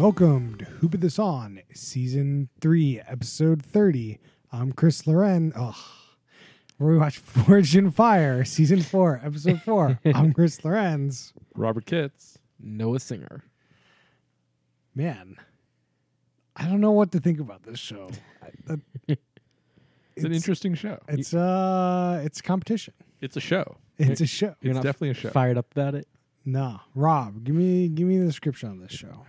Welcome 0.00 0.56
to 0.56 0.64
Who 0.64 0.88
Put 0.88 1.02
This 1.02 1.18
On, 1.18 1.60
Season 1.74 2.48
3, 2.62 3.02
Episode 3.06 3.62
30. 3.62 4.18
I'm 4.50 4.72
Chris 4.72 5.06
Loren. 5.06 5.52
Oh, 5.54 5.76
where 6.78 6.90
we 6.92 6.96
watch 6.96 7.18
Forged 7.18 7.76
in 7.76 7.90
Fire, 7.90 8.42
Season 8.46 8.80
4, 8.80 9.20
Episode 9.22 9.60
4. 9.60 10.00
I'm 10.14 10.32
Chris 10.32 10.64
Lorenz. 10.64 11.34
Robert 11.54 11.84
Kitts. 11.84 12.38
Noah 12.58 12.98
Singer. 12.98 13.44
Man, 14.94 15.36
I 16.56 16.64
don't 16.64 16.80
know 16.80 16.92
what 16.92 17.12
to 17.12 17.20
think 17.20 17.38
about 17.38 17.64
this 17.64 17.78
show. 17.78 18.08
I- 18.42 18.72
uh, 18.72 18.76
It's, 20.16 20.24
an 20.24 20.32
interesting 20.32 20.74
show. 20.74 20.98
It's 21.08 21.34
uh, 21.34 22.22
it's 22.24 22.40
competition. 22.40 22.94
It's 23.20 23.36
a 23.36 23.40
show. 23.40 23.76
It's 23.98 24.22
a 24.22 24.26
show. 24.26 24.54
You're 24.62 24.70
It's 24.72 24.76
not 24.76 24.82
definitely 24.82 25.10
a 25.10 25.14
show. 25.14 25.28
Fired 25.30 25.58
up 25.58 25.70
about 25.72 25.94
it? 25.94 26.08
No, 26.46 26.80
Rob, 26.94 27.44
give 27.44 27.54
me 27.54 27.88
give 27.88 28.06
me 28.08 28.18
the 28.18 28.24
description 28.24 28.70
on 28.70 28.80
this 28.80 28.92
show. 28.92 29.26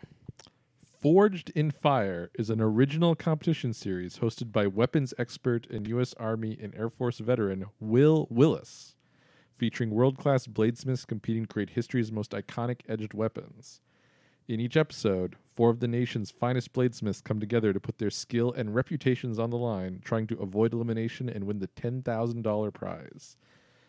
Forged 1.01 1.49
in 1.55 1.71
Fire 1.71 2.29
is 2.35 2.51
an 2.51 2.61
original 2.61 3.15
competition 3.15 3.73
series 3.73 4.19
hosted 4.19 4.51
by 4.51 4.67
weapons 4.67 5.15
expert 5.17 5.65
and 5.71 5.87
U.S. 5.87 6.13
Army 6.19 6.55
and 6.61 6.75
Air 6.75 6.91
Force 6.91 7.17
veteran 7.17 7.65
Wil 7.79 8.27
Willis, 8.29 8.93
featuring 9.55 9.89
world 9.89 10.19
class 10.19 10.45
bladesmiths 10.45 11.07
competing 11.07 11.45
to 11.45 11.51
create 11.51 11.71
history's 11.71 12.11
most 12.11 12.33
iconic 12.33 12.81
edged 12.87 13.15
weapons. 13.15 13.81
In 14.47 14.59
each 14.59 14.77
episode, 14.77 15.37
four 15.55 15.71
of 15.71 15.79
the 15.79 15.87
nation's 15.87 16.29
finest 16.29 16.71
bladesmiths 16.71 17.23
come 17.23 17.39
together 17.39 17.73
to 17.73 17.79
put 17.79 17.97
their 17.97 18.11
skill 18.11 18.53
and 18.53 18.75
reputations 18.75 19.39
on 19.39 19.49
the 19.49 19.57
line, 19.57 20.01
trying 20.05 20.27
to 20.27 20.39
avoid 20.39 20.71
elimination 20.71 21.27
and 21.27 21.45
win 21.45 21.57
the 21.57 21.67
$10,000 21.69 22.73
prize. 22.75 23.37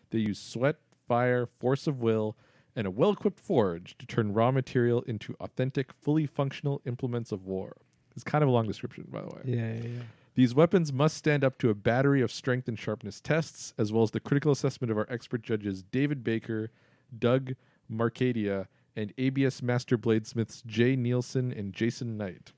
They 0.09 0.17
use 0.17 0.39
sweat, 0.39 0.77
fire, 1.07 1.45
force 1.45 1.85
of 1.85 2.01
will, 2.01 2.35
and 2.75 2.87
a 2.87 2.91
well 2.91 3.11
equipped 3.11 3.39
forge 3.39 3.97
to 3.97 4.05
turn 4.05 4.33
raw 4.33 4.51
material 4.51 5.01
into 5.03 5.35
authentic, 5.39 5.93
fully 5.93 6.25
functional 6.25 6.81
implements 6.85 7.31
of 7.31 7.45
war. 7.45 7.77
It's 8.15 8.23
kind 8.23 8.43
of 8.43 8.49
a 8.49 8.51
long 8.51 8.67
description, 8.67 9.07
by 9.11 9.21
the 9.21 9.27
way. 9.27 9.41
Yeah, 9.45 9.73
yeah, 9.73 9.89
yeah. 9.95 10.03
These 10.35 10.55
weapons 10.55 10.91
must 10.91 11.15
stand 11.15 11.43
up 11.43 11.57
to 11.59 11.69
a 11.69 11.75
battery 11.75 12.21
of 12.21 12.31
strength 12.31 12.67
and 12.67 12.77
sharpness 12.77 13.21
tests, 13.21 13.73
as 13.77 13.91
well 13.91 14.03
as 14.03 14.11
the 14.11 14.19
critical 14.19 14.51
assessment 14.51 14.91
of 14.91 14.97
our 14.97 15.07
expert 15.09 15.43
judges 15.43 15.83
David 15.83 16.23
Baker, 16.23 16.71
Doug 17.17 17.53
Marcaida, 17.91 18.67
and 18.95 19.13
ABS 19.17 19.61
Master 19.61 19.97
Bladesmiths 19.97 20.65
Jay 20.65 20.95
Neilson 20.95 21.57
and 21.57 21.73
Jason 21.73 22.17
Knight. 22.17 22.51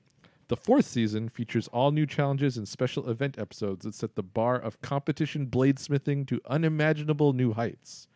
The 0.48 0.56
fourth 0.56 0.84
season 0.84 1.28
features 1.28 1.68
all 1.68 1.90
new 1.90 2.06
challenges 2.06 2.56
and 2.56 2.68
special 2.68 3.10
event 3.10 3.38
episodes 3.38 3.84
that 3.84 3.94
set 3.94 4.14
the 4.14 4.22
bar 4.22 4.56
of 4.56 4.80
competition 4.80 5.48
bladesmithing 5.48 6.28
to 6.28 6.40
unimaginable 6.46 7.32
new 7.32 7.52
heights. 7.54 8.06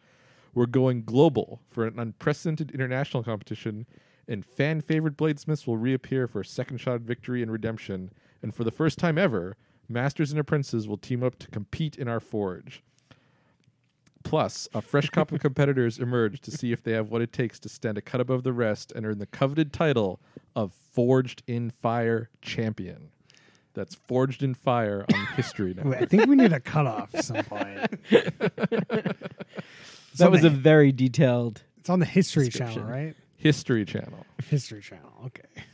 We're 0.55 0.67
going 0.67 1.05
global 1.05 1.61
for 1.69 1.87
an 1.87 1.99
unprecedented 1.99 2.71
international 2.73 3.23
competition, 3.23 3.87
and 4.27 4.45
fan 4.45 4.81
favorite 4.81 5.17
bladesmiths 5.17 5.67
will 5.67 5.77
reappear 5.77 6.27
for 6.27 6.41
a 6.41 6.45
second 6.45 6.79
shot 6.79 6.97
at 6.97 7.01
victory 7.03 7.43
and 7.43 7.51
redemption. 7.51 8.11
And 8.43 8.55
for 8.55 8.65
the 8.65 8.71
first 8.71 8.99
time 8.99 9.19
ever, 9.19 9.57
masters 9.89 10.31
and 10.31 10.41
apprentices 10.41 10.89
will 10.89 10.97
team 10.97 11.23
up 11.23 11.39
to 11.41 11.49
compete 11.49 11.97
in 11.97 12.09
our 12.09 12.21
forge. 12.21 12.83
Plus, 14.23 14.69
a 14.75 14.83
fresh 14.83 15.09
crop 15.09 15.33
of 15.33 15.41
competitors 15.43 15.99
emerge 15.99 16.41
to 16.43 16.51
see 16.51 16.73
if 16.73 16.83
they 16.83 16.93
have 16.93 17.11
what 17.11 17.23
it 17.23 17.33
takes 17.33 17.59
to 17.61 17.69
stand 17.69 17.97
a 17.97 18.03
cut 18.03 18.21
above 18.21 18.43
the 18.43 18.53
rest 18.53 18.93
and 18.95 19.07
earn 19.07 19.19
the 19.19 19.27
coveted 19.27 19.73
title 19.73 20.21
of 20.55 20.73
Forged 20.73 21.43
in 21.47 21.71
Fire 21.71 22.29
Champion. 22.43 23.11
That's 23.75 23.95
Forged 23.95 24.43
in 24.43 24.55
Fire 24.55 25.07
on 25.13 25.27
History 25.37 25.75
Wait, 25.83 26.03
I 26.03 26.05
think 26.05 26.27
we 26.27 26.37
need 26.37 26.53
a 26.53 26.61
cutoff 26.61 27.15
at 27.15 27.25
some 27.25 27.45
point. 27.45 27.89
It's 30.11 30.19
That 30.19 30.27
on 30.27 30.33
was 30.33 30.43
the- 30.43 30.49
a 30.49 30.51
very 30.51 30.93
detailed. 30.93 31.63
It's 31.79 31.89
on 31.91 31.99
the 32.01 32.07
History 32.07 32.47
description. 32.47 32.83
Channel, 32.83 32.91
right? 33.07 33.17
History 33.37 33.85
Channel. 33.85 34.27
History 34.49 34.81
Channel. 34.83 35.13
Okay. 35.27 35.65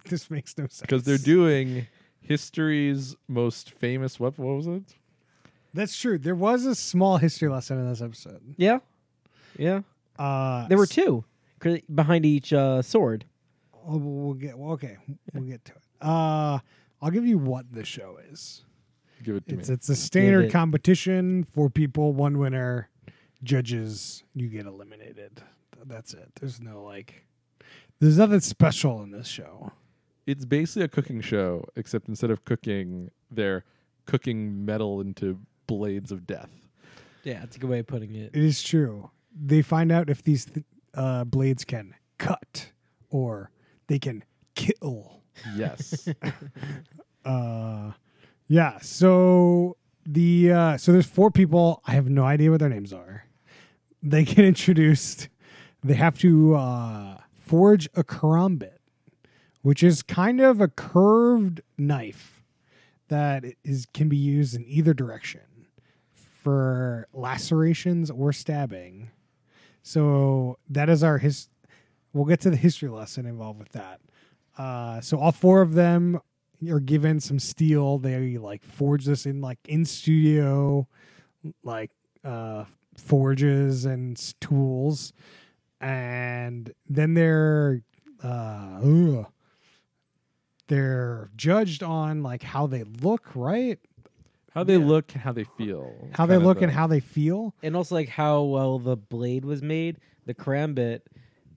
this 0.08 0.30
makes 0.30 0.56
no 0.56 0.64
sense. 0.64 0.80
Because 0.80 1.02
they're 1.04 1.18
doing 1.18 1.86
history's 2.20 3.16
most 3.26 3.70
famous 3.70 4.18
weapon. 4.20 4.44
What 4.44 4.56
was 4.56 4.66
it? 4.66 4.82
That's 5.74 5.96
true. 5.98 6.18
There 6.18 6.34
was 6.34 6.64
a 6.64 6.74
small 6.74 7.18
history 7.18 7.48
lesson 7.48 7.78
in 7.78 7.88
this 7.88 8.00
episode. 8.00 8.40
Yeah, 8.56 8.78
yeah. 9.58 9.82
Uh, 10.18 10.66
There 10.68 10.78
were 10.78 10.86
two 10.86 11.02
two 11.04 11.24
'cause 11.60 11.80
behind 11.94 12.24
each 12.24 12.52
uh, 12.52 12.80
sword. 12.82 13.24
oh, 13.74 13.98
we'll 13.98 14.24
we'll 14.26 14.34
get 14.34 14.56
well, 14.58 14.72
okay. 14.72 14.96
We'll 15.34 15.44
get 15.44 15.64
to 15.66 15.72
it. 15.72 15.82
Uh, 16.00 16.58
I'll 17.02 17.10
give 17.10 17.26
you 17.26 17.38
what 17.38 17.70
the 17.72 17.84
show 17.84 18.18
is. 18.30 18.64
Give 19.22 19.36
it 19.36 19.46
to 19.48 19.58
It's 19.58 19.68
me. 19.68 19.74
it's 19.74 19.88
a 19.88 19.96
standard 19.96 20.46
it. 20.46 20.52
competition. 20.52 21.44
for 21.44 21.68
people, 21.68 22.12
one 22.14 22.38
winner. 22.38 22.88
Judges, 23.42 24.24
you 24.34 24.48
get 24.48 24.66
eliminated. 24.66 25.42
That's 25.84 26.12
it. 26.14 26.32
There's 26.40 26.60
no 26.60 26.82
like. 26.82 27.24
There's 28.00 28.18
nothing 28.18 28.40
special 28.40 29.02
in 29.02 29.10
this 29.10 29.26
show. 29.28 29.72
It's 30.26 30.44
basically 30.44 30.82
a 30.82 30.88
cooking 30.88 31.20
show, 31.20 31.64
except 31.76 32.08
instead 32.08 32.30
of 32.30 32.44
cooking, 32.44 33.10
they're 33.30 33.64
cooking 34.06 34.64
metal 34.64 35.00
into 35.00 35.38
blades 35.66 36.12
of 36.12 36.26
death. 36.26 36.50
Yeah, 37.24 37.40
that's 37.40 37.56
a 37.56 37.58
good 37.58 37.70
way 37.70 37.78
of 37.80 37.86
putting 37.86 38.14
it. 38.14 38.30
It 38.34 38.42
is 38.44 38.62
true. 38.62 39.10
They 39.34 39.62
find 39.62 39.90
out 39.92 40.10
if 40.10 40.22
these 40.22 40.46
th- 40.46 40.66
uh, 40.94 41.24
blades 41.24 41.64
can 41.64 41.94
cut 42.18 42.72
or 43.10 43.50
they 43.86 43.98
can 43.98 44.24
kill. 44.54 45.22
Yes. 45.54 46.08
Uh, 47.24 47.92
yeah. 48.46 48.78
So 48.80 49.76
the 50.06 50.50
uh, 50.52 50.76
so 50.78 50.92
there's 50.92 51.04
four 51.04 51.30
people. 51.30 51.82
I 51.86 51.92
have 51.92 52.08
no 52.08 52.24
idea 52.24 52.50
what 52.50 52.60
their 52.60 52.70
names 52.70 52.90
are. 52.90 53.26
They 54.02 54.24
get 54.24 54.38
introduced. 54.44 55.28
They 55.82 55.94
have 55.94 56.18
to 56.20 56.54
uh, 56.54 57.18
forge 57.38 57.88
a 57.94 58.04
karambit, 58.04 58.78
which 59.62 59.82
is 59.82 60.02
kind 60.02 60.40
of 60.40 60.60
a 60.60 60.68
curved 60.68 61.60
knife 61.76 62.42
that 63.08 63.44
is 63.64 63.86
can 63.92 64.08
be 64.08 64.16
used 64.16 64.54
in 64.54 64.64
either 64.66 64.92
direction 64.92 65.66
for 66.12 67.08
lacerations 67.12 68.10
or 68.10 68.32
stabbing. 68.32 69.10
So 69.82 70.58
that 70.68 70.88
is 70.88 71.02
our 71.02 71.18
his. 71.18 71.48
We'll 72.12 72.24
get 72.24 72.40
to 72.40 72.50
the 72.50 72.56
history 72.56 72.88
lesson 72.88 73.26
involved 73.26 73.58
with 73.58 73.72
that. 73.72 74.00
Uh, 74.56 75.00
so 75.00 75.18
all 75.18 75.32
four 75.32 75.60
of 75.60 75.74
them 75.74 76.20
are 76.68 76.80
given 76.80 77.20
some 77.20 77.38
steel. 77.38 77.98
They 77.98 78.38
like 78.38 78.64
forge 78.64 79.04
this 79.04 79.26
in 79.26 79.40
like 79.40 79.58
in 79.66 79.84
studio, 79.84 80.88
like 81.62 81.90
uh, 82.24 82.64
forges 82.98 83.84
and 83.84 84.16
tools, 84.40 85.12
and 85.80 86.72
then 86.88 87.14
they're 87.14 87.82
uh, 88.22 88.80
ugh. 88.82 89.26
they're 90.68 91.30
judged 91.36 91.82
on 91.82 92.22
like 92.22 92.42
how 92.42 92.66
they 92.66 92.82
look, 92.84 93.30
right? 93.34 93.78
how 94.54 94.64
they 94.64 94.76
Yeah. 94.76 94.86
look 94.86 95.12
and 95.12 95.22
how 95.22 95.30
they 95.32 95.44
feel. 95.44 96.08
How 96.14 96.26
they 96.26 96.36
look 96.38 96.60
a- 96.60 96.64
and 96.64 96.72
how 96.72 96.88
they 96.88 96.98
feel. 97.00 97.54
And 97.62 97.76
also 97.76 97.94
like 97.94 98.08
how 98.08 98.42
well 98.42 98.78
the 98.80 98.96
blade 98.96 99.44
was 99.44 99.62
made, 99.62 99.98
the 100.26 100.34
karambit. 100.34 101.02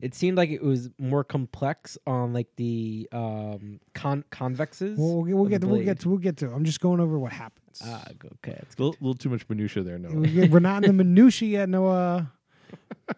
It 0.01 0.15
seemed 0.15 0.35
like 0.37 0.49
it 0.49 0.63
was 0.63 0.89
more 0.97 1.23
complex 1.23 1.97
on 2.07 2.33
like 2.33 2.47
the 2.55 3.07
um, 3.11 3.79
con- 3.93 4.25
convexes. 4.31 4.97
Well, 4.97 5.17
we'll, 5.17 5.25
get- 5.25 5.35
we'll 5.35 5.45
get 5.45 5.61
the 5.61 5.67
we'll 5.67 5.83
get 5.83 5.99
to, 5.99 6.09
we'll 6.09 6.17
get 6.17 6.37
to. 6.37 6.51
I'm 6.51 6.65
just 6.65 6.79
going 6.81 6.99
over 6.99 7.19
what 7.19 7.31
happens. 7.31 7.81
Ah, 7.85 8.03
g- 8.09 8.27
okay. 8.43 8.57
That's 8.59 8.75
A 8.75 8.81
little, 8.81 8.95
little 8.99 9.13
too 9.15 9.29
much 9.29 9.47
minutia 9.47 9.83
there, 9.83 9.97
no. 9.99 10.09
We 10.09 10.27
get- 10.31 10.49
We're 10.51 10.59
not 10.59 10.83
in 10.83 10.97
the 10.97 11.03
minutia 11.03 11.59
yet, 11.59 11.69
Noah. 11.69 12.31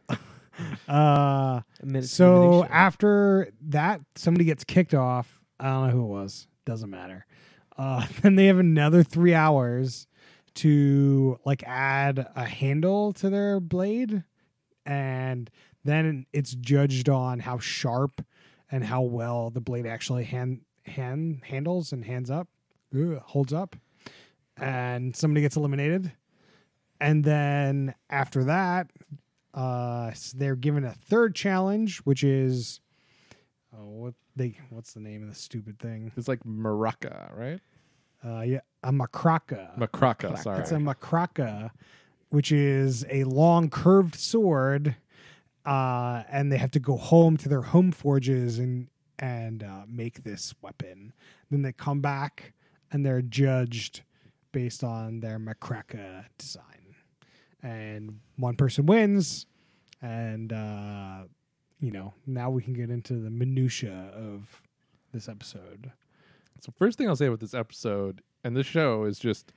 uh, 0.09 0.13
A 0.89 1.63
so 2.03 2.49
minutia. 2.59 2.69
after 2.75 3.49
that, 3.69 4.01
somebody 4.15 4.45
gets 4.45 4.63
kicked 4.63 4.93
off. 4.93 5.41
I 5.59 5.65
don't 5.69 5.87
know 5.87 5.93
who 5.93 6.03
it 6.03 6.07
was. 6.09 6.47
Doesn't 6.65 6.89
matter. 6.89 7.25
Uh, 7.77 8.05
then 8.21 8.35
they 8.35 8.45
have 8.47 8.59
another 8.59 9.03
three 9.03 9.33
hours 9.33 10.07
to 10.55 11.39
like 11.45 11.63
add 11.65 12.27
a 12.35 12.45
handle 12.45 13.13
to 13.13 13.29
their 13.29 13.59
blade, 13.59 14.23
and 14.85 15.49
then 15.83 16.25
it's 16.33 16.53
judged 16.55 17.09
on 17.09 17.39
how 17.39 17.59
sharp 17.59 18.25
and 18.71 18.85
how 18.85 19.01
well 19.01 19.49
the 19.49 19.61
blade 19.61 19.85
actually 19.85 20.23
hand 20.23 20.61
hand 20.85 21.41
handles 21.45 21.91
and 21.91 22.05
hands 22.05 22.29
up, 22.29 22.47
ugh, 22.93 23.21
holds 23.25 23.53
up, 23.53 23.75
and 24.57 25.15
somebody 25.15 25.41
gets 25.41 25.55
eliminated. 25.55 26.11
And 26.99 27.23
then 27.23 27.95
after 28.09 28.43
that, 28.45 28.89
uh, 29.53 30.11
they're 30.35 30.55
given 30.55 30.83
a 30.83 30.93
third 30.93 31.35
challenge, 31.35 31.99
which 31.99 32.23
is 32.23 32.79
oh, 33.75 33.85
what 33.85 34.13
they 34.35 34.57
what's 34.69 34.93
the 34.93 34.99
name 34.99 35.23
of 35.23 35.29
the 35.29 35.35
stupid 35.35 35.79
thing? 35.79 36.11
It's 36.15 36.27
like 36.27 36.43
maraca, 36.43 37.35
right? 37.35 37.59
Uh, 38.25 38.41
yeah, 38.41 38.61
a 38.83 38.91
macraca. 38.91 39.77
Macraca, 39.77 40.37
sorry. 40.41 40.61
It's 40.61 40.71
a 40.71 40.75
macraca, 40.75 41.71
which 42.29 42.51
is 42.51 43.05
a 43.09 43.25
long 43.25 43.69
curved 43.69 44.15
sword, 44.15 44.95
uh, 45.65 46.23
and 46.29 46.51
they 46.51 46.57
have 46.57 46.71
to 46.71 46.79
go 46.79 46.97
home 46.97 47.37
to 47.37 47.49
their 47.49 47.61
home 47.61 47.91
forges 47.91 48.59
and 48.59 48.87
and 49.19 49.63
uh, 49.63 49.83
make 49.87 50.23
this 50.23 50.53
weapon. 50.61 51.13
Then 51.49 51.61
they 51.61 51.71
come 51.71 52.01
back 52.01 52.53
and 52.91 53.05
they're 53.05 53.21
judged 53.21 54.01
based 54.51 54.83
on 54.83 55.21
their 55.21 55.39
macraca 55.39 56.25
design, 56.37 56.95
and 57.61 58.19
one 58.37 58.55
person 58.55 58.85
wins, 58.85 59.45
and 60.01 60.51
uh, 60.51 61.23
you 61.79 61.91
know 61.91 62.13
now 62.25 62.49
we 62.49 62.61
can 62.61 62.73
get 62.73 62.89
into 62.89 63.13
the 63.13 63.29
minutia 63.29 64.11
of 64.13 64.61
this 65.13 65.29
episode? 65.29 65.91
So 66.59 66.73
first 66.75 66.97
thing 66.97 67.07
I'll 67.07 67.15
say 67.15 67.27
about 67.27 67.39
this 67.39 67.53
episode 67.53 68.21
and 68.43 68.57
this 68.57 68.65
show 68.65 69.05
is 69.05 69.19
just 69.19 69.53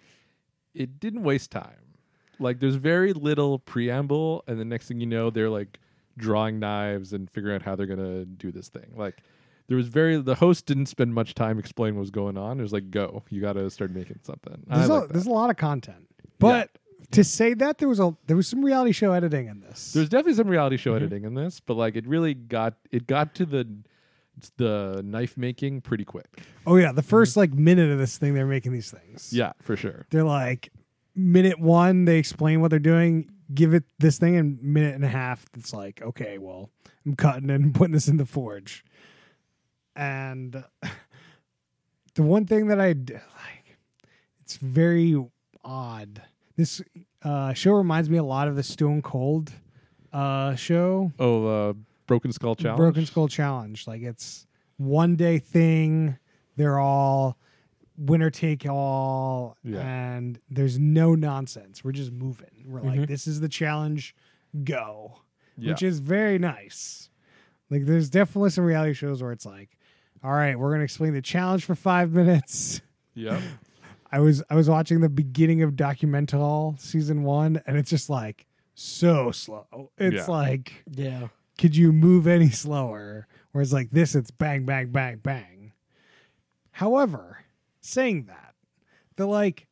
it 0.74 1.00
didn't 1.00 1.22
waste 1.22 1.50
time. 1.50 1.94
Like 2.38 2.60
there's 2.60 2.76
very 2.76 3.12
little 3.12 3.58
preamble 3.58 4.44
and 4.46 4.60
the 4.60 4.64
next 4.64 4.88
thing 4.88 5.00
you 5.00 5.06
know 5.06 5.30
they're 5.30 5.50
like 5.50 5.80
drawing 6.16 6.58
knives 6.58 7.12
and 7.12 7.30
figuring 7.30 7.54
out 7.56 7.62
how 7.62 7.76
they're 7.76 7.86
going 7.86 7.98
to 7.98 8.24
do 8.24 8.50
this 8.52 8.68
thing. 8.68 8.92
Like 8.96 9.22
there 9.68 9.76
was 9.76 9.88
very 9.88 10.16
the 10.20 10.34
host 10.36 10.66
didn't 10.66 10.86
spend 10.86 11.12
much 11.14 11.34
time 11.34 11.58
explaining 11.58 11.96
what 11.96 12.00
was 12.00 12.10
going 12.10 12.36
on. 12.38 12.58
It 12.58 12.62
was 12.62 12.72
like 12.72 12.90
go, 12.90 13.22
you 13.30 13.40
got 13.40 13.54
to 13.54 13.68
start 13.70 13.90
making 13.90 14.20
something. 14.22 14.62
There's, 14.66 14.86
a, 14.86 15.00
that. 15.00 15.08
there's 15.12 15.26
a 15.26 15.30
lot 15.30 15.50
of 15.50 15.56
content, 15.56 16.06
but 16.38 16.70
to 17.12 17.22
say 17.22 17.54
that 17.54 17.78
there 17.78 17.88
was 17.88 18.00
a 18.00 18.16
there 18.26 18.36
was 18.36 18.48
some 18.48 18.64
reality 18.64 18.92
show 18.92 19.12
editing 19.12 19.46
in 19.48 19.60
this. 19.60 19.92
There's 19.92 20.08
definitely 20.08 20.34
some 20.34 20.48
reality 20.48 20.76
show 20.76 20.92
Mhm. 20.92 20.96
editing 20.96 21.24
in 21.24 21.34
this, 21.34 21.60
but 21.60 21.74
like 21.74 21.94
it 21.96 22.06
really 22.06 22.34
got 22.34 22.74
it 22.90 23.06
got 23.06 23.34
to 23.36 23.46
the 23.46 23.66
the 24.56 25.00
knife 25.04 25.36
making 25.36 25.80
pretty 25.80 26.04
quick. 26.04 26.42
oh 26.66 26.76
yeah, 26.76 26.92
the 26.92 27.02
first 27.02 27.36
like 27.36 27.52
minute 27.52 27.90
of 27.90 27.98
this 27.98 28.18
thing, 28.18 28.34
they're 28.34 28.46
making 28.46 28.72
these 28.72 28.90
things. 28.90 29.32
Yeah, 29.32 29.52
for 29.62 29.76
sure. 29.76 30.06
they're 30.10 30.24
like 30.24 30.70
minute 31.14 31.58
one, 31.58 32.04
they 32.04 32.18
explain 32.18 32.60
what 32.60 32.68
they're 32.70 32.78
doing. 32.78 33.30
Give 33.52 33.74
it 33.74 33.84
this 33.98 34.18
thing, 34.18 34.36
and 34.36 34.62
minute 34.62 34.94
and 34.94 35.04
a 35.04 35.08
half, 35.08 35.46
it's 35.56 35.72
like 35.72 36.02
okay, 36.02 36.38
well, 36.38 36.70
I'm 37.04 37.14
cutting 37.14 37.50
and 37.50 37.74
putting 37.74 37.92
this 37.92 38.08
in 38.08 38.16
the 38.16 38.26
forge. 38.26 38.84
And 39.94 40.64
the 42.14 42.22
one 42.22 42.46
thing 42.46 42.66
that 42.68 42.80
I 42.80 42.88
like, 42.88 43.78
it's 44.40 44.56
very 44.56 45.16
odd. 45.64 46.22
This 46.56 46.82
uh, 47.22 47.52
show 47.52 47.72
reminds 47.72 48.10
me 48.10 48.18
a 48.18 48.24
lot 48.24 48.48
of 48.48 48.56
the 48.56 48.62
Stone 48.62 49.02
Cold 49.02 49.52
uh, 50.12 50.54
show. 50.54 51.12
Oh, 51.18 51.46
uh, 51.46 51.72
Broken 52.06 52.32
Skull 52.32 52.54
Challenge. 52.54 52.78
Broken 52.78 53.06
Skull 53.06 53.28
Challenge. 53.28 53.86
Like 53.86 54.02
it's 54.02 54.46
one 54.76 55.16
day 55.16 55.38
thing. 55.38 56.18
They're 56.56 56.78
all 56.78 57.38
winner 57.98 58.30
take 58.30 58.66
all, 58.66 59.56
Yeah. 59.62 59.80
and 59.80 60.38
there's 60.50 60.78
no 60.78 61.14
nonsense. 61.14 61.82
We're 61.84 61.92
just 61.92 62.12
moving. 62.12 62.64
We're 62.66 62.80
like, 62.82 63.00
Mhm. 63.00 63.06
this 63.08 63.26
is 63.26 63.40
the 63.40 63.48
challenge. 63.48 64.14
Go, 64.64 65.20
Yeah. 65.56 65.72
which 65.72 65.82
is 65.82 65.98
very 66.00 66.38
nice. 66.38 67.10
Like 67.70 67.84
there's 67.86 68.08
definitely 68.10 68.50
some 68.50 68.64
reality 68.64 68.92
shows 68.94 69.22
where 69.22 69.32
it's 69.32 69.46
like, 69.46 69.76
all 70.22 70.32
right, 70.32 70.58
we're 70.58 70.70
gonna 70.72 70.84
explain 70.84 71.14
the 71.14 71.22
challenge 71.22 71.64
for 71.64 71.74
five 71.74 72.12
minutes. 72.12 72.80
yeah. 73.14 73.40
I 74.12 74.20
was 74.20 74.42
I 74.48 74.54
was 74.54 74.68
watching 74.70 75.00
the 75.00 75.08
beginning 75.08 75.62
of 75.62 75.72
Documental 75.72 76.78
season 76.80 77.22
one, 77.24 77.60
and 77.66 77.76
it's 77.76 77.90
just 77.90 78.08
like 78.08 78.46
so 78.74 79.30
slow. 79.32 79.90
It's 79.98 80.26
Yeah. 80.28 80.32
like 80.32 80.84
Yeah. 80.90 81.28
could 81.58 81.74
you 81.76 81.92
move 81.92 82.26
any 82.26 82.50
slower? 82.50 83.26
Whereas 83.52 83.72
like 83.72 83.90
this, 83.90 84.14
it's 84.14 84.30
bang, 84.30 84.64
bang, 84.64 84.90
bang, 84.92 85.16
bang. 85.18 85.72
However, 86.72 87.38
saying 87.86 88.24
that, 88.26 88.54
the 89.16 89.26
like 89.26 89.66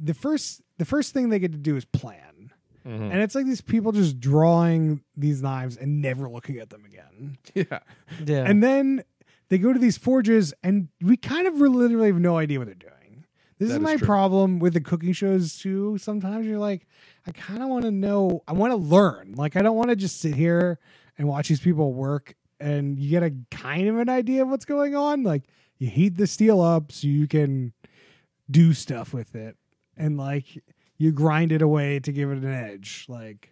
the 0.00 0.14
first 0.14 0.62
the 0.78 0.84
first 0.84 1.12
thing 1.12 1.28
they 1.28 1.38
get 1.38 1.52
to 1.52 1.58
do 1.58 1.76
is 1.76 1.84
plan. 1.84 2.50
Mhm. 2.86 3.12
And 3.12 3.20
it's 3.20 3.34
like 3.36 3.46
these 3.46 3.60
people 3.60 3.92
just 3.92 4.18
drawing 4.18 5.02
these 5.16 5.40
knives 5.42 5.76
and 5.76 6.00
never 6.02 6.28
looking 6.28 6.58
at 6.58 6.70
them 6.70 6.84
again. 6.84 7.38
yeah. 7.54 7.78
Yeah. 8.24 8.44
And 8.44 8.60
then 8.62 9.04
they 9.50 9.58
go 9.58 9.72
to 9.72 9.78
these 9.78 9.96
forges 9.96 10.52
and 10.64 10.88
we 11.00 11.16
kind 11.16 11.46
of 11.46 11.54
literally 11.54 12.08
have 12.08 12.18
no 12.20 12.36
idea 12.38 12.58
what 12.58 12.66
they're 12.66 12.74
doing. 12.74 13.24
This 13.58 13.68
That 13.68 13.74
is 13.74 13.78
is 13.78 13.82
my 13.84 13.96
true. 13.96 14.06
problem 14.06 14.58
with 14.58 14.74
the 14.74 14.80
cooking 14.80 15.12
shows 15.12 15.56
too. 15.58 15.96
Sometimes 15.98 16.44
you're 16.46 16.58
like, 16.58 16.88
I 17.24 17.30
kind 17.30 17.62
of 17.62 17.68
want 17.68 17.84
to 17.84 17.92
know, 17.92 18.42
I 18.48 18.52
want 18.54 18.72
to 18.72 18.76
learn. 18.76 19.34
Like, 19.36 19.54
I 19.54 19.62
don't 19.62 19.76
want 19.76 19.90
to 19.90 19.96
just 19.96 20.18
sit 20.20 20.34
here 20.34 20.80
and 21.16 21.28
watch 21.28 21.46
these 21.48 21.60
people 21.60 21.92
work 21.92 22.34
and 22.58 22.98
you 22.98 23.10
get 23.10 23.22
a 23.22 23.32
kind 23.52 23.86
of 23.86 23.98
an 23.98 24.08
idea 24.08 24.42
of 24.42 24.48
what's 24.48 24.64
going 24.64 24.96
on. 24.96 25.22
Like, 25.22 25.44
you 25.82 25.88
heat 25.88 26.16
the 26.16 26.28
steel 26.28 26.60
up 26.60 26.92
so 26.92 27.08
you 27.08 27.26
can 27.26 27.72
do 28.48 28.72
stuff 28.72 29.12
with 29.12 29.34
it. 29.34 29.56
And 29.96 30.16
like, 30.16 30.62
you 30.96 31.10
grind 31.10 31.50
it 31.50 31.60
away 31.60 31.98
to 31.98 32.12
give 32.12 32.30
it 32.30 32.38
an 32.38 32.54
edge. 32.54 33.06
Like, 33.08 33.51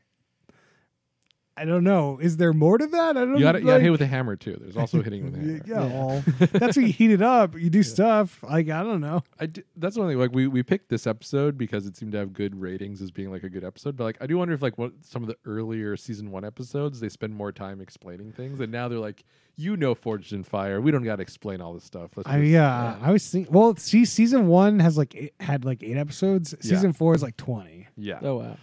I 1.61 1.65
don't 1.67 1.85
know. 1.85 2.19
Is 2.21 2.39
there 2.39 2.53
more 2.53 2.79
to 2.79 2.87
that? 2.87 3.17
I 3.17 3.21
don't 3.21 3.37
You 3.37 3.41
got 3.41 3.53
to 3.53 3.59
like, 3.59 3.62
you 3.62 3.67
got 3.69 3.77
to 3.79 3.83
hit 3.83 3.91
with 3.91 4.01
a 4.03 4.07
hammer 4.07 4.35
too. 4.37 4.57
There's 4.61 4.77
also 4.77 5.03
hitting 5.03 5.25
with 5.25 5.35
a 5.35 5.39
hammer. 5.39 5.62
yeah, 5.67 5.85
well, 5.87 6.25
that's 6.53 6.77
when 6.77 6.87
you 6.87 6.93
heat 6.93 7.11
it 7.11 7.23
up. 7.23 7.55
You 7.59 7.69
do 7.71 7.83
stuff. 7.83 8.43
Like 8.43 8.69
I 8.71 8.83
don't 8.83 9.01
know. 9.01 9.23
I 9.39 9.47
d- 9.47 9.62
that's 9.77 9.97
one 9.97 10.09
thing. 10.09 10.19
Like 10.19 10.33
we 10.33 10.47
we 10.47 10.62
picked 10.62 10.89
this 10.89 11.07
episode 11.07 11.59
because 11.59 11.87
it 11.87 11.97
seemed 11.97 12.12
to 12.12 12.19
have 12.19 12.33
good 12.33 12.61
ratings 12.61 13.03
as 13.03 13.11
being 13.11 13.31
like 13.31 13.43
a 13.43 13.51
good 13.51 13.65
episode. 13.65 13.97
But 13.97 14.05
like 14.05 14.17
I 14.21 14.27
do 14.27 14.39
wonder 14.39 14.55
if 14.55 14.62
like 14.62 14.79
what 14.79 14.93
some 15.03 15.23
of 15.23 15.29
the 15.29 15.37
earlier 15.45 15.97
season 15.97 16.31
one 16.31 16.45
episodes 16.45 17.01
they 17.01 17.09
spend 17.09 17.35
more 17.35 17.53
time 17.53 17.81
explaining 17.81 18.33
things, 18.33 18.59
and 18.61 18.73
now 18.73 18.89
they're 18.89 18.99
like, 18.99 19.25
you 19.57 19.77
know, 19.77 19.95
Forged 19.95 20.33
in 20.33 20.43
Fire. 20.45 20.81
We 20.81 20.91
don't 20.91 21.05
got 21.05 21.17
to 21.17 21.23
explain 21.23 21.61
all 21.61 21.75
this 21.75 21.85
stuff. 21.85 22.12
Let's 22.17 22.29
I 22.29 22.39
just- 22.41 22.51
yeah, 22.51 22.97
I 23.03 23.11
was 23.12 23.29
thinking. 23.29 23.53
Well, 23.53 23.77
see, 23.77 24.05
season 24.07 24.47
one 24.49 24.79
has 24.79 24.97
like 24.97 25.15
eight, 25.15 25.35
had 25.41 25.65
like 25.67 25.83
eight 25.83 25.97
episodes. 25.99 26.55
Yeah. 26.62 26.71
Season 26.71 26.93
four 26.95 27.15
is 27.15 27.23
like 27.23 27.37
twenty. 27.37 27.89
yeah. 27.97 28.19
oh 28.23 28.37
wow. 28.37 28.57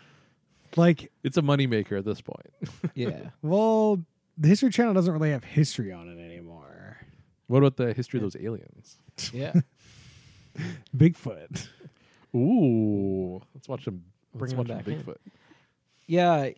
Like, 0.78 1.12
It's 1.24 1.38
a 1.38 1.42
moneymaker 1.42 1.98
at 1.98 2.06
this 2.06 2.22
point. 2.22 2.54
Yeah. 2.96 3.30
well, 3.42 4.02
the 4.38 4.48
History 4.48 4.70
Channel 4.70 4.94
doesn't 4.94 5.12
really 5.14 5.32
have 5.32 5.44
history 5.44 5.92
on 5.92 6.08
it 6.10 6.24
anymore. 6.24 6.98
what 7.48 7.60
about 7.60 7.76
the 7.78 7.94
history 7.94 8.20
of 8.20 8.24
those 8.24 8.36
aliens? 8.42 8.98
Yeah. 9.34 9.54
Bigfoot. 10.96 11.68
Ooh, 12.36 13.42
let's 13.54 13.68
watch 13.68 13.86
them. 13.86 14.04
Let's 14.34 14.54
Bring 14.54 14.68
'em 14.68 14.76
watch 14.76 14.86
back 14.86 14.88
in. 14.88 15.02
Bigfoot. 15.04 15.18
Yeah. 16.08 16.50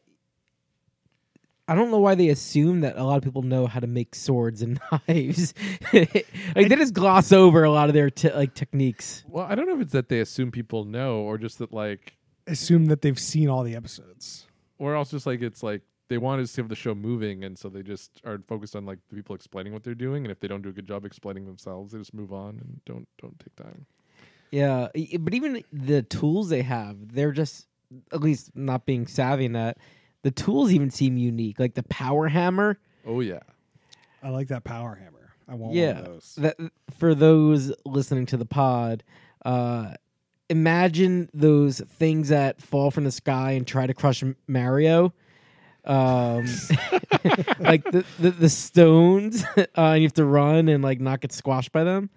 I 1.68 1.76
don't 1.76 1.92
know 1.92 2.00
why 2.00 2.16
they 2.16 2.30
assume 2.30 2.82
that 2.82 2.98
a 2.98 3.04
lot 3.04 3.18
of 3.18 3.24
people 3.24 3.44
know 3.44 3.68
how 3.68 3.80
to 3.80 3.86
make 3.88 4.16
swords 4.16 4.62
and 4.64 4.80
knives. 5.08 5.54
like 5.94 6.26
they 6.54 6.76
just 6.76 6.94
gloss 6.96 7.32
over 7.32 7.64
a 7.64 7.70
lot 7.72 7.90
of 7.90 7.94
their 7.94 8.10
te- 8.10 8.34
like 8.34 8.56
techniques. 8.56 9.24
Well, 9.28 9.46
I 9.48 9.54
don't 9.56 9.68
know 9.68 9.76
if 9.76 9.82
it's 9.82 9.92
that 9.94 10.10
they 10.10 10.20
assume 10.20 10.52
people 10.52 10.84
know, 10.86 11.18
or 11.20 11.38
just 11.38 11.60
that 11.60 11.72
like, 11.72 12.16
Assume 12.50 12.86
that 12.88 13.02
they've 13.02 13.20
seen 13.20 13.50
all 13.50 13.64
the 13.64 13.76
episodes. 13.76 14.46
or 14.78 14.96
else 14.96 15.12
just 15.12 15.26
like 15.26 15.42
it's 15.42 15.62
like 15.64 15.82
they 16.08 16.18
want 16.18 16.46
to 16.46 16.62
have 16.62 16.70
the 16.70 16.76
show 16.76 16.96
moving, 16.96 17.44
and 17.44 17.58
so 17.58 17.70
they 17.70 17.84
just 17.84 18.20
are 18.26 18.42
focused 18.48 18.76
on 18.76 18.86
like 18.86 18.98
the 19.10 19.16
people 19.16 19.36
explaining 19.36 19.74
what 19.74 19.84
they're 19.84 19.94
doing, 19.96 20.26
and 20.26 20.32
if 20.32 20.40
they 20.40 20.48
don't 20.48 20.62
do 20.64 20.70
a 20.70 20.72
good 20.74 20.88
job 20.88 21.06
explaining 21.06 21.46
themselves, 21.46 21.92
they 21.92 22.00
just 22.00 22.14
move 22.14 22.34
on 22.34 22.58
and 22.60 22.82
don't 22.86 23.08
don't 23.22 23.40
take 23.40 23.56
time. 23.56 23.86
Yeah, 24.52 24.88
but 25.20 25.34
even 25.36 25.64
the 25.72 26.02
tools 26.02 26.50
they 26.50 26.64
have, 26.64 27.14
they're 27.14 27.32
just 27.32 27.68
at 28.12 28.22
least 28.22 28.56
not 28.56 28.86
being 28.86 29.06
savvy 29.06 29.46
in 29.46 29.54
that. 29.54 29.78
The 30.24 30.32
tools 30.32 30.72
even 30.74 30.90
seem 30.90 31.18
unique, 31.18 31.60
like 31.60 31.76
the 31.76 31.84
power 31.84 32.28
hammer. 32.28 32.80
Oh 33.06 33.20
yeah, 33.20 33.40
I 34.24 34.30
like 34.30 34.48
that 34.48 34.64
power 34.64 34.96
hammer. 34.96 35.34
I 35.48 35.52
want 35.52 35.62
one 35.70 35.74
Yeah, 35.76 36.00
of 36.00 36.06
those. 36.06 36.36
that 36.40 36.58
for 36.98 37.14
those 37.14 37.72
listening 37.86 38.26
to 38.28 38.38
the 38.38 38.46
pod, 38.46 39.04
uh, 39.46 39.94
imagine 40.50 41.30
those 41.34 41.80
things 41.80 42.30
that 42.30 42.62
fall 42.62 42.92
from 42.92 43.04
the 43.04 43.12
sky 43.12 43.52
and 43.52 43.66
try 43.68 43.88
to 43.88 43.94
crush 43.94 44.24
Mario. 44.48 45.14
Um, 45.86 46.46
like 47.60 47.84
the, 47.86 48.06
the 48.20 48.32
the 48.32 48.50
stones, 48.50 49.44
uh, 49.58 49.66
and 49.76 50.02
you 50.02 50.08
have 50.08 50.14
to 50.14 50.26
run 50.26 50.68
and 50.68 50.84
like 50.84 51.00
not 51.00 51.22
get 51.22 51.32
squashed 51.32 51.72
by 51.72 51.84
them. 51.84 52.10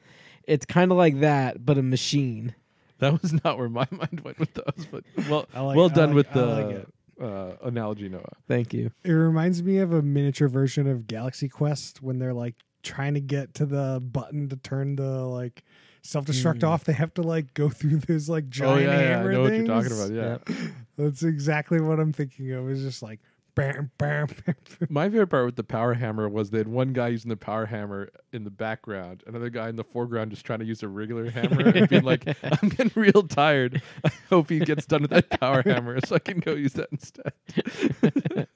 It's 0.45 0.67
kind 0.67 0.91
of 0.91 0.99
like 0.99 1.21
that, 1.21 1.65
but 1.65 1.79
a 1.79 1.83
machine. 1.83 2.55
that 2.99 3.23
was 3.23 3.33
not 3.45 3.59
where 3.59 3.69
my 3.69 3.87
mind 3.93 4.21
went 4.25 4.39
with 4.41 4.53
those, 4.55 4.87
but 4.91 5.05
well, 5.29 5.47
like- 5.55 5.77
well 5.77 5.89
done 5.89 6.11
like- 6.15 6.17
with 6.17 6.37
I 6.37 6.41
like 6.41 6.87
the 7.19 7.25
uh, 7.25 7.57
analogy, 7.62 8.09
Noah. 8.09 8.25
Thank 8.49 8.75
you. 8.75 8.91
It 9.05 9.12
reminds 9.12 9.62
me 9.62 9.79
of 9.79 9.93
a 9.93 10.03
miniature 10.03 10.49
version 10.49 10.89
of 10.89 11.07
Galaxy 11.07 11.49
Quest 11.49 12.03
when 12.03 12.19
they're 12.19 12.35
like 12.35 12.57
trying 12.83 13.15
to 13.15 13.21
get 13.21 13.55
to 13.55 13.65
the 13.65 14.01
button 14.03 14.49
to 14.49 14.57
turn 14.57 14.97
the 14.97 15.25
like 15.25 15.62
self 16.02 16.25
destruct 16.26 16.61
Mm. 16.61 16.68
off. 16.68 16.85
They 16.85 16.92
have 16.92 17.14
to 17.14 17.23
like 17.23 17.54
go 17.54 17.68
through 17.71 17.99
those 17.99 18.28
like 18.28 18.49
giant 18.49 18.88
oh 18.88 18.92
yeah, 18.92 18.99
yeah, 18.99 18.99
I 18.99 19.02
hammer 19.16 19.32
know 19.32 19.42
what 19.42 19.52
you're 19.54 19.66
talking 19.66 19.92
about. 19.92 20.12
Yeah. 20.12 20.56
That's 20.99 21.23
exactly 21.23 21.80
what 21.80 21.99
I'm 22.00 22.12
thinking 22.12 22.52
of. 22.52 22.68
It's 22.68 22.80
just 22.82 23.02
like 23.02 23.21
bam, 23.54 23.90
bam, 23.99 24.28
bam. 24.47 24.54
My 24.88 25.11
favorite 25.11 25.26
part 25.26 25.44
with 25.44 25.56
the 25.56 25.64
power 25.64 25.92
hammer 25.92 26.26
was 26.28 26.49
they 26.50 26.59
had 26.59 26.68
one 26.68 26.94
guy 26.94 27.09
using 27.09 27.28
the 27.28 27.37
power 27.37 27.66
hammer 27.66 28.09
in 28.32 28.44
the 28.44 28.50
background, 28.50 29.23
another 29.26 29.50
guy 29.50 29.68
in 29.68 29.76
the 29.76 29.85
foreground 29.85 30.30
just 30.30 30.47
trying 30.47 30.61
to 30.61 30.64
use 30.64 30.82
a 30.82 30.88
regular 30.88 31.28
hammer 31.30 31.61
and 31.68 31.87
being 31.88 32.02
like, 32.02 32.26
I'm 32.42 32.68
getting 32.71 32.90
real 32.94 33.23
tired. 33.25 33.82
I 34.04 34.11
hope 34.30 34.49
he 34.49 34.59
gets 34.61 34.87
done 34.87 35.02
with 35.02 35.11
that 35.11 35.38
power 35.38 35.62
hammer 35.62 35.99
so 36.04 36.14
I 36.16 36.18
can 36.18 36.40
go 36.40 36.54
use 36.54 36.73
that 36.75 36.88
instead. 36.92 38.47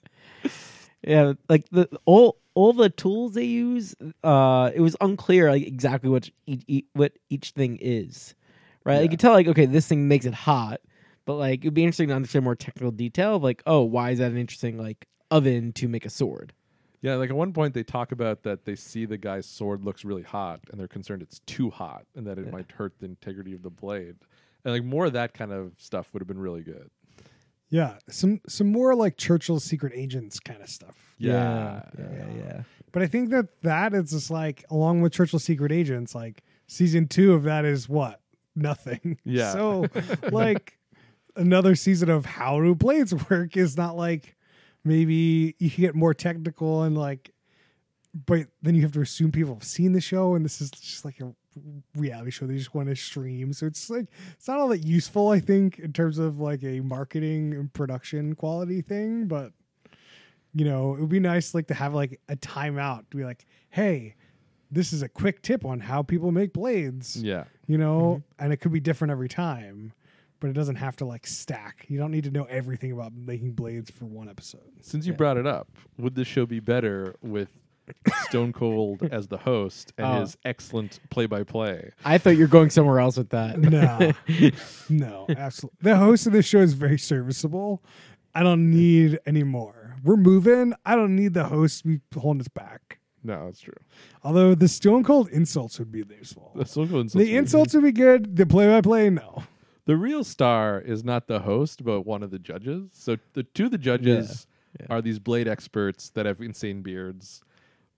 Yeah, 1.07 1.35
like 1.49 1.69
the 1.71 1.89
all 2.05 2.39
all 2.55 2.73
the 2.73 2.91
tools 2.91 3.35
they 3.35 3.45
use, 3.45 3.95
uh, 4.25 4.71
it 4.75 4.81
was 4.81 4.97
unclear 5.01 5.51
like 5.51 5.67
exactly 5.67 6.11
what 6.11 6.29
each, 6.47 6.65
each 6.67 6.85
what 6.95 7.13
each 7.31 7.51
thing 7.51 7.79
is, 7.81 8.35
right? 8.85 8.97
Yeah. 8.97 9.03
You 9.03 9.09
can 9.11 9.19
tell 9.19 9.33
like 9.33 9.47
okay, 9.47 9.67
this 9.67 9.87
thing 9.87 10.09
makes 10.09 10.27
it 10.27 10.35
hot, 10.35 10.81
but 11.25 11.35
like 11.35 11.61
it'd 11.61 11.75
be 11.75 11.85
interesting 11.85 12.09
to 12.09 12.15
understand 12.15 12.45
more 12.45 12.57
technical 12.57 12.91
detail 12.91 13.37
of 13.37 13.43
like 13.43 13.63
oh, 13.67 13.83
why 13.83 14.11
is 14.11 14.19
that 14.19 14.33
an 14.33 14.37
interesting 14.37 14.79
like 14.79 15.07
oven 15.31 15.73
to 15.75 15.89
make 15.89 16.05
a 16.05 16.11
sword? 16.11 16.53
Yeah, 17.03 17.15
like 17.17 17.31
at 17.31 17.37
one 17.37 17.53
point 17.53 17.75
they 17.75 17.85
talk 17.85 18.11
about 18.11 18.43
that 18.43 18.65
they 18.65 18.75
see 18.75 19.05
the 19.05 19.19
guy's 19.19 19.47
sword 19.47 19.85
looks 19.85 20.05
really 20.05 20.23
hot 20.25 20.61
and 20.71 20.81
they're 20.81 20.89
concerned 20.89 21.23
it's 21.23 21.41
too 21.47 21.71
hot 21.71 22.05
and 22.17 22.27
that 22.27 22.37
it 22.39 22.47
Yeah. 22.47 22.53
might 22.53 22.73
hurt 22.73 22.99
the 22.99 23.07
integrity 23.07 23.55
of 23.55 23.63
the 23.63 23.71
blade. 23.71 24.17
And 24.65 24.75
like 24.75 24.83
more 24.83 25.07
of 25.07 25.13
that 25.13 25.33
kind 25.35 25.53
of 25.53 25.75
stuff 25.77 26.13
would 26.13 26.21
have 26.21 26.27
been 26.27 26.41
really 26.41 26.63
good. 26.63 26.91
Yeah, 27.69 27.95
some 28.09 28.41
some 28.49 28.71
more 28.71 28.95
like 28.95 29.17
Churchill's 29.17 29.65
secret 29.65 29.93
agents 29.95 30.39
kind 30.41 30.63
of 30.63 30.69
stuff. 30.69 31.15
yeah, 31.19 31.83
yeah, 31.99 32.27
yeah. 32.37 32.63
But 32.93 33.03
I 33.03 33.07
think 33.09 33.31
that 33.31 33.61
that 33.63 33.93
is 33.93 34.11
just 34.13 34.31
like 34.31 34.65
along 34.71 35.03
with 35.03 35.13
Churchill 35.13 35.39
Secret 35.39 35.71
Agents, 35.73 36.15
like 36.15 36.43
season 36.67 37.09
two 37.09 37.35
of 37.35 37.43
that 37.43 37.65
is 37.65 37.89
what 37.89 38.21
nothing. 38.55 39.19
Yeah. 39.25 39.53
So 39.53 39.87
like 40.33 40.79
another 41.35 41.75
season 41.75 42.09
of 42.09 42.25
how 42.25 42.61
do 42.61 42.75
blades 42.75 43.13
work 43.31 43.57
is 43.57 43.77
not 43.77 43.97
like 43.97 44.35
maybe 44.85 45.55
you 45.59 45.71
can 45.71 45.83
get 45.83 45.95
more 45.95 46.15
technical 46.15 46.85
and 46.85 46.97
like, 46.97 47.33
but 48.15 48.47
then 48.63 48.75
you 48.75 48.83
have 48.83 48.93
to 48.93 49.01
assume 49.03 49.31
people 49.31 49.55
have 49.55 49.65
seen 49.65 49.93
the 49.93 50.01
show 50.01 50.35
and 50.35 50.45
this 50.45 50.61
is 50.63 50.71
just 50.71 51.05
like 51.05 51.21
a 51.21 51.35
reality 51.95 52.31
show 52.31 52.47
they 52.47 52.57
just 52.57 52.75
want 52.75 52.89
to 52.89 52.97
stream. 52.97 53.53
So 53.53 53.67
it's 53.67 53.89
like 53.91 54.07
it's 54.33 54.49
not 54.49 54.59
all 54.59 54.69
that 54.69 54.85
useful, 54.85 55.31
I 55.31 55.41
think, 55.41 55.79
in 55.79 55.93
terms 55.93 56.19
of 56.19 56.39
like 56.39 56.63
a 56.63 56.81
marketing 56.81 57.55
and 57.55 57.73
production 57.73 58.35
quality 58.35 58.83
thing, 58.83 59.27
but 59.27 59.53
you 60.55 60.65
know, 60.65 60.95
it 60.95 61.01
would 61.01 61.11
be 61.11 61.21
nice 61.21 61.55
like 61.55 61.67
to 61.69 61.75
have 61.75 61.93
like 61.95 62.21
a 62.29 62.37
timeout 62.37 63.11
to 63.11 63.17
be 63.17 63.25
like, 63.25 63.45
hey, 63.71 64.15
this 64.71 64.93
is 64.93 65.03
a 65.03 65.09
quick 65.09 65.43
tip 65.43 65.65
on 65.65 65.81
how 65.81 66.03
people 66.03 66.33
make 66.33 66.53
blades. 66.53 67.23
Yeah. 67.23 67.45
You 67.67 67.79
know, 67.79 68.23
mm-hmm. 68.23 68.45
and 68.45 68.53
it 68.53 68.59
could 68.59 68.73
be 68.73 68.81
different 68.81 69.13
every 69.13 69.29
time. 69.29 69.93
But 70.39 70.51
it 70.51 70.53
doesn't 70.53 70.77
have 70.77 70.97
to 70.97 71.07
like 71.07 71.27
stack. 71.27 71.87
You 71.89 71.99
don't 71.99 72.11
need 72.11 72.25
to 72.25 72.31
know 72.31 72.45
everything 72.45 72.93
about 72.93 73.15
making 73.15 73.53
blades 73.53 73.91
for 73.91 74.05
one 74.05 74.29
episode. 74.29 74.71
Since 74.83 75.07
you 75.07 75.13
Yeah. 75.13 75.17
brought 75.17 75.39
it 75.39 75.47
up, 75.47 75.69
would 75.99 76.15
this 76.15 76.29
show 76.29 76.45
be 76.45 76.61
better 76.61 77.17
with 77.23 77.49
Stone 78.29 78.53
Cold 78.53 79.03
as 79.11 79.29
the 79.29 79.39
host 79.39 79.93
and 79.99 80.07
Oh. 80.07 80.21
his 80.21 80.37
excellent 80.45 80.99
play-by-play? 81.11 81.91
I 82.05 82.19
thought 82.19 82.31
you 82.31 82.41
were 82.43 82.47
going 82.49 82.71
somewhere 82.71 82.99
else 83.01 83.17
with 83.17 83.31
that. 83.31 83.59
No, 83.59 84.13
no, 84.89 85.27
absolutely. 85.37 85.79
The 85.83 85.97
host 85.97 86.27
of 86.27 86.33
this 86.33 86.47
show 86.47 86.61
is 86.61 86.75
very 86.75 86.99
serviceable. 86.99 87.83
I 88.35 88.43
don't 88.43 88.71
need 88.71 89.19
any 89.27 89.43
more. 89.45 89.97
We're 90.05 90.17
moving. 90.17 90.75
I 90.85 90.95
don't 90.95 91.17
need 91.17 91.35
the 91.35 91.45
host 91.45 91.83
to 91.83 91.89
be 91.89 92.01
holding 92.19 92.41
us 92.43 92.49
back. 92.49 92.99
No, 93.25 93.47
that's 93.47 93.61
true. 93.61 93.73
Although 94.23 94.55
the 94.55 94.69
Stone 94.69 95.03
Cold 95.05 95.29
insults 95.31 95.79
would 95.79 95.91
be 95.91 96.05
useful. 96.17 96.53
The, 96.55 96.65
Stone 96.65 96.89
Cold 96.91 97.01
insults 97.07 97.25
The 97.27 97.35
are- 97.35 97.39
insults 97.39 97.75
would 97.75 97.83
be 97.83 97.93
good. 97.93 98.37
The 98.37 98.47
play-by-play, 98.47 99.11
no. 99.11 99.45
The 99.87 99.97
real 99.97 100.23
star 100.25 100.81
is 100.81 101.03
not 101.05 101.27
the 101.29 101.41
host, 101.41 101.85
but 101.85 102.03
one 102.03 102.23
of 102.23 102.31
the 102.31 102.39
judges. 102.39 102.89
So 102.93 103.17
the 103.35 103.43
two 103.45 103.67
of 103.67 103.71
the 103.71 103.79
judges 103.79 104.47
Yeah. 104.81 104.87
are 104.91 105.01
these 105.01 105.19
blade 105.19 105.49
experts 105.49 106.11
that 106.11 106.27
have 106.27 106.41
insane 106.41 106.83
beards. 106.83 107.43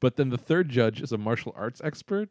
But 0.01 0.17
then 0.17 0.31
the 0.31 0.39
third 0.39 0.69
judge 0.69 1.03
is 1.03 1.13
a 1.13 1.19
martial 1.19 1.53
arts 1.57 1.81
expert, 1.85 2.29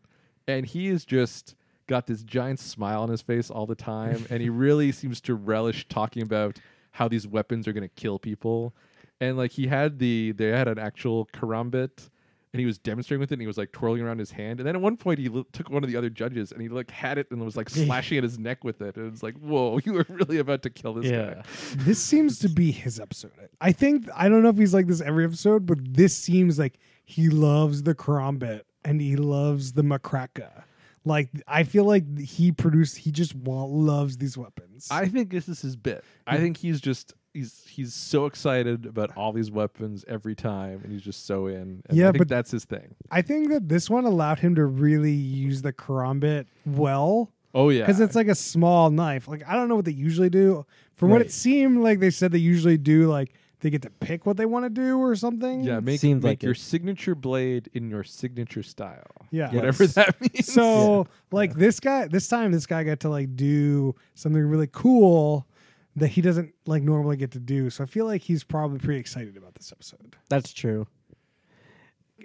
and 0.48 0.66
he 0.66 0.88
is 0.88 1.04
just 1.06 1.56
got 1.88 2.08
this 2.08 2.24
giant 2.24 2.60
smile 2.60 3.02
on 3.04 3.10
his 3.10 3.22
face 3.22 3.50
all 3.50 3.66
the 3.66 3.76
time, 3.76 4.26
and 4.30 4.42
he 4.42 4.50
really 4.50 4.92
seems 5.02 5.20
to 5.22 5.36
relish 5.36 5.88
talking 5.88 6.22
about 6.24 6.58
how 6.92 7.08
these 7.08 7.28
weapons 7.28 7.68
are 7.68 7.74
going 7.74 7.88
to 7.88 7.96
kill 7.96 8.20
people. 8.20 8.74
And 9.20 9.36
like 9.38 9.52
he 9.52 9.68
had 9.68 10.00
the 10.00 10.32
they 10.34 10.48
had 10.50 10.68
an 10.68 10.78
actual 10.80 11.26
karambit 11.34 12.10
and 12.54 12.60
he 12.60 12.66
was 12.68 12.78
demonstrating 12.78 13.20
with 13.20 13.32
it 13.32 13.36
and 13.36 13.42
he 13.42 13.48
was 13.48 13.58
like 13.58 13.72
twirling 13.72 14.02
around 14.02 14.20
his 14.20 14.32
hand 14.32 14.60
and 14.60 14.68
then 14.68 14.76
at 14.76 14.82
one 14.82 14.96
point 14.96 15.20
he 15.20 15.28
l- 15.28 15.46
took 15.52 15.70
one 15.72 15.84
of 15.84 15.90
the 15.90 15.98
other 15.98 16.10
judges 16.10 16.52
and 16.52 16.62
he 16.62 16.70
like 16.70 16.90
had 16.92 17.18
it 17.18 17.28
and 17.32 17.44
was 17.44 17.58
like 17.58 17.68
slashing 17.86 18.18
at 18.20 18.24
his 18.24 18.38
neck 18.40 18.64
with 18.64 18.80
it 18.82 18.96
and 18.96 19.12
it's 19.12 19.22
like 19.24 19.36
whoa 19.40 19.80
you 19.86 19.94
were 19.94 20.06
really 20.08 20.38
about 20.38 20.62
to 20.62 20.70
kill 20.70 20.94
this 20.94 21.06
Yeah. 21.06 21.34
guy 21.34 21.44
This 21.78 22.02
seems 22.02 22.38
to 22.40 22.48
be 22.50 22.72
his 22.72 23.00
episode. 23.00 23.32
I 23.60 23.72
think 23.72 24.08
I 24.16 24.30
don't 24.30 24.44
know 24.44 24.50
if 24.50 24.58
he's 24.58 24.74
like 24.74 24.86
this 24.88 25.02
every 25.02 25.26
episode, 25.26 25.66
but 25.66 25.80
this 25.94 26.16
seems 26.16 26.58
like 26.60 26.80
he 27.08 27.30
loves 27.30 27.84
the 27.84 27.96
Karambit 27.96 28.62
and 28.86 29.02
he 29.02 29.16
loves 29.16 29.74
the 29.74 29.82
Macraca. 29.82 30.64
Like 31.06 31.30
I 31.48 31.64
feel 31.64 31.86
like 31.86 32.20
he 32.20 32.52
produced. 32.52 32.98
He 32.98 33.12
just 33.12 33.34
wa- 33.34 33.64
loves 33.64 34.18
these 34.18 34.38
weapons. 34.38 34.90
I 34.92 35.08
think 35.08 35.32
this 35.32 35.48
is 35.48 35.62
his 35.62 35.78
bit. 35.78 36.04
I 36.28 36.36
think 36.38 36.58
he's 36.58 36.82
just 36.82 37.14
he's 37.34 37.64
he's 37.66 37.94
so 37.94 38.26
excited 38.26 38.86
about 38.86 39.16
all 39.16 39.32
these 39.32 39.50
weapons 39.50 40.04
every 40.10 40.36
time, 40.36 40.82
and 40.84 40.92
he's 40.92 41.02
just 41.02 41.26
so 41.26 41.48
in. 41.48 41.82
And 41.88 41.98
Yeah, 41.98 42.10
I 42.10 42.12
think 42.12 42.18
but- 42.20 42.28
that's 42.28 42.52
his 42.52 42.66
thing. 42.66 42.94
I 43.10 43.22
think 43.22 43.48
that 43.50 43.70
this 43.70 43.90
one 43.90 44.04
allowed 44.04 44.40
him 44.40 44.54
to 44.56 44.66
really 44.66 45.14
use 45.14 45.62
the 45.62 45.72
Karambit 45.72 46.46
well 46.66 47.32
Oh 47.56 47.70
yeah, 47.70 47.84
because 47.86 48.02
it's 48.02 48.16
like 48.16 48.28
a 48.28 48.36
small 48.36 48.90
knife. 48.90 49.30
Like 49.30 49.48
I 49.48 49.56
don't 49.56 49.70
know 49.70 49.78
what 49.78 49.86
they 49.86 49.94
usually 49.94 50.30
do. 50.30 50.66
From 50.96 51.10
what 51.12 51.22
it 51.22 51.32
seemed 51.32 51.78
like, 51.80 52.00
they 52.00 52.10
said 52.10 52.34
they 52.34 52.38
usually 52.40 52.78
do 52.78 53.08
like 53.08 53.34
they 53.62 53.70
get 53.72 53.82
to 53.82 53.90
pick 53.90 54.26
what 54.26 54.38
they 54.38 54.46
want 54.46 54.66
to 54.66 54.70
do 54.70 55.00
or 55.00 55.16
something. 55.16 55.62
yeah. 55.64 55.80
Make 55.80 56.00
Seems 56.00 56.22
make 56.24 56.30
like 56.30 56.44
your 56.44 56.52
it. 56.52 56.60
signature 56.60 57.16
blade 57.16 57.70
in 57.74 57.90
your 57.90 58.04
signature 58.04 58.62
style. 58.64 59.08
Yeah. 59.32 59.52
whatever 59.54 59.84
Yes. 59.86 59.94
that 59.96 60.22
means. 60.22 60.52
So 60.54 61.08
like 61.32 61.56
this 61.56 61.80
guy, 61.80 62.08
this 62.08 62.28
time 62.28 62.52
this 62.52 62.66
guy 62.68 62.84
got 62.84 63.00
to 63.02 63.10
like 63.10 63.36
do 63.36 63.96
something 64.14 64.42
really 64.44 64.70
cool 64.72 65.48
that 65.96 66.10
he 66.10 66.22
doesn't 66.22 66.54
like 66.68 66.84
normally 66.84 67.18
get 67.18 67.32
to 67.32 67.40
do. 67.40 67.72
So 67.72 67.84
I 67.84 67.88
feel 67.88 68.06
like 68.06 68.22
he's 68.22 68.44
probably 68.44 68.78
pretty 68.78 69.00
excited 69.00 69.36
about 69.36 69.56
this 69.56 69.72
episode. 69.72 70.16
That's 70.30 70.54
true. 70.54 70.86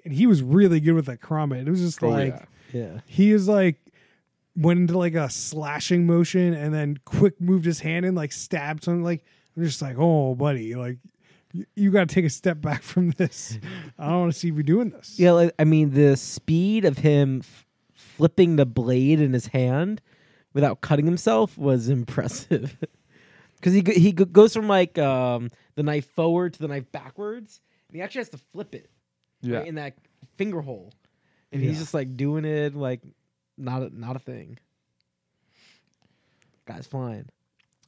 And 0.05 0.13
he 0.13 0.27
was 0.27 0.43
really 0.43 0.81
good 0.81 0.93
with 0.95 1.07
that 1.07 1.21
Karambit. 1.21 1.67
It 1.67 1.71
was 1.71 1.81
just 1.81 2.03
Oh, 2.03 2.09
like 2.11 2.47
yeah. 2.73 2.81
Yeah. 2.81 3.01
he 3.07 3.31
is 3.33 3.49
like 3.49 3.77
went 4.57 4.81
into 4.81 4.99
like 4.99 5.15
a 5.15 5.31
slashing 5.31 6.07
motion 6.07 6.53
and 6.53 6.75
then 6.75 6.99
quick 7.07 7.41
moved 7.41 7.65
his 7.65 7.81
hand 7.81 8.05
and 8.05 8.15
like 8.17 8.33
stabbed 8.33 8.85
something. 8.85 9.03
Like 9.03 9.25
I'm 9.57 9.65
just 9.65 9.81
like, 9.81 9.97
oh 9.99 10.35
buddy, 10.35 10.75
like 10.75 10.99
you, 11.53 11.67
you 11.77 11.91
got 11.91 12.09
to 12.09 12.15
take 12.15 12.25
a 12.25 12.31
step 12.31 12.61
back 12.61 12.83
from 12.93 13.11
this. 13.13 13.59
I 13.99 14.09
don't 14.11 14.21
want 14.21 14.33
to 14.33 14.39
see 14.39 14.49
you 14.49 14.63
doing 14.63 14.91
this. 14.91 15.19
Yeah, 15.19 15.33
like, 15.33 15.53
I 15.59 15.65
mean, 15.65 15.91
the 15.91 16.17
speed 16.17 16.85
of 16.85 16.99
him 16.99 17.41
f- 17.43 17.67
flipping 17.95 18.57
the 18.57 18.67
blade 18.67 19.21
in 19.21 19.33
his 19.33 19.47
hand 19.49 20.01
without 20.55 20.81
cutting 20.81 21.07
himself 21.07 21.57
was 21.59 21.89
impressive. 21.99 22.77
Because 23.57 23.75
he 23.75 23.83
go- 23.83 23.93
he 23.93 24.13
go- 24.13 24.25
goes 24.25 24.53
from 24.53 24.67
like 24.69 24.99
um, 24.99 25.49
the 25.77 25.83
knife 25.83 26.07
forward 26.11 26.55
to 26.55 26.59
the 26.61 26.69
knife 26.69 26.91
backwards, 26.91 27.61
and 27.89 27.97
he 27.97 28.03
actually 28.03 28.21
has 28.21 28.29
to 28.31 28.39
flip 28.39 28.75
it 28.75 28.91
yeah. 29.41 29.59
right 29.59 29.67
in 29.69 29.77
that 29.77 29.95
finger 30.37 30.61
hole, 30.61 30.93
and 31.53 31.63
he's 31.63 31.75
Yeah. 31.75 31.79
just 31.79 31.95
like 31.95 32.17
doing 32.17 32.45
it 32.45 32.75
like 32.75 33.01
not 33.57 33.83
a, 33.83 33.91
not 33.99 34.17
a 34.17 34.19
thing. 34.19 34.59
Guy's 36.67 36.87
flying. 36.87 37.29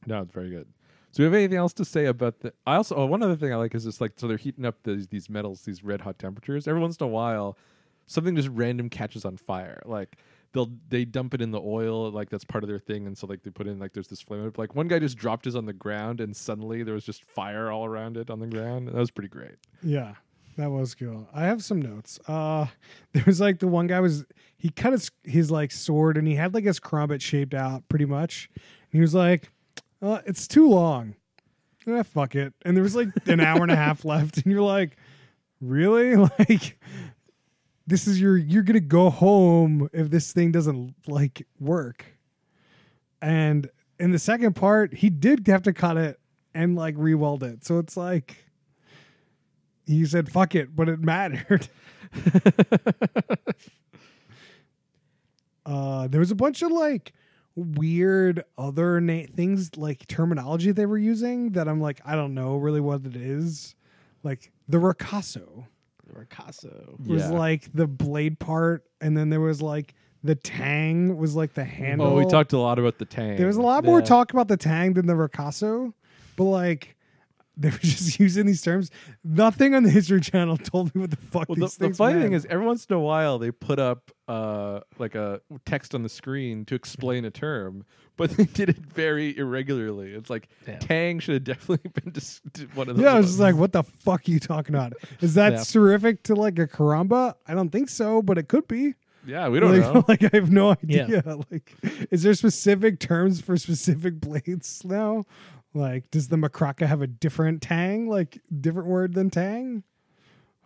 No, 0.05 0.21
it's 0.21 0.31
very 0.31 0.49
good. 0.49 0.67
So, 1.15 1.19
do 1.19 1.23
you 1.23 1.31
have 1.31 1.35
anything 1.35 1.57
else 1.57 1.71
to 1.75 1.85
say 1.85 2.07
about 2.07 2.41
the? 2.41 2.51
I 2.67 2.75
also 2.75 2.93
oh, 2.93 3.05
one 3.05 3.23
other 3.23 3.37
thing 3.37 3.53
I 3.53 3.55
like 3.55 3.73
is 3.73 3.85
just 3.85 4.01
like 4.01 4.11
so 4.17 4.27
they're 4.27 4.35
heating 4.35 4.65
up 4.65 4.83
these 4.83 5.07
these 5.07 5.29
metals, 5.29 5.61
these 5.61 5.81
red 5.81 6.01
hot 6.01 6.19
temperatures. 6.19 6.67
Every 6.67 6.81
once 6.81 6.97
in 6.97 7.05
a 7.05 7.07
while, 7.07 7.57
something 8.05 8.35
just 8.35 8.49
random 8.49 8.89
catches 8.89 9.23
on 9.23 9.37
fire. 9.37 9.81
Like 9.85 10.17
they'll 10.51 10.69
they 10.89 11.05
dump 11.05 11.33
it 11.33 11.41
in 11.41 11.51
the 11.51 11.61
oil, 11.61 12.11
like 12.11 12.29
that's 12.29 12.43
part 12.43 12.65
of 12.65 12.67
their 12.67 12.79
thing, 12.79 13.07
and 13.07 13.17
so 13.17 13.27
like 13.27 13.43
they 13.43 13.49
put 13.49 13.65
in 13.65 13.79
like 13.79 13.93
there's 13.93 14.09
this 14.09 14.19
flame. 14.19 14.51
Like 14.57 14.75
one 14.75 14.89
guy 14.89 14.99
just 14.99 15.17
dropped 15.17 15.45
his 15.45 15.55
on 15.55 15.65
the 15.65 15.71
ground, 15.71 16.19
and 16.19 16.35
suddenly 16.35 16.83
there 16.83 16.95
was 16.95 17.05
just 17.05 17.23
fire 17.23 17.71
all 17.71 17.85
around 17.85 18.17
it 18.17 18.29
on 18.29 18.41
the 18.41 18.47
ground. 18.47 18.89
That 18.89 18.95
was 18.95 19.09
pretty 19.09 19.29
great. 19.29 19.55
Yeah, 19.81 20.15
that 20.57 20.69
was 20.69 20.95
cool. 20.95 21.29
I 21.33 21.45
have 21.45 21.63
some 21.63 21.81
notes. 21.81 22.19
Uh 22.27 22.67
there 23.13 23.23
was 23.25 23.39
like 23.39 23.59
the 23.59 23.69
one 23.69 23.87
guy 23.87 24.01
was 24.01 24.25
he 24.57 24.69
cut 24.69 24.91
his 24.91 25.11
his 25.23 25.49
like 25.49 25.71
sword 25.71 26.17
and 26.17 26.27
he 26.27 26.35
had 26.35 26.53
like 26.53 26.65
his 26.65 26.81
karambit 26.81 27.21
shaped 27.21 27.53
out 27.53 27.87
pretty 27.87 28.05
much. 28.05 28.49
And 28.55 28.97
he 28.97 28.99
was 28.99 29.15
like, 29.15 29.53
uh, 30.05 30.21
it's 30.25 30.47
too 30.47 30.69
long. 30.69 31.15
Eh, 31.87 32.03
fuck 32.03 32.35
it. 32.35 32.53
And 32.63 32.75
there 32.75 32.83
was 32.83 32.95
like 32.95 33.09
an 33.27 33.39
hour 33.39 33.61
and 33.61 33.71
a 33.71 33.75
half 33.75 34.05
left, 34.05 34.37
and 34.37 34.45
you're 34.45 34.61
like, 34.61 34.97
really? 35.61 36.15
Like 36.39 36.79
this 37.87 38.07
is 38.07 38.19
your 38.19 38.35
you're 38.35 38.63
gonna 38.63 38.79
go 38.79 39.09
home 39.09 39.89
if 39.93 40.09
this 40.09 40.33
thing 40.33 40.51
doesn't 40.51 40.95
like 41.07 41.45
work. 41.59 42.05
And 43.21 43.69
in 43.99 44.11
the 44.11 44.19
second 44.19 44.55
part, 44.55 44.95
he 44.95 45.09
did 45.09 45.47
have 45.47 45.63
to 45.63 45.73
cut 45.73 45.97
it 45.97 46.19
and 46.53 46.75
like 46.75 46.95
re-weld 46.97 47.43
it. 47.43 47.63
So 47.63 47.77
it's 47.79 47.95
like 47.95 48.45
he 49.85 50.05
said 50.05 50.31
fuck 50.31 50.55
it 50.55 50.75
but 50.75 50.89
it 50.89 50.99
mattered 51.03 51.67
uh 55.65 56.07
there 56.07 56.19
was 56.19 56.31
a 56.31 56.35
bunch 56.35 56.61
of 56.61 56.71
like 56.71 57.13
weird 57.55 58.43
other 58.57 58.99
na- 58.99 59.23
things 59.33 59.77
like 59.77 60.05
terminology 60.07 60.71
they 60.71 60.85
were 60.85 60.97
using 60.97 61.51
that 61.51 61.67
i'm 61.67 61.79
like 61.79 62.01
i 62.05 62.13
don't 62.15 62.33
know 62.33 62.57
really 62.57 62.81
what 62.81 63.05
it 63.05 63.15
is 63.15 63.75
like 64.23 64.51
the 64.67 64.77
ricasso 64.77 65.65
The 66.07 66.19
Ricasso. 66.25 66.99
was 67.07 67.21
Yeah. 67.23 67.29
like 67.29 67.69
the 67.73 67.87
blade 67.87 68.39
part 68.39 68.83
and 68.99 69.15
then 69.15 69.29
there 69.29 69.39
was 69.39 69.61
like 69.61 69.93
the 70.23 70.35
tang 70.35 71.17
was 71.17 71.35
like 71.35 71.53
the 71.53 71.63
handle 71.63 72.07
Oh, 72.07 72.15
we 72.15 72.25
talked 72.25 72.51
a 72.51 72.57
lot 72.57 72.77
about 72.77 72.97
the 72.99 73.05
tang. 73.05 73.37
there 73.37 73.47
was 73.47 73.57
a 73.57 73.61
lot 73.61 73.85
more 73.85 74.01
talk 74.01 74.33
about 74.33 74.47
the 74.49 74.57
tang 74.57 74.93
than 74.93 75.05
the 75.07 75.13
ricasso 75.13 75.93
but 76.35 76.43
like 76.45 76.95
they 77.57 77.69
were 77.69 77.77
just 77.81 78.19
using 78.19 78.47
these 78.47 78.61
terms. 78.61 78.91
Nothing 79.23 79.75
on 79.75 79.83
the 79.83 79.89
History 79.89 80.19
Channel 80.19 80.57
told 80.73 80.93
me 80.93 80.99
what 80.99 81.11
the 81.11 81.15
fuck 81.15 81.47
Well, 81.47 81.55
the, 81.55 81.61
these 81.61 81.77
the 81.77 81.85
things 81.85 81.95
funny 81.97 82.15
meant. 82.15 82.25
thing 82.25 82.33
is, 82.33 82.45
every 82.49 82.65
once 82.65 82.83
in 82.85 82.93
a 82.97 82.99
while 82.99 83.39
they 83.39 83.49
put 83.49 83.79
up 83.79 84.11
uh, 84.27 84.79
like 84.97 85.15
a 85.15 85.41
text 85.65 85.93
on 85.93 86.03
the 86.03 86.09
screen 86.09 86.65
to 86.65 86.75
explain 86.75 87.25
a 87.25 87.31
term, 87.31 87.85
but 88.17 88.31
they 88.37 88.45
did 88.45 88.69
it 88.69 88.77
very 88.77 89.37
irregularly. 89.37 90.13
It's 90.13 90.29
like 90.29 90.47
Yeah. 90.67 90.79
Tang 90.79 91.19
should 91.19 91.33
have 91.35 91.43
definitely 91.43 91.89
been 92.01 92.11
dis- 92.13 92.41
one 92.73 92.89
of 92.89 92.95
those. 92.97 93.03
yeah, 93.03 93.11
I 93.11 93.15
was 93.17 93.25
ones. 93.25 93.31
just 93.31 93.39
like, 93.39 93.55
what 93.55 93.71
the 93.73 93.83
fuck 93.83 94.27
are 94.27 94.31
you 94.31 94.39
talking 94.39 94.73
about? 94.73 94.93
Is 95.21 95.35
that 95.35 95.53
Yeah. 95.53 95.63
terrific 95.63 96.23
to 96.23 96.35
like 96.35 96.57
a 96.59 96.67
karamba? 96.67 97.35
I 97.47 97.53
don't 97.53 97.69
think 97.71 97.89
so, 97.89 98.21
but 98.21 98.37
it 98.37 98.47
could 98.47 98.67
be. 98.67 98.95
yeah, 99.27 99.47
we 99.49 99.59
don't 99.59 99.79
like, 99.79 99.93
know. 99.93 100.03
like 100.07 100.23
I 100.23 100.29
have 100.37 100.51
no 100.51 100.75
Yeah. 100.83 101.03
idea. 101.03 101.37
Like, 101.51 101.75
is 102.11 102.23
there 102.23 102.33
specific 102.33 102.99
terms 102.99 103.41
for 103.41 103.57
specific 103.57 104.19
blades 104.19 104.83
now? 104.85 105.23
Like, 105.73 106.09
does 106.09 106.29
the 106.29 106.37
macraca 106.37 106.87
have 106.87 107.01
a 107.01 107.07
different 107.07 107.61
tang, 107.61 108.07
like 108.07 108.39
different 108.61 108.87
word 108.87 109.13
than 109.13 109.29
tang? 109.29 109.83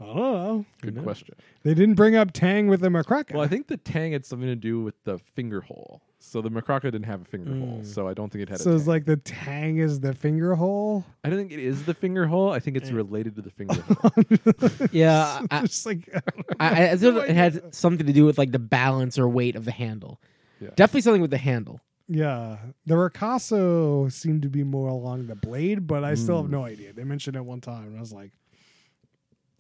I 0.01 0.05
don't 0.05 0.15
know. 0.15 0.65
Good 0.81 0.95
knows? 0.95 1.03
question. 1.03 1.35
They 1.63 1.73
didn't 1.73 1.95
bring 1.95 2.15
up 2.15 2.31
Tang 2.31 2.67
with 2.67 2.79
the 2.81 2.87
Macraca. 2.89 3.33
Well, 3.33 3.43
I 3.43 3.47
think 3.47 3.67
the 3.67 3.77
tang 3.77 4.13
had 4.13 4.25
something 4.25 4.47
to 4.47 4.55
do 4.55 4.81
with 4.81 4.95
the 5.03 5.17
finger 5.19 5.61
hole. 5.61 6.01
So 6.21 6.41
the 6.41 6.49
Macraca 6.49 6.83
didn't 6.83 7.03
have 7.03 7.21
a 7.21 7.25
finger 7.25 7.51
hole, 7.53 7.79
Mm. 7.81 7.85
so 7.85 8.07
I 8.07 8.13
don't 8.13 8.29
think 8.31 8.43
it 8.43 8.49
had. 8.49 8.59
so 8.59 8.75
it's 8.75 8.87
like 8.87 9.05
the 9.05 9.15
Tang 9.17 9.77
is 9.77 10.01
the 10.01 10.13
finger 10.13 10.53
hole. 10.55 11.05
I 11.23 11.29
don't 11.29 11.39
think 11.39 11.51
it 11.51 11.59
is 11.59 11.83
the 11.83 11.93
finger 11.93 12.27
hole. 12.27 12.51
I 12.51 12.59
think 12.59 12.75
Eh. 12.75 12.79
it's 12.81 12.91
related 12.91 13.35
to 13.37 13.41
the 13.41 13.49
finger 13.49 13.81
hole. 13.81 14.89
Yeah, 14.91 15.45
I, 15.51 15.61
Just 15.61 15.85
like 15.85 16.09
I, 16.59 16.89
I 16.91 16.95
thought 16.97 17.13
No 17.13 17.19
it 17.21 17.35
had 17.35 17.73
something 17.73 18.05
to 18.05 18.13
do 18.13 18.25
with 18.25 18.37
like 18.37 18.51
the 18.51 18.59
balance 18.59 19.17
or 19.17 19.27
weight 19.29 19.55
of 19.55 19.63
the 19.65 19.71
handle. 19.71 20.19
Yeah. 20.59 20.69
Definitely 20.75 21.01
something 21.01 21.21
with 21.21 21.31
the 21.31 21.37
handle. 21.37 21.79
yeah, 22.09 22.57
the 22.85 22.95
Ricasso 22.95 24.11
seemed 24.11 24.41
to 24.41 24.49
be 24.49 24.63
more 24.63 24.89
along 24.89 25.27
the 25.27 25.35
blade, 25.35 25.87
but 25.87 26.03
I 26.03 26.15
still 26.15 26.37
have 26.37 26.47
Mm. 26.47 26.51
no 26.51 26.65
idea. 26.65 26.91
They 26.93 27.03
mentioned 27.05 27.35
it 27.37 27.45
one 27.45 27.61
time, 27.61 27.87
and 27.87 27.97
I 27.97 27.99
was 28.01 28.11
like, 28.11 28.31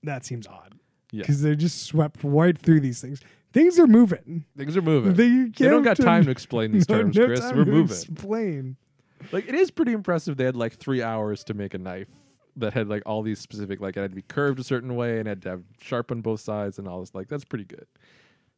that 0.03 0.25
seems 0.25 0.47
odd 0.47 0.75
Yeah. 1.11 1.21
because 1.21 1.41
they 1.41 1.55
just 1.55 1.83
swept 1.83 2.19
right 2.23 2.57
through 2.57 2.79
these 2.81 3.01
things. 3.01 3.19
Things 3.51 3.79
are 3.79 3.87
moving. 3.87 4.45
Things 4.55 4.77
are 4.77 4.81
moving. 4.81 5.13
They, 5.15 5.29
They 5.65 5.69
don't 5.69 5.81
got 5.83 5.97
time 5.97 6.25
to 6.25 6.31
explain 6.37 6.71
these 6.71 6.85
terms, 6.85 7.15
no 7.15 7.25
Chris. 7.25 7.41
We're 7.53 7.65
moving. 7.65 7.83
Explain. 7.85 8.77
Like 9.31 9.47
it 9.49 9.55
is 9.55 9.71
pretty 9.71 9.91
impressive. 9.93 10.37
They 10.37 10.43
had 10.45 10.55
like 10.55 10.77
three 10.77 11.01
hours 11.01 11.43
to 11.45 11.53
make 11.53 11.73
a 11.73 11.77
knife 11.79 12.07
that 12.57 12.73
had 12.73 12.87
like 12.87 13.03
all 13.05 13.21
these 13.23 13.39
specific, 13.39 13.81
like 13.81 13.97
it 13.97 14.01
had 14.01 14.11
to 14.11 14.15
be 14.15 14.21
curved 14.21 14.59
a 14.59 14.63
certain 14.63 14.95
way 14.95 15.17
and 15.19 15.27
had 15.27 15.41
to 15.43 15.49
have 15.49 15.63
sharp 15.81 16.11
on 16.11 16.21
both 16.21 16.41
sides 16.41 16.77
and 16.77 16.87
all 16.87 16.99
this. 16.99 17.13
Like 17.15 17.27
that's 17.27 17.43
pretty 17.45 17.65
good. 17.65 17.87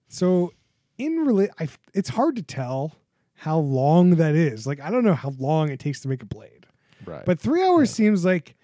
So 0.07 0.51
in 0.97 1.47
I, 1.59 1.67
it's 1.93 2.09
hard 2.09 2.35
to 2.35 2.41
tell 2.43 2.95
how 3.35 3.57
long 3.57 4.11
that 4.17 4.35
is. 4.35 4.67
Like 4.67 4.79
I 4.81 4.91
don't 4.91 5.03
know 5.03 5.13
how 5.15 5.33
long 5.39 5.69
it 5.69 5.79
takes 5.79 6.01
to 6.01 6.07
make 6.09 6.21
a 6.21 6.25
blade, 6.27 6.67
Right. 7.05 7.25
but 7.25 7.39
three 7.39 7.63
hours 7.63 7.89
seems 7.91 8.25
like 8.25 8.55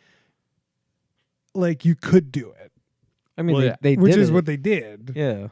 like 1.58 1.84
you 1.86 1.96
could 1.96 2.32
do 2.32 2.52
it, 2.60 2.72
I 3.38 3.42
mean, 3.42 3.56
Well, 3.56 3.62
they, 3.62 3.68
yeah. 3.68 3.76
they 3.82 3.96
which 3.96 4.14
did 4.14 4.22
is 4.22 4.30
it. 4.30 4.34
what 4.34 4.46
they 4.46 4.58
did. 4.58 5.14
Yeah. 5.16 5.48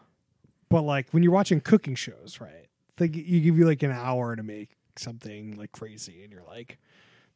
But 0.70 0.82
like 0.84 1.10
when 1.12 1.24
you're 1.24 1.32
watching 1.32 1.62
cooking 1.62 1.96
shows, 1.96 2.40
right? 2.42 2.68
They 2.98 3.10
g- 3.10 3.22
you 3.22 3.42
give 3.42 3.58
you 3.58 3.66
like 3.66 3.84
an 3.84 3.92
hour 3.92 4.36
to 4.36 4.44
make 4.44 4.70
something 4.96 5.56
like 5.58 5.72
crazy, 5.72 6.24
and 6.24 6.32
you're 6.32 6.44
like, 6.48 6.80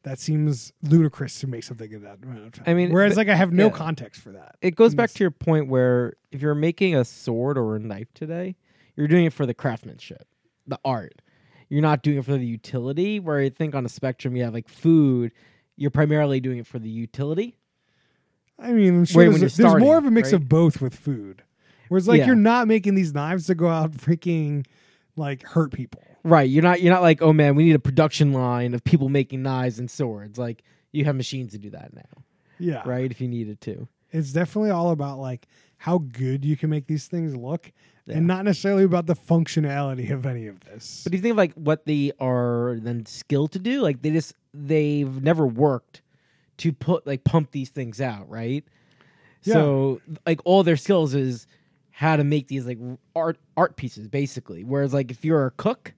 that 0.02 0.18
seems 0.18 0.72
ludicrous 0.82 1.38
to 1.40 1.46
make 1.46 1.62
something 1.62 1.92
in 1.92 2.02
that 2.02 2.18
amount 2.22 2.46
of 2.46 2.52
time. 2.52 2.64
I 2.66 2.74
mean, 2.74 2.90
whereas 2.90 3.10
th- 3.12 3.18
like 3.18 3.28
I 3.28 3.34
have 3.36 3.52
no 3.52 3.66
yeah. 3.66 3.72
context 3.72 4.20
for 4.22 4.32
that. 4.32 4.56
It 4.62 4.74
goes 4.74 4.94
back 4.94 5.10
to 5.10 5.22
your 5.22 5.30
point 5.30 5.68
where 5.68 6.14
if 6.32 6.40
you're 6.42 6.54
making 6.54 6.96
a 6.96 7.04
sword 7.04 7.58
or 7.58 7.76
a 7.76 7.78
knife 7.78 8.12
today, 8.14 8.56
you're 8.96 9.08
doing 9.08 9.26
it 9.26 9.32
for 9.32 9.44
the 9.46 9.54
craftsmanship, 9.54 10.26
the 10.66 10.80
art. 10.84 11.20
You're 11.68 11.82
not 11.82 12.02
doing 12.02 12.18
it 12.18 12.24
for 12.24 12.32
the 12.32 12.44
utility. 12.46 13.20
Where 13.20 13.38
I 13.38 13.50
think 13.50 13.74
on 13.74 13.84
a 13.86 13.88
spectrum, 13.88 14.34
you 14.34 14.42
have 14.44 14.54
like 14.54 14.68
food. 14.68 15.32
You're 15.76 15.90
primarily 15.92 16.40
doing 16.40 16.58
it 16.58 16.66
for 16.66 16.78
the 16.80 16.88
utility. 16.90 17.56
I 18.60 18.72
mean, 18.72 18.94
I'm 18.98 19.04
sure 19.04 19.28
Wait, 19.30 19.38
there's, 19.40 19.56
there's 19.56 19.74
more 19.80 19.98
of 19.98 20.04
a 20.04 20.10
mix 20.10 20.32
right? 20.32 20.40
of 20.40 20.48
both 20.48 20.80
with 20.80 20.94
food. 20.94 21.42
Whereas 21.88 22.06
like 22.06 22.18
Yeah. 22.20 22.26
you're 22.26 22.34
not 22.36 22.68
making 22.68 22.94
these 22.94 23.12
knives 23.14 23.46
to 23.46 23.54
go 23.54 23.68
out 23.68 23.92
freaking 23.92 24.64
like 25.16 25.42
hurt 25.42 25.72
people. 25.72 26.02
Right. 26.22 26.48
You're 26.48 26.62
not. 26.62 26.82
You're 26.82 26.92
not 26.92 27.02
like, 27.02 27.22
oh 27.22 27.32
man, 27.32 27.54
we 27.56 27.64
need 27.64 27.74
a 27.74 27.78
production 27.80 28.32
line 28.32 28.74
of 28.74 28.84
people 28.84 29.08
making 29.08 29.42
knives 29.42 29.78
and 29.78 29.90
swords. 29.90 30.38
Like 30.38 30.62
you 30.92 31.04
have 31.06 31.16
machines 31.16 31.52
to 31.52 31.58
do 31.58 31.70
that 31.70 31.94
now, 31.94 32.22
Yeah. 32.58 32.82
right? 32.84 33.10
If 33.10 33.20
you 33.20 33.28
needed 33.28 33.60
to. 33.62 33.88
It's 34.12 34.32
definitely 34.32 34.70
all 34.70 34.90
about 34.90 35.18
like 35.18 35.46
how 35.78 35.98
good 35.98 36.44
you 36.44 36.56
can 36.56 36.68
make 36.68 36.86
these 36.86 37.06
things 37.06 37.34
look 37.34 37.72
Yeah. 38.06 38.18
and 38.18 38.26
not 38.26 38.44
necessarily 38.44 38.84
about 38.84 39.06
the 39.06 39.14
functionality 39.16 40.10
of 40.12 40.26
any 40.26 40.46
of 40.46 40.60
this. 40.60 41.00
But 41.04 41.12
do 41.12 41.16
you 41.18 41.22
think 41.22 41.30
of 41.32 41.38
like 41.38 41.54
what 41.54 41.86
they 41.86 42.12
are 42.20 42.76
then 42.82 43.06
skilled 43.06 43.52
to 43.52 43.58
do? 43.58 43.80
Like 43.80 44.02
they 44.02 44.10
just 44.10 44.34
they've 44.52 45.22
never 45.22 45.46
worked 45.46 46.02
to 46.60 46.72
put 46.72 47.06
like 47.06 47.24
pump 47.24 47.50
these 47.50 47.68
things 47.70 48.00
out, 48.00 48.28
right? 48.30 48.64
Yeah. 49.42 49.54
So 49.54 50.00
like 50.26 50.40
all 50.44 50.62
their 50.62 50.76
skills 50.76 51.14
is 51.14 51.46
how 51.90 52.16
to 52.16 52.24
make 52.24 52.48
these 52.48 52.66
like 52.66 52.78
art 53.16 53.38
art 53.56 53.76
pieces 53.76 54.08
basically. 54.08 54.64
Whereas 54.64 54.94
like 54.94 55.10
if 55.10 55.24
you're 55.24 55.46
a 55.46 55.50
cook, 55.50 55.94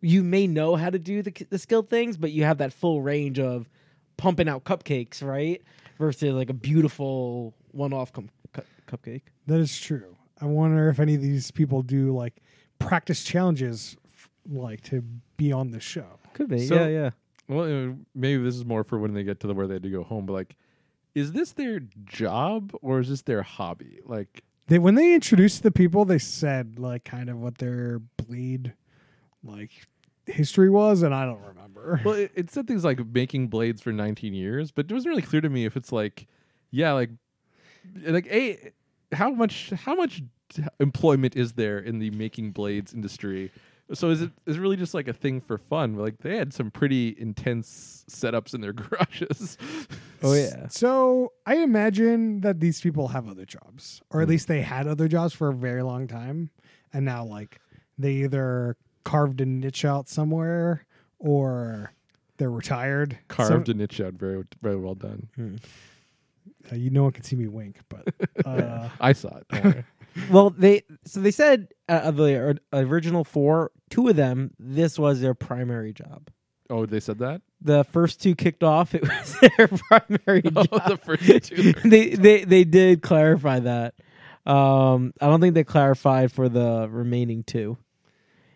you 0.00 0.22
may 0.22 0.46
know 0.46 0.76
how 0.76 0.90
to 0.90 0.98
do 0.98 1.22
the 1.22 1.32
the 1.50 1.58
skilled 1.58 1.88
things, 1.90 2.16
but 2.16 2.30
you 2.32 2.44
have 2.44 2.58
that 2.58 2.72
full 2.72 3.02
range 3.02 3.38
of 3.38 3.68
pumping 4.16 4.48
out 4.48 4.64
cupcakes, 4.64 5.22
right? 5.22 5.62
Versus 5.98 6.34
like 6.34 6.50
a 6.50 6.54
beautiful 6.54 7.54
one-off 7.72 8.12
com- 8.12 8.28
cu- 8.52 8.62
cupcake. 8.86 9.22
that 9.46 9.58
is 9.60 9.78
true. 9.78 10.16
I 10.40 10.44
wonder 10.46 10.88
if 10.90 11.00
any 11.00 11.14
of 11.14 11.22
these 11.22 11.50
people 11.50 11.82
do 11.82 12.14
like 12.14 12.34
practice 12.78 13.24
challenges 13.24 13.96
like 14.48 14.80
to 14.82 15.02
be 15.36 15.52
on 15.52 15.70
the 15.70 15.80
show. 15.80 16.18
Could 16.34 16.48
be. 16.48 16.66
So- 16.66 16.74
yeah, 16.74 16.86
yeah. 16.88 17.10
Well, 17.48 17.96
maybe 18.14 18.42
this 18.42 18.54
is 18.54 18.64
more 18.64 18.84
for 18.84 18.98
when 18.98 19.14
they 19.14 19.22
get 19.22 19.40
to 19.40 19.46
the 19.46 19.54
where 19.54 19.66
they 19.66 19.74
had 19.74 19.82
to 19.84 19.90
go 19.90 20.02
home. 20.02 20.26
But 20.26 20.32
like, 20.32 20.56
is 21.14 21.32
this 21.32 21.52
their 21.52 21.80
job 22.04 22.72
or 22.82 23.00
is 23.00 23.08
this 23.08 23.22
their 23.22 23.42
hobby? 23.42 24.00
Like, 24.04 24.42
They 24.66 24.78
when 24.78 24.94
they 24.94 25.14
introduced 25.14 25.62
the 25.62 25.70
people, 25.70 26.04
they 26.04 26.18
said 26.18 26.78
like 26.78 27.04
kind 27.04 27.30
of 27.30 27.38
what 27.38 27.58
their 27.58 28.00
blade 28.16 28.74
like 29.44 29.70
history 30.26 30.68
was, 30.68 31.02
and 31.02 31.14
I 31.14 31.24
don't 31.24 31.42
remember. 31.46 32.00
well, 32.04 32.14
it, 32.14 32.32
it 32.34 32.50
said 32.50 32.66
things 32.66 32.84
like 32.84 33.04
making 33.06 33.48
blades 33.48 33.80
for 33.80 33.92
19 33.92 34.34
years, 34.34 34.70
but 34.72 34.90
it 34.90 34.92
wasn't 34.92 35.10
really 35.10 35.22
clear 35.22 35.40
to 35.40 35.48
me 35.48 35.64
if 35.64 35.76
it's 35.76 35.92
like, 35.92 36.26
yeah, 36.70 36.92
like, 36.92 37.10
like 38.04 38.26
a 38.26 38.72
how 39.12 39.30
much 39.30 39.70
how 39.70 39.94
much 39.94 40.22
employment 40.80 41.36
is 41.36 41.52
there 41.52 41.78
in 41.78 41.98
the 42.00 42.10
making 42.10 42.50
blades 42.50 42.92
industry? 42.92 43.52
So 43.92 44.10
is 44.10 44.20
it 44.20 44.32
is 44.46 44.56
it 44.56 44.60
really 44.60 44.76
just 44.76 44.94
like 44.94 45.06
a 45.06 45.12
thing 45.12 45.40
for 45.40 45.58
fun? 45.58 45.94
Like 45.94 46.18
they 46.18 46.36
had 46.36 46.52
some 46.52 46.70
pretty 46.72 47.14
intense 47.18 48.04
setups 48.10 48.52
in 48.54 48.60
their 48.60 48.72
garages. 48.82 49.56
Oh 50.22 50.32
yeah. 50.34 50.66
So 50.68 51.32
I 51.46 51.58
imagine 51.58 52.40
that 52.40 52.58
these 52.58 52.80
people 52.80 53.08
have 53.08 53.28
other 53.28 53.44
jobs, 53.44 54.02
or 54.10 54.18
Hmm. 54.20 54.22
at 54.24 54.28
least 54.28 54.48
they 54.48 54.62
had 54.62 54.88
other 54.88 55.06
jobs 55.06 55.34
for 55.34 55.48
a 55.50 55.54
very 55.54 55.82
long 55.82 56.08
time, 56.08 56.50
and 56.92 57.04
now 57.04 57.24
like 57.24 57.60
they 57.96 58.12
either 58.24 58.76
carved 59.04 59.40
a 59.40 59.46
niche 59.46 59.84
out 59.84 60.08
somewhere 60.08 60.84
or 61.20 61.92
they're 62.38 62.50
retired. 62.50 63.18
Carved 63.28 63.68
So, 63.68 63.70
a 63.70 63.74
niche 63.74 64.00
out 64.00 64.14
very 64.14 64.42
very 64.60 64.76
well 64.76 64.96
done. 64.96 65.28
uh, 66.72 66.74
you 66.74 66.90
no 66.90 67.04
one 67.04 67.12
can 67.12 67.22
see 67.22 67.36
me 67.36 67.46
wink, 67.46 67.78
but 67.88 68.12
uh, 68.44 68.88
I 69.00 69.12
saw 69.12 69.38
it. 69.50 69.84
Don't 70.16 70.24
worry. 70.24 70.32
Well, 70.32 70.50
they 70.50 70.82
so 71.04 71.20
they 71.20 71.30
said 71.30 71.68
uh, 71.88 72.00
of 72.04 72.16
the 72.16 72.58
original 72.72 73.24
four, 73.24 73.70
two 73.90 74.08
of 74.08 74.16
them 74.16 74.50
this 74.58 74.98
was 74.98 75.20
their 75.20 75.34
primary 75.34 75.92
job. 75.92 76.28
oh, 76.70 76.86
they 76.86 77.00
said 77.00 77.18
that. 77.18 77.42
The 77.60 77.84
first 77.84 78.20
two 78.22 78.34
kicked 78.34 78.62
off; 78.62 78.94
it 78.94 79.02
was 79.08 79.36
their 79.40 79.68
primary 79.68 80.42
Oh, 80.56 80.64
job. 80.64 80.88
the 80.88 80.96
first 80.96 81.44
two. 81.44 81.72
they 81.88 82.10
they 82.10 82.44
they 82.44 82.64
did 82.64 83.02
clarify 83.02 83.60
that. 83.60 83.94
Um, 84.44 85.12
I 85.20 85.26
don't 85.26 85.40
think 85.40 85.54
they 85.54 85.64
clarified 85.64 86.30
for 86.32 86.48
the 86.48 86.88
remaining 86.90 87.42
two. 87.44 87.78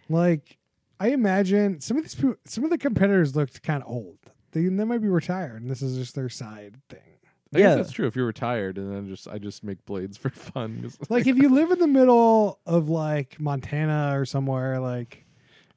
like 0.08 0.56
I 1.00 1.08
imagine 1.08 1.80
some 1.80 1.96
of 1.96 2.04
these 2.04 2.14
people, 2.14 2.34
some 2.44 2.62
of 2.64 2.70
the 2.70 2.78
competitors 2.78 3.34
looked 3.34 3.62
kind 3.62 3.82
of 3.82 3.88
old. 3.88 4.18
They 4.52 4.62
they 4.64 4.84
might 4.84 4.98
be 5.02 5.08
retired, 5.08 5.62
and 5.62 5.70
this 5.70 5.82
is 5.82 5.96
just 5.96 6.14
their 6.14 6.28
side 6.28 6.76
thing. 6.88 7.09
I 7.54 7.58
Yeah. 7.58 7.66
guess 7.68 7.76
that's 7.76 7.92
true. 7.92 8.06
If 8.06 8.14
you're 8.16 8.26
retired 8.26 8.78
and 8.78 8.94
then 8.94 9.08
just 9.08 9.26
I 9.28 9.38
just 9.38 9.64
make 9.64 9.84
blades 9.86 10.16
for 10.16 10.30
fun. 10.54 10.80
It's 10.84 11.10
like 11.10 11.26
if 11.26 11.36
you 11.36 11.48
live 11.48 11.70
in 11.70 11.78
the 11.78 11.86
middle 11.86 12.60
of 12.66 12.88
like 12.88 13.40
Montana 13.40 14.18
or 14.18 14.24
somewhere 14.24 14.78
like 14.80 15.24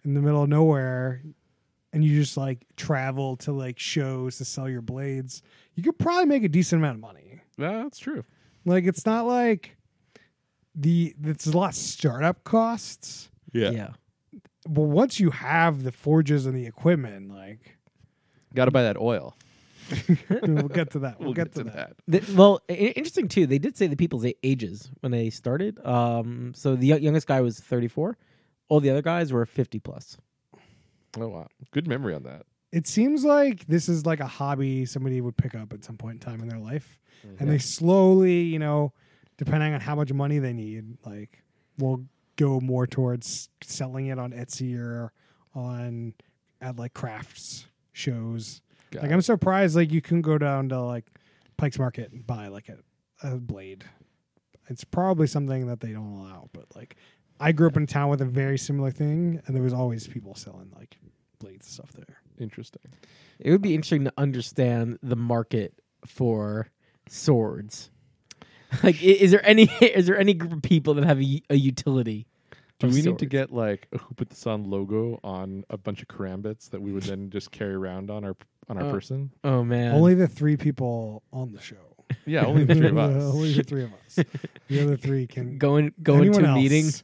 in 0.06 0.14
the 0.14 0.22
middle 0.22 0.44
of 0.44 0.50
nowhere 0.50 1.22
and 1.92 2.04
you 2.04 2.16
just 2.20 2.38
like 2.38 2.66
travel 2.76 3.38
to 3.38 3.52
like 3.52 3.80
shows 3.80 4.38
to 4.38 4.46
sell 4.46 4.68
your 4.70 4.82
blades, 4.82 5.42
you 5.76 5.84
could 5.84 5.98
probably 5.98 6.26
make 6.26 6.44
a 6.44 6.50
decent 6.50 6.82
amount 6.82 6.96
of 6.96 7.02
money. 7.02 7.42
yeah, 7.58 7.84
that's 7.84 8.00
true. 8.00 8.24
Like 8.66 8.86
it's 8.86 9.06
not 9.06 9.26
like 9.26 9.78
the 10.76 11.16
it's 11.24 11.46
a 11.48 11.56
lot 11.58 11.70
of 11.70 11.76
startup 11.76 12.44
costs, 12.44 13.30
Yeah, 13.52 13.90
but 14.68 14.82
once 14.84 15.20
you 15.20 15.30
have 15.32 15.84
the 15.84 15.92
forges 15.92 16.46
and 16.46 16.56
the 16.56 16.66
equipment, 16.66 17.30
like 17.30 17.78
Got 18.56 18.66
to 18.66 18.72
buy 18.72 18.84
that 18.84 18.98
oil. 18.98 19.36
we'll 20.44 20.68
get 20.68 20.92
to 20.92 21.00
that. 21.00 21.20
We'll, 21.20 21.28
We'll, 21.28 21.34
get, 21.34 21.54
to, 21.54 21.64
that. 21.66 21.94
The- 22.08 22.24
well, 22.36 22.62
i- 22.70 22.74
interesting 22.74 23.28
too. 23.28 23.46
They 23.48 23.60
did 23.60 23.78
say 23.78 23.88
the 23.88 23.96
people's 23.96 24.26
ages 24.44 24.90
when 25.02 25.12
they 25.12 25.30
started. 25.30 25.84
Um, 25.86 26.54
so 26.56 26.76
the 26.76 26.88
yo- 26.88 26.98
youngest 26.98 27.28
guy 27.28 27.42
was 27.42 27.60
thirty 27.60 27.88
four. 27.88 28.18
All 28.70 28.80
the 28.80 28.90
other 28.90 29.02
guys 29.02 29.32
were 29.34 29.46
fifty 29.46 29.80
plus. 29.80 30.18
Oh 31.20 31.28
wow, 31.28 31.48
good 31.72 31.88
memory 31.88 32.14
on 32.16 32.24
that. 32.24 32.46
It 32.72 32.88
seems 32.88 33.24
like 33.24 33.68
this 33.68 33.88
is 33.88 34.06
like 34.06 34.20
a 34.20 34.26
hobby 34.28 34.86
somebody 34.86 35.22
would 35.22 35.38
pick 35.38 35.54
up 35.54 35.74
at 35.74 35.84
some 35.84 35.96
point 35.98 36.16
in 36.16 36.20
time 36.20 36.42
in 36.42 36.48
their 36.50 36.58
life. 36.60 36.98
and 37.40 37.48
they 37.50 37.60
slowly, 37.60 38.42
you 38.42 38.58
know, 38.58 38.94
depending 39.38 39.74
on 39.76 39.80
how 39.80 39.94
much 39.96 40.12
money 40.12 40.40
they 40.40 40.54
need, 40.54 40.98
like 41.06 41.44
will 41.78 42.04
go 42.36 42.60
more 42.60 42.88
towards 42.88 43.50
selling 43.62 44.08
it 44.08 44.18
on 44.18 44.32
Etsy 44.32 44.76
or 44.76 45.14
on 45.54 46.16
at 46.62 46.78
like 46.78 46.96
crafts 46.96 47.68
shows. 47.92 48.63
Got 48.94 49.04
like. 49.04 49.12
I'm 49.12 49.22
surprised 49.22 49.76
like 49.76 49.92
you 49.92 50.02
can 50.02 50.22
go 50.22 50.38
down 50.38 50.70
to 50.70 50.82
like 50.82 51.06
Pike's 51.58 51.78
Market 51.80 52.12
and 52.12 52.26
buy 52.26 52.48
like 52.48 52.70
a, 52.70 52.78
a 53.28 53.38
blade. 53.38 53.84
It's 54.70 54.84
probably 54.84 55.28
something 55.28 55.68
that 55.68 55.82
they 55.82 55.92
don't 55.92 56.18
allow, 56.20 56.50
but 56.54 56.66
like 56.76 56.96
I 57.40 57.52
grew 57.52 57.68
up 57.68 57.76
in 57.78 57.84
a 57.84 57.88
town 57.88 58.10
with 58.10 58.22
a 58.22 58.26
very 58.26 58.58
similar 58.58 58.92
thing, 58.92 59.42
and 59.46 59.56
there 59.56 59.64
was 59.64 59.74
always 59.74 60.08
people 60.08 60.36
selling 60.36 60.72
like 60.76 60.98
blades 61.40 61.66
and 61.68 61.74
stuff 61.74 61.92
there. 61.94 62.18
Interesting. 62.40 62.82
It 63.40 63.52
would 63.52 63.62
be 63.62 63.76
interesting 63.76 64.06
to 64.06 64.14
understand 64.18 65.00
the 65.04 65.16
market 65.18 65.74
for 66.06 66.70
swords. 67.10 67.90
Like, 68.82 68.96
i- 69.04 69.06
is 69.06 69.30
there 69.30 69.46
any 69.46 69.64
is 69.82 70.08
there 70.08 70.18
any 70.18 70.34
group 70.34 70.52
of 70.54 70.62
people 70.64 70.96
that 70.96 71.04
have 71.04 71.22
a, 71.22 71.42
a 71.52 71.56
utility? 71.56 72.26
Do 72.80 72.88
of 72.88 72.94
we 72.94 73.02
need 73.02 73.20
to 73.20 73.26
sorts? 73.26 73.32
get 73.32 73.54
like 73.54 73.88
a 73.94 74.00
Who 74.00 74.16
Put 74.16 74.30
This 74.32 74.48
On 74.48 74.64
logo 74.68 75.20
on 75.24 75.64
a 75.70 75.78
bunch 75.78 76.02
of 76.02 76.08
karambits 76.08 76.72
that 76.72 76.82
we 76.82 76.92
would 76.92 77.04
then 77.04 77.30
just 77.30 77.52
carry 77.52 77.76
around 77.76 78.10
on 78.10 78.24
our 78.26 78.36
on 78.70 78.78
our 78.78 78.86
Oh. 78.86 78.92
person? 78.92 79.32
Oh 79.44 79.64
man, 79.64 79.94
Only 79.96 80.14
the 80.16 80.28
three 80.28 80.58
people 80.58 81.24
on 81.32 81.52
the 81.52 81.62
show. 81.62 81.76
Yeah, 82.26 82.46
only 82.46 82.64
the 82.66 82.76
three 82.76 82.88
of 82.90 82.98
us. 83.00 83.24
Only 83.24 83.54
the 83.54 83.64
three 83.64 83.84
of 83.84 83.92
us. 83.94 84.20
The 84.68 84.82
other 84.84 84.98
three 84.98 85.26
can 85.28 85.58
going 85.60 85.94
going 86.02 86.20
Anyone 86.22 86.44
to 86.44 86.50
else. 86.50 86.56
meetings 86.58 87.04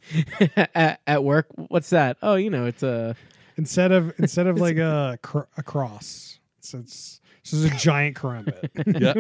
at, 0.76 1.02
at 1.08 1.24
work. 1.24 1.48
What's 1.56 1.90
that? 1.92 2.18
Oh, 2.22 2.36
you 2.36 2.50
know, 2.50 2.66
it's 2.66 2.84
a 2.84 3.16
instead 3.58 3.92
of 3.92 4.14
instead 4.20 4.48
of 4.48 4.60
like 4.60 4.78
a 4.78 5.18
cr- 5.22 5.50
a 5.58 5.64
cross. 5.64 6.40
It's 6.60 6.74
it's 6.74 7.22
it's 7.42 7.52
just 7.52 7.74
a 7.74 7.78
giant 7.78 8.16
karambit. 8.18 8.70
yeah. 8.76 9.14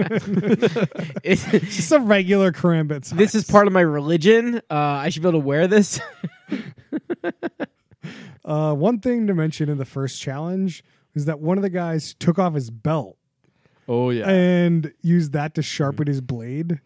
it's, 1.24 1.52
It's 1.54 1.76
just 1.78 1.92
a 1.92 2.00
regular 2.00 2.52
karambit. 2.52 3.06
Size. 3.06 3.18
this 3.18 3.34
is 3.34 3.46
part 3.46 3.66
of 3.66 3.74
my 3.74 3.82
religion. 3.82 4.58
Uh, 4.70 4.76
I 4.76 5.10
should 5.10 5.24
be 5.24 5.30
able 5.30 5.40
to 5.42 5.46
wear 5.46 5.66
this. 5.68 6.00
Uh, 8.46 8.74
one 8.74 9.00
thing 9.00 9.28
to 9.28 9.34
mention 9.36 9.70
in 9.70 9.78
the 9.78 9.86
first 9.86 10.20
challenge 10.22 10.84
is 11.16 11.26
that 11.26 11.40
one 11.40 11.58
of 11.58 11.62
the 11.64 11.70
guys 11.70 12.14
took 12.14 12.38
off 12.40 12.54
his 12.54 12.70
belt 12.70 13.18
Oh 13.88 14.10
yeah. 14.12 14.30
and 14.30 14.94
used 15.02 15.34
that 15.34 15.56
to 15.56 15.62
sharpen 15.62 16.06
mm. 16.06 16.10
his 16.10 16.22
blade. 16.22 16.80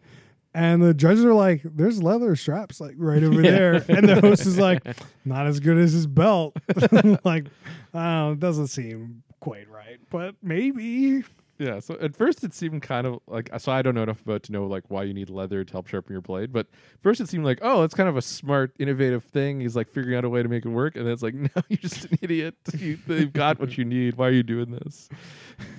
And 0.56 0.80
the 0.80 0.94
judges 0.94 1.24
are 1.24 1.34
like, 1.34 1.62
"There's 1.64 2.00
leather 2.00 2.36
straps 2.36 2.80
like 2.80 2.94
right 2.96 3.22
over 3.24 3.42
Yeah. 3.42 3.50
there," 3.50 3.84
and 3.88 4.08
the 4.08 4.20
host 4.20 4.46
is 4.46 4.56
like, 4.56 4.82
"Not 5.24 5.48
as 5.48 5.58
good 5.58 5.76
as 5.78 5.92
his 5.92 6.06
belt." 6.06 6.56
like, 7.24 7.46
I 7.92 8.04
don't 8.04 8.04
know, 8.04 8.32
it 8.34 8.38
doesn't 8.40 8.68
seem 8.68 9.24
quite 9.40 9.68
right, 9.68 9.98
but 10.10 10.36
maybe. 10.42 11.24
Yeah, 11.64 11.80
so 11.80 11.96
at 11.98 12.14
first 12.14 12.44
it 12.44 12.52
seemed 12.52 12.82
kind 12.82 13.06
of 13.06 13.20
like 13.26 13.48
so 13.58 13.72
I 13.72 13.80
don't 13.80 13.94
know 13.94 14.02
enough 14.02 14.20
about 14.20 14.42
to 14.44 14.52
know 14.52 14.66
like 14.66 14.84
why 14.88 15.04
you 15.04 15.14
need 15.14 15.30
leather 15.30 15.64
to 15.64 15.72
help 15.72 15.86
sharpen 15.86 16.12
your 16.12 16.20
blade, 16.20 16.52
but 16.52 16.66
first 17.02 17.22
it 17.22 17.28
seemed 17.28 17.46
like 17.46 17.58
oh 17.62 17.80
that's 17.80 17.94
kind 17.94 18.08
of 18.08 18.18
a 18.18 18.22
smart, 18.22 18.74
innovative 18.78 19.24
thing. 19.24 19.60
He's 19.60 19.74
like 19.74 19.88
figuring 19.88 20.18
out 20.18 20.24
a 20.24 20.28
way 20.28 20.42
to 20.42 20.48
make 20.48 20.66
it 20.66 20.68
work, 20.68 20.94
and 20.94 21.06
then 21.06 21.12
it's 21.12 21.22
like 21.22 21.34
no, 21.34 21.48
you're 21.68 21.78
just 21.78 22.04
an 22.04 22.18
idiot. 22.20 22.54
You, 22.78 22.98
they've 23.06 23.32
got 23.32 23.60
what 23.60 23.78
you 23.78 23.84
need. 23.84 24.16
Why 24.16 24.28
are 24.28 24.32
you 24.32 24.42
doing 24.42 24.72
this? 24.72 25.08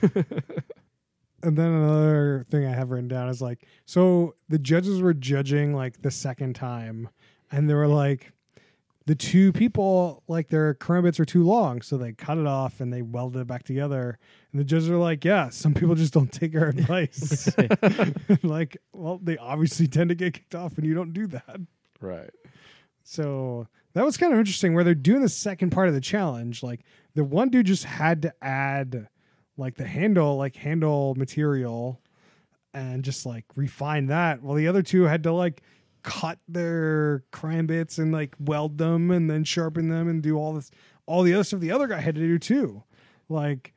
And 1.44 1.56
then 1.56 1.68
another 1.68 2.44
thing 2.50 2.66
I 2.66 2.72
have 2.72 2.90
written 2.90 3.08
down 3.08 3.30
is 3.30 3.40
like, 3.40 3.68
so 3.86 4.34
the 4.50 4.58
judges 4.58 5.00
were 5.00 5.14
judging 5.14 5.76
like 5.76 6.02
the 6.02 6.10
second 6.10 6.56
time, 6.56 7.10
and 7.52 7.70
they 7.70 7.76
were 7.76 7.88
like, 7.88 8.32
the 9.06 9.16
two 9.16 9.52
people 9.52 10.24
like 10.28 10.50
their 10.50 10.74
karambits 10.74 11.20
are 11.20 11.26
too 11.26 11.44
long, 11.44 11.82
so 11.82 11.98
they 11.98 12.14
cut 12.14 12.38
it 12.38 12.48
off 12.48 12.80
and 12.80 12.92
they 12.92 13.02
welded 13.02 13.42
it 13.42 13.48
back 13.48 13.64
together. 13.64 14.18
And 14.52 14.60
the 14.60 14.66
judges 14.66 14.90
are 14.90 14.98
like, 14.98 15.24
yeah, 15.24 15.50
some 15.50 15.74
people 15.74 15.94
just 15.96 16.14
don't 16.14 16.32
take 16.32 16.56
our 16.56 16.70
advice. 16.70 17.50
like, 18.44 18.78
well, 18.94 19.20
they 19.22 19.38
obviously 19.38 19.88
tend 19.88 20.10
to 20.10 20.16
get 20.16 20.34
kicked 20.34 20.56
off, 20.56 20.78
and 20.78 20.88
you 20.88 20.96
don't 20.96 21.14
do 21.14 21.28
that. 21.28 21.60
Right. 22.02 22.32
So 23.04 23.68
that 23.94 24.04
was 24.04 24.18
kind 24.18 24.34
of 24.34 24.40
interesting 24.40 24.74
where 24.74 24.84
they're 24.84 24.96
doing 24.96 25.22
the 25.22 25.30
second 25.30 25.70
part 25.70 25.88
of 25.88 25.94
the 25.94 26.02
challenge. 26.02 26.64
Like 26.64 26.82
the 27.14 27.24
one 27.24 27.50
dude 27.50 27.68
just 27.68 27.86
had 27.86 28.24
to 28.24 28.34
add 28.42 29.08
like 29.58 29.76
the 29.76 29.86
handle, 29.86 30.36
like 30.36 30.56
handle 30.56 31.14
material 31.16 32.02
and 32.74 33.04
just 33.04 33.26
like 33.26 33.46
refine 33.56 34.08
that. 34.08 34.42
While 34.42 34.56
the 34.56 34.68
other 34.68 34.82
two 34.82 35.04
had 35.04 35.24
to 35.24 35.32
like 35.32 35.62
cut 36.06 36.38
their 36.48 37.24
karambits 37.32 37.98
and 37.98 38.12
like 38.12 38.36
weld 38.40 38.78
them 38.78 39.10
and 39.10 39.28
then 39.28 39.44
sharpen 39.44 39.90
them 39.90 40.08
and 40.08 40.22
do 40.22 40.38
all 40.38 40.54
this 40.54 40.70
all 41.08 41.24
the 41.24 41.34
other 41.34 41.44
stuff 41.44 41.60
the 41.60 41.72
other 41.72 41.88
guy 41.88 42.00
had 42.00 42.14
to 42.14 42.22
do 42.22 42.38
too. 42.38 42.84
Like 43.28 43.74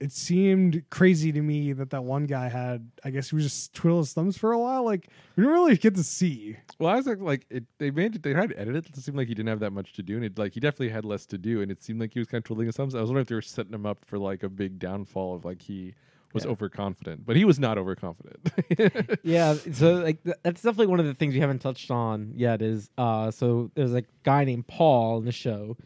it 0.00 0.10
seemed 0.10 0.82
crazy 0.90 1.30
to 1.30 1.42
me 1.42 1.74
that 1.74 1.90
that 1.90 2.04
one 2.04 2.24
guy 2.24 2.48
had 2.48 2.90
I 3.04 3.10
guess 3.10 3.28
he 3.28 3.36
was 3.36 3.44
just 3.44 3.74
twiddling 3.74 4.00
his 4.00 4.14
thumbs 4.14 4.38
for 4.38 4.52
a 4.52 4.58
while. 4.58 4.82
Like 4.82 5.08
we 5.36 5.42
didn't 5.42 5.52
really 5.52 5.76
get 5.76 5.94
to 5.96 6.02
see. 6.02 6.56
Well, 6.78 6.90
I 6.90 6.96
was 6.96 7.06
like, 7.06 7.20
like 7.20 7.46
it, 7.50 7.64
they 7.76 7.90
made 7.90 8.14
it. 8.14 8.22
They 8.22 8.32
tried 8.32 8.50
to 8.50 8.58
edit 8.58 8.74
it. 8.74 8.86
It 8.88 8.96
seemed 8.96 9.18
like 9.18 9.28
he 9.28 9.34
didn't 9.34 9.50
have 9.50 9.60
that 9.60 9.72
much 9.72 9.92
to 9.94 10.02
do, 10.02 10.16
and 10.16 10.24
it 10.24 10.38
like 10.38 10.54
he 10.54 10.60
definitely 10.60 10.88
had 10.88 11.04
less 11.04 11.26
to 11.26 11.36
do, 11.36 11.60
and 11.60 11.70
it 11.70 11.82
seemed 11.82 12.00
like 12.00 12.14
he 12.14 12.18
was 12.18 12.28
kind 12.28 12.40
of 12.40 12.44
twiddling 12.44 12.66
his 12.66 12.76
thumbs. 12.76 12.94
I 12.94 13.00
was 13.02 13.10
wondering 13.10 13.24
if 13.24 13.28
they 13.28 13.34
were 13.34 13.42
setting 13.42 13.74
him 13.74 13.84
up 13.84 14.06
for 14.06 14.18
like 14.18 14.42
a 14.42 14.48
big 14.48 14.78
downfall 14.78 15.34
of 15.34 15.44
like 15.44 15.60
he 15.60 15.94
was 16.34 16.44
Yeah. 16.44 16.50
overconfident, 16.50 17.24
but 17.24 17.36
he 17.36 17.44
was 17.44 17.58
not 17.58 17.78
overconfident. 17.78 19.18
yeah, 19.22 19.54
so 19.54 19.94
like 19.94 20.22
th- 20.24 20.36
that's 20.42 20.62
definitely 20.62 20.86
one 20.88 21.00
of 21.00 21.06
the 21.06 21.14
things 21.14 21.34
we 21.34 21.40
haven't 21.40 21.60
touched 21.60 21.90
on 21.90 22.32
yet. 22.36 22.60
Is 22.62 22.90
uh, 22.98 23.30
so 23.30 23.70
there's 23.74 23.94
a 23.94 24.02
guy 24.24 24.44
named 24.44 24.66
Paul 24.66 25.18
in 25.18 25.24
the 25.24 25.32
show, 25.32 25.76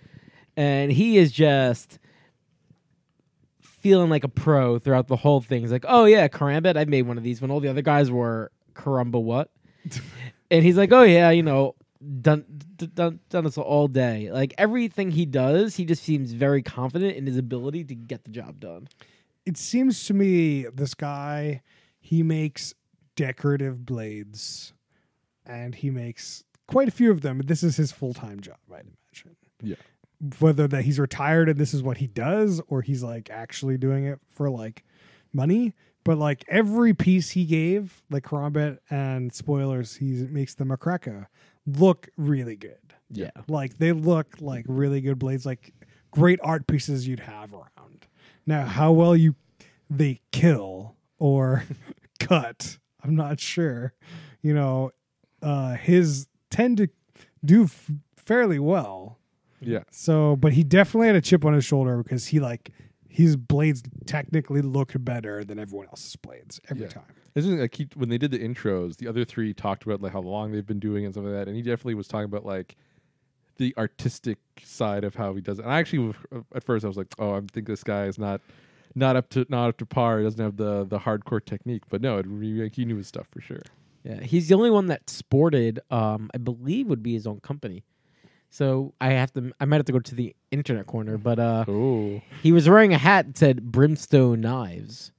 and 0.57 0.91
he 0.91 1.19
is 1.19 1.31
just 1.33 1.99
feeling 3.61 4.11
like 4.11 4.25
a 4.25 4.29
pro 4.29 4.79
throughout 4.79 5.09
the 5.09 5.17
whole 5.17 5.41
thing. 5.41 5.63
He's 5.63 5.73
like, 5.73 5.85
"Oh 5.89 6.05
yeah, 6.05 6.29
Karambit, 6.29 6.77
I 6.77 6.85
made 6.85 7.03
one 7.03 7.19
of 7.19 7.25
these 7.25 7.41
when 7.41 7.51
all 7.51 7.61
the 7.61 7.69
other 7.69 7.83
guys 7.83 8.11
were 8.11 8.51
Karamba 8.75 9.23
what?" 9.23 9.51
and 10.51 10.65
he's 10.65 10.77
like, 10.77 10.93
"Oh 10.93 11.03
yeah, 11.03 11.31
you 11.31 11.43
know." 11.43 11.75
Done, 12.21 12.45
d- 12.75 12.89
done, 12.89 13.21
done 13.31 13.45
this 13.45 13.57
all 13.57 13.87
day. 13.87 14.29
Like 14.33 14.55
everything 14.59 15.13
he 15.13 15.25
does, 15.25 15.77
he 15.77 15.85
just 15.85 16.03
seems 16.03 16.33
very 16.33 16.61
confident 16.61 17.15
in 17.15 17.27
his 17.27 17.37
ability 17.37 17.85
to 17.85 17.95
get 17.95 18.25
the 18.25 18.33
job 18.33 18.59
done. 18.59 18.89
It 19.47 19.57
seems 19.57 20.05
to 20.07 20.15
me 20.15 20.65
this 20.75 20.95
guy 20.95 21.63
he 21.99 22.23
makes 22.23 22.75
decorative 23.17 23.85
blades 23.85 24.73
and 25.45 25.75
he 25.77 25.91
makes 25.91 26.45
quite 26.67 26.89
a 26.89 26.93
few 26.93 27.11
of 27.11 27.21
them 27.21 27.41
this 27.45 27.63
is 27.63 27.77
his 27.77 27.93
full-time 27.93 28.41
job 28.41 28.57
i'd 28.75 28.87
imagine 28.87 29.37
Yeah. 29.63 29.77
whether 30.39 30.67
that 30.69 30.85
he's 30.85 30.99
retired 30.99 31.49
and 31.49 31.59
this 31.59 31.75
is 31.75 31.83
what 31.83 31.99
he 31.99 32.07
does 32.07 32.61
or 32.69 32.83
he's 32.83 33.03
like 33.03 33.31
actually 33.31 33.77
doing 33.79 34.05
it 34.05 34.19
for 34.29 34.49
like 34.51 34.85
money 35.33 35.75
but 36.05 36.19
like 36.19 36.45
every 36.49 36.95
piece 36.95 37.31
he 37.31 37.45
gave 37.45 38.03
like 38.11 38.25
karambit 38.25 38.79
and 38.91 39.33
spoilers 39.33 39.97
he 39.97 40.07
makes 40.31 40.55
the 40.55 40.65
makreka 40.65 41.27
look 41.67 42.09
really 42.17 42.57
good 42.57 42.95
Yeah. 43.11 43.31
like 43.49 43.79
they 43.79 43.93
look 43.93 44.37
like 44.41 44.65
really 44.69 45.01
good 45.01 45.19
blades, 45.19 45.45
like 45.47 45.73
great 46.11 46.41
art 46.43 46.67
pieces 46.67 47.07
you'd 47.07 47.21
have 47.21 47.53
around. 47.55 48.07
Now, 48.47 48.67
how 48.67 48.93
well 48.93 49.15
you 49.17 49.35
they 49.91 50.21
kill 50.33 50.97
or 51.19 51.65
cut, 52.19 52.79
I'm 53.03 53.15
not 53.15 53.41
sure. 53.41 53.93
You 54.43 54.55
know, 54.55 54.91
uh, 55.43 55.75
his 55.75 56.29
tend 56.51 56.79
to 56.79 56.89
do 57.45 57.65
f- 57.65 57.91
fairly 58.17 58.59
well. 58.59 59.19
yeah, 59.61 59.83
So, 59.91 60.37
but 60.37 60.53
he 60.53 60.63
definitely 60.65 61.09
had 61.09 61.17
a 61.17 61.21
chip 61.21 61.45
on 61.45 61.53
his 61.53 61.65
shoulder 61.65 62.03
because 62.03 62.27
he 62.29 62.41
like 62.41 62.71
his 63.09 63.37
blades 63.37 63.83
technically 64.07 64.63
looked 64.63 65.03
better 65.05 65.45
than 65.45 65.59
everyone 65.59 65.87
else's 65.89 66.17
blades 66.17 66.61
every 66.71 66.85
Yeah. 66.85 66.89
time. 66.89 67.05
This 67.35 67.47
is 67.47 67.53
like 67.61 67.75
he, 67.75 67.89
when 67.95 68.09
they 68.09 68.19
did 68.19 68.31
the 68.31 68.39
intros, 68.39 68.97
the 68.97 69.07
other 69.09 69.25
three 69.25 69.55
talked 69.55 69.85
about 69.85 70.01
like 70.03 70.13
how 70.13 70.21
long 70.21 70.53
they've 70.53 70.67
been 70.67 70.79
doing 70.81 71.05
and 71.05 71.15
stuff 71.15 71.25
like 71.25 71.33
that, 71.35 71.47
and 71.49 71.57
he 71.57 71.63
definitely 71.63 71.95
was 71.95 72.07
talking 72.09 72.25
about 72.27 72.45
like 72.45 72.77
the 73.57 73.75
artistic 73.79 74.39
side 74.63 75.05
of 75.05 75.15
how 75.15 75.35
he 75.35 75.41
does 75.41 75.59
it. 75.59 75.65
And 75.65 75.73
I 75.73 75.79
actually, 75.79 76.15
at 76.55 76.65
first, 76.65 76.85
I 76.85 76.89
was 76.89 76.97
like, 76.97 77.09
"Oh, 77.19 77.35
I 77.35 77.41
think 77.53 77.67
this 77.67 77.85
guy 77.85 78.07
is 78.07 78.19
not 78.19 78.41
not 78.95 79.17
up 79.17 79.29
to 79.31 79.47
not 79.49 79.69
up 79.71 79.79
to 79.79 79.87
par. 79.87 80.19
He 80.19 80.25
doesn't 80.25 80.43
have 80.43 80.57
the 80.57 80.85
the 80.85 80.99
hardcore 81.01 81.45
technique." 81.45 81.83
But 81.89 82.03
no, 82.03 82.19
it 82.19 82.27
like, 82.29 82.75
he 82.75 82.85
knew 82.85 82.97
his 82.97 83.07
stuff 83.09 83.27
for 83.31 83.41
sure. 83.41 83.63
Yeah, 84.05 84.21
he's 84.21 84.49
the 84.49 84.55
only 84.55 84.71
one 84.71 84.89
that 84.89 85.09
sported. 85.09 85.81
Um, 85.91 86.31
I 86.35 86.39
believe 86.39 86.89
would 86.89 87.03
be 87.03 87.13
his 87.13 87.27
own 87.27 87.41
company. 87.41 87.85
So 88.51 88.93
I 89.01 89.13
have 89.13 89.33
to. 89.35 89.53
I 89.61 89.65
might 89.65 89.77
have 89.77 89.87
to 89.87 89.93
go 89.93 90.01
to 90.01 90.15
the 90.15 90.35
internet 90.51 90.87
corner, 90.87 91.17
but 91.17 91.39
uh, 91.39 91.65
Oh, 91.69 92.21
he 92.43 92.53
was 92.53 92.69
wearing 92.69 92.93
a 92.93 92.99
hat 92.99 93.27
that 93.27 93.39
said 93.39 93.73
Brimstone 93.73 94.41
Knives, 94.43 95.13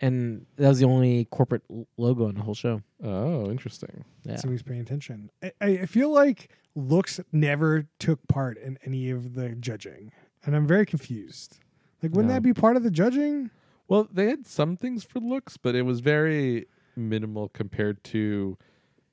and 0.00 0.46
that 0.56 0.68
was 0.68 0.78
the 0.80 0.86
only 0.86 1.24
corporate 1.26 1.62
l- 1.70 1.86
logo 1.96 2.28
in 2.28 2.34
the 2.36 2.42
whole 2.42 2.54
show. 2.54 2.82
oh, 3.02 3.50
interesting. 3.50 4.04
Yeah, 4.24 4.36
So 4.36 4.50
he's 4.50 4.62
paying 4.62 4.80
attention. 4.80 5.30
I, 5.42 5.52
I 5.60 5.66
I 5.82 5.86
feel 5.86 6.10
like 6.10 6.50
looks 6.74 7.20
never 7.32 7.86
took 7.98 8.26
part 8.28 8.58
in 8.58 8.78
any 8.84 9.10
of 9.10 9.34
the 9.34 9.50
judging, 9.50 10.12
and 10.44 10.54
I'm 10.56 10.66
very 10.66 10.84
confused. 10.86 11.58
Like, 12.02 12.12
wouldn't 12.12 12.28
No. 12.28 12.34
that 12.34 12.42
be 12.42 12.52
part 12.52 12.76
of 12.76 12.82
the 12.82 12.90
judging? 12.90 13.50
Well, 13.88 14.08
they 14.12 14.26
had 14.28 14.46
some 14.46 14.76
things 14.76 15.04
for 15.04 15.20
looks, 15.20 15.56
but 15.56 15.74
it 15.74 15.82
was 15.82 16.00
very 16.00 16.66
minimal 16.96 17.48
compared 17.48 18.02
to 18.04 18.58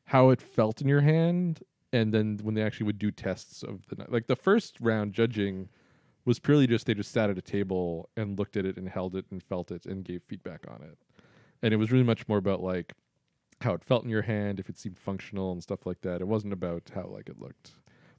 how 0.05 0.29
it 0.31 0.41
felt 0.41 0.81
in 0.81 0.87
your 0.87 1.01
hand. 1.01 1.61
And 1.93 2.13
then 2.13 2.39
when 2.41 2.55
they 2.55 2.63
actually 2.63 2.87
would 2.87 2.97
do 2.97 3.11
tests 3.11 3.61
of 3.63 3.85
the 3.87 3.95
kni- 3.95 4.11
like 4.11 4.27
the 4.27 4.35
first 4.35 4.77
round 4.81 5.13
judging 5.13 5.69
was 6.25 6.39
purely 6.39 6.67
just 6.67 6.85
they 6.85 6.93
just 6.93 7.11
sat 7.11 7.29
at 7.29 7.37
a 7.37 7.41
table 7.41 8.09
and 8.15 8.37
looked 8.37 8.57
at 8.57 8.65
it 8.65 8.77
and 8.77 8.89
held 8.89 9.15
it 9.15 9.25
and 9.31 9.41
felt 9.43 9.71
it 9.71 9.85
and 9.85 10.05
gave 10.05 10.23
feedback 10.23 10.65
on 10.69 10.81
it. 10.81 10.97
And 11.61 11.73
it 11.73 11.77
was 11.77 11.91
really 11.91 12.03
much 12.03 12.27
more 12.27 12.37
about 12.37 12.61
like 12.61 12.93
how 13.61 13.73
it 13.73 13.83
felt 13.83 14.03
in 14.03 14.09
your 14.09 14.23
hand, 14.23 14.59
if 14.59 14.69
it 14.69 14.77
seemed 14.77 14.97
functional 14.97 15.51
and 15.51 15.61
stuff 15.61 15.85
like 15.85 16.01
that. 16.01 16.21
It 16.21 16.27
wasn't 16.27 16.53
about 16.53 16.91
how 16.93 17.07
like 17.07 17.29
it 17.29 17.39
looked. 17.39 17.71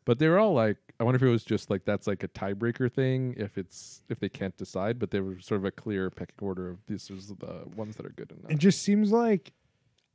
But 0.04 0.18
they 0.18 0.28
were 0.28 0.38
all 0.38 0.52
like, 0.52 0.76
I 1.00 1.04
wonder 1.04 1.16
if 1.16 1.22
it 1.22 1.30
was 1.30 1.44
just 1.44 1.70
like 1.70 1.84
that's 1.84 2.06
like 2.06 2.22
a 2.22 2.28
tiebreaker 2.28 2.92
thing 2.92 3.34
if 3.38 3.56
it's 3.56 4.02
if 4.08 4.20
they 4.20 4.28
can't 4.28 4.56
decide. 4.56 4.98
But 4.98 5.10
they 5.10 5.20
were 5.20 5.40
sort 5.40 5.60
of 5.60 5.64
a 5.64 5.70
clear 5.70 6.10
pecking 6.10 6.36
order 6.40 6.68
of 6.68 6.84
these 6.86 7.10
are 7.10 7.14
the 7.14 7.64
ones 7.74 7.96
that 7.96 8.04
are 8.04 8.10
good 8.10 8.30
enough. 8.32 8.50
It 8.50 8.58
just 8.58 8.82
seems 8.82 9.12
like 9.12 9.52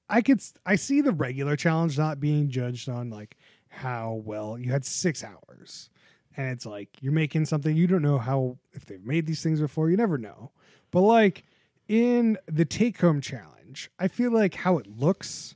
I 0.10 0.21
could. 0.21 0.41
I 0.65 0.75
see 0.75 1.02
the 1.02 1.12
regular 1.12 1.56
challenge 1.56 1.97
not 1.97 2.19
being 2.19 2.49
judged 2.49 2.88
on 2.88 3.10
like 3.10 3.36
how 3.69 4.21
well 4.25 4.58
you 4.60 4.71
had 4.71 4.86
six 4.86 5.23
hours, 5.23 5.89
and 6.37 6.49
it's 6.51 6.65
like 6.65 6.89
you're 7.01 7.13
making 7.13 7.45
something 7.45 7.75
you 7.75 7.87
don't 7.87 8.01
know 8.01 8.17
how 8.17 8.57
if 8.73 8.85
they've 8.85 9.03
made 9.03 9.25
these 9.25 9.41
things 9.43 9.59
before. 9.59 9.89
You 9.89 9.97
never 9.97 10.17
know. 10.17 10.51
But 10.91 11.01
like 11.01 11.43
in 11.87 12.37
the 12.47 12.65
take 12.65 12.99
home 13.01 13.21
challenge, 13.21 13.89
I 13.99 14.07
feel 14.07 14.31
like 14.31 14.55
how 14.55 14.77
it 14.77 14.87
looks 14.87 15.55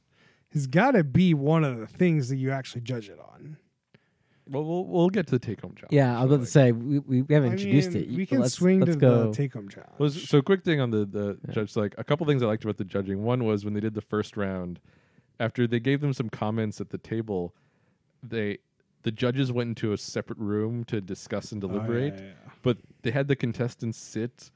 has 0.51 0.67
got 0.67 0.91
to 0.91 1.03
be 1.03 1.33
one 1.33 1.63
of 1.63 1.79
the 1.79 1.87
things 1.87 2.29
that 2.29 2.35
you 2.37 2.51
actually 2.51 2.81
judge 2.81 3.09
it 3.09 3.19
on. 3.19 3.57
Well, 4.49 4.63
we'll 4.65 4.85
we'll 4.85 5.09
get 5.09 5.25
to 5.27 5.31
the 5.31 5.39
take 5.39 5.61
home 5.61 5.73
challenge. 5.73 5.93
Yeah, 5.93 6.19
I 6.19 6.23
was 6.25 6.33
about 6.33 6.45
to 6.45 6.51
say 6.51 6.71
we, 6.73 6.99
we, 6.99 7.21
we 7.21 7.33
haven't 7.33 7.51
I 7.51 7.53
introduced 7.53 7.91
mean, 7.91 8.03
it. 8.03 8.09
We 8.11 8.25
can 8.25 8.41
let's, 8.41 8.53
swing 8.53 8.81
let's 8.81 8.91
to 8.93 8.97
go. 8.97 9.27
the 9.29 9.33
take 9.33 9.53
home 9.53 9.69
challenge. 9.69 9.93
Was 9.99 10.21
so 10.29 10.41
quick 10.41 10.63
thing 10.63 10.81
on 10.81 10.91
the 10.91 11.05
the 11.05 11.39
Yeah. 11.47 11.53
judge 11.53 11.75
like 11.77 11.95
a 11.97 12.03
couple 12.03 12.27
things 12.27 12.43
I 12.43 12.47
liked 12.47 12.63
about 12.63 12.77
the 12.77 12.83
judging. 12.83 13.23
One 13.23 13.45
was 13.45 13.63
when 13.63 13.73
they 13.73 13.79
did 13.79 13.93
the 13.93 14.01
first 14.01 14.35
round, 14.35 14.81
after 15.39 15.65
they 15.65 15.79
gave 15.79 16.01
them 16.01 16.11
some 16.13 16.29
comments 16.29 16.81
at 16.81 16.89
the 16.89 16.97
table, 16.97 17.55
they 18.21 18.57
the 19.03 19.11
judges 19.11 19.51
went 19.51 19.69
into 19.69 19.93
a 19.93 19.97
separate 19.97 20.39
room 20.39 20.83
to 20.85 20.99
discuss 21.01 21.51
and 21.51 21.63
Oh, 21.63 21.67
yeah, 21.67 21.73
deliberate. 21.73 22.13
yeah, 22.15 22.21
yeah. 22.21 22.51
But 22.61 22.77
they 23.03 23.11
had 23.11 23.27
the 23.27 23.35
contestants 23.35 23.97
sit, 23.97 24.49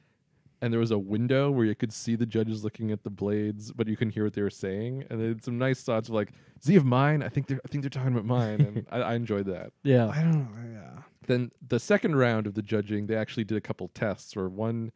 and 0.62 0.74
there 0.74 0.80
was 0.80 0.92
a 0.92 0.98
window 0.98 1.52
where 1.52 1.66
you 1.66 1.76
could 1.76 1.94
see 1.94 2.16
the 2.16 2.26
judges 2.26 2.64
looking 2.64 2.92
at 2.92 3.04
the 3.04 3.10
blades, 3.10 3.72
but 3.72 3.88
you 3.88 3.96
couldn't 3.96 4.14
hear 4.14 4.24
what 4.24 4.34
they 4.34 4.42
were 4.42 4.50
saying. 4.50 5.04
And 5.10 5.22
they 5.22 5.28
had 5.28 5.44
some 5.44 5.58
nice 5.58 5.84
thoughts 5.84 6.08
of 6.10 6.16
like, 6.16 6.32
"Z 6.64 6.76
of 6.76 6.86
mine? 6.86 7.22
I 7.22 7.30
think 7.30 7.48
they're 7.48 7.62
I 7.64 7.68
think 7.68 7.84
they're 7.84 7.90
talking 7.90 8.14
about 8.14 8.26
mine," 8.26 8.62
and 8.62 8.86
I, 8.92 9.00
I 9.02 9.14
enjoyed 9.16 9.46
that. 9.48 9.72
yeah. 9.84 10.08
I 10.08 10.22
don't 10.24 10.32
know. 10.34 10.48
Yeah. 10.82 11.02
Then 11.28 11.52
the 11.68 11.80
second 11.80 12.16
round 12.16 12.48
of 12.48 12.54
the 12.54 12.62
judging, 12.62 13.08
they 13.08 13.16
actually 13.16 13.44
did 13.44 13.58
a 13.58 13.62
couple 13.62 13.90
tests 13.90 14.36
where 14.36 14.48
one 14.50 14.92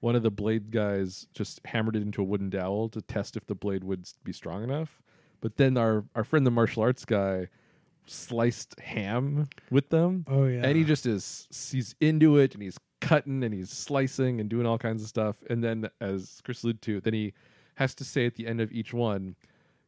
one 0.00 0.14
of 0.14 0.22
the 0.22 0.30
blade 0.30 0.70
guys 0.70 1.26
just 1.34 1.60
hammered 1.66 1.96
it 1.96 2.02
into 2.02 2.20
a 2.22 2.24
wooden 2.24 2.48
dowel 2.50 2.88
to 2.90 3.02
test 3.02 3.36
if 3.36 3.46
the 3.46 3.54
blade 3.54 3.84
would 3.84 4.06
be 4.24 4.32
strong 4.32 4.62
enough. 4.62 5.02
But 5.40 5.56
then 5.56 5.76
our 5.78 6.04
our 6.14 6.22
friend 6.24 6.46
the 6.46 6.50
martial 6.50 6.82
arts 6.82 7.04
guy 7.06 7.48
sliced 8.10 8.78
ham 8.80 9.48
with 9.70 9.90
them. 9.90 10.24
Oh 10.28 10.44
yeah. 10.46 10.62
And 10.64 10.76
he 10.76 10.84
just 10.84 11.06
is 11.06 11.48
he's 11.70 11.94
into 12.00 12.38
it 12.38 12.54
and 12.54 12.62
he's 12.62 12.78
cutting 13.00 13.42
and 13.44 13.54
he's 13.54 13.70
slicing 13.70 14.40
and 14.40 14.48
doing 14.48 14.66
all 14.66 14.78
kinds 14.78 15.02
of 15.02 15.08
stuff. 15.08 15.36
And 15.48 15.62
then 15.62 15.88
as 16.00 16.40
Chris 16.44 16.62
alluded 16.62 16.82
to, 16.82 17.00
then 17.00 17.14
he 17.14 17.32
has 17.76 17.94
to 17.96 18.04
say 18.04 18.26
at 18.26 18.34
the 18.34 18.46
end 18.46 18.60
of 18.60 18.72
each 18.72 18.92
one, 18.92 19.36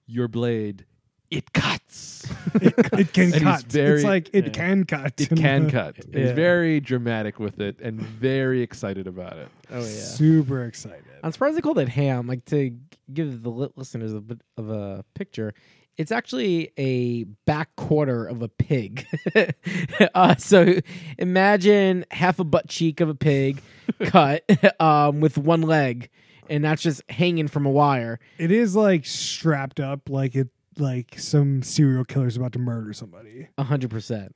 your 0.07 0.29
blade, 0.29 0.87
it 1.31 1.53
cuts. 1.53 2.27
it 2.55 3.13
can 3.13 3.33
cut. 3.33 3.63
very- 3.65 3.95
it's 3.97 4.05
like 4.05 4.31
it 4.33 4.47
yeah. 4.47 4.51
can 4.51 4.85
cut. 4.85 5.21
It 5.21 5.31
can 5.37 5.71
cut. 5.79 5.99
And 6.05 6.15
He's 6.15 6.33
very 6.33 6.81
dramatic 6.81 7.39
with 7.39 7.61
it 7.61 7.81
and 7.81 8.01
very 8.01 8.63
excited 8.63 9.07
about 9.07 9.37
it. 9.37 9.49
Oh 9.71 9.79
yeah. 9.79 9.85
Super 9.85 10.65
excited. 10.65 11.05
I'm 11.23 11.33
surprised 11.33 11.57
they 11.57 11.61
called 11.61 11.79
it 11.79 11.89
ham. 11.89 12.27
Like 12.27 12.45
to 12.47 12.77
give 13.13 13.43
the 13.43 13.51
li- 13.51 13.69
listeners 13.77 14.13
a 14.13 14.21
bit 14.21 14.41
of 14.57 14.71
a 14.71 15.05
picture, 15.15 15.55
it's 15.97 16.13
actually 16.13 16.73
a 16.79 17.25
back 17.47 17.75
quarter 17.77 18.27
of 18.27 18.43
a 18.43 18.49
pig. 18.49 19.07
uh, 20.15 20.37
so 20.37 20.79
imagine 21.19 22.05
half 22.11 22.39
a 22.39 22.45
butt 22.45 22.69
cheek 22.69 23.01
of 23.01 23.09
a 23.09 23.15
pig 23.15 23.63
cut 24.05 24.45
um, 24.81 25.21
with 25.21 25.39
one 25.39 25.63
leg, 25.63 26.09
and 26.49 26.65
that's 26.65 26.83
just 26.83 27.03
hanging 27.11 27.49
from 27.49 27.67
a 27.67 27.71
wire. 27.71 28.19
It 28.39 28.51
is 28.51 28.75
like 28.75 29.05
strapped 29.07 29.81
up 29.81 30.09
like 30.09 30.35
it 30.35 30.49
like 30.79 31.19
some 31.19 31.63
serial 31.63 32.05
killer's 32.05 32.37
about 32.37 32.53
to 32.53 32.59
murder 32.59 32.93
somebody. 32.93 33.49
A 33.59 33.63
hundred 33.63 33.91
percent. 33.91 34.35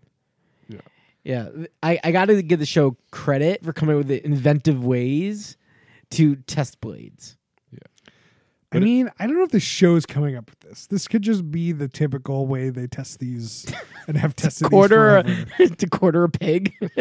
Yeah. 0.68 0.80
Yeah. 1.24 1.48
I, 1.82 1.98
I 2.04 2.12
got 2.12 2.26
to 2.26 2.42
give 2.42 2.58
the 2.58 2.66
show 2.66 2.96
credit 3.10 3.64
for 3.64 3.72
coming 3.72 3.94
up 3.94 3.98
with 3.98 4.08
the 4.08 4.24
inventive 4.24 4.84
ways 4.84 5.56
to 6.10 6.36
test 6.36 6.80
blades. 6.80 7.35
I 8.76 8.80
mean, 8.80 9.10
I 9.18 9.26
don't 9.26 9.36
know 9.36 9.44
if 9.44 9.50
the 9.50 9.60
show's 9.60 10.06
coming 10.06 10.36
up 10.36 10.50
with 10.50 10.60
this. 10.60 10.86
This 10.86 11.08
could 11.08 11.22
just 11.22 11.50
be 11.50 11.72
the 11.72 11.88
typical 11.88 12.46
way 12.46 12.70
they 12.70 12.86
test 12.86 13.18
these 13.18 13.66
and 14.08 14.16
have 14.16 14.36
tested 14.36 14.68
Quarter 14.68 15.22
these 15.22 15.44
forever. 15.56 15.74
to 15.76 15.88
quarter 15.88 16.24
a 16.24 16.28
pig. 16.28 16.74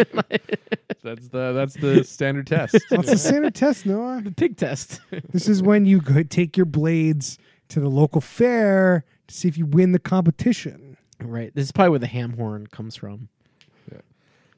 That's 1.03 1.27
the 1.27 1.53
that's 1.53 1.75
the 1.75 2.03
standard 2.03 2.47
test. 2.47 2.77
What's 2.89 3.11
the 3.11 3.17
standard 3.17 3.53
test, 3.53 3.85
Noah? 3.85 4.21
the 4.23 4.31
pig 4.31 4.57
test. 4.57 5.01
This 5.31 5.47
is 5.47 5.61
when 5.61 5.85
you 5.85 6.01
could 6.01 6.31
take 6.31 6.57
your 6.57 6.65
blades 6.65 7.37
to 7.69 7.79
the 7.79 7.89
local 7.89 8.21
fair 8.21 9.05
to 9.27 9.35
see 9.35 9.47
if 9.47 9.55
you 9.55 9.67
win 9.67 9.91
the 9.91 9.99
competition. 9.99 10.97
right. 11.19 11.53
This 11.53 11.65
is 11.65 11.71
probably 11.71 11.91
where 11.91 11.99
the 11.99 12.07
ham 12.07 12.37
horn 12.37 12.65
comes 12.67 12.95
from. 12.95 13.29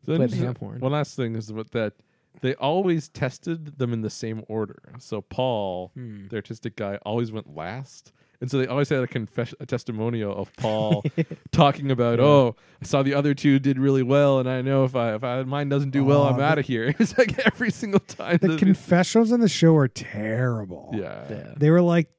So 0.07 0.15
Play 0.15 0.27
the 0.27 0.37
uh, 0.37 0.45
ham 0.45 0.55
horn. 0.57 0.79
One 0.79 0.93
last 0.93 1.17
thing 1.17 1.35
is 1.35 1.51
what 1.51 1.71
that 1.71 1.93
they 2.41 2.53
always 2.55 3.09
tested 3.09 3.77
them 3.79 3.93
in 3.93 4.01
the 4.01 4.09
same 4.09 4.43
order. 4.47 4.81
So 4.99 5.21
Paul, 5.21 5.91
Hmm. 5.95 6.27
the 6.29 6.35
artistic 6.37 6.75
guy, 6.75 6.97
always 7.05 7.31
went 7.31 7.55
last. 7.55 8.11
And 8.39 8.51
so 8.51 8.59
they 8.59 8.67
always 8.67 8.89
had 8.89 8.99
a 9.03 9.07
confess 9.07 9.55
a 9.59 9.65
testimonial 9.65 10.31
of 10.35 10.53
Paul 10.57 11.03
talking 11.51 11.89
about, 11.89 12.19
oh, 12.19 12.55
I 12.79 12.85
saw 12.85 13.01
the 13.01 13.15
other 13.15 13.33
two 13.33 13.57
did 13.57 13.79
really 13.79 14.03
well, 14.03 14.37
and 14.39 14.47
I 14.47 14.61
know 14.61 14.83
if 14.83 14.95
I 14.95 15.15
if 15.15 15.23
I, 15.23 15.41
mine 15.41 15.69
doesn't 15.69 15.89
do 15.89 16.03
well, 16.03 16.21
I'm 16.23 16.39
out 16.39 16.59
of 16.59 16.65
here. 16.67 16.93
It's 16.99 17.17
like 17.17 17.39
every 17.47 17.71
single 17.71 17.99
time. 18.01 18.37
The 18.39 18.49
the- 18.49 18.57
confessionals 18.57 19.31
on 19.31 19.39
the 19.39 19.49
show 19.49 19.75
are 19.77 19.87
terrible. 19.87 20.91
yeah. 20.93 21.25
Yeah. 21.29 21.53
They 21.57 21.71
were 21.71 21.81
like, 21.81 22.11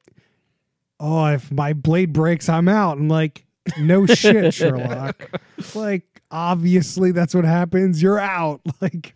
"Oh, 0.99 1.25
if 1.27 1.51
my 1.53 1.71
blade 1.73 2.11
breaks, 2.11 2.49
I'm 2.49 2.67
out." 2.67 2.97
I'm 2.97 3.07
like, 3.07 3.45
"No 3.79 4.05
shit, 4.05 4.53
Sherlock." 4.59 5.39
like, 5.73 6.21
obviously, 6.31 7.11
that's 7.13 7.33
what 7.33 7.45
happens. 7.45 8.01
You're 8.03 8.19
out. 8.19 8.59
Like, 8.81 9.15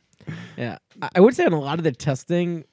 Yeah. 0.57 0.77
I, 1.01 1.09
I 1.15 1.19
would 1.19 1.35
say 1.35 1.45
on 1.45 1.53
a 1.53 1.59
lot 1.59 1.77
of 1.79 1.83
the 1.83 1.91
testing, 1.91 2.63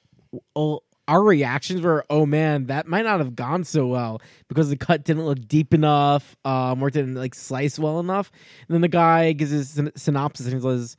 our 1.07 1.23
reactions 1.23 1.81
were, 1.81 2.05
oh 2.09 2.25
man, 2.25 2.67
that 2.67 2.87
might 2.87 3.03
not 3.03 3.19
have 3.19 3.35
gone 3.35 3.63
so 3.63 3.87
well 3.87 4.21
because 4.47 4.69
the 4.69 4.77
cut 4.77 5.03
didn't 5.03 5.25
look 5.25 5.45
deep 5.47 5.73
enough, 5.73 6.35
um, 6.45 6.81
or 6.81 6.89
didn't 6.89 7.15
like 7.15 7.35
slice 7.35 7.77
well 7.79 7.99
enough. 7.99 8.31
And 8.67 8.75
then 8.75 8.81
the 8.81 8.87
guy 8.87 9.33
gives 9.33 9.51
his 9.51 9.69
syn- 9.69 9.91
synopsis 9.95 10.45
and 10.47 10.55
he 10.55 10.61
says, 10.61 10.95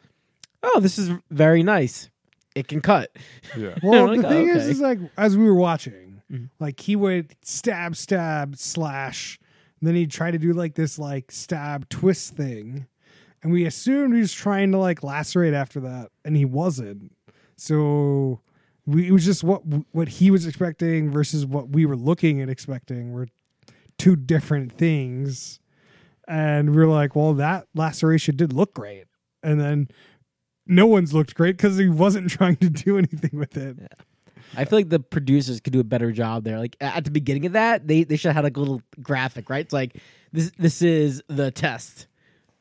oh, 0.63 0.81
this 0.81 0.99
is 0.99 1.11
very 1.31 1.63
nice. 1.63 2.11
It 2.55 2.69
can 2.69 2.81
cut. 2.83 3.11
Yeah. 3.57 3.77
well, 3.83 4.09
Like, 4.09 4.21
the 4.21 4.27
oh, 4.27 4.31
thing 4.31 4.49
is, 4.49 4.57
okay. 4.63 4.71
is 4.71 4.81
like 4.81 4.99
as 5.17 5.37
we 5.37 5.45
were 5.45 5.55
watching, 5.55 6.21
Mhm. 6.31 6.51
like 6.61 6.81
he 6.81 6.97
would 6.97 7.35
stab, 7.43 7.97
stab, 7.97 8.57
slash, 8.57 9.39
and 9.81 9.89
then 9.89 9.95
he'd 9.95 10.11
try 10.11 10.31
to 10.31 10.39
do 10.39 10.53
like 10.53 10.75
this 10.75 10.99
like 10.99 11.31
stab 11.33 11.89
twist 11.89 12.35
thing, 12.37 12.87
and 13.43 13.53
we 13.53 13.65
assumed 13.65 14.15
he 14.15 14.21
was 14.21 14.33
trying 14.33 14.73
to 14.73 14.79
like 14.79 15.03
lacerate 15.03 15.55
after 15.55 15.81
that, 15.81 16.11
and 16.25 16.37
he 16.37 16.45
wasn't. 16.45 17.13
So 17.57 18.41
we, 18.87 19.09
it 19.09 19.13
was 19.13 19.25
just 19.25 19.45
what 19.45 19.63
what 19.93 20.09
he 20.09 20.31
was 20.31 20.47
expecting 20.47 21.11
versus 21.11 21.45
what 21.45 21.71
we 21.71 21.87
were 21.87 21.97
looking 21.97 22.41
and 22.41 22.51
expecting 22.51 23.13
were 23.13 23.29
two 23.99 24.17
different 24.17 24.73
things, 24.73 25.61
and 26.29 26.71
we 26.71 26.77
were 26.77 26.87
like, 26.87 27.17
well, 27.17 27.35
that 27.35 27.67
laceration 27.75 28.37
did 28.37 28.53
look 28.53 28.75
great, 28.75 29.05
and 29.43 29.61
then. 29.61 29.89
No 30.65 30.87
one's 30.87 31.13
looked 31.13 31.35
great 31.35 31.57
because 31.57 31.77
he 31.77 31.89
wasn't 31.89 32.31
trying 32.39 32.55
to 32.59 32.71
do 32.71 32.97
anything 32.97 33.37
with 33.37 33.57
it. 33.57 33.77
I 34.57 34.65
feel 34.65 34.79
like 34.79 34.91
the 34.91 35.01
producers 35.01 35.61
could 35.61 35.73
do 35.73 35.81
a 35.81 35.85
better 35.85 36.13
job 36.13 36.45
there. 36.45 36.59
Like 36.59 36.77
at 36.81 37.05
the 37.05 37.11
beginning 37.11 37.47
of 37.47 37.53
that, 37.53 37.87
they, 37.89 38.05
they 38.05 38.17
should 38.17 38.29
have 38.29 38.37
had 38.37 38.45
like 38.45 38.57
a 38.57 38.61
little 38.61 38.83
graphic, 39.03 39.51
right? 39.51 39.65
It's 39.65 39.73
like 39.73 39.97
this 40.33 40.53
this 40.59 40.83
is 40.83 41.23
the 41.29 41.51
test. 41.51 42.07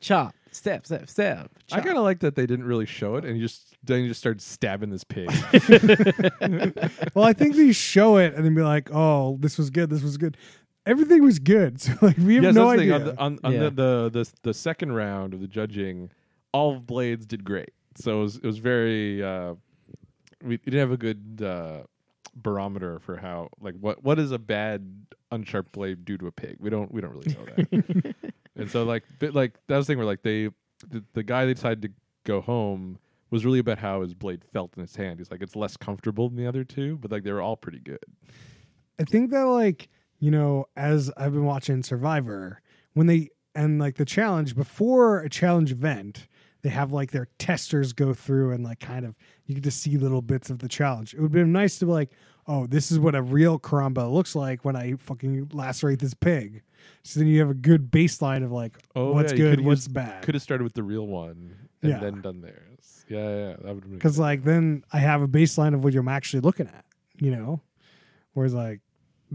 Chop, 0.00 0.34
step, 0.52 0.86
step, 0.86 1.08
step. 1.08 1.50
I 1.72 1.76
chop. 1.76 1.84
kind 1.84 1.98
of 1.98 2.04
like 2.04 2.20
that 2.20 2.34
they 2.36 2.46
didn't 2.46 2.64
really 2.66 2.86
show 2.86 3.16
it, 3.16 3.24
and 3.24 3.36
you 3.36 3.42
just 3.42 3.74
then 3.84 4.02
you 4.02 4.08
just 4.08 4.20
started 4.20 4.40
stabbing 4.40 4.90
this 4.90 5.04
pig. 5.04 5.28
Well, 7.14 7.24
I 7.24 7.32
think 7.32 7.56
they 7.56 7.72
show 7.72 8.16
it 8.16 8.34
and 8.34 8.44
then 8.44 8.54
be 8.54 8.62
like, 8.62 8.88
"Oh, 8.92 9.36
this 9.40 9.58
was 9.58 9.70
good. 9.70 9.90
This 9.90 10.02
was 10.02 10.16
good. 10.16 10.36
Everything 10.86 11.22
was 11.22 11.38
good." 11.38 11.80
So 11.80 11.92
like, 12.02 12.16
we 12.16 12.36
have 12.36 12.44
yes, 12.44 12.54
no 12.54 12.68
that's 12.70 12.80
the 12.82 12.88
thing. 12.88 12.92
idea. 12.92 12.94
On, 12.94 13.14
the, 13.14 13.20
on, 13.22 13.38
on 13.44 13.52
Yeah. 13.52 13.58
the, 13.64 13.70
the, 13.70 14.10
the 14.24 14.32
the 14.42 14.54
second 14.54 14.92
round 14.92 15.34
of 15.34 15.40
the 15.40 15.48
judging, 15.48 16.10
all 16.52 16.78
blades 16.78 17.26
did 17.26 17.44
great. 17.44 17.70
So 17.96 18.18
it 18.20 18.22
was 18.22 18.36
it 18.36 18.44
was 18.44 18.58
very. 18.58 19.22
Uh, 19.22 19.54
we 20.42 20.56
didn't 20.56 20.80
have 20.80 20.90
a 20.90 20.96
good 20.96 21.40
uh, 21.44 21.82
barometer 22.34 22.98
for 22.98 23.16
how 23.16 23.48
like 23.60 23.74
what 23.80 24.02
what 24.02 24.16
does 24.16 24.32
a 24.32 24.38
bad 24.38 25.06
unsharp 25.30 25.72
blade 25.72 26.04
do 26.04 26.16
to 26.18 26.26
a 26.26 26.32
pig? 26.32 26.56
We 26.58 26.70
don't 26.70 26.92
we 26.92 27.00
don't 27.00 27.12
really 27.12 27.34
know 27.34 27.44
that. 27.44 28.14
and 28.56 28.70
so 28.70 28.84
like 28.84 29.04
bit 29.18 29.34
like 29.34 29.54
that 29.68 29.76
was 29.76 29.86
the 29.86 29.92
thing 29.92 29.98
where 29.98 30.06
like 30.06 30.22
they 30.22 30.48
the, 30.88 31.04
the 31.12 31.22
guy 31.22 31.44
they 31.44 31.54
decided 31.54 31.82
to 31.82 31.90
go 32.24 32.40
home 32.40 32.98
was 33.30 33.44
really 33.44 33.58
about 33.58 33.78
how 33.78 34.02
his 34.02 34.14
blade 34.14 34.44
felt 34.44 34.74
in 34.76 34.82
his 34.82 34.94
hand. 34.96 35.18
He's 35.18 35.30
like 35.30 35.42
it's 35.42 35.56
less 35.56 35.76
comfortable 35.76 36.28
than 36.28 36.36
the 36.36 36.46
other 36.46 36.64
two, 36.64 36.98
but 36.98 37.10
like 37.10 37.24
they 37.24 37.32
were 37.32 37.40
all 37.40 37.56
pretty 37.56 37.80
good. 37.80 38.04
I 38.98 39.04
think 39.04 39.30
that 39.30 39.44
like 39.44 39.88
you 40.18 40.30
know, 40.30 40.66
as 40.76 41.10
I've 41.16 41.32
been 41.32 41.44
watching 41.44 41.82
Survivor, 41.82 42.62
when 42.92 43.06
they 43.08 43.30
and 43.54 43.78
like 43.78 43.96
the 43.96 44.04
challenge 44.04 44.54
before 44.54 45.20
a 45.20 45.28
challenge 45.28 45.72
event, 45.72 46.28
they 46.62 46.70
have 46.70 46.92
like 46.92 47.10
their 47.10 47.28
testers 47.38 47.92
go 47.92 48.14
through 48.14 48.52
and 48.52 48.62
like 48.64 48.80
kind 48.80 49.04
of 49.04 49.14
you 49.46 49.54
get 49.56 49.64
to 49.64 49.70
see 49.70 49.96
little 49.96 50.22
bits 50.22 50.48
of 50.50 50.60
the 50.60 50.68
challenge. 50.68 51.12
It 51.14 51.18
would 51.20 51.26
have 51.26 51.32
been 51.32 51.52
nice 51.52 51.78
to 51.80 51.86
be 51.86 51.92
like, 51.92 52.10
oh, 52.46 52.66
this 52.66 52.90
is 52.92 52.98
what 52.98 53.14
a 53.14 53.22
real 53.22 53.58
karamba 53.58 54.10
looks 54.12 54.34
like 54.36 54.64
when 54.64 54.76
I 54.76 54.94
fucking 54.94 55.50
lacerate 55.52 55.98
this 55.98 56.14
pig. 56.14 56.62
So 57.02 57.20
then 57.20 57.28
you 57.28 57.40
have 57.40 57.50
a 57.50 57.54
good 57.54 57.90
baseline 57.90 58.44
of 58.44 58.52
like 58.52 58.76
Oh, 58.96 59.12
what's 59.12 59.32
yeah, 59.32 59.38
good, 59.38 59.60
what's 59.64 59.82
used- 59.86 59.94
bad. 59.94 60.22
Could 60.22 60.34
have 60.34 60.42
started 60.42 60.64
with 60.64 60.74
the 60.74 60.82
real 60.82 61.06
one 61.06 61.56
and 61.82 61.90
Yeah. 61.92 61.98
then 61.98 62.20
done 62.20 62.40
theirs. 62.40 63.04
Yeah, 63.08 63.18
yeah, 63.18 63.48
yeah, 63.50 63.56
that 63.64 63.74
would 63.74 63.90
because 63.90 64.18
like 64.18 64.44
then 64.44 64.84
I 64.92 64.98
have 64.98 65.20
a 65.22 65.28
baseline 65.28 65.74
of 65.74 65.82
what 65.84 65.94
I'm 65.94 66.08
actually 66.08 66.40
looking 66.40 66.66
at, 66.68 66.84
you 67.18 67.30
know. 67.32 67.60
Whereas 68.34 68.54
like 68.54 68.80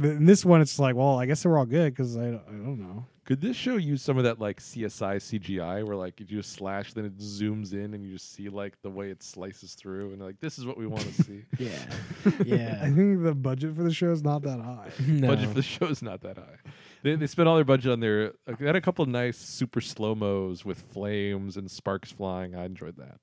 in 0.02 0.26
this 0.26 0.46
one, 0.46 0.62
it's 0.62 0.80
like, 0.80 0.96
well, 0.96 1.20
I 1.20 1.26
guess 1.26 1.44
they 1.44 1.50
were 1.50 1.58
all 1.58 1.66
good 1.66 1.94
because 1.94 2.16
I, 2.18 2.28
I 2.28 2.32
don't 2.32 2.80
know. 2.80 3.06
Could 3.28 3.42
this 3.42 3.58
show 3.58 3.76
use 3.76 4.02
some 4.02 4.18
of 4.18 4.24
that 4.24 4.40
like 4.40 4.62
CSI 4.62 5.18
CGI 5.18 5.86
where 5.86 5.98
like 5.98 6.18
you 6.20 6.26
just 6.26 6.54
slash, 6.54 6.94
then 6.94 7.04
it 7.04 7.18
zooms 7.18 7.74
in 7.74 7.94
and 7.94 8.02
you 8.02 8.14
just 8.14 8.34
see 8.34 8.48
like 8.48 8.82
the 8.84 8.90
way 8.90 9.10
it 9.10 9.22
slices 9.22 9.74
through 9.74 10.14
and 10.14 10.22
like 10.22 10.40
this 10.40 10.58
is 10.58 10.66
what 10.66 10.78
we 10.78 10.88
want 10.88 11.04
to 11.04 11.24
see. 11.24 11.44
Yeah. 11.60 11.70
Yeah. 12.46 12.80
I 12.82 12.90
think 12.90 13.24
the 13.24 13.36
budget 13.36 13.76
for 13.76 13.84
the 13.84 13.94
show 13.94 14.12
is 14.12 14.24
not 14.24 14.44
that 14.44 14.60
high. 14.62 14.90
no. 15.08 15.28
Budget 15.28 15.50
for 15.50 15.56
the 15.56 15.62
show 15.62 15.88
is 15.88 16.02
not 16.02 16.22
that 16.22 16.38
high. 16.38 16.56
they, 17.04 17.16
they 17.16 17.28
spent 17.28 17.50
all 17.50 17.56
their 17.56 17.66
budget 17.66 17.92
on 17.92 18.00
their. 18.00 18.32
uh, 18.48 18.54
They 18.58 18.66
had 18.66 18.78
a 18.78 18.82
couple 18.82 19.06
nice 19.06 19.38
super 19.38 19.82
slow 19.82 20.16
mos 20.16 20.64
with 20.64 20.82
flames 20.94 21.58
and 21.58 21.70
sparks 21.70 22.12
flying. 22.12 22.56
I 22.56 22.64
enjoyed 22.66 22.96
that. 22.96 23.20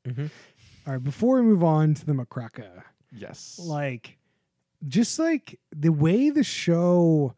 All 0.86 0.92
right, 0.92 1.02
before 1.02 1.36
we 1.36 1.42
move 1.42 1.64
on 1.64 1.94
to 1.94 2.04
the 2.04 2.12
Macraca, 2.12 2.82
Yes. 3.10 3.58
like 3.58 4.18
just 4.86 5.18
like 5.18 5.58
the 5.74 5.92
way 5.92 6.28
the 6.28 6.44
show 6.44 7.34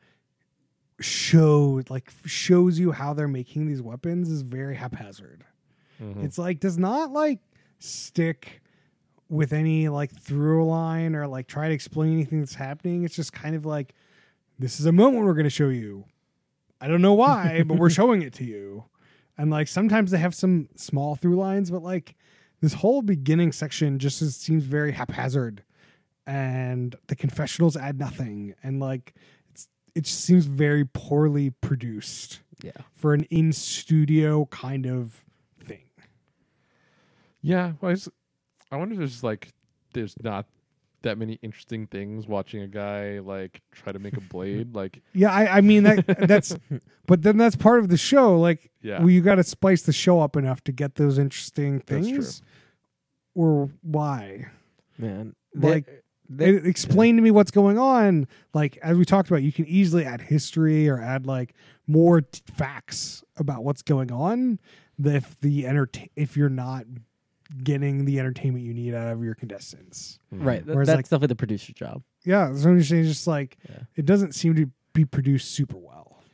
showed 1.01 1.91
like 1.91 2.11
shows 2.25 2.79
you 2.79 2.93
how 2.93 3.13
they're 3.13 3.29
making 3.29 3.67
these 3.67 3.83
weapons 3.83 4.31
is 4.31 4.43
very 4.43 4.77
haphazard. 4.77 5.45
Mhm. 6.01 6.25
It's 6.25 6.39
like 6.39 6.61
does 6.61 6.79
not 6.79 7.13
like 7.13 7.41
stick 7.79 8.63
with 9.29 9.53
any 9.53 9.89
like 9.89 10.13
through 10.13 10.67
line 10.67 11.15
or 11.15 11.27
like 11.27 11.47
try 11.47 11.69
to 11.69 11.75
explain 11.75 12.13
anything 12.13 12.41
that's 12.41 12.55
happening. 12.55 13.05
It's 13.05 13.17
just 13.17 13.33
kind 13.33 13.55
of 13.55 13.67
like 13.67 13.95
this 14.59 14.81
is 14.81 14.87
a 14.87 14.93
moment 14.93 15.25
we're 15.27 15.35
going 15.35 15.45
to 15.45 15.51
show 15.51 15.69
you. 15.69 16.05
I 16.81 16.89
don't 16.89 17.03
know 17.03 17.15
why, 17.15 17.63
but 17.67 17.77
we're 17.79 17.91
showing 18.01 18.23
it 18.23 18.33
to 18.35 18.45
you. 18.45 18.85
And 19.37 19.51
like 19.51 19.69
sometimes 19.69 20.11
they 20.11 20.19
have 20.19 20.35
some 20.35 20.69
small 20.77 21.15
through 21.17 21.37
lines, 21.37 21.71
but 21.71 21.83
like 21.83 22.15
this 22.63 22.73
whole 22.75 23.03
beginning 23.03 23.53
section 23.53 23.99
just 23.99 24.23
is, 24.23 24.35
seems 24.37 24.65
very 24.65 24.93
haphazard, 24.93 25.63
and 26.27 26.97
the 27.09 27.17
confessionals 27.17 27.77
add 27.77 27.99
nothing, 27.99 28.55
and 28.63 28.81
like 28.81 29.15
it 29.97 30.05
just 30.05 30.21
seems 30.25 30.45
very 30.47 30.85
poorly 30.85 31.51
produced 31.51 32.41
Yeah. 32.63 32.73
for 32.95 33.15
an 33.15 33.23
in 33.31 33.53
studio 33.53 34.45
kind 34.47 34.87
of 34.87 35.25
thing. 35.65 35.85
Yeah, 37.41 37.73
well, 37.81 37.91
I, 37.93 37.95
just, 37.95 38.09
I 38.71 38.77
wonder 38.77 38.95
if 38.95 38.99
there's 38.99 39.23
like 39.23 39.53
there's 39.95 40.15
not 40.23 40.47
that 41.03 41.17
many 41.19 41.39
interesting 41.43 41.87
things 41.87 42.27
watching 42.27 42.63
a 42.63 42.67
guy 42.67 43.21
like 43.21 43.61
try 43.73 43.93
to 43.93 43.99
make 43.99 44.17
a 44.17 44.21
blade. 44.21 44.75
like, 44.81 45.01
Yeah, 45.13 45.33
I, 45.33 45.59
I 45.59 45.61
mean 45.61 45.85
that 45.85 46.05
that's, 46.29 46.57
but 47.07 47.23
then 47.23 47.37
that's 47.39 47.55
part 47.57 47.79
of 47.79 47.89
the 47.89 47.97
show. 47.97 48.39
Like, 48.39 48.71
yeah, 48.83 48.99
well, 48.99 49.11
you 49.11 49.21
got 49.21 49.37
to 49.37 49.45
spice 49.45 49.83
the 49.83 49.93
show 49.93 50.21
up 50.21 50.37
enough 50.37 50.63
to 50.65 50.73
get 50.73 50.97
those 50.97 51.19
interesting 51.19 51.83
That's 51.87 52.07
true. 52.07 52.17
things, 52.17 52.43
or 53.35 53.71
why? 53.83 54.47
Man. 54.99 55.35
Like, 55.55 56.05
they, 56.29 56.51
explain 56.51 57.17
to 57.17 57.23
me 57.23 57.31
what's 57.31 57.51
going 57.51 57.79
on. 57.79 58.27
Like 58.55 58.77
as 58.83 58.97
we 58.97 59.05
talked 59.05 59.29
about, 59.29 59.43
you 59.43 59.53
can 59.53 59.67
easily 59.67 60.05
add 60.05 60.21
history 60.23 60.89
or 60.89 61.01
add 61.01 61.27
like 61.27 61.55
more 61.87 62.21
t- 62.23 62.41
facts 62.53 63.23
about 63.37 63.65
what's 63.65 63.83
going 63.83 64.11
on. 64.13 64.59
If 65.03 65.39
the 65.41 65.67
entertain, 65.67 66.09
if 66.17 66.37
you're 66.37 66.49
not 66.49 66.87
getting 67.63 68.07
the 68.07 68.19
entertainment 68.19 68.65
you 68.65 68.75
need 68.75 68.93
out 68.95 69.13
of 69.13 69.23
your 69.23 69.35
contestants, 69.35 70.19
Mhm. 70.35 70.45
right. 70.45 70.65
th- 70.65 70.75
Whereas, 70.75 70.89
that's 70.89 70.97
like- 70.97 71.05
definitely 71.05 71.27
the 71.29 71.37
producer's 71.37 71.75
job. 71.75 72.03
yeah, 72.25 72.53
so 72.55 72.71
I'm 72.71 72.79
just 72.79 72.91
saying, 72.91 73.05
just 73.05 73.27
like 73.27 73.57
Yeah. 73.69 73.81
it 73.95 74.05
doesn't 74.05 74.35
seem 74.35 74.55
to 74.57 74.71
be 74.95 75.05
produced 75.05 75.51
super 75.53 75.77
well. 75.77 76.25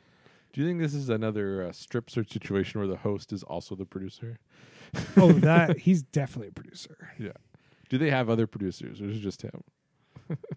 Do 0.53 0.61
you 0.61 0.67
think 0.67 0.79
this 0.79 0.93
is 0.93 1.09
another 1.09 1.63
uh, 1.63 1.71
strip 1.71 2.09
search 2.09 2.31
situation 2.31 2.79
where 2.79 2.87
the 2.87 2.97
host 2.97 3.31
is 3.33 3.43
also 3.43 3.75
the 3.75 3.85
producer? 3.85 4.39
Oh, 5.17 5.31
that 5.33 5.77
he's 5.85 6.01
definitely 6.03 6.47
a 6.49 6.51
producer. 6.51 7.09
Yeah. 7.19 7.31
Do 7.89 7.97
they 7.97 8.09
have 8.09 8.29
other 8.29 8.47
producers, 8.47 9.01
or 9.01 9.05
is 9.05 9.17
it 9.17 9.21
just 9.21 9.41
him? 9.43 9.63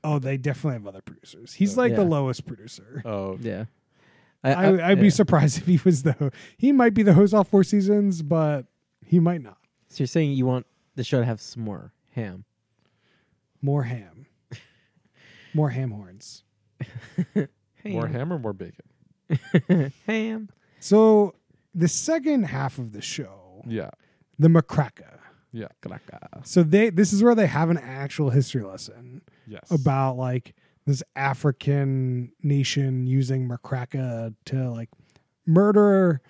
Oh, 0.04 0.18
they 0.18 0.36
definitely 0.36 0.74
have 0.74 0.86
other 0.86 1.00
producers. 1.02 1.54
He's 1.54 1.76
Uh, 1.76 1.82
like 1.82 1.94
the 1.96 2.04
lowest 2.04 2.46
producer. 2.46 3.02
Oh, 3.04 3.38
Yeah. 3.40 3.64
I, 4.44 4.90
I'd 4.92 5.00
be 5.00 5.10
surprised 5.10 5.58
if 5.62 5.66
he 5.66 5.80
was 5.84 6.04
the. 6.04 6.30
He 6.56 6.70
might 6.70 6.94
be 6.94 7.02
the 7.02 7.14
host 7.14 7.34
all 7.34 7.42
four 7.42 7.64
seasons, 7.64 8.22
but 8.22 8.66
he 9.04 9.18
might 9.18 9.42
not. 9.42 9.58
So 9.88 10.02
you're 10.02 10.06
saying 10.06 10.32
you 10.32 10.46
want 10.46 10.66
the 10.94 11.02
show 11.02 11.18
to 11.18 11.24
have 11.26 11.40
some 11.40 11.64
more 11.64 11.92
ham? 12.12 12.44
More 13.60 13.82
ham. 13.84 14.26
More 15.52 15.70
ham 15.70 15.90
horns. 15.90 16.44
more 17.84 18.06
ham 18.06 18.32
or 18.32 18.38
more 18.38 18.52
bacon? 18.52 18.84
ham. 19.68 19.92
ham. 20.06 20.48
So 20.80 21.34
the 21.74 21.88
second 21.88 22.44
half 22.44 22.78
of 22.78 22.92
the 22.92 23.00
show, 23.02 23.62
Yeah, 23.66 23.90
the 24.38 24.48
Makraka. 24.48 25.18
yeah, 25.52 25.68
So 26.44 26.62
they 26.62 26.90
this 26.90 27.12
is 27.12 27.22
where 27.22 27.34
they 27.34 27.46
have 27.46 27.70
an 27.70 27.78
actual 27.78 28.30
history 28.30 28.62
lesson 28.62 29.22
yes. 29.46 29.70
about 29.70 30.16
like 30.16 30.54
this 30.86 31.02
African 31.14 32.32
nation 32.42 33.06
using 33.06 33.48
Makraka 33.48 34.34
to 34.46 34.70
like 34.70 34.88
murder 35.46 36.20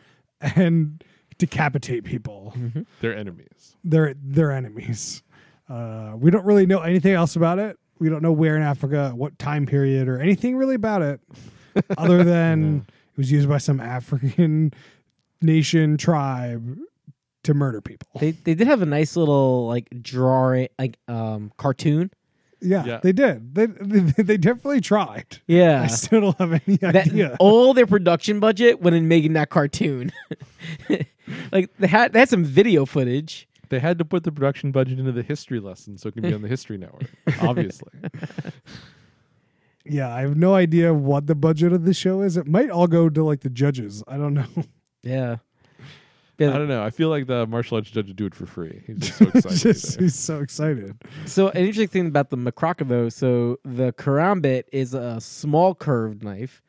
and 0.41 1.03
decapitate 1.39 2.05
people. 2.05 2.55
their 3.01 3.17
enemies. 3.17 3.77
They're 3.85 4.15
they're 4.17 4.53
enemies. 4.53 5.23
Uh, 5.69 6.13
we 6.17 6.31
don't 6.31 6.45
really 6.45 6.67
know 6.67 6.81
anything 6.81 7.13
else 7.13 7.37
about 7.37 7.59
it. 7.59 7.79
We 7.99 8.09
don't 8.09 8.23
know 8.23 8.33
where 8.33 8.57
in 8.57 8.63
Africa, 8.63 9.13
what 9.15 9.39
time 9.39 9.67
period, 9.67 10.09
or 10.09 10.21
anything 10.21 10.57
really 10.57 10.75
about 10.75 11.03
it, 11.03 11.21
other 11.99 12.23
than 12.23 12.87
it 12.89 13.19
was 13.19 13.33
used 13.33 13.49
by 13.49 13.59
some 13.59 13.81
African 13.81 14.73
nation 15.41 15.97
tribe 15.97 16.79
to 17.45 17.55
murder 17.55 17.81
people. 17.81 18.09
They 18.21 18.33
they 18.33 18.55
did 18.55 18.67
have 18.67 18.83
a 18.83 18.87
nice 18.87 19.17
little 19.17 19.67
like 19.67 19.89
drawing 20.03 20.69
like 20.79 20.99
um 21.09 21.53
cartoon. 21.57 22.11
Yeah, 22.61 22.85
Yeah. 22.85 23.01
they 23.03 23.12
did. 23.12 23.55
They, 23.55 23.66
they 23.66 24.01
they 24.23 24.37
definitely 24.37 24.81
tried. 24.81 25.38
Yeah. 25.47 25.83
I 25.83 25.87
still 25.88 26.21
don't 26.21 26.38
have 26.38 26.53
any 26.66 26.77
That, 26.79 26.97
idea. 26.97 27.37
all 27.38 27.75
their 27.75 27.87
production 27.87 28.40
budget 28.40 28.81
went 28.81 28.97
in 28.97 29.09
making 29.09 29.35
that 29.35 29.51
cartoon. 29.51 30.12
like 31.53 31.71
they 31.79 31.87
had 31.87 32.12
they 32.12 32.19
had 32.21 32.29
some 32.29 32.45
video 32.45 32.87
footage. 32.87 33.49
They 33.69 33.81
had 33.81 33.99
to 33.99 34.05
put 34.05 34.23
the 34.25 34.31
production 34.33 34.71
budget 34.71 34.99
into 35.01 35.11
the 35.12 35.23
history 35.25 35.59
lesson 35.61 35.99
so 35.99 36.09
it 36.09 36.12
can 36.12 36.23
be 36.23 36.33
on 36.33 36.40
the 36.40 36.47
History 36.49 36.79
Network. 36.79 37.11
Obviously, 37.40 37.90
Yeah, 39.85 40.12
I 40.12 40.21
have 40.23 40.37
no 40.37 40.55
idea 40.55 40.95
what 40.95 41.27
the 41.27 41.35
budget 41.35 41.73
of 41.73 41.85
the 41.85 41.92
show 41.95 42.23
is. 42.23 42.37
It 42.37 42.47
might 42.47 42.71
all 42.71 42.87
go 42.87 43.09
to 43.09 43.25
like 43.25 43.40
the 43.40 43.51
judges. 43.51 44.03
I 44.09 44.16
don't 44.19 44.35
know. 44.35 44.47
Yeah. 45.03 45.37
I 46.38 46.44
don't 46.59 46.68
know. 46.68 46.83
I 46.85 46.90
feel 46.90 47.09
like 47.09 47.27
the 47.27 47.46
martial 47.46 47.77
arts 47.77 47.90
judge 47.90 48.09
would 48.09 48.16
do 48.16 48.27
it 48.27 48.35
for 48.35 48.46
free. 48.46 48.83
He's 48.87 48.99
just 48.99 49.18
so 49.18 49.25
excited. 49.35 49.59
Just, 49.59 50.01
he's 50.01 50.14
so 50.18 50.40
excited. 50.40 50.96
So 51.25 51.49
an 51.49 51.59
interesting 51.59 51.88
thing 51.88 52.07
about 52.09 52.31
the 52.31 52.37
makraka 52.37 52.87
though, 52.87 53.09
so 53.09 53.59
the 53.64 53.92
karambit 53.94 54.64
is 54.72 54.92
a 54.94 55.20
small 55.20 55.75
curved 55.75 56.22
knife. 56.22 56.62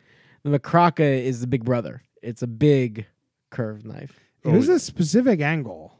The 0.43 0.57
makraka 0.57 1.21
is 1.21 1.41
the 1.41 1.47
big 1.47 1.65
brother. 1.65 2.03
It's 2.21 2.41
a 2.41 2.47
big 2.47 3.05
curved 3.49 3.85
knife. 3.85 4.19
It 4.43 4.49
Oh, 4.49 4.53
was 4.53 4.67
yeah. 4.69 4.75
a 4.75 4.79
specific 4.79 5.41
angle. 5.41 5.93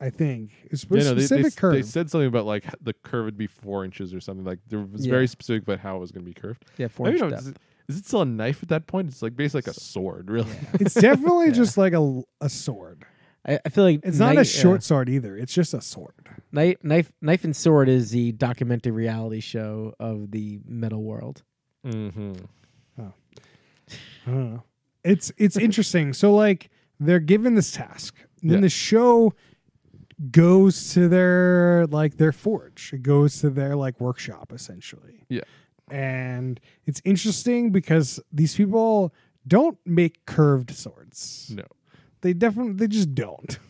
I 0.00 0.10
think 0.10 0.50
it's 0.64 0.84
a 0.84 0.86
Yeah, 0.90 1.02
no, 1.02 1.08
they, 1.10 1.14
they, 1.14 1.20
specific 1.26 1.56
curve. 1.56 1.74
they 1.74 1.82
said 1.82 2.10
something 2.10 2.26
about 2.28 2.44
like 2.46 2.64
the 2.80 2.92
curve 2.92 3.24
would 3.26 3.36
be 3.38 3.46
four 3.46 3.84
inches 3.84 4.12
or 4.12 4.20
something. 4.20 4.44
Like 4.44 4.58
there 4.68 4.80
was 4.80 5.06
Yeah. 5.06 5.10
very 5.10 5.26
specific 5.28 5.62
about 5.62 5.78
how 5.78 5.96
it 5.96 6.00
was 6.00 6.10
going 6.12 6.24
to 6.24 6.28
be 6.28 6.34
curved. 6.34 6.64
Yeah, 6.76 6.88
four 6.88 7.06
I 7.08 7.12
don't 7.12 7.22
inch 7.32 7.44
know. 7.44 7.50
depth. 7.50 7.58
Is 7.88 7.98
it 7.98 8.06
still 8.06 8.22
a 8.22 8.26
knife 8.26 8.62
at 8.62 8.68
that 8.70 8.86
point? 8.86 9.08
It's 9.08 9.22
like 9.22 9.36
basically 9.36 9.58
like 9.68 9.76
a 9.76 9.80
sword, 9.80 10.30
really. 10.30 10.56
it's 10.74 10.94
definitely 10.94 11.46
Yeah. 11.46 11.52
just 11.52 11.76
like 11.76 11.92
a, 11.92 12.22
a 12.40 12.48
sword. 12.48 13.04
I, 13.46 13.58
I 13.64 13.68
feel 13.70 13.84
like 13.84 14.00
It's 14.04 14.18
not 14.18 14.32
a 14.32 14.34
knife- 14.36 14.46
short 14.48 14.82
yeah. 14.82 14.86
sword 14.86 15.08
either. 15.08 15.36
It's 15.36 15.52
just 15.52 15.74
a 15.74 15.80
sword. 15.80 16.14
Knife, 16.52 16.76
knife, 16.84 17.12
knife 17.20 17.42
and 17.44 17.54
sword 17.56 17.88
is 17.88 18.10
the 18.10 18.32
documentary 18.32 18.92
reality 18.92 19.40
show 19.40 19.94
of 19.98 20.30
the 20.30 20.60
metal 20.64 21.02
world. 21.02 21.42
mm-hmm. 21.84 22.32
I 24.26 24.30
don't 24.30 24.52
know. 24.54 24.62
It's 25.04 25.32
it's 25.36 25.56
interesting. 25.56 26.12
So 26.12 26.32
like 26.34 26.70
they're 27.00 27.18
given 27.18 27.54
this 27.54 27.72
task. 27.72 28.14
And 28.40 28.50
then 28.50 28.58
Yeah. 28.58 28.62
the 28.62 28.68
show 28.68 29.34
goes 30.30 30.92
to 30.94 31.08
their 31.08 31.86
like 31.88 32.16
their 32.18 32.30
forge. 32.32 32.92
It 32.92 33.02
goes 33.02 33.40
to 33.40 33.50
their 33.50 33.74
like 33.74 34.00
workshop 34.00 34.52
essentially. 34.54 35.24
Yeah. 35.28 35.40
And 35.92 36.58
it's 36.86 37.02
interesting 37.04 37.70
because 37.70 38.18
these 38.32 38.54
people 38.56 39.12
don't 39.46 39.78
make 39.84 40.24
curved 40.26 40.70
swords. 40.70 41.50
No. 41.54 41.64
They 42.22 42.32
definitely 42.32 42.74
they 42.74 42.86
just 42.88 43.14
don't. 43.14 43.58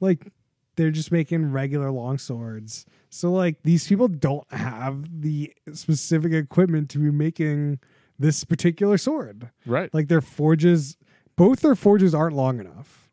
Like 0.00 0.30
they're 0.76 0.92
just 0.92 1.10
making 1.10 1.50
regular 1.50 1.90
long 1.90 2.18
swords. 2.18 2.86
So 3.10 3.32
like 3.32 3.64
these 3.64 3.88
people 3.88 4.06
don't 4.06 4.46
have 4.52 5.22
the 5.22 5.52
specific 5.72 6.32
equipment 6.32 6.88
to 6.90 6.98
be 7.00 7.10
making 7.10 7.80
this 8.16 8.44
particular 8.44 8.96
sword. 8.96 9.50
Right. 9.66 9.92
Like 9.92 10.06
their 10.06 10.20
forges 10.20 10.96
both 11.34 11.62
their 11.62 11.74
forges 11.74 12.14
aren't 12.14 12.36
long 12.36 12.60
enough. 12.60 13.10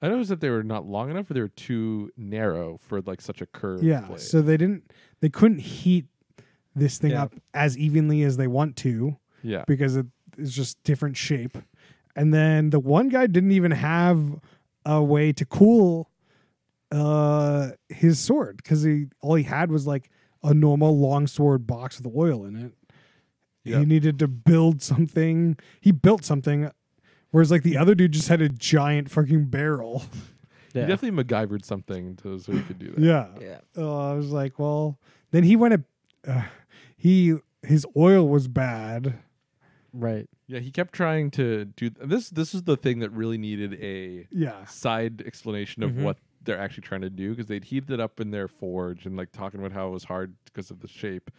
I 0.00 0.06
noticed 0.06 0.28
that 0.30 0.40
they 0.40 0.50
were 0.50 0.62
not 0.62 0.86
long 0.86 1.10
enough, 1.10 1.28
or 1.28 1.34
they 1.34 1.40
were 1.40 1.48
too 1.48 2.12
narrow 2.16 2.78
for 2.78 3.00
like 3.00 3.20
such 3.20 3.40
a 3.40 3.46
curved 3.46 3.82
Yeah. 3.82 4.02
blade. 4.02 4.20
So 4.20 4.40
they 4.40 4.56
didn't 4.56 4.92
they 5.20 5.28
couldn't 5.28 5.58
heat 5.58 6.06
this 6.76 6.98
thing 6.98 7.10
Yeah. 7.12 7.24
up 7.24 7.34
as 7.54 7.76
evenly 7.76 8.22
as 8.22 8.36
they 8.36 8.46
want 8.46 8.76
to 8.76 9.16
yeah. 9.42 9.64
because 9.66 9.96
it 9.96 10.06
is 10.38 10.54
just 10.54 10.80
different 10.84 11.16
shape. 11.16 11.58
And 12.14 12.32
then 12.32 12.70
the 12.70 12.78
one 12.78 13.08
guy 13.08 13.26
didn't 13.26 13.50
even 13.52 13.72
have 13.72 14.38
a 14.84 15.02
way 15.02 15.32
to 15.32 15.44
cool 15.44 16.10
uh 16.92 17.70
his 17.88 18.20
sword 18.20 18.58
because 18.58 18.84
he 18.84 19.06
all 19.20 19.34
he 19.34 19.42
had 19.42 19.72
was 19.72 19.88
like 19.88 20.08
a 20.44 20.54
normal 20.54 20.96
longsword 20.96 21.66
box 21.66 22.00
with 22.00 22.14
oil 22.14 22.44
in 22.44 22.54
it. 22.54 22.72
Yeah. 23.64 23.80
He 23.80 23.86
needed 23.86 24.20
to 24.20 24.28
build 24.28 24.80
something. 24.82 25.58
He 25.80 25.90
built 25.90 26.24
something, 26.24 26.70
whereas 27.32 27.50
like 27.50 27.64
the 27.64 27.76
other 27.76 27.96
dude 27.96 28.12
just 28.12 28.28
had 28.28 28.40
a 28.40 28.48
giant 28.48 29.10
fucking 29.10 29.46
barrel. 29.46 30.04
Yeah. 30.74 30.82
He 30.82 30.88
definitely 30.88 31.24
MacGyvered 31.24 31.64
something 31.64 32.16
to 32.16 32.38
so 32.38 32.52
he 32.52 32.60
could 32.60 32.78
do 32.78 32.90
that. 32.90 33.00
Yeah. 33.00 33.28
yeah. 33.40 33.58
Oh, 33.78 34.10
I 34.10 34.12
was 34.12 34.30
like, 34.30 34.58
well, 34.58 34.98
then 35.30 35.42
he 35.42 35.56
went. 35.56 35.72
A, 35.72 36.30
uh, 36.30 36.42
he 36.96 37.36
his 37.62 37.86
oil 37.96 38.28
was 38.28 38.48
bad, 38.48 39.18
Right. 39.92 40.28
Yeah, 40.46 40.58
he 40.58 40.70
kept 40.70 40.92
trying 40.92 41.30
to 41.32 41.64
do 41.64 41.88
this. 41.88 42.28
This 42.28 42.54
is 42.54 42.64
the 42.64 42.76
thing 42.76 42.98
that 42.98 43.08
really 43.10 43.38
needed 43.38 43.74
a 43.82 44.26
Yeah. 44.30 44.64
side 44.66 45.22
explanation 45.22 45.82
of 45.82 45.92
Mhm. 45.92 46.02
what 46.02 46.18
they're 46.42 46.58
actually 46.58 46.82
trying 46.82 47.00
to 47.00 47.08
do 47.10 47.30
because 47.30 47.46
they'd 47.46 47.64
heated 47.64 47.90
it 47.90 47.98
up 47.98 48.20
in 48.20 48.30
their 48.30 48.46
forge 48.46 49.06
and 49.06 49.16
like 49.16 49.32
talking 49.32 49.58
about 49.58 49.72
how 49.72 49.88
it 49.88 49.92
was 49.92 50.04
hard 50.04 50.34
because 50.44 50.70
of 50.70 50.80
the 50.80 50.86
shape. 50.88 51.30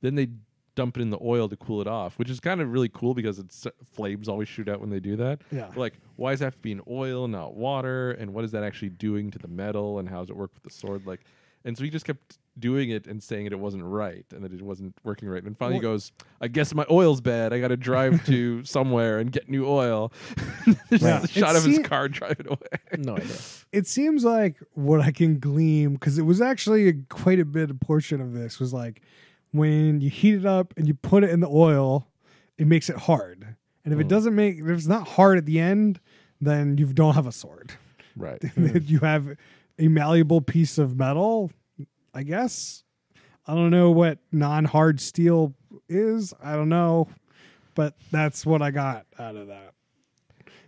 Then 0.00 0.16
they 0.16 0.30
dump 0.74 0.96
it 0.98 1.02
in 1.02 1.10
the 1.10 1.18
oil 1.22 1.48
to 1.48 1.56
cool 1.56 1.80
it 1.80 1.86
off, 1.86 2.18
which 2.18 2.28
is 2.30 2.40
kind 2.40 2.60
of 2.60 2.72
really 2.72 2.88
cool 2.88 3.14
because 3.14 3.38
it's 3.38 3.64
flames 3.84 4.28
always 4.28 4.48
shoot 4.48 4.68
out 4.68 4.80
when 4.80 4.90
they 4.90 5.00
do 5.00 5.14
that. 5.16 5.42
Yeah. 5.52 5.70
Like, 5.76 6.00
why 6.16 6.32
does 6.32 6.40
that 6.40 6.46
have 6.46 6.56
to 6.56 6.60
be 6.62 6.72
in 6.72 6.82
oil, 6.88 7.28
not 7.28 7.54
water? 7.54 8.10
And 8.12 8.34
what 8.34 8.44
is 8.44 8.50
that 8.50 8.64
actually 8.64 8.90
doing 8.90 9.30
to 9.30 9.38
the 9.38 9.48
metal? 9.48 10.00
And 10.00 10.08
how 10.08 10.20
does 10.20 10.30
it 10.30 10.36
work 10.36 10.52
with 10.54 10.64
the 10.64 10.70
sword? 10.70 11.06
Like, 11.06 11.20
and 11.64 11.76
so 11.76 11.84
he 11.84 11.90
just 11.90 12.04
kept 12.06 12.38
doing 12.58 12.90
it 12.90 13.06
and 13.06 13.22
saying 13.22 13.46
it 13.46 13.58
wasn't 13.58 13.82
right 13.82 14.26
and 14.32 14.42
that 14.44 14.52
it 14.52 14.60
wasn't 14.60 14.94
working 15.04 15.28
right. 15.28 15.42
And 15.42 15.56
finally 15.56 15.76
he 15.76 15.80
goes, 15.82 16.12
I 16.40 16.48
guess 16.48 16.74
my 16.74 16.84
oil's 16.90 17.20
bad. 17.20 17.52
I 17.52 17.60
got 17.60 17.68
to 17.68 17.76
drive 17.76 18.24
to 18.26 18.64
somewhere 18.64 19.18
and 19.18 19.30
get 19.32 19.48
new 19.48 19.66
oil. 19.66 20.12
There's 20.90 21.02
Yeah. 21.02 21.22
a 21.22 21.28
shot 21.28 21.54
It 21.54 21.58
of 21.58 21.64
his 21.64 21.76
seem- 21.76 21.84
car 21.84 22.08
driving 22.08 22.46
away. 22.48 22.58
No 22.98 23.16
idea. 23.16 23.36
It 23.72 23.86
seems 23.86 24.24
like 24.24 24.56
what 24.74 25.00
I 25.00 25.12
can 25.12 25.38
glean 25.38 25.92
because 25.94 26.18
it 26.18 26.22
was 26.22 26.40
actually 26.40 26.88
a, 26.88 26.92
quite 27.08 27.38
a 27.38 27.44
bit 27.44 27.70
of 27.70 27.78
portion 27.78 28.20
of 28.20 28.32
this 28.32 28.58
was 28.58 28.72
like 28.74 29.00
when 29.52 30.00
you 30.00 30.10
heat 30.10 30.34
it 30.34 30.44
up 30.44 30.74
and 30.76 30.88
you 30.88 30.94
put 30.94 31.22
it 31.24 31.30
in 31.30 31.38
the 31.40 31.48
oil, 31.48 32.08
it 32.58 32.66
makes 32.66 32.90
it 32.90 32.96
hard. 32.96 33.54
And 33.84 33.94
if 33.94 34.00
it 34.00 34.06
Mm. 34.06 34.10
doesn't 34.10 34.34
make, 34.34 34.58
if 34.58 34.66
it's 34.66 34.86
not 34.88 35.06
hard 35.08 35.38
at 35.38 35.46
the 35.46 35.60
end, 35.60 36.00
then 36.40 36.76
you 36.78 36.86
don't 36.92 37.14
have 37.14 37.26
a 37.28 37.32
sword. 37.32 37.72
Right. 38.16 38.42
you 38.56 38.98
have 38.98 39.36
a 39.80 39.88
malleable 39.88 40.40
piece 40.40 40.78
of 40.78 40.96
metal, 40.96 41.50
I 42.14 42.22
guess. 42.22 42.84
I 43.46 43.54
don't 43.54 43.70
know 43.70 43.90
what 43.90 44.18
non-hard 44.30 45.00
steel 45.00 45.54
is. 45.88 46.32
I 46.42 46.54
don't 46.54 46.68
know, 46.68 47.08
but 47.74 47.94
that's 48.12 48.44
what 48.46 48.62
I 48.62 48.70
got 48.70 49.06
out 49.18 49.34
of 49.36 49.48
that. 49.48 49.72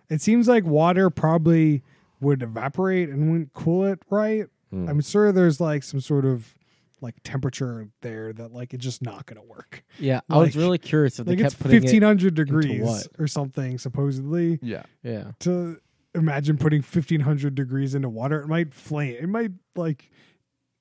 It 0.09 0.21
seems 0.21 0.49
like 0.49 0.65
water 0.65 1.11
probably 1.11 1.83
would 2.21 2.43
evaporate 2.43 3.09
and 3.09 3.31
wouldn't 3.31 3.53
cool 3.53 3.85
it 3.85 4.01
right. 4.11 4.47
Hmm. 4.71 4.89
I'm 4.89 5.01
sure 5.01 5.33
there's 5.33 5.61
like 5.61 5.83
some 5.83 6.01
sort 6.01 6.25
of 6.25 6.55
like 7.01 7.17
temperature 7.25 7.89
there 8.01 8.33
that 8.33 8.53
like 8.53 8.73
it's 8.75 8.85
just 8.85 9.03
not 9.03 9.27
going 9.27 9.41
to 9.41 9.47
work. 9.49 9.85
Yeah, 9.99 10.21
I 10.31 10.39
was 10.39 10.57
really 10.57 10.79
curious 10.79 11.19
if 11.19 11.27
they 11.27 11.33
Like 11.33 11.45
it's 11.45 11.55
kept 11.55 11.63
putting 11.65 11.83
1500 11.83 12.27
into 12.29 12.45
degrees 12.45 12.83
what? 12.83 13.07
or 13.19 13.27
something 13.27 13.79
supposedly 13.79 14.59
Yeah. 14.63 14.85
Yeah, 15.03 15.33
to 15.41 15.79
imagine 16.15 16.59
putting 16.59 16.81
1500 16.83 17.55
degrees 17.55 17.95
into 17.95 18.09
water 18.09 18.41
it 18.43 18.49
might 18.49 18.75
flame 18.75 19.17
it 19.21 19.29
might 19.29 19.51
like 19.77 20.11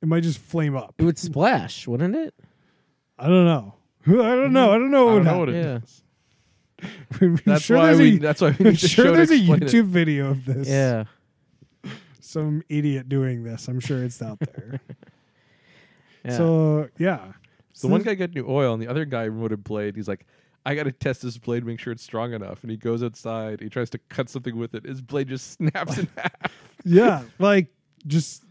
it 0.02 0.08
might 0.08 0.24
just 0.24 0.40
flame 0.40 0.76
up 0.76 0.94
it 0.98 1.04
would 1.04 1.18
splash, 1.18 1.88
wouldn't 1.88 2.16
it? 2.16 2.34
i 3.18 3.28
don't 3.28 3.46
know 3.46 3.74
i 4.08 4.12
don't 4.36 4.52
know 4.54 4.72
i 4.72 4.78
don't 4.78 4.92
know 4.92 5.10
I 5.10 5.14
what 5.14 5.18
don't 5.18 5.26
know 5.26 5.38
what 5.40 5.48
would 5.48 5.56
it 5.56 5.64
Yeah. 5.66 5.78
is. 5.78 6.04
happen. 6.82 6.98
I'm 7.22 7.40
That's 7.46 7.64
sure 7.64 7.78
why 7.78 7.86
there's 7.88 8.00
we. 8.00 8.16
a, 8.18 8.20
That's 8.20 8.42
why 8.42 8.50
we 8.50 8.56
I'm 8.60 8.64
need 8.66 8.76
the 8.80 8.88
sure 8.88 9.06
to 9.06 9.12
there's 9.12 9.32
a 9.32 9.36
explain 9.36 9.60
youtube 9.62 9.74
it. 9.80 9.86
video 9.86 10.30
of 10.32 10.46
this 10.46 10.68
Yeah, 10.68 11.04
some 12.20 12.64
idiot 12.70 13.08
doing 13.08 13.44
this 13.44 13.68
i'm 13.68 13.80
sure 13.80 14.04
it's 14.04 14.22
out 14.22 14.40
there 14.40 14.82
yeah. 16.26 16.38
so 16.38 16.90
yeah 16.98 17.34
So 17.74 17.88
one 17.88 18.02
guy 18.04 18.16
got 18.16 18.34
new 18.36 18.46
oil, 18.48 18.74
and 18.74 18.82
the 18.82 18.88
other 18.88 19.06
guy 19.06 19.24
remote 19.24 19.52
a 19.54 19.58
blade. 19.58 19.96
He's 19.96 20.08
like, 20.08 20.26
"I 20.66 20.76
got 20.76 20.84
to 20.84 20.91
test 20.91 21.22
this 21.22 21.38
blade, 21.38 21.66
make 21.66 21.80
sure 21.80 21.91
it's 21.93 22.03
strong 22.03 22.34
enough." 22.34 22.62
And 22.64 22.72
he 22.72 22.78
goes 22.78 23.01
outside. 23.03 23.62
He 23.62 23.70
tries 23.70 23.89
to 23.91 23.97
cut 24.09 24.30
something 24.30 24.55
with 24.57 24.74
it. 24.76 24.86
His 24.86 25.01
blade 25.01 25.28
just 25.30 25.51
snaps 25.57 25.97
in 25.97 26.07
half. 26.18 26.32
yeah 26.86 27.24
like 27.39 27.68
just 28.07 28.43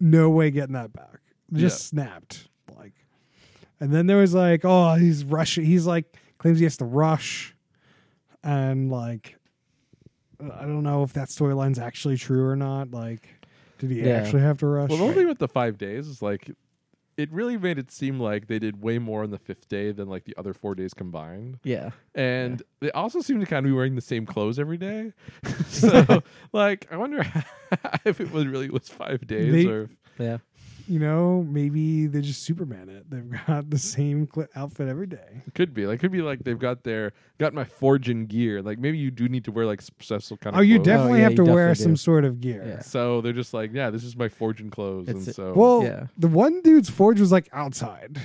no 0.00 0.28
way 0.30 0.50
getting 0.50 0.72
that 0.74 0.92
back 0.92 1.20
just 1.52 1.92
Yeah. 1.94 2.04
snapped 2.04 2.48
like 2.76 2.92
and 3.78 3.92
then 3.92 4.06
there 4.08 4.16
was 4.16 4.34
like 4.34 4.62
oh 4.64 4.94
he's 4.94 5.24
rushing 5.24 5.64
he's 5.64 5.86
like 5.86 6.16
claims 6.38 6.58
he 6.58 6.64
has 6.64 6.76
to 6.78 6.84
rush 6.84 7.54
and 8.42 8.90
like 8.90 9.36
uh, 10.42 10.48
i 10.58 10.62
don't 10.62 10.82
know 10.82 11.04
if 11.04 11.12
that 11.12 11.28
storyline's 11.28 11.78
actually 11.78 12.16
true 12.16 12.44
or 12.44 12.56
not 12.56 12.90
like 12.90 13.28
did 13.78 13.90
he 13.92 14.00
Yeah. 14.00 14.16
actually 14.16 14.42
have 14.42 14.58
to 14.58 14.66
rush 14.66 14.88
Well, 14.88 14.98
the 14.98 15.04
only 15.04 15.14
thing 15.16 15.28
with 15.28 15.38
the 15.38 15.48
five 15.48 15.78
days 15.78 16.08
is 16.08 16.20
like, 16.22 16.50
it 17.16 17.30
really 17.32 17.56
made 17.56 17.78
it 17.78 17.90
seem 17.90 18.18
like 18.20 18.46
they 18.48 18.58
did 18.58 18.82
way 18.82 18.98
more 18.98 19.22
on 19.22 19.30
the 19.30 19.38
fifth 19.38 19.68
day 19.68 19.92
than 19.92 20.08
like 20.08 20.24
the 20.24 20.34
other 20.36 20.52
four 20.52 20.74
days 20.74 20.94
combined. 20.94 21.58
yeah. 21.64 21.90
And 22.14 22.62
they 22.80 22.90
also 22.92 23.20
seem 23.20 23.40
to 23.40 23.46
kind 23.46 23.64
of 23.64 23.70
be 23.70 23.74
wearing 23.74 23.94
the 23.94 24.00
same 24.00 24.26
clothes 24.26 24.58
every 24.58 24.78
day. 24.78 25.12
so, 25.68 26.22
like, 26.52 26.86
I 26.90 26.96
wonder 26.96 27.20
if 28.04 28.20
it 28.20 28.30
was 28.32 28.46
really 28.46 28.70
was 28.70 28.88
five 28.88 29.26
days 29.26 29.52
They- 29.52 29.66
or. 29.66 29.90
Yeah. 30.18 30.38
You 30.86 30.98
know 30.98 31.42
maybe 31.48 32.06
they 32.06 32.20
just 32.20 32.42
superman 32.42 32.88
it 32.88 33.08
they've 33.10 33.30
got 33.46 33.70
the 33.70 33.78
same 33.78 34.28
cl- 34.34 34.48
outfit 34.54 34.88
every 34.88 35.06
day 35.06 35.42
Could 35.54 35.72
be 35.72 35.86
like 35.86 36.00
could 36.00 36.12
be 36.12 36.20
like 36.22 36.44
they've 36.44 36.58
got 36.58 36.84
their 36.84 37.12
got 37.38 37.54
my 37.54 37.64
forging 37.64 38.26
gear. 38.26 38.60
Like 38.62 38.78
maybe 38.78 38.98
you 38.98 39.10
do 39.10 39.28
need 39.28 39.44
to 39.44 39.52
wear 39.52 39.66
like 39.66 39.80
special 39.82 40.36
kind 40.36 40.54
of. 40.54 40.58
oh 40.58 40.62
you 40.62 40.76
clothes. 40.76 40.86
definitely 40.86 41.12
oh, 41.12 41.16
yeah, 41.16 41.22
have 41.22 41.32
you 41.32 41.36
to 41.38 41.44
wear 41.44 41.68
definitely 41.68 41.82
some 41.82 41.92
do. 41.92 41.96
sort 41.96 42.24
of 42.24 42.40
gear 42.40 42.64
Yeah. 42.66 42.80
So 42.80 43.20
they're 43.20 43.32
just 43.32 43.54
like, 43.54 43.72
yeah, 43.72 43.90
this 43.90 44.04
is 44.04 44.16
my 44.16 44.28
forging 44.28 44.70
clothes, 44.70 45.08
It's 45.08 45.18
and 45.20 45.28
a- 45.28 45.32
so 45.32 45.52
well 45.54 45.82
Yeah. 45.82 46.06
the 46.18 46.28
one 46.28 46.60
dude's 46.62 46.90
forge 46.90 47.18
was 47.20 47.32
like 47.32 47.48
outside 47.52 48.20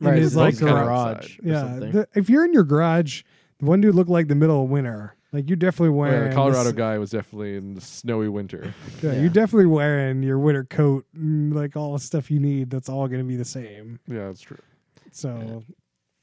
Right, 0.00 0.14
it's 0.14 0.22
his 0.22 0.36
like 0.36 0.54
like 0.54 0.60
garage. 0.60 1.38
garage. 1.38 1.38
or 1.40 1.42
Yeah, 1.42 1.62
the, 1.90 2.08
if 2.14 2.30
you're 2.30 2.44
in 2.44 2.52
your 2.54 2.64
garage, 2.64 3.22
the 3.58 3.66
one 3.66 3.80
dude 3.82 3.94
looked 3.94 4.08
like 4.10 4.28
the 4.28 4.34
middle 4.34 4.64
of 4.64 4.70
winter. 4.70 5.14
Like 5.32 5.48
you're 5.48 5.56
definitely 5.56 5.90
Well, 5.90 6.10
wearing 6.10 6.30
the 6.30 6.34
Colorado 6.34 6.64
this- 6.64 6.72
guy 6.72 6.98
was 6.98 7.10
definitely 7.10 7.56
in 7.56 7.74
the 7.74 7.80
snowy 7.80 8.28
winter. 8.28 8.74
Yeah, 9.02 9.12
Yeah. 9.12 9.20
you're 9.20 9.28
definitely 9.30 9.66
wearing 9.66 10.22
your 10.22 10.38
winter 10.38 10.64
coat, 10.64 11.06
and 11.14 11.54
like 11.54 11.76
all 11.76 11.92
the 11.92 12.00
stuff 12.00 12.30
you 12.30 12.40
need. 12.40 12.70
That's 12.70 12.88
all 12.88 13.06
going 13.08 13.20
to 13.20 13.26
be 13.28 13.36
the 13.36 13.44
same. 13.44 14.00
Yeah, 14.08 14.26
that's 14.26 14.40
true. 14.40 14.58
So 15.12 15.62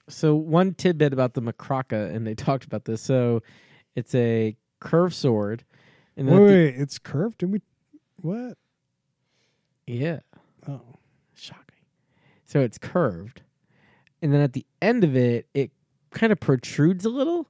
So 0.10 0.36
one 0.36 0.74
tidbit 0.74 1.14
about 1.14 1.34
the 1.36 1.42
Makraka, 1.42 2.14
and 2.14 2.26
they 2.28 2.36
talked 2.48 2.66
about 2.66 2.86
this. 2.86 3.02
So 3.02 3.42
it's 3.96 4.14
a 4.14 4.56
curved 4.80 5.16
sword, 5.16 5.64
and 6.18 6.28
wait, 6.28 6.34
then 6.36 6.44
at 6.46 6.76
the- 6.76 6.82
it's 6.82 7.00
curved. 7.00 7.38
Did 7.40 7.52
we? 7.52 7.62
What? 8.22 8.58
yeah, 9.86 10.20
Oh, 10.68 10.82
shocking. 11.34 11.64
So 12.46 12.60
it's 12.62 12.78
curved, 12.78 13.42
and 14.22 14.34
then 14.34 14.42
at 14.42 14.54
the 14.54 14.66
end 14.82 15.04
of 15.06 15.16
it, 15.16 15.48
it 15.54 15.72
kind 16.12 16.32
of 16.34 16.40
protrudes 16.42 17.06
a 17.06 17.10
little. 17.10 17.48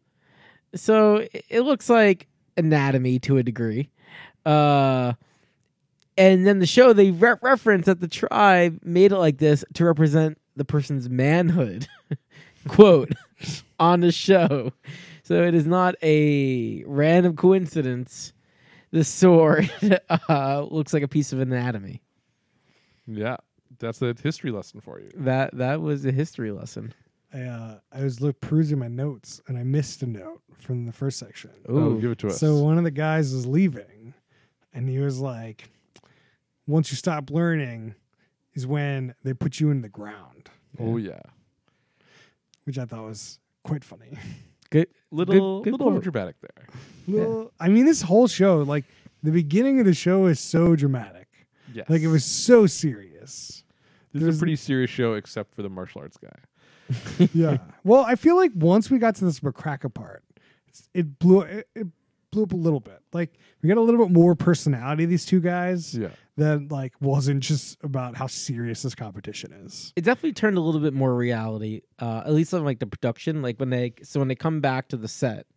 So 0.76 1.28
it, 1.50 1.62
looks 1.62 1.90
like 1.90 2.28
anatomy 2.56 3.20
to 3.20 3.38
a 3.38 3.44
degree. 3.44 3.90
Uh, 4.46 5.14
and 6.18 6.46
then 6.46 6.60
the 6.60 6.66
show 6.66 6.94
they 6.94 7.12
re- 7.12 7.36
reference 7.42 7.86
that 7.86 8.00
the 8.00 8.08
tribe 8.08 8.80
made 8.84 9.12
it 9.12 9.18
like 9.18 9.38
this 9.38 9.64
to 9.76 9.86
represent 9.86 10.38
the 10.56 10.66
person's 10.66 11.10
manhood. 11.10 11.88
Quote 12.68 13.12
on 13.80 14.02
the 14.02 14.12
show. 14.12 14.74
So 15.24 15.44
it 15.44 15.54
is 15.54 15.66
not 15.66 15.96
a 16.02 16.84
random 16.86 17.36
coincidence. 17.36 18.34
The 18.92 19.04
sword 19.04 19.70
uh, 20.30 20.66
looks 20.70 20.94
like 20.94 21.04
a 21.04 21.08
piece 21.08 21.34
of 21.34 21.40
anatomy. 21.40 22.02
Yeah, 23.06 23.38
that's 23.80 24.02
a 24.02 24.16
history 24.22 24.52
lesson 24.52 24.82
for 24.82 25.00
you. 25.00 25.12
That 25.16 25.58
that 25.58 25.82
was 25.82 26.06
a 26.06 26.12
history 26.12 26.52
lesson. 26.52 26.94
I 27.34 27.42
uh, 27.42 27.80
I 27.92 28.04
was 28.04 28.22
look, 28.22 28.40
perusing 28.42 28.80
my 28.80 28.88
notes 28.88 29.42
and 29.48 29.58
I 29.58 29.64
missed 29.64 30.02
a 30.04 30.08
note 30.08 30.42
from 30.58 30.86
the 30.86 30.94
first 30.94 31.20
section. 31.20 31.52
Oh, 31.68 31.96
give 31.96 32.12
it 32.12 32.18
to 32.20 32.28
us. 32.28 32.40
So 32.40 32.58
one 32.64 32.78
of 32.78 32.84
the 32.84 32.92
guys 32.92 33.34
was 33.34 33.46
leaving, 33.46 34.14
and 34.74 34.88
he 34.90 35.00
was 35.00 35.20
like, 35.20 35.70
"Once 36.66 36.90
you 36.92 36.96
stop 36.98 37.30
learning, 37.30 37.96
is 38.54 38.66
when 38.66 39.14
they 39.24 39.34
put 39.34 39.60
you 39.60 39.70
in 39.72 39.82
the 39.82 39.90
ground," 39.90 40.50
oh 40.80 40.98
yeah, 40.98 41.20
which 42.64 42.78
I 42.78 42.86
thought 42.86 43.04
was 43.06 43.40
quite 43.64 43.84
funny. 43.84 44.18
Good. 44.70 44.88
little 45.12 45.62
good 45.62 45.72
little 45.72 45.92
quote. 45.92 46.04
overdramatic 46.04 46.34
there. 46.42 46.68
Well, 47.08 47.54
I 47.58 47.70
mean, 47.70 47.86
this 47.86 48.02
whole 48.02 48.28
show, 48.28 48.58
like 48.64 48.84
the 49.24 49.32
beginning 49.32 49.80
of 49.80 49.86
the 49.86 49.94
show, 49.94 50.26
is 50.26 50.42
so 50.42 50.76
dramatic. 50.76 51.28
Yes, 51.74 51.90
Like 51.90 52.02
it 52.02 52.08
was 52.08 52.26
so 52.26 52.66
serious. 52.68 53.64
This 54.12 54.22
there's- 54.22 54.36
is 54.36 54.40
a 54.40 54.42
pretty 54.42 54.58
serious 54.58 54.90
show, 54.92 55.14
except 55.14 55.56
for 55.56 55.62
the 55.62 55.70
martial 55.70 56.02
arts 56.02 56.18
guy. 56.18 56.36
Yeah. 57.34 57.58
well, 57.84 58.04
I 58.06 58.16
feel 58.16 58.36
like 58.36 58.52
once 58.56 58.90
we 58.90 58.98
got 59.00 59.16
to 59.16 59.26
this 59.26 59.40
McCracken 59.42 59.94
part, 59.94 60.24
it 60.94 61.20
blew 61.20 61.42
it, 61.42 61.68
it 61.76 61.88
blew 62.32 62.44
up 62.44 62.54
a 62.54 62.58
little 62.58 62.80
bit. 62.80 63.02
Like 63.14 63.34
we 63.62 63.70
got 63.70 63.78
a 63.78 63.82
little 63.82 64.06
bit 64.06 64.14
more 64.14 64.36
personality. 64.36 65.06
These 65.06 65.26
two 65.26 65.40
guys 65.42 65.96
Yeah, 65.96 66.10
that 66.38 66.72
like 66.72 66.94
wasn't 67.02 67.42
just 67.42 67.78
about 67.84 68.16
how 68.16 68.28
serious 68.28 68.82
this 68.84 68.96
competition 68.96 69.52
is. 69.54 69.94
It 69.96 70.04
definitely 70.04 70.34
turned 70.34 70.58
a 70.58 70.62
little 70.62 70.82
bit 70.82 70.94
more 70.94 71.16
reality. 71.16 71.82
Uh, 72.00 72.24
at 72.26 72.34
least 72.34 72.54
on 72.54 72.64
like 72.64 72.80
the 72.80 72.88
production, 72.88 73.42
like 73.42 73.58
when 73.60 73.70
they 73.70 73.94
so 74.04 74.20
when 74.20 74.28
they 74.28 74.36
come 74.36 74.62
back 74.62 74.90
to 74.90 74.98
the 74.98 75.08
set, 75.08 75.48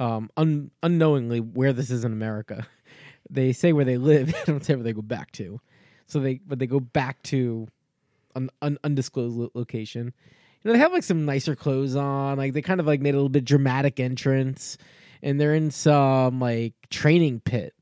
um, 0.00 0.30
un, 0.36 0.70
unknowingly 0.82 1.40
where 1.40 1.72
this 1.72 1.90
is 1.90 2.04
in 2.04 2.12
America, 2.12 2.66
they 3.30 3.52
say 3.52 3.72
where 3.72 3.84
they 3.84 3.98
live. 3.98 4.28
They 4.46 4.52
don't 4.52 4.64
say 4.64 4.74
where 4.74 4.84
they 4.84 4.92
go 4.92 5.02
back 5.02 5.32
to. 5.32 5.60
So 6.06 6.20
they 6.20 6.40
but 6.46 6.58
they 6.58 6.66
go 6.66 6.80
back 6.80 7.22
to 7.24 7.66
an, 8.34 8.48
an 8.62 8.78
undisclosed 8.84 9.36
lo- 9.36 9.50
location. 9.54 10.14
You 10.62 10.68
know, 10.68 10.72
they 10.72 10.78
have 10.80 10.92
like 10.92 11.02
some 11.04 11.24
nicer 11.24 11.54
clothes 11.54 11.94
on. 11.96 12.36
Like 12.38 12.52
they 12.52 12.62
kind 12.62 12.80
of 12.80 12.86
like 12.86 13.00
made 13.00 13.14
a 13.14 13.16
little 13.16 13.28
bit 13.28 13.44
dramatic 13.44 14.00
entrance, 14.00 14.76
and 15.22 15.40
they're 15.40 15.54
in 15.54 15.70
some 15.70 16.40
like 16.40 16.74
training 16.90 17.40
pit 17.40 17.74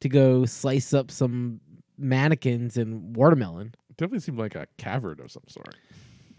to 0.00 0.08
go 0.08 0.44
slice 0.44 0.92
up 0.94 1.10
some 1.10 1.60
mannequins 1.96 2.76
and 2.76 3.16
watermelon. 3.16 3.74
definitely 3.96 4.20
seemed 4.20 4.38
like 4.38 4.54
a 4.54 4.66
cavern 4.76 5.20
of 5.20 5.30
some 5.30 5.42
sort. 5.48 5.74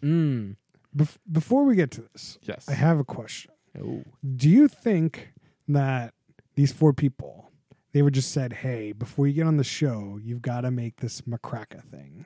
Mm. 0.01 0.55
Bef- 0.95 1.17
before 1.31 1.65
we 1.65 1.75
get 1.75 1.91
to 1.91 2.01
this, 2.13 2.37
Yes. 2.43 2.67
I 2.69 2.73
have 2.73 2.99
a 2.99 3.03
question. 3.03 3.51
Oh. 3.79 4.03
Do 4.35 4.49
you 4.49 4.67
think 4.67 5.33
that 5.67 6.13
these 6.55 6.71
four 6.71 6.93
people, 6.93 7.51
they 7.91 8.01
were 8.01 8.09
just 8.09 8.31
said, 8.31 8.53
hey, 8.53 8.93
before 8.93 9.27
you 9.27 9.33
get 9.33 9.45
on 9.45 9.57
the 9.57 9.63
show, 9.63 10.17
you've 10.23 10.41
got 10.41 10.61
to 10.61 10.71
make 10.71 10.97
this 11.01 11.21
Makraka 11.21 11.83
thing. 11.83 12.25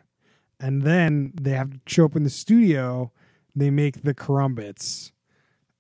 And 0.59 0.83
then 0.83 1.33
they 1.41 1.51
have 1.51 1.71
to 1.71 1.79
show 1.87 2.05
up 2.05 2.15
in 2.15 2.23
the 2.23 2.29
studio, 2.29 3.11
they 3.55 3.69
make 3.69 4.03
the 4.03 4.13
karambits. 4.13 5.11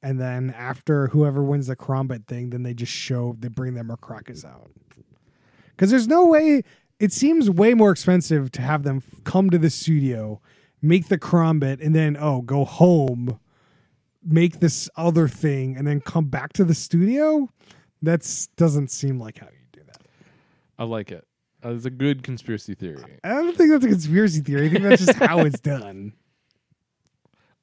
And 0.01 0.19
then 0.19 0.53
after 0.57 1.07
whoever 1.07 1.43
wins 1.43 1.67
the 1.67 1.75
karambit 1.75 2.27
thing, 2.27 2.49
then 2.49 2.63
they 2.63 2.73
just 2.73 2.91
show, 2.91 3.35
they 3.39 3.47
bring 3.47 3.73
their 3.73 3.85
Makrakas 3.85 4.43
out. 4.43 4.69
Because 5.71 5.89
there's 5.89 6.07
no 6.07 6.25
way, 6.25 6.61
it 6.99 7.11
seems 7.13 7.49
way 7.49 7.73
more 7.73 7.91
expensive 7.91 8.51
to 8.51 8.61
have 8.61 8.83
them 8.83 8.97
f- 9.05 9.23
come 9.23 9.49
to 9.49 9.57
the 9.57 9.69
studio, 9.69 10.41
make 10.81 11.07
the 11.07 11.17
karambit, 11.17 11.83
and 11.83 11.95
then, 11.95 12.17
oh, 12.19 12.41
go 12.41 12.65
home 12.65 13.39
make 14.25 14.59
this 14.61 14.89
other 14.95 15.27
thing 15.27 15.75
and 15.75 15.85
then 15.85 15.99
come 15.99 16.25
back 16.25 16.53
to 16.53 16.63
the 16.63 16.73
studio 16.73 17.49
that's 18.01 18.47
doesn't 18.55 18.89
seem 18.89 19.19
like 19.19 19.37
how 19.39 19.47
you 19.47 19.65
do 19.73 19.81
that 19.85 20.01
I 20.77 20.85
like 20.85 21.11
it. 21.11 21.27
Uh, 21.63 21.71
it's 21.73 21.83
a 21.85 21.89
good 21.89 22.23
conspiracy 22.23 22.73
theory. 22.73 23.19
i 23.23 23.29
don't 23.29 23.55
think 23.57 23.69
that's 23.71 23.83
a 23.83 23.89
conspiracy 23.89 24.39
theory 24.39 24.67
i 24.67 24.69
think 24.69 24.83
that's 24.83 25.05
just 25.05 25.17
how 25.19 25.39
it's 25.39 25.59
done 25.61 26.13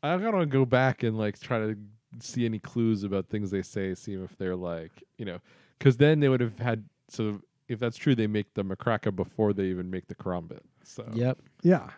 I 0.03 0.17
gotta 0.19 0.47
go 0.47 0.65
back 0.65 1.03
and 1.03 1.19
like 1.19 1.39
try 1.41 1.59
to 1.59 1.77
see 2.21 2.45
any 2.45 2.59
clues 2.59 3.05
about 3.05 3.29
things 3.29 3.51
they 3.51 3.63
say, 3.63 3.95
see 3.95 4.15
if 4.15 4.37
they're 4.39 4.57
like, 4.57 4.91
you 5.19 5.25
know, 5.25 5.39
because 5.79 5.97
then 5.99 6.21
they 6.21 6.29
would 6.29 6.41
have 6.41 6.59
had. 6.59 6.85
So 7.09 7.41
if 7.69 7.79
that's 7.79 7.97
true, 7.97 8.15
they 8.15 8.27
make 8.27 8.55
the 8.55 8.65
makraka 8.65 9.15
before 9.15 9.53
they 9.53 9.65
even 9.65 9.91
make 9.91 10.09
the 10.09 10.15
karambit. 10.15 10.61
So 10.85 11.07
Yep. 11.13 11.39
yeah 11.63 11.91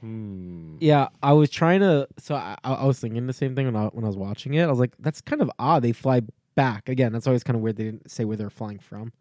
Hmm. 0.00 0.76
Yeah, 0.80 1.08
I 1.22 1.34
was 1.34 1.50
trying 1.50 1.80
to. 1.80 2.08
So 2.18 2.34
I, 2.34 2.56
I 2.64 2.72
I 2.72 2.84
was 2.86 2.98
thinking 2.98 3.26
the 3.26 3.34
same 3.34 3.54
thing 3.54 3.66
when 3.66 3.76
I, 3.76 3.86
when 3.88 4.02
I 4.04 4.06
was 4.06 4.16
watching 4.16 4.54
it. 4.54 4.62
I 4.62 4.66
was 4.68 4.78
like, 4.78 4.94
that's 4.98 5.20
kind 5.20 5.42
of 5.42 5.50
odd. 5.58 5.82
They 5.82 5.92
fly 5.92 6.22
back 6.54 6.88
again. 6.88 7.12
That's 7.12 7.26
always 7.26 7.44
kind 7.44 7.54
of 7.54 7.60
weird. 7.60 7.76
They 7.76 7.84
didn't 7.84 8.10
say 8.10 8.24
where 8.24 8.36
they're 8.38 8.48
flying 8.48 8.78
from. 8.78 9.12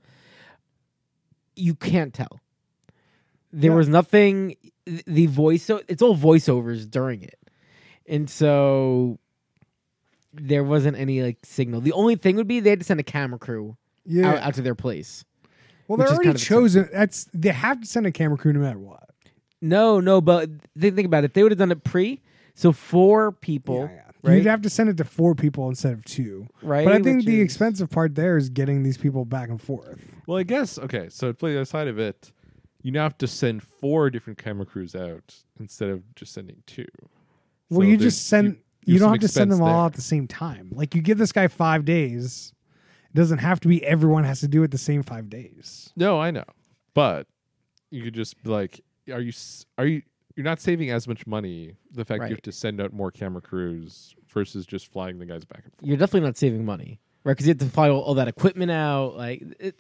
You 1.58 1.76
can't 1.76 2.14
tell. 2.14 2.40
There 3.52 3.72
Yeah. 3.72 3.76
was 3.78 3.90
nothing. 3.90 4.56
The 4.86 5.26
voice. 5.26 5.64
So 5.64 5.82
it's 5.90 6.02
all 6.02 6.16
voiceovers 6.16 6.90
during 6.90 7.24
it, 7.24 7.38
and 8.10 8.30
so 8.30 9.20
there 10.34 10.64
wasn't 10.64 10.98
any 10.98 11.22
like 11.22 11.38
signal. 11.44 11.82
The 11.82 11.92
only 11.94 12.16
thing 12.16 12.36
would 12.36 12.48
be 12.48 12.60
they 12.60 12.70
had 12.72 12.80
to 12.80 12.86
send 12.86 13.00
a 13.00 13.04
camera 13.04 13.40
crew 13.40 13.78
yeah 14.06 14.32
out, 14.32 14.38
out 14.40 14.54
to 14.56 14.62
their 14.62 14.76
place. 14.76 15.24
well 15.88 15.98
they're 15.98 16.08
already 16.08 16.26
kind 16.26 16.36
of 16.36 16.42
chosen 16.42 16.90
that's 16.92 17.26
they 17.34 17.50
have 17.50 17.80
to 17.82 17.88
send 17.88 18.06
a 18.08 18.12
camera 18.12 18.38
crew 18.38 18.54
no 18.54 18.60
matter 18.60 18.80
what 18.80 19.10
No, 19.62 20.00
no, 20.00 20.22
but 20.22 20.50
think, 20.80 20.96
think 20.96 21.06
about 21.06 21.24
it. 21.24 21.34
They 21.34 21.44
would 21.44 21.52
have 21.52 21.60
done 21.60 21.72
it 21.72 21.84
pre. 21.84 22.22
So 22.56 22.72
four 22.72 23.32
people, 23.32 23.82
yeah, 23.90 23.96
yeah. 23.96 24.02
right? 24.24 24.36
you'd 24.38 24.46
have 24.46 24.62
to 24.64 24.70
send 24.70 24.90
it 24.90 24.98
to 24.98 25.04
four 25.06 25.34
people 25.36 25.70
instead 25.70 25.94
of 25.94 26.04
two 26.06 26.48
right? 26.62 26.86
but 26.86 26.94
i 26.94 27.02
think 27.02 27.18
Which 27.18 27.26
the 27.26 27.38
is- 27.40 27.46
expensive 27.46 27.90
part 27.90 28.16
there 28.16 28.36
is 28.38 28.50
getting 28.50 28.84
these 28.84 28.98
people 28.98 29.24
back 29.26 29.50
and 29.50 29.62
forth 29.62 30.00
Well, 30.28 30.38
I 30.38 30.44
guess 30.44 30.78
okay. 30.80 31.08
So 31.10 31.28
to 31.30 31.34
play 31.34 31.52
the 31.54 31.60
other 31.60 31.66
side 31.66 31.88
of 31.88 31.98
it, 32.00 32.32
you 32.84 32.92
now 32.92 33.04
have 33.04 33.18
to 33.20 33.28
send 33.28 33.64
four 33.64 34.10
different 34.10 34.38
camera 34.40 34.66
crews 34.66 34.96
out 34.96 35.36
instead 35.60 35.90
of 35.90 36.16
just 36.16 36.34
sending 36.34 36.64
two. 36.66 36.86
Well 37.70 37.82
So 37.82 37.88
you 37.88 37.98
just 37.98 38.28
send 38.28 38.48
you, 38.86 38.94
there's 38.94 39.02
don't 39.02 39.12
have 39.12 39.20
to 39.22 39.28
send 39.28 39.52
them 39.52 39.58
expense 39.60 39.70
all 39.70 39.78
there. 39.82 39.86
at 39.88 39.94
the 39.94 40.02
same 40.02 40.28
time 40.28 40.70
like 40.72 40.96
you 40.96 41.02
give 41.02 41.18
this 41.18 41.32
guy 41.32 41.48
five 41.48 41.86
days 41.86 42.54
it 43.12 43.16
doesn't 43.16 43.40
have 43.40 43.60
to 43.62 43.68
be 43.68 43.84
everyone 43.86 44.24
has 44.24 44.40
to 44.42 44.48
do 44.48 44.64
it 44.64 44.72
the 44.72 44.78
same 44.78 45.04
five 45.04 45.30
days 45.30 45.92
No, 45.96 46.20
I 46.20 46.32
know, 46.32 46.46
but 46.94 47.28
you 47.92 48.04
could 48.04 48.14
just 48.14 48.42
be 48.44 48.50
like, 48.50 48.82
are 49.12 49.20
you 49.22 49.34
are 49.78 49.86
you 49.86 50.02
you're 50.36 50.44
not 50.46 50.60
saving 50.62 50.90
as 50.92 51.08
much 51.08 51.26
money 51.28 51.76
the 51.92 52.06
fact 52.06 52.24
you 52.24 52.30
have 52.30 52.42
to 52.44 52.52
send 52.52 52.80
out 52.80 52.94
more 52.94 53.12
camera 53.12 53.42
crews 53.42 54.16
versus 54.32 54.66
just 54.66 54.92
flying 54.92 55.18
the 55.20 55.26
guys 55.26 55.44
back 55.44 55.64
and 55.66 55.74
forth. 55.74 55.88
you're 55.88 55.98
definitely 55.98 56.26
not 56.28 56.38
saving 56.38 56.64
money, 56.64 57.00
right? 57.24 57.34
Because 57.34 57.46
you 57.48 57.52
have 57.52 57.58
to 57.58 57.66
fly 57.66 57.90
all, 57.90 58.00
all 58.02 58.14
that 58.14 58.28
equipment 58.28 58.70
out. 58.72 59.18
Like 59.18 59.42
it, 59.60 59.76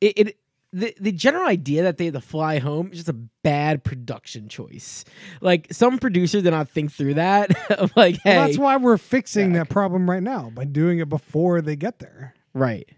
it, 0.00 0.18
it 0.18 0.36
the 0.72 0.94
the 1.00 1.12
general 1.12 1.46
idea 1.46 1.82
that 1.82 1.98
they 1.98 2.06
have 2.06 2.14
to 2.14 2.20
fly 2.20 2.58
home 2.58 2.88
is 2.92 2.98
just 2.98 3.08
a 3.08 3.12
bad 3.42 3.84
production 3.84 4.48
choice. 4.48 5.04
Like 5.40 5.68
some 5.70 5.98
producers 5.98 6.42
did 6.42 6.50
not 6.50 6.68
think 6.68 6.92
through 6.92 7.14
that. 7.14 7.50
like, 7.96 8.16
hey, 8.24 8.36
Well, 8.36 8.46
that's 8.46 8.58
why 8.58 8.76
we're 8.76 8.96
fixing 8.98 9.52
Jack. 9.52 9.68
that 9.68 9.72
problem 9.72 10.08
right 10.08 10.22
now 10.22 10.50
by 10.54 10.64
doing 10.64 10.98
it 10.98 11.08
before 11.08 11.60
they 11.60 11.76
get 11.76 11.98
there. 11.98 12.34
right. 12.54 12.88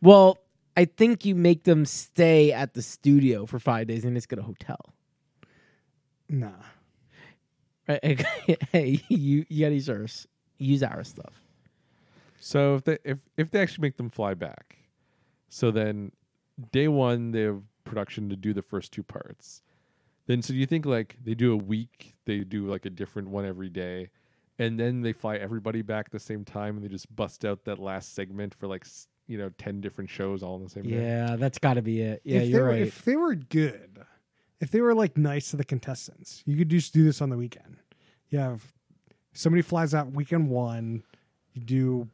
Well, 0.00 0.38
I 0.76 0.84
think 0.84 1.24
you 1.24 1.34
make 1.34 1.64
them 1.64 1.84
stay 1.84 2.52
at 2.52 2.74
the 2.74 2.82
studio 2.82 3.46
for 3.46 3.58
five 3.58 3.88
days 3.88 4.04
and 4.04 4.14
just 4.16 4.28
get 4.28 4.38
a 4.38 4.42
hotel. 4.42 4.78
Nah. 6.28 6.52
Right? 7.88 8.20
hey, 8.72 9.02
you 9.08 9.44
you 9.48 9.64
gotta 9.64 9.74
use 9.74 9.88
our 9.88 10.04
s- 10.04 10.26
use 10.58 10.82
our 10.82 11.02
stuff. 11.02 11.42
So 12.38 12.76
if 12.76 12.84
they 12.84 12.98
if 13.04 13.18
if 13.36 13.50
they 13.50 13.60
actually 13.60 13.82
make 13.82 13.96
them 13.96 14.10
fly 14.10 14.34
back, 14.34 14.76
so 15.48 15.70
then 15.72 16.12
day 16.72 16.88
one 16.88 17.30
they 17.30 17.42
have 17.42 17.62
production 17.84 18.28
to 18.28 18.36
do 18.36 18.52
the 18.52 18.62
first 18.62 18.92
two 18.92 19.02
parts. 19.02 19.62
Then 20.26 20.42
so 20.42 20.52
do 20.52 20.58
you 20.58 20.66
think 20.66 20.84
like 20.86 21.16
they 21.24 21.34
do 21.34 21.52
a 21.52 21.56
week, 21.56 22.14
they 22.26 22.40
do 22.40 22.66
like 22.66 22.84
a 22.84 22.90
different 22.90 23.28
one 23.28 23.46
every 23.46 23.70
day, 23.70 24.10
and 24.58 24.78
then 24.78 25.00
they 25.00 25.12
fly 25.12 25.36
everybody 25.36 25.82
back 25.82 26.06
at 26.06 26.12
the 26.12 26.20
same 26.20 26.44
time 26.44 26.76
and 26.76 26.84
they 26.84 26.88
just 26.88 27.14
bust 27.14 27.44
out 27.44 27.64
that 27.64 27.78
last 27.78 28.14
segment 28.14 28.54
for 28.54 28.66
like 28.66 28.86
you 29.26 29.38
know 29.38 29.50
ten 29.58 29.80
different 29.80 30.10
shows 30.10 30.42
all 30.42 30.56
in 30.56 30.64
the 30.64 30.70
same 30.70 30.84
day. 30.84 31.02
Yeah, 31.02 31.36
that's 31.36 31.58
got 31.58 31.74
to 31.74 31.82
be 31.82 32.00
it. 32.02 32.20
Yeah, 32.24 32.40
if 32.40 32.48
you're 32.48 32.62
were, 32.62 32.68
right. 32.68 32.82
If 32.82 33.04
they 33.04 33.16
were 33.16 33.34
good, 33.34 34.04
if 34.60 34.70
they 34.70 34.80
were 34.80 34.94
like 34.94 35.16
nice 35.16 35.50
to 35.50 35.56
the 35.56 35.64
contestants, 35.64 36.42
you 36.44 36.56
could 36.56 36.68
just 36.68 36.92
do 36.92 37.04
this 37.04 37.22
on 37.22 37.30
the 37.30 37.36
weekend. 37.36 37.76
You 38.28 38.40
have 38.40 38.72
somebody 39.32 39.62
flies 39.62 39.94
out 39.94 40.12
weekend 40.12 40.48
one, 40.50 41.04
you 41.54 41.62
do 41.62 42.08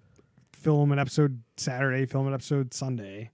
film 0.53 0.92
an 0.92 0.99
episode 0.99 1.42
Saturday, 1.57 2.07
film 2.07 2.26
an 2.26 2.34
episode 2.34 2.72
Sunday, 2.72 3.30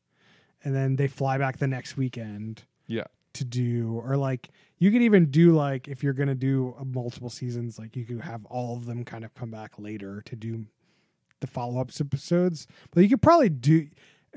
and 0.65 0.75
then 0.75 0.97
they 0.97 1.07
fly 1.09 1.39
back 1.39 1.59
the 1.59 1.67
next 1.67 1.97
weekend 1.97 2.65
Yeah. 2.87 3.05
to 3.35 3.45
do 3.45 4.01
or 4.05 4.17
like 4.17 4.51
you 4.79 4.91
could 4.91 5.03
even 5.03 5.31
do 5.31 5.53
like 5.53 5.89
if 5.89 6.03
you're 6.03 6.13
gonna 6.15 6.35
do 6.35 6.75
a 6.79 6.85
multiple 6.85 7.31
seasons 7.31 7.79
like 7.79 7.97
you 7.97 8.05
could 8.05 8.21
have 8.23 8.45
all 8.47 8.77
of 8.77 8.87
them 8.87 9.05
kind 9.05 9.25
of 9.25 9.35
come 9.35 9.51
back 9.51 9.79
later 9.79 10.23
to 10.27 10.37
do 10.37 10.67
the 11.41 11.47
follow-up 11.47 11.91
episodes 12.01 12.67
but 12.93 13.03
you 13.03 13.09
could 13.09 13.23
probably 13.23 13.49
do 13.49 13.87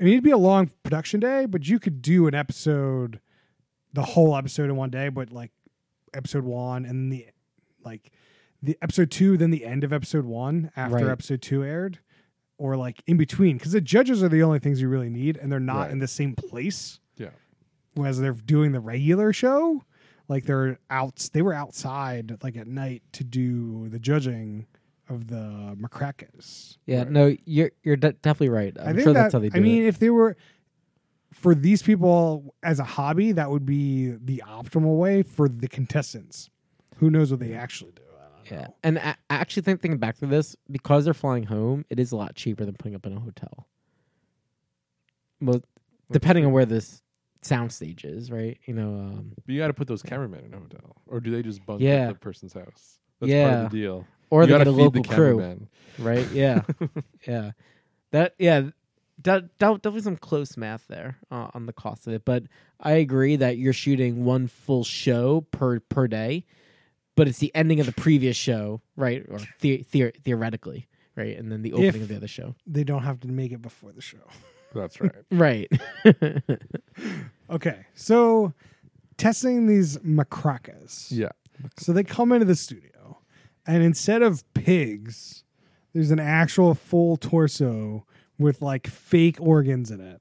i 0.00 0.04
mean 0.04 0.14
it'd 0.14 0.24
be 0.24 0.30
a 0.30 0.36
long 0.38 0.70
production 0.82 1.20
day 1.20 1.44
but 1.46 1.68
you 1.68 1.78
could 1.78 2.00
do 2.00 2.26
an 2.26 2.34
episode 2.34 3.20
the 3.92 4.02
whole 4.02 4.36
episode 4.36 4.70
in 4.70 4.76
one 4.76 4.90
day 4.90 5.08
but 5.08 5.30
like 5.32 5.50
episode 6.14 6.44
one 6.44 6.84
and 6.84 7.12
the 7.12 7.26
like 7.84 8.10
the 8.62 8.78
episode 8.80 9.10
two 9.10 9.36
then 9.36 9.50
the 9.50 9.64
end 9.64 9.84
of 9.84 9.92
episode 9.92 10.24
one 10.24 10.70
after 10.76 10.96
Right. 10.96 11.08
episode 11.08 11.42
two 11.42 11.62
aired 11.64 11.98
or 12.58 12.76
like 12.76 13.02
in 13.06 13.16
between 13.16 13.56
because 13.58 13.72
the 13.72 13.80
judges 13.80 14.22
are 14.22 14.28
the 14.28 14.42
only 14.42 14.58
things 14.58 14.80
you 14.80 14.88
really 14.88 15.10
need 15.10 15.36
and 15.36 15.50
they're 15.50 15.60
not 15.60 15.82
Right. 15.84 15.90
in 15.90 15.98
the 15.98 16.08
same 16.08 16.34
place 16.34 17.00
Yeah. 17.16 17.30
whereas 17.94 18.18
they're 18.20 18.32
doing 18.32 18.72
the 18.72 18.80
regular 18.80 19.32
show 19.32 19.82
like 20.28 20.44
they're 20.44 20.78
out 20.90 21.28
they 21.32 21.42
were 21.42 21.52
outside 21.54 22.38
like 22.42 22.56
at 22.56 22.66
night 22.66 23.02
to 23.12 23.24
do 23.24 23.88
the 23.88 23.98
judging 23.98 24.66
of 25.08 25.26
the 25.28 25.76
makrakas 25.78 26.78
yeah, 26.86 26.98
Right. 27.00 27.10
no, 27.10 27.36
you're 27.44 27.70
you're 27.82 27.96
de- 27.96 28.12
definitely 28.14 28.48
right. 28.50 28.74
I'm 28.80 28.88
i 28.88 28.92
think 28.92 29.04
sure 29.04 29.12
that 29.12 29.22
that's 29.24 29.32
how 29.34 29.38
they 29.40 29.48
do 29.50 29.58
i 29.58 29.60
mean 29.60 29.82
it. 29.82 29.86
if 29.88 29.98
they 29.98 30.10
were 30.10 30.36
for 31.32 31.54
these 31.54 31.82
people 31.82 32.54
as 32.62 32.78
a 32.78 32.84
hobby 32.84 33.32
that 33.32 33.50
would 33.50 33.66
be 33.66 34.12
the 34.12 34.42
optimal 34.46 34.96
way 34.98 35.22
for 35.22 35.48
the 35.48 35.66
contestants 35.68 36.48
who 36.98 37.10
knows 37.10 37.30
what 37.32 37.40
they 37.40 37.52
actually 37.54 37.90
do 37.92 38.02
I 38.02 38.03
don't 38.03 38.03
Yeah, 38.50 38.68
and 38.82 38.98
I 38.98 39.16
I 39.30 39.36
actually 39.36 39.62
think 39.62 39.80
thinking 39.80 39.98
back 39.98 40.18
to 40.18 40.26
this, 40.26 40.56
because 40.70 41.04
they're 41.04 41.14
flying 41.14 41.44
home, 41.44 41.84
it 41.90 41.98
is 41.98 42.12
a 42.12 42.16
lot 42.16 42.34
cheaper 42.34 42.64
than 42.64 42.74
putting 42.74 42.94
up 42.94 43.06
in 43.06 43.16
a 43.16 43.20
hotel. 43.20 43.66
Well, 45.40 45.62
depending 46.10 46.44
on 46.46 46.52
where 46.52 46.66
this 46.66 47.02
sound 47.42 47.72
stage 47.72 48.04
is, 48.04 48.30
right? 48.30 48.58
You 48.66 48.74
know, 48.74 48.88
um, 48.94 49.32
But 49.44 49.52
you 49.52 49.58
got 49.60 49.66
to 49.68 49.74
put 49.74 49.88
those 49.88 50.02
cameramen 50.02 50.44
in 50.46 50.54
a 50.54 50.58
hotel, 50.58 50.96
or 51.06 51.20
do 51.20 51.30
they 51.30 51.42
just 51.42 51.64
bunk 51.66 51.80
Yeah. 51.82 52.08
at 52.08 52.14
the 52.14 52.14
person's 52.20 52.52
house? 52.52 52.98
That's 53.20 53.20
part 53.20 53.30
Yeah. 53.30 53.64
of 53.64 53.70
the 53.70 53.78
deal. 53.78 54.06
or 54.30 54.42
you 54.42 54.46
they 54.52 54.58
get 54.58 54.66
a 54.66 54.70
local 54.70 55.02
the 55.02 55.08
crew, 55.08 55.38
cameraman. 55.38 55.68
right? 55.98 56.28
Yeah, 56.32 56.62
yeah. 57.26 57.50
That 58.10 58.34
yeah, 58.38 58.60
that, 59.22 59.58
that 59.58 59.82
definitely 59.82 60.00
some 60.02 60.16
close 60.16 60.56
math 60.56 60.86
there 60.88 61.18
uh, 61.30 61.48
on 61.54 61.66
the 61.66 61.72
cost 61.72 62.06
of 62.06 62.14
it. 62.14 62.24
But 62.24 62.44
I 62.80 62.92
agree 62.92 63.36
that 63.36 63.58
you're 63.58 63.72
shooting 63.72 64.24
one 64.24 64.46
full 64.46 64.82
show 64.84 65.42
per 65.50 65.80
per 65.80 66.08
day, 66.08 66.46
but 67.16 67.28
it's 67.28 67.38
the 67.38 67.54
ending 67.54 67.80
of 67.80 67.86
the 67.86 67.92
previous 67.92 68.36
show, 68.36 68.80
right? 68.96 69.24
Or 69.28 69.38
the, 69.60 69.84
the, 69.92 70.12
theoretically, 70.22 70.88
right? 71.16 71.36
And 71.36 71.50
then 71.52 71.62
the 71.62 71.72
opening 71.72 71.88
If- 71.96 72.02
of 72.02 72.08
the 72.08 72.16
other 72.16 72.28
show, 72.28 72.54
they 72.66 72.84
don't 72.84 73.02
have 73.04 73.20
to 73.20 73.28
make 73.28 73.52
it 73.52 73.62
before 73.62 73.92
the 73.92 74.00
show 74.02 74.18
That's 74.74 75.00
right. 75.00 75.12
right? 75.30 75.70
okay 77.50 77.86
so 77.94 78.52
testing 79.16 79.66
these 79.66 79.98
makrakas 79.98 81.08
yeah. 81.10 81.28
So 81.78 81.92
they 81.92 82.02
come 82.02 82.32
into 82.32 82.46
the 82.46 82.56
studio, 82.56 83.18
and 83.64 83.80
instead 83.84 84.22
of 84.22 84.42
pigs, 84.54 85.44
there's 85.92 86.10
an 86.10 86.18
actual 86.18 86.74
full 86.74 87.16
torso 87.16 88.04
with 88.40 88.60
like 88.60 88.88
fake 88.88 89.36
organs 89.40 89.92
in 89.92 90.00
it, 90.00 90.20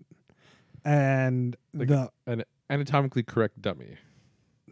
and 0.85 1.55
Like- 1.73 1.87
the 1.87 2.11
An 2.27 2.43
anatomically 2.69 3.23
correct 3.23 3.59
dummy. 3.63 3.97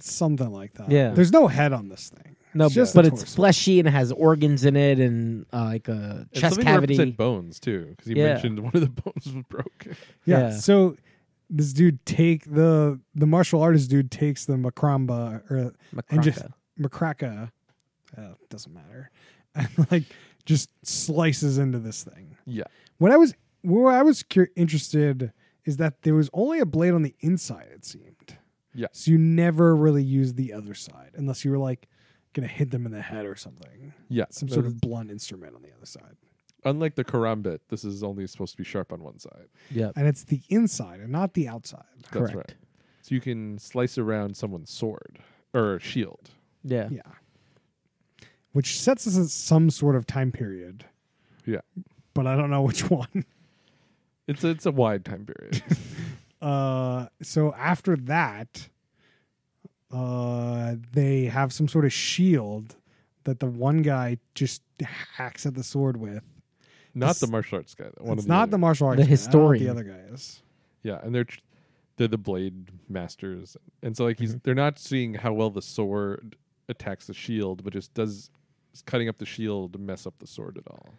Something 0.04 0.52
like 0.52 0.74
that. 0.76 0.89
Yeah. 0.91 1.12
There's 1.12 1.32
no 1.32 1.47
head 1.47 1.74
on 1.74 1.89
this 1.89 2.10
thing. 2.10 2.36
No, 2.54 2.66
It's 2.66 2.76
just 2.76 2.93
but 2.95 3.06
it's 3.06 3.22
torso. 3.22 3.36
fleshy 3.36 3.80
and 3.80 3.88
it 3.88 3.91
has 3.91 4.12
organs 4.12 4.66
in 4.66 4.76
it 4.76 4.99
and 4.99 5.45
uh, 5.54 5.64
like 5.66 5.88
a 5.88 5.91
And 5.91 6.32
chest 6.34 6.56
something 6.56 6.66
cavity. 6.66 6.93
represent 6.95 7.16
bones 7.18 7.60
too, 7.62 7.88
because 7.91 8.08
he 8.08 8.16
Yeah. 8.18 8.34
mentioned 8.34 8.60
one 8.60 8.72
of 8.76 8.82
the 8.82 8.89
bones 9.02 9.26
was 9.26 9.43
broken. 9.47 9.95
Yeah. 10.26 10.39
Yeah. 10.49 10.52
So 10.58 10.97
this 11.49 11.72
dude 11.74 12.06
take 12.06 12.43
the 12.45 12.99
the 13.16 13.26
martial 13.26 13.62
artist 13.62 13.89
dude 13.89 14.12
takes 14.12 14.45
the 14.45 14.54
macramba 14.56 15.49
or 15.49 15.74
and 16.10 16.24
just 16.24 16.43
Makraka. 16.80 17.52
uh, 18.18 18.22
doesn't 18.49 18.74
matter, 18.74 19.12
and 19.56 19.70
like 19.91 20.04
just 20.45 20.70
slices 20.86 21.58
into 21.58 21.80
this 21.80 22.04
thing. 22.04 22.36
Yeah, 22.45 22.64
What 22.97 23.12
I 23.12 23.18
was 23.18 23.34
where 23.62 23.93
I 23.93 24.02
was 24.02 24.24
cur- 24.24 24.49
interested 24.58 25.32
is 25.66 25.78
that 25.78 26.02
there 26.02 26.16
was 26.16 26.30
only 26.34 26.60
a 26.60 26.66
blade 26.66 26.93
on 26.93 27.04
the 27.04 27.16
inside. 27.22 27.68
It 27.74 27.86
seemed. 27.86 28.38
Yeah. 28.74 28.88
So 28.94 29.12
you 29.12 29.18
never 29.18 29.76
really 29.76 30.04
use 30.04 30.34
the 30.34 30.54
other 30.54 30.74
side 30.74 31.12
unless 31.16 31.44
you 31.46 31.52
were 31.52 31.58
like 31.58 31.88
gonna 32.34 32.48
hit 32.48 32.72
them 32.72 32.86
in 32.86 32.92
the 32.92 33.02
head 33.02 33.26
or 33.26 33.36
something. 33.36 33.94
yeah. 34.10 34.26
Some 34.30 34.48
sort 34.50 34.66
of 34.66 34.80
blunt 34.80 35.12
instrument 35.12 35.56
on 35.56 35.62
the 35.62 35.70
other 35.76 35.86
side. 35.86 36.16
unlike 36.64 36.96
the 36.96 37.04
karambit, 37.04 37.60
this 37.70 37.84
is 37.84 38.04
only 38.04 38.26
supposed 38.28 38.54
to 38.54 38.58
be 38.58 38.64
sharp 38.64 38.94
on 38.94 39.04
one 39.04 39.20
side. 39.20 39.48
Yeah. 39.70 39.92
And 39.96 40.08
it's 40.08 40.24
the 40.24 40.42
inside 40.50 41.00
and 41.02 41.12
not 41.12 41.34
the 41.34 41.48
outside. 41.48 41.84
That's 42.12 42.32
Correct. 42.32 42.36
right. 42.36 42.54
So 43.02 43.16
you 43.16 43.20
can 43.22 43.58
slice 43.58 43.98
around 43.98 44.38
someone's 44.38 44.70
sword 44.72 45.20
or 45.54 45.80
shield. 45.80 46.30
Yeah. 46.64 46.88
Yeah. 46.92 47.02
Which 48.54 48.80
sets 48.80 49.08
us 49.08 49.18
at 49.18 49.28
some 49.30 49.70
sort 49.70 49.96
of 49.96 50.06
time 50.06 50.32
period. 50.32 50.86
Yeah. 51.46 51.62
But 52.14 52.28
I 52.28 52.36
don't 52.36 52.50
know 52.50 52.62
which 52.62 52.90
one. 52.90 53.26
It's 54.28 54.44
a, 54.44 54.50
it's 54.50 54.66
a 54.66 54.72
wide 54.72 55.04
time 55.04 55.26
period. 55.26 55.64
Uh 56.42 57.08
so 57.22 57.54
after 57.54 57.96
that 57.96 58.68
uh 59.92 60.76
they 60.94 61.26
have 61.26 61.52
some 61.54 61.68
sort 61.68 61.86
of 61.86 61.94
shield 61.94 62.76
that 63.24 63.39
the 63.39 63.46
one 63.48 63.82
guy 63.82 64.18
just 64.34 64.62
hacks 65.16 65.46
at 65.46 65.54
the 65.54 65.64
sword 65.64 65.98
with. 65.98 66.24
not 66.96 67.10
This- 67.10 67.20
the 67.20 67.28
martial 67.28 67.58
arts 67.58 67.76
guy. 67.76 67.89
One 67.98 68.14
it's 68.14 68.24
of 68.24 68.28
the 68.28 68.34
not 68.34 68.42
other- 68.44 68.52
the 68.52 68.58
martial 68.58 68.88
arts. 68.88 68.98
The 69.02 69.08
guy. 69.08 69.14
I 69.14 69.16
don't 69.16 69.34
know 69.34 69.39
what 69.39 69.54
historian. 69.60 69.64
The 69.64 69.70
other 69.72 69.84
guy 69.84 70.14
is. 70.14 70.42
Yeah, 70.84 71.00
and 71.04 71.14
they're 71.14 71.28
they're 71.98 72.08
the 72.08 72.18
blade 72.18 72.72
masters, 72.89 73.56
and 73.84 73.96
so 73.96 74.06
like 74.06 74.18
he's 74.18 74.32
Mm-hmm. 74.32 74.39
they're 74.44 74.56
not 74.56 74.80
seeing 74.80 75.14
how 75.16 75.34
well 75.34 75.52
the 75.52 75.62
sword 75.62 76.36
attacks 76.70 77.06
the 77.06 77.14
shield, 77.14 77.64
but 77.64 77.74
just 77.74 77.94
does 77.94 78.32
cutting 78.86 79.08
up 79.10 79.18
the 79.20 79.26
shield 79.26 79.80
mess 79.80 80.08
up 80.08 80.16
the 80.20 80.26
sword 80.26 80.58
at 80.58 80.64
all. 80.72 80.96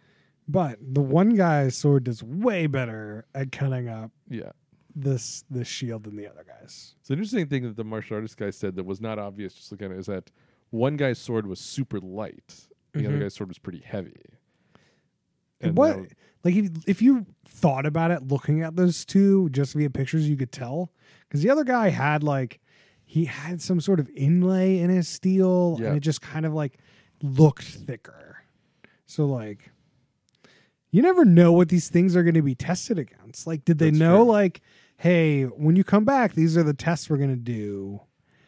But 0.47 0.77
the 0.81 1.01
one 1.01 1.29
guy's 1.35 1.75
sword 1.75 2.03
does 2.05 2.21
way 2.23 2.67
better 2.67 3.25
at 3.33 3.51
cutting 3.51 3.89
up 3.89 4.11
Yeah. 4.29 4.51
This 4.95 5.43
this 5.49 5.67
shield 5.67 6.03
than 6.03 6.15
the 6.15 6.27
other 6.27 6.43
guys. 6.47 6.95
So 7.01 7.13
the 7.13 7.19
interesting 7.19 7.47
thing 7.47 7.63
that 7.63 7.75
the 7.75 7.83
martial 7.83 8.15
artist 8.15 8.37
guy 8.37 8.49
said 8.51 8.75
that 8.75 8.85
was 8.85 9.01
not 9.01 9.17
obvious 9.19 9.53
just 9.53 9.71
looking 9.71 9.85
at 9.87 9.91
it 9.93 9.99
is 9.99 10.05
that 10.07 10.31
one 10.69 10.97
guy's 10.97 11.17
sword 11.19 11.47
was 11.47 11.59
super 11.59 11.99
light, 11.99 12.67
the 12.93 13.05
other 13.07 13.17
Mhm. 13.17 13.21
guy's 13.21 13.33
sword 13.35 13.49
was 13.49 13.59
pretty 13.59 13.79
heavy. 13.79 14.15
And 15.61 15.77
what 15.77 15.97
was- 15.97 16.07
like 16.43 16.55
if 16.55 16.69
if 16.87 17.01
you 17.01 17.25
thought 17.47 17.85
about 17.85 18.11
it 18.11 18.27
looking 18.27 18.61
at 18.61 18.75
those 18.75 19.05
two 19.05 19.49
just 19.49 19.73
via 19.73 19.89
pictures 19.89 20.27
you 20.27 20.35
could 20.35 20.51
tell 20.51 20.91
because 21.27 21.41
the 21.41 21.49
other 21.49 21.63
guy 21.63 21.89
had 21.89 22.21
like 22.23 22.59
he 23.05 23.25
had 23.25 23.61
some 23.61 23.79
sort 23.79 23.99
of 23.99 24.09
inlay 24.15 24.79
in 24.79 24.89
his 24.89 25.07
steel 25.07 25.77
Yeah. 25.79 25.87
and 25.87 25.97
it 25.97 26.01
just 26.01 26.21
kind 26.21 26.45
of 26.45 26.53
like 26.53 26.77
looked 27.21 27.63
thicker 27.63 28.43
so 29.05 29.25
like 29.25 29.71
you 30.91 31.01
never 31.01 31.23
know 31.25 31.53
what 31.53 31.69
these 31.69 31.89
things 31.89 32.15
are 32.15 32.23
going 32.23 32.33
to 32.35 32.41
be 32.41 32.55
tested 32.55 32.99
against 32.99 33.47
like 33.47 33.63
did 33.63 33.77
they 33.79 33.89
That's 33.89 33.99
know 33.99 34.23
true. 34.25 34.31
like 34.31 34.61
hey 35.03 35.43
when 35.43 35.75
you 35.75 35.83
come 35.83 36.05
back 36.05 36.33
these 36.33 36.55
are 36.57 36.63
the 36.63 36.73
tests 36.73 37.09
we're 37.09 37.17
going 37.17 37.29
to 37.29 37.35
do 37.35 37.99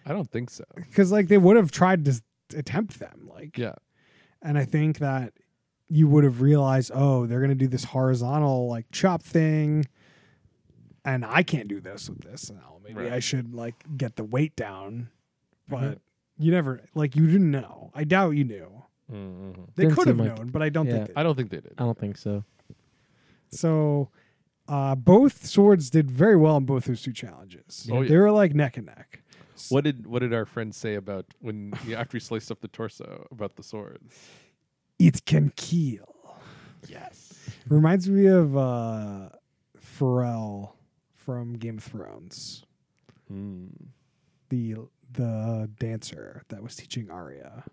I 0.06 0.14
don't 0.14 0.30
think 0.32 0.50
so. 0.50 0.64
because 0.76 1.12
like 1.12 1.28
they 1.28 1.38
would 1.38 1.56
have 1.58 1.72
tried 1.72 2.06
to 2.06 2.22
attempt 2.56 3.00
them 3.00 3.28
like 3.34 3.58
Yeah. 3.58 3.76
and 4.42 4.58
I 4.58 4.64
think 4.66 5.00
that 5.00 5.34
you 5.88 6.08
would 6.08 6.24
have 6.24 6.42
realized, 6.42 6.90
oh, 6.96 7.28
they're 7.28 7.40
going 7.40 7.50
to 7.50 7.56
do 7.56 7.68
this 7.68 7.84
horizontal 7.86 8.68
like 8.68 8.86
chop 8.92 9.22
thing, 9.22 9.86
and 11.04 11.24
I 11.24 11.44
can't 11.44 11.68
do 11.68 11.80
this 11.80 12.10
with 12.10 12.22
this. 12.22 12.50
Now 12.50 12.78
maybe 12.84 13.02
Right. 13.04 13.14
I 13.14 13.20
should 13.20 13.54
like 13.54 13.76
get 13.96 14.16
the 14.16 14.24
weight 14.24 14.56
down, 14.56 15.10
but 15.68 15.80
Mm-hmm. 15.82 16.44
you 16.44 16.52
never 16.52 16.82
like 16.96 17.16
you 17.16 17.28
didn't 17.28 17.52
know. 17.52 17.92
I 17.94 18.04
doubt 18.04 18.32
you 18.32 18.46
knew. 18.46 18.84
Mm-hmm. 19.12 19.62
They 19.76 19.88
could 19.88 20.08
have 20.08 20.18
seem 20.18 20.26
like- 20.26 20.38
known, 20.38 20.48
but 20.50 20.62
I 20.64 20.70
don't 20.70 20.88
Yeah. 20.88 20.94
think 20.94 21.08
they 21.10 21.14
I 21.16 21.24
don't 21.24 21.36
think 21.36 21.50
they 21.52 21.62
did. 21.62 21.74
I 21.78 21.84
don't 21.84 21.98
think 22.00 22.18
so. 22.18 22.44
So, 23.52 24.10
uh, 24.68 24.96
both 24.96 25.46
swords 25.46 25.90
did 25.90 26.10
very 26.12 26.36
well 26.36 26.58
in 26.58 26.66
both 26.66 26.86
those 26.86 27.02
two 27.04 27.14
challenges. 27.14 27.88
Oh, 27.92 28.02
yeah. 28.02 28.10
They 28.10 28.18
were 28.18 28.32
like 28.32 28.54
neck 28.56 28.78
and 28.78 28.86
neck. 28.88 29.22
What 29.70 29.84
did 29.86 30.06
what 30.06 30.20
did 30.20 30.34
our 30.34 30.46
friend 30.46 30.74
say 30.76 30.96
about 30.96 31.26
when 31.40 31.74
after 31.96 32.18
he 32.18 32.20
sliced 32.20 32.52
up 32.52 32.62
the 32.62 32.68
torso 32.68 33.28
about 33.32 33.56
the 33.56 33.64
sword? 33.64 34.00
It 35.00 35.26
can 35.26 35.52
kill. 35.56 36.14
Yes. 36.88 37.34
Reminds 37.70 38.10
me 38.10 38.28
of 38.28 38.56
uh, 38.58 39.30
Forel 39.80 40.76
from 41.14 41.54
Game 41.54 41.78
of 41.78 41.84
Thrones. 41.84 42.64
Mm. 43.32 43.70
the 44.50 44.76
the 45.12 45.70
dancer 45.80 46.44
that 46.50 46.62
was 46.62 46.76
teaching 46.76 47.10
Arya. 47.10 47.64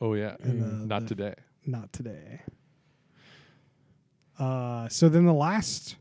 Oh 0.00 0.14
yeah. 0.14 0.36
And 0.42 0.62
the- 0.62 0.86
Not 0.86 1.02
the- 1.02 1.08
today. 1.08 1.34
Not 1.66 1.92
today. 1.92 2.42
Uh, 4.38 4.88
so 4.88 5.08
then 5.08 5.24
the 5.26 5.34
last 5.34 5.96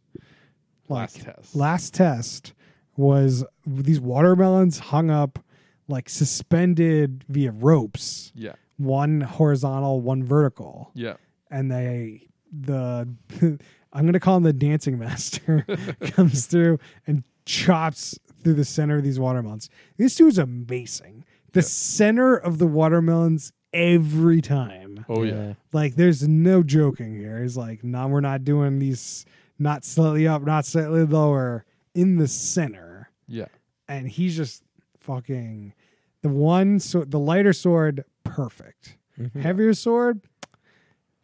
Last 0.90 1.18
like, 1.26 1.36
test. 1.36 1.56
last 1.56 1.94
test 1.94 2.54
was 2.98 3.44
these 3.66 4.00
watermelons 4.00 4.80
hung 4.80 5.10
up 5.10 5.40
like 5.88 6.10
suspended 6.10 7.24
via 7.30 7.52
ropes, 7.52 8.32
Yeah. 8.36 8.54
one 8.78 9.22
horizontal, 9.22 10.02
one 10.02 10.24
vertical, 10.24 10.92
Yeah. 10.94 11.16
and 11.50 11.72
they 11.72 12.28
the 12.52 13.08
I'm 13.94 14.06
gonna 14.06 14.20
call 14.20 14.38
him 14.38 14.44
the 14.44 14.54
dancing 14.54 15.00
master 15.00 15.66
comes 16.02 16.46
through 16.46 16.80
and 17.08 17.24
chops 17.46 18.20
through 18.44 18.54
the 18.54 18.66
center 18.66 18.98
of 18.98 19.04
these 19.04 19.20
watermelons. 19.20 19.70
This 19.98 20.16
dude's 20.16 20.38
amazing. 20.38 21.26
The 21.54 21.60
Yeah. 21.62 21.66
center 21.66 22.36
of 22.36 22.58
the 22.60 22.68
watermelons 22.68 23.52
every 23.74 24.42
time. 24.42 25.06
Oh 25.10 25.24
yeah. 25.24 25.54
Like 25.74 25.96
there's 25.96 26.28
no 26.28 26.64
joking 26.64 27.16
here. 27.16 27.42
He's 27.42 27.58
like, 27.58 27.84
no, 27.84 28.08
we're 28.08 28.22
not 28.22 28.44
doing 28.44 28.80
these 28.80 29.26
not 29.60 29.84
slightly 29.84 30.28
up, 30.28 30.43
not 30.43 30.66
slightly 30.66 31.05
lower, 31.05 31.66
in 31.93 32.18
the 32.18 32.28
center. 32.28 33.10
Yeah. 33.28 33.47
And 33.88 34.07
he's 34.07 34.36
just 34.36 34.64
fucking 34.99 35.74
the 36.22 36.30
one 36.30 36.80
so 36.80 37.03
the 37.03 37.20
lighter 37.20 37.53
sword, 37.53 38.05
perfect. 38.24 38.97
Mhm. 39.20 39.41
Heavier 39.41 39.74
sword 39.74 40.22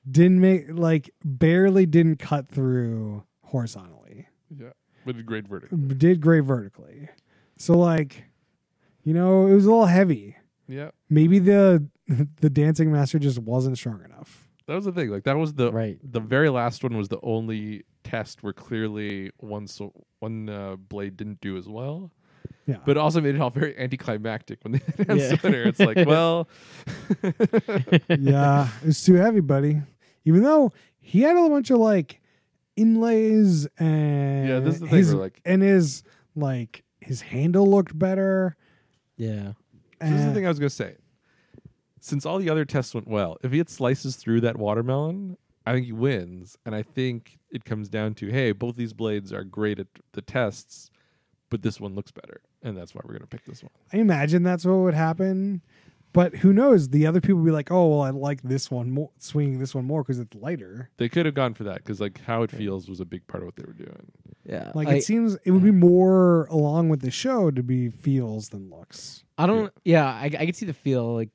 didn't 0.09 0.39
make 0.41 0.65
like 0.69 1.09
barely 1.23 1.85
didn't 1.85 2.17
cut 2.17 2.47
through 2.49 3.23
horizontally. 3.43 4.27
Yeah. 4.55 4.71
But 5.05 5.17
it 5.17 5.25
great 5.25 5.47
verdict. 5.47 5.97
Did 5.97 6.19
great 6.21 6.43
vertically. 6.43 7.09
So 7.57 7.77
like, 7.77 8.25
you 9.03 9.13
know, 9.13 9.47
it 9.47 9.53
was 9.53 9.65
a 9.65 9.69
little 9.69 9.85
heavy. 9.85 10.35
Yeah. 10.67 10.91
Maybe 11.09 11.39
the 11.39 11.87
the 12.41 12.49
dancing 12.49 12.91
master 12.91 13.19
just 13.19 13.39
wasn't 13.39 13.77
strong 13.77 14.03
enough. 14.03 14.44
That 14.67 14.75
was 14.75 14.85
the 14.85 14.91
thing. 14.91 15.09
Like 15.09 15.23
that 15.25 15.37
was 15.37 15.53
the 15.53 15.71
Right. 15.71 15.99
the 16.03 16.19
very 16.19 16.49
last 16.49 16.83
one 16.83 16.97
was 16.97 17.07
the 17.09 17.19
only 17.21 17.83
test 18.03 18.41
where 18.43 18.53
clearly 18.53 19.31
one 19.37 19.67
so 19.67 19.93
one 20.19 20.49
uh, 20.49 20.75
blade 20.75 21.15
didn't 21.17 21.39
do 21.41 21.55
as 21.57 21.67
well. 21.69 22.11
Yeah. 22.67 22.77
But 22.83 22.91
it 22.91 22.97
also 22.97 23.21
made 23.21 23.35
it 23.35 23.41
all 23.41 23.51
very 23.51 23.77
anticlimactic 23.77 24.59
when 24.63 24.73
they 24.73 24.81
announced 25.03 25.23
Yeah. 25.31 25.35
the 25.35 25.39
winner. 25.47 25.63
It's 25.63 25.79
like, 25.79 25.97
well, 26.07 26.47
yeah, 28.09 28.69
it's 28.83 29.03
too 29.05 29.15
heavy, 29.15 29.39
buddy. 29.39 29.81
Even 30.25 30.41
though 30.43 30.71
he 30.99 31.21
had 31.21 31.37
a 31.37 31.49
bunch 31.49 31.69
of 31.69 31.77
like 31.77 32.19
inlays 32.75 33.67
and 33.77 34.49
Yeah, 34.49 34.59
this 34.59 34.75
is 34.75 34.81
the 34.81 34.87
thing 34.87 34.97
his, 34.97 35.13
where, 35.13 35.23
like- 35.23 35.41
and 35.45 35.61
his 35.61 36.03
like 36.35 36.83
his 37.01 37.21
handle 37.21 37.69
looked 37.69 37.97
better. 37.97 38.55
Yeah. 39.17 39.53
this 40.01 40.11
is 40.11 40.25
the 40.25 40.33
thing 40.33 40.45
I 40.45 40.49
was 40.49 40.59
gonna 40.59 40.69
say. 40.69 40.95
Since 42.05 42.23
all 42.23 42.37
the 42.37 42.51
other 42.51 42.65
tests 42.65 42.93
went 42.93 43.07
well, 43.07 43.35
if 43.41 43.51
he 43.51 43.57
had 43.57 43.67
slices 43.67 44.15
through 44.15 44.41
that 44.41 44.57
watermelon, 44.57 45.37
I 45.65 45.73
think 45.73 45.87
he 45.87 45.91
wins. 45.91 46.55
And 46.63 46.75
I 46.75 46.83
think 46.83 47.39
it 47.49 47.65
comes 47.65 47.89
down 47.89 48.13
to, 48.15 48.27
hey, 48.27 48.51
both 48.51 48.75
these 48.75 48.93
blades 48.93 49.33
are 49.33 49.43
great 49.43 49.79
at 49.79 49.87
the 50.11 50.21
tests, 50.21 50.91
but 51.49 51.63
this 51.63 51.79
one 51.79 51.95
looks 51.95 52.11
better, 52.11 52.41
and 52.61 52.77
that's 52.77 52.93
why 52.93 53.01
we're 53.03 53.13
gonna 53.13 53.25
pick 53.25 53.45
this 53.45 53.63
one. 53.63 53.71
I 53.91 53.97
imagine 53.97 54.43
that's 54.43 54.65
what 54.65 54.75
would 54.75 54.93
happen. 54.93 55.63
But 56.13 56.35
who 56.35 56.53
knows? 56.53 56.89
The 56.89 57.07
other 57.07 57.19
people 57.19 57.37
would 57.37 57.45
be 57.45 57.51
like, 57.51 57.71
"Oh, 57.71 57.87
well, 57.87 58.01
I 58.01 58.11
like 58.11 58.43
this 58.43 58.69
one 58.69 58.91
more, 58.91 59.09
swinging 59.17 59.57
this 59.57 59.73
one 59.73 59.85
more 59.85 60.03
because 60.03 60.19
it's 60.19 60.35
lighter." 60.35 60.91
They 60.97 61.09
could 61.09 61.25
have 61.25 61.33
gone 61.33 61.55
for 61.55 61.63
that 61.63 61.77
because 61.77 61.99
like 61.99 62.21
how 62.21 62.43
it 62.43 62.51
feels 62.51 62.87
was 62.87 62.99
a 62.99 63.05
big 63.05 63.25
part 63.25 63.41
of 63.41 63.47
what 63.47 63.55
they 63.55 63.63
were 63.65 63.73
doing. 63.73 64.11
Yeah. 64.47 64.71
Like 64.75 64.87
I, 64.87 64.97
it 64.97 65.03
seems 65.03 65.37
it 65.43 65.49
would 65.49 65.63
be 65.63 65.71
more 65.71 66.45
along 66.45 66.89
with 66.89 67.01
the 67.01 67.09
show 67.09 67.49
to 67.49 67.63
be 67.63 67.89
feels 67.89 68.49
than 68.49 68.69
looks. 68.69 69.23
I 69.39 69.47
don't. 69.47 69.73
Yeah, 69.83 70.05
I, 70.05 70.25
I 70.25 70.45
can 70.45 70.53
see 70.53 70.67
the 70.67 70.73
feel 70.73 71.15
like 71.15 71.31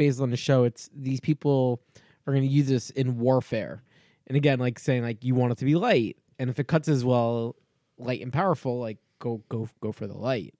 based 0.00 0.18
on 0.18 0.30
the 0.30 0.36
show. 0.36 0.64
It's 0.64 0.88
these 0.96 1.20
people 1.20 1.82
are 2.26 2.32
going 2.32 2.48
to 2.48 2.48
use 2.48 2.68
this 2.68 2.88
in 2.88 3.18
warfare, 3.18 3.82
and 4.26 4.34
again, 4.34 4.58
like 4.58 4.78
saying 4.78 5.02
like 5.02 5.22
you 5.22 5.34
want 5.34 5.52
it 5.52 5.58
to 5.58 5.66
be 5.66 5.74
light, 5.74 6.16
and 6.38 6.48
if 6.48 6.58
it 6.58 6.68
cuts 6.68 6.88
as 6.88 7.04
well, 7.04 7.54
light 7.98 8.22
and 8.22 8.32
powerful, 8.32 8.80
like 8.80 8.96
go 9.18 9.42
go 9.50 9.68
go 9.82 9.92
for 9.92 10.06
the 10.06 10.16
light. 10.16 10.54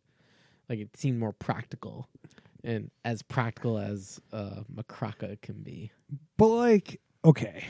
Like 0.68 0.78
it 0.78 0.94
seemed 0.94 1.18
more 1.18 1.32
practical, 1.32 2.06
and 2.62 2.90
as 3.02 3.22
practical 3.22 3.78
as 3.78 4.20
uh, 4.30 4.60
Makraka 4.70 5.40
can 5.40 5.62
be. 5.62 5.90
But 6.36 6.48
like, 6.48 7.00
okay, 7.24 7.64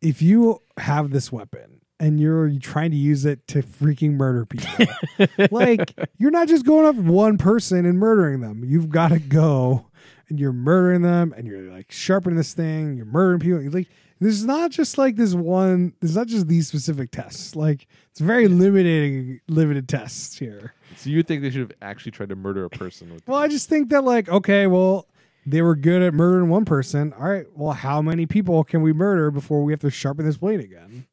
if 0.00 0.20
you 0.20 0.62
have 0.78 1.10
this 1.10 1.30
weapon 1.30 1.81
and 2.02 2.18
you're 2.18 2.50
trying 2.58 2.90
to 2.90 2.96
use 2.96 3.24
it 3.24 3.46
to 3.46 3.62
freaking 3.62 4.14
murder 4.14 4.44
people, 4.44 4.86
like 5.52 5.94
you're 6.18 6.32
not 6.32 6.48
just 6.48 6.66
going 6.66 6.84
up 6.84 6.96
one 6.96 7.38
person 7.38 7.86
and 7.86 7.96
murdering 7.96 8.40
them. 8.40 8.64
You've 8.66 8.90
got 8.90 9.08
to 9.08 9.20
go 9.20 9.86
and 10.28 10.40
you're 10.40 10.52
murdering 10.52 11.02
them 11.02 11.32
and 11.36 11.46
you're 11.46 11.70
like 11.70 11.92
sharpening 11.92 12.36
this 12.36 12.54
thing. 12.54 12.96
You're 12.96 13.06
murdering 13.06 13.38
people. 13.38 13.62
You're 13.62 13.70
like 13.70 13.86
this 14.18 14.34
is 14.34 14.44
not 14.44 14.72
just 14.72 14.98
like 14.98 15.14
this 15.14 15.32
one. 15.32 15.94
There's 16.00 16.16
not 16.16 16.26
just 16.26 16.48
these 16.48 16.66
specific 16.66 17.12
tests. 17.12 17.54
Like 17.54 17.86
it's 18.10 18.20
very 18.20 18.48
limiting, 18.48 19.40
limited 19.46 19.88
tests 19.88 20.36
here. 20.36 20.74
So 20.96 21.08
you 21.08 21.22
think 21.22 21.42
they 21.42 21.50
should 21.50 21.60
have 21.60 21.72
actually 21.82 22.12
tried 22.12 22.30
to 22.30 22.36
murder 22.36 22.64
a 22.64 22.70
person 22.70 23.14
with 23.14 23.26
Well, 23.28 23.38
I 23.38 23.46
just 23.46 23.68
think 23.68 23.90
that 23.90 24.02
like 24.02 24.28
okay, 24.28 24.66
well 24.66 25.06
they 25.46 25.62
were 25.62 25.76
good 25.76 26.02
at 26.02 26.14
murdering 26.14 26.48
one 26.48 26.64
person. 26.64 27.12
All 27.12 27.28
right, 27.28 27.46
well 27.54 27.74
how 27.74 28.02
many 28.02 28.26
people 28.26 28.64
can 28.64 28.82
we 28.82 28.92
murder 28.92 29.30
before 29.30 29.62
we 29.62 29.72
have 29.72 29.80
to 29.82 29.90
sharpen 29.90 30.26
this 30.26 30.38
blade 30.38 30.58
again? 30.58 31.06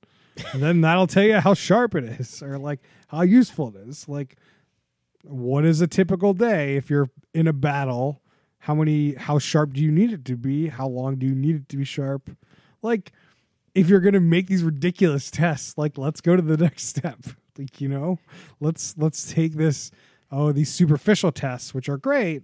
And 0.53 0.61
then 0.61 0.81
that'll 0.81 1.07
tell 1.07 1.23
you 1.23 1.39
how 1.39 1.53
sharp 1.53 1.95
it 1.95 2.03
is 2.03 2.41
or 2.41 2.57
like 2.57 2.79
how 3.07 3.21
useful 3.21 3.69
it 3.69 3.87
is. 3.87 4.07
Like 4.07 4.35
what 5.23 5.65
is 5.65 5.81
a 5.81 5.87
typical 5.87 6.33
day 6.33 6.75
if 6.75 6.89
you're 6.89 7.09
in 7.33 7.47
a 7.47 7.53
battle? 7.53 8.21
How 8.59 8.75
many 8.75 9.13
how 9.15 9.39
sharp 9.39 9.73
do 9.73 9.81
you 9.81 9.91
need 9.91 10.11
it 10.11 10.25
to 10.25 10.35
be? 10.35 10.67
How 10.67 10.87
long 10.87 11.15
do 11.15 11.25
you 11.25 11.35
need 11.35 11.55
it 11.55 11.69
to 11.69 11.77
be 11.77 11.85
sharp? 11.85 12.29
Like 12.81 13.11
if 13.75 13.87
you're 13.87 13.99
going 13.99 14.13
to 14.13 14.19
make 14.19 14.47
these 14.47 14.63
ridiculous 14.63 15.31
tests, 15.31 15.77
like 15.77 15.97
let's 15.97 16.21
go 16.21 16.35
to 16.35 16.41
the 16.41 16.57
next 16.63 16.85
step. 16.85 17.19
Like, 17.57 17.81
you 17.81 17.89
know, 17.89 18.19
let's 18.59 18.95
let's 18.97 19.31
take 19.31 19.53
this 19.53 19.91
oh, 20.31 20.51
these 20.51 20.71
superficial 20.71 21.31
tests 21.31 21.73
which 21.73 21.89
are 21.89 21.97
great, 21.97 22.43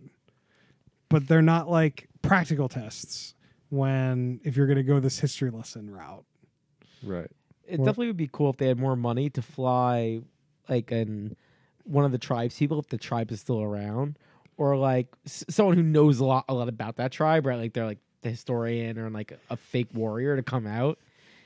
but 1.09 1.27
they're 1.27 1.41
not 1.41 1.69
like 1.69 2.07
practical 2.21 2.67
tests 2.67 3.35
when 3.69 4.39
if 4.43 4.57
you're 4.57 4.67
going 4.67 4.77
to 4.77 4.83
go 4.83 4.99
this 4.99 5.19
history 5.19 5.49
lesson 5.49 5.89
route. 5.89 6.25
right. 7.03 7.31
It 7.68 7.78
definitely 7.78 8.07
would 8.07 8.18
be 8.18 8.30
cool 8.32 8.49
if 8.49 8.57
they 8.57 8.68
had 8.68 8.80
more 8.80 8.95
money 8.95 9.30
to 9.32 9.41
fly, 9.41 10.22
like, 10.70 10.91
in 10.91 11.36
one 11.84 12.05
of 12.05 12.11
the 12.11 12.18
tribes 12.18 12.57
people 12.57 12.80
if 12.80 12.88
the 12.88 12.97
tribe 12.97 13.32
is 13.32 13.39
still 13.41 13.61
around, 13.61 14.18
or 14.57 14.76
like 14.76 15.07
s- 15.26 15.43
someone 15.49 15.76
who 15.76 15.84
knows 15.84 16.20
a 16.20 16.26
lot, 16.26 16.45
a 16.49 16.53
lot 16.53 16.68
about 16.70 16.95
that 16.97 17.11
tribe, 17.11 17.45
right? 17.45 17.57
Like 17.59 17.74
they're 17.74 17.86
like 17.86 17.99
the 18.22 18.30
historian 18.32 18.97
or 18.97 19.09
like 19.11 19.38
a 19.51 19.57
fake 19.57 19.89
warrior 19.93 20.36
to 20.36 20.41
come 20.41 20.66
out 20.66 20.97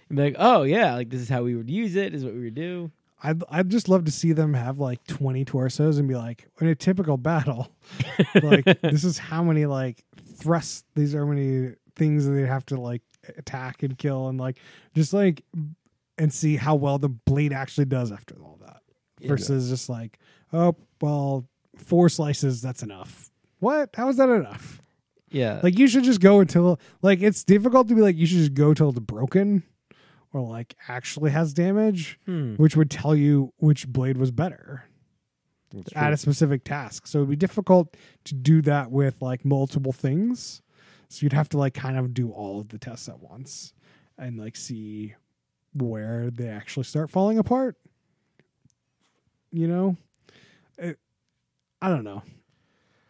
and 0.08 0.18
be 0.18 0.24
like, 0.24 0.36
oh 0.40 0.64
yeah, 0.64 0.94
like 0.96 1.10
this 1.10 1.20
is 1.20 1.28
how 1.30 1.44
we 1.44 1.56
would 1.56 1.70
use 1.70 1.96
it. 1.98 2.14
Is 2.14 2.24
what 2.24 2.34
we 2.34 2.42
would 2.46 2.56
do. 2.56 2.90
I'd 3.22 3.44
I'd 3.50 3.70
just 3.70 3.90
love 3.90 4.06
to 4.06 4.12
see 4.12 4.32
them 4.32 4.54
have 4.54 4.80
like 4.80 5.06
20 5.08 5.44
torsos 5.44 5.98
and 5.98 6.08
be 6.08 6.16
like 6.16 6.48
in 6.62 6.68
a 6.68 6.76
typical 6.76 7.18
battle, 7.18 7.70
like 8.42 8.64
this 8.82 9.04
is 9.04 9.18
how 9.18 9.44
many 9.44 9.66
like 9.66 10.06
thrusts 10.38 10.86
these 10.96 11.14
are 11.14 11.26
many 11.26 11.76
things 11.98 12.26
that 12.26 12.32
they 12.32 12.46
have 12.46 12.66
to 12.68 12.80
like 12.80 13.02
attack 13.38 13.84
and 13.84 13.98
kill 13.98 14.30
and 14.30 14.40
like 14.40 14.58
just 14.96 15.12
like 15.12 15.44
and 16.20 16.32
see 16.34 16.58
how 16.58 16.76
well 16.76 17.00
the 17.00 17.10
blade 17.10 17.54
actually 17.54 17.86
does 17.86 18.12
after 18.12 18.36
all 18.44 18.60
that 18.62 18.82
Yeah. 19.20 19.30
versus 19.30 19.70
just 19.70 19.90
like 19.90 20.20
oh 20.54 20.76
well 21.02 21.48
four 21.78 22.10
slices 22.10 22.62
that's 22.62 22.84
enough. 22.84 23.32
What? 23.60 23.90
How 23.96 24.10
is 24.10 24.18
that 24.18 24.30
enough? 24.30 24.82
Yeah, 25.32 25.60
Like 25.64 25.78
you 25.78 25.88
should 25.88 26.04
just 26.04 26.22
go 26.22 26.40
until 26.40 26.80
like 27.02 27.22
it's 27.22 27.44
difficult 27.44 27.88
to 27.90 27.96
be 27.96 28.02
like 28.02 28.16
you 28.18 28.26
should 28.26 28.40
just 28.40 28.54
go 28.56 28.74
till 28.74 28.90
it's 28.90 29.00
broken 29.00 29.64
or 30.34 30.42
like 30.42 30.76
actually 30.88 31.32
has 31.32 31.54
damage 31.54 32.20
Hmm. 32.26 32.56
which 32.56 32.76
would 32.76 32.90
tell 32.92 33.16
you 33.16 33.54
which 33.58 33.88
blade 33.88 34.18
was 34.18 34.32
better 34.32 34.86
That's 35.72 35.92
at 35.96 36.06
true. 36.06 36.14
a 36.14 36.18
specific 36.18 36.64
task. 36.64 37.06
So 37.08 37.20
it'd 37.20 37.30
be 37.30 37.36
difficult 37.36 37.96
to 38.26 38.34
do 38.34 38.62
that 38.64 38.92
with 38.92 39.22
like 39.22 39.46
multiple 39.46 39.94
things. 39.94 40.62
So 41.10 41.24
you'd 41.24 41.34
have 41.34 41.50
to 41.50 41.58
like 41.58 41.74
kind 41.76 41.98
of 41.98 42.14
do 42.14 42.32
all 42.32 42.60
of 42.60 42.70
the 42.70 42.78
tests 42.80 43.08
at 43.08 43.20
once 43.20 43.74
and 44.18 44.38
like 44.38 44.56
see 44.56 45.14
where 45.74 46.30
they 46.30 46.48
actually 46.48 46.84
start 46.84 47.10
falling 47.10 47.38
apart. 47.38 47.76
You 49.52 49.68
know, 49.68 49.98
it, 50.78 51.00
I 51.82 51.90
don't 51.90 52.04
know. 52.04 52.24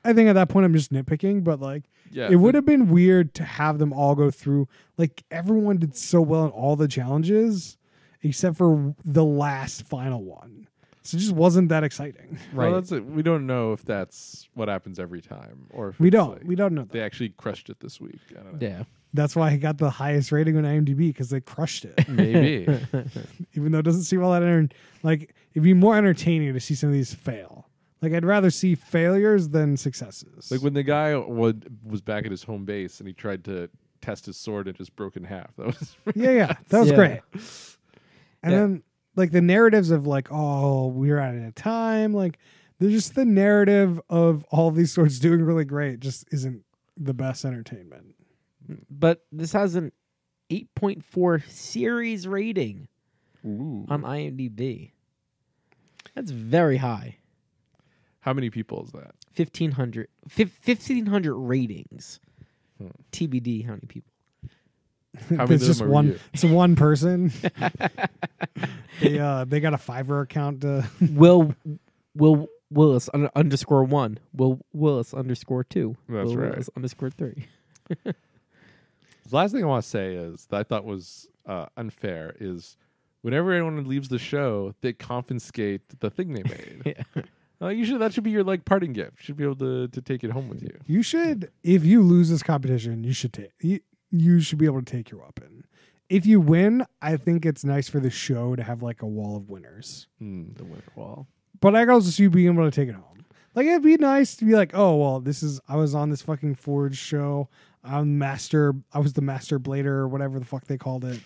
I 0.04 0.14
think 0.14 0.30
at 0.30 0.34
that 0.34 0.50
point 0.50 0.66
I'm 0.66 0.74
just 0.74 0.94
nitpicking, 0.94 1.44
but 1.44 1.60
like 1.60 1.84
yeah. 2.12 2.30
it 2.30 2.38
would 2.38 2.56
have 2.56 2.66
been 2.66 2.90
weird 2.90 3.34
to 3.36 3.44
have 3.44 3.80
them 3.80 3.94
all 3.94 4.16
go 4.16 4.32
through 4.32 4.68
like 4.98 5.24
everyone 5.30 5.78
did 5.78 5.96
so 5.96 6.22
well 6.22 6.46
in 6.46 6.52
all 6.52 6.76
the 6.76 6.88
challenges 6.88 7.78
except 8.22 8.58
for 8.58 8.96
the 9.04 9.24
last 9.24 9.84
final 9.86 10.24
one 10.24 10.68
so 11.10 11.18
it 11.18 11.20
just 11.20 11.32
wasn't 11.34 11.70
that 11.70 11.84
exciting 11.84 12.38
Well, 12.54 12.68
right. 12.68 12.74
that's 12.76 12.92
it. 12.92 13.06
We 13.06 13.24
don't 13.24 13.46
know 13.48 13.74
if 13.74 13.84
that's 13.84 14.48
what 14.54 14.68
happens 14.68 15.00
every 15.00 15.22
time, 15.22 15.68
or 15.72 15.90
if 15.90 16.00
we 16.00 16.08
it's 16.08 16.14
don't 16.16 16.32
like 16.34 16.44
we 16.46 16.56
don't 16.56 16.74
know 16.74 16.84
that. 16.84 16.92
they 16.92 17.02
actually 17.02 17.30
crushed 17.30 17.70
it 17.70 17.80
this 17.80 18.00
week. 18.02 18.20
I 18.32 18.44
don't 18.44 18.60
know. 18.62 18.68
yeah, 18.68 18.84
that's 19.14 19.36
why 19.36 19.50
i 19.50 19.58
got 19.58 19.78
the 19.80 19.90
highest 19.90 20.32
rating 20.32 20.56
on 20.58 20.64
imdb 20.66 20.98
because 20.98 21.30
they 21.32 21.42
crushed 21.42 21.84
it 21.86 22.08
Maybe. 22.08 22.68
even 23.56 23.72
though 23.72 23.80
it 23.80 23.86
doesn't 23.86 24.04
seem 24.04 24.24
all 24.24 24.32
that 24.34 24.44
enter- 24.44 24.70
like 25.04 25.34
it'd 25.54 25.64
be 25.64 25.74
more 25.74 25.98
entertaining 25.98 26.54
to 26.54 26.60
see 26.60 26.76
some 26.76 26.90
of 26.90 26.94
these 26.94 27.12
fail 27.14 27.68
like 28.04 28.14
i'd 28.14 28.24
rather 28.24 28.52
see 28.52 28.76
failures 28.76 29.50
than 29.50 29.78
successes 29.78 30.52
like 30.52 30.62
when 30.62 30.74
the 30.74 30.84
guy 30.84 31.16
would, 31.18 31.76
was 31.90 32.02
back 32.02 32.26
at 32.26 32.30
his 32.32 32.44
home 32.44 32.66
base 32.66 33.00
and 33.00 33.08
he 33.08 33.14
tried 33.14 33.44
to 33.46 33.68
test 34.02 34.28
his 34.28 34.38
sword 34.38 34.68
and 34.68 34.78
just 34.78 34.96
broke 34.96 35.18
in 35.18 35.24
half. 35.26 35.54
That 35.58 35.66
was 35.66 35.96
yeah 36.16 36.32
yeah 36.32 36.54
that 36.70 36.80
was 36.80 36.90
Yeah. 36.92 36.96
great 36.96 37.20
and 38.44 38.52
Yeah. 38.54 38.60
then 38.60 38.84
like 39.16 39.32
the 39.32 39.42
narratives 39.42 39.92
of 39.92 40.08
like 40.08 40.28
oh 40.32 40.88
we're 40.88 41.20
at 41.20 41.36
a 41.36 41.52
time 41.52 42.14
like 42.14 42.38
there's 42.80 42.94
just 42.94 43.16
the 43.16 43.26
narrative 43.26 44.00
of 44.10 44.46
all 44.50 44.72
these 44.72 44.92
sorts 44.92 45.20
doing 45.20 45.42
really 45.42 45.66
great 45.66 46.00
just 46.00 46.26
isn't 46.32 46.64
the 46.98 47.14
best 47.14 47.46
entertainment 47.46 48.16
but 48.90 49.26
this 49.32 49.54
has 49.54 49.76
an 49.76 49.92
eight 50.50 50.74
point 50.76 51.04
four 51.04 51.40
series 51.48 52.28
rating 52.28 52.88
Ooh. 53.46 53.86
on 53.90 54.02
IMDb. 54.04 54.92
That's 56.16 56.32
very 56.32 56.78
high. 56.78 57.18
How 58.22 58.34
many 58.34 58.50
people 58.50 58.84
is 58.84 58.92
that? 58.92 59.16
1500 59.36 60.08
fif- 60.28 60.60
1500 60.66 61.36
ratings. 61.36 62.20
Hmm. 62.78 62.88
TBD 63.12 63.66
how 63.66 63.72
many 63.72 63.88
people. 63.88 64.09
How 65.30 65.38
many 65.38 65.56
it's 65.56 65.66
just 65.66 65.82
are 65.82 65.88
one 65.88 66.08
you? 66.08 66.20
it's 66.34 66.44
one 66.44 66.76
person 66.76 67.32
they 69.02 69.18
uh 69.20 69.46
they 69.46 69.60
got 69.60 69.74
a 69.74 69.78
fiverr 69.78 70.24
account 70.24 70.62
to 70.62 70.88
Will 71.12 71.56
Wil 72.16 72.48
Willis 72.72 73.10
un- 73.14 73.30
underscore 73.36 73.84
one. 73.84 74.20
Wil 74.34 74.60
Willis 74.74 75.14
underscore 75.14 75.64
two. 75.64 75.98
That's 76.08 76.30
Will 76.30 76.38
right. 76.38 76.50
Willis 76.52 76.70
underscore 76.76 77.10
three. 77.10 77.48
The 78.04 78.16
last 79.36 79.52
thing 79.54 79.64
I 79.64 79.68
want 79.68 79.84
to 79.84 79.90
say 79.90 80.16
is 80.16 80.46
that 80.48 80.58
I 80.58 80.64
thought 80.64 80.86
was 80.86 81.28
uh, 81.46 81.68
unfair 81.78 82.36
is 82.40 82.78
whenever 83.22 83.52
anyone 83.54 83.88
leaves 83.88 84.10
the 84.10 84.18
show, 84.20 84.74
they 84.82 84.94
confiscate 84.94 85.82
the 86.00 86.10
thing 86.10 86.34
they 86.34 86.44
made. 86.44 86.82
Yeah. 87.16 87.24
Uh, 87.62 87.68
usually 87.68 88.00
that 88.00 88.14
should 88.14 88.24
be 88.24 88.32
your 88.32 88.44
like 88.44 88.64
parting 88.66 88.94
gift. 88.94 89.14
You 89.20 89.24
should 89.26 89.38
be 89.38 89.44
able 89.44 89.58
to 89.58 89.88
to 89.90 90.02
take 90.02 90.24
it 90.24 90.32
home 90.32 90.48
with 90.50 90.62
you. 90.64 90.78
you 90.86 91.04
should 91.04 91.52
if 91.64 91.84
you 91.84 92.02
lose 92.02 92.30
this 92.30 92.42
competition 92.42 93.04
you 93.04 93.12
should 93.14 93.34
take 93.34 93.52
you, 93.62 93.80
you 94.12 94.40
should 94.40 94.58
be 94.58 94.66
able 94.66 94.80
to 94.82 94.92
take 94.92 95.12
your 95.12 95.22
weapon 95.22 95.64
if 96.10 96.26
you 96.26 96.40
win 96.42 96.86
i 97.02 97.16
think 97.18 97.46
it's 97.46 97.64
nice 97.64 97.88
for 97.88 98.00
the 98.00 98.10
show 98.10 98.56
to 98.56 98.64
have 98.64 98.82
like 98.82 99.02
a 99.02 99.08
wall 99.08 99.36
of 99.38 99.50
winners 99.50 100.08
Hmm. 100.20 100.54
The 100.56 100.64
winner 100.64 100.84
wall. 100.96 101.28
But 101.62 101.76
I 101.76 101.86
could 101.86 101.94
also 101.94 102.10
see 102.10 102.24
you 102.24 102.30
being 102.30 102.54
able 102.54 102.64
to 102.64 102.72
take 102.72 102.88
it 102.90 102.96
home. 102.96 103.26
Like 103.54 103.66
it'd 103.66 103.84
be 103.84 103.98
nice 103.98 104.36
to 104.38 104.46
be 104.46 104.54
like, 104.54 104.72
oh 104.74 104.96
well, 104.96 105.20
this 105.20 105.44
is 105.44 105.60
I 105.68 105.76
was 105.76 105.94
on 105.94 106.10
this 106.10 106.22
fucking 106.22 106.56
Forge 106.56 106.98
show. 106.98 107.50
I'm 107.84 108.18
master. 108.18 108.76
I 108.94 109.00
was 109.00 109.14
the 109.14 109.22
master 109.22 109.60
blader 109.60 109.86
or 109.88 110.08
whatever 110.08 110.40
the 110.40 110.46
fuck 110.46 110.66
they 110.66 110.78
called 110.78 111.04
it. 111.06 111.20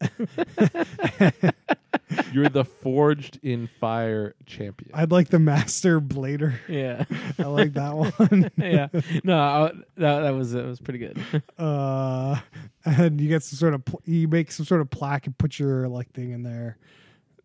You're 2.32 2.48
the 2.48 2.64
forged 2.64 3.38
in 3.42 3.66
fire 3.66 4.34
champion. 4.46 4.90
I'd 4.94 5.10
like 5.10 5.28
the 5.28 5.38
master 5.38 6.00
blader. 6.00 6.54
Yeah. 6.68 7.04
I 7.38 7.44
like 7.44 7.72
that 7.74 7.96
one. 7.96 8.50
yeah. 8.56 8.88
No, 9.24 9.38
I, 9.38 9.72
that 9.96 10.20
that 10.20 10.30
was 10.30 10.52
that 10.52 10.66
was 10.66 10.80
pretty 10.80 10.98
good. 10.98 11.18
Uh, 11.56 12.38
and 12.84 13.20
you 13.20 13.28
get 13.28 13.42
some 13.42 13.56
sort 13.56 13.74
of 13.74 13.84
pl- 13.84 14.02
you 14.04 14.28
make 14.28 14.52
some 14.52 14.66
sort 14.66 14.80
of 14.80 14.90
plaque 14.90 15.26
and 15.26 15.36
put 15.38 15.58
your 15.58 15.88
like 15.88 16.12
thing 16.12 16.32
in 16.32 16.42
there, 16.42 16.78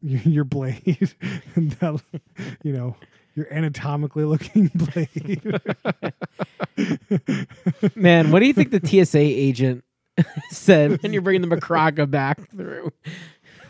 your, 0.01 0.21
your 0.21 0.43
blade, 0.43 1.15
and 1.55 1.71
that 1.73 2.01
you 2.63 2.73
know 2.73 2.95
your 3.35 3.51
anatomically 3.51 4.25
looking 4.25 4.71
blade. 4.75 5.61
Man, 7.95 8.31
what 8.31 8.39
do 8.39 8.45
you 8.45 8.53
think 8.53 8.71
the 8.71 9.05
TSA 9.05 9.19
agent 9.19 9.83
said 10.49 11.01
when 11.01 11.13
you're 11.13 11.21
bringing 11.21 11.47
the 11.47 11.55
Makraka 11.55 12.09
back 12.09 12.49
through? 12.51 12.91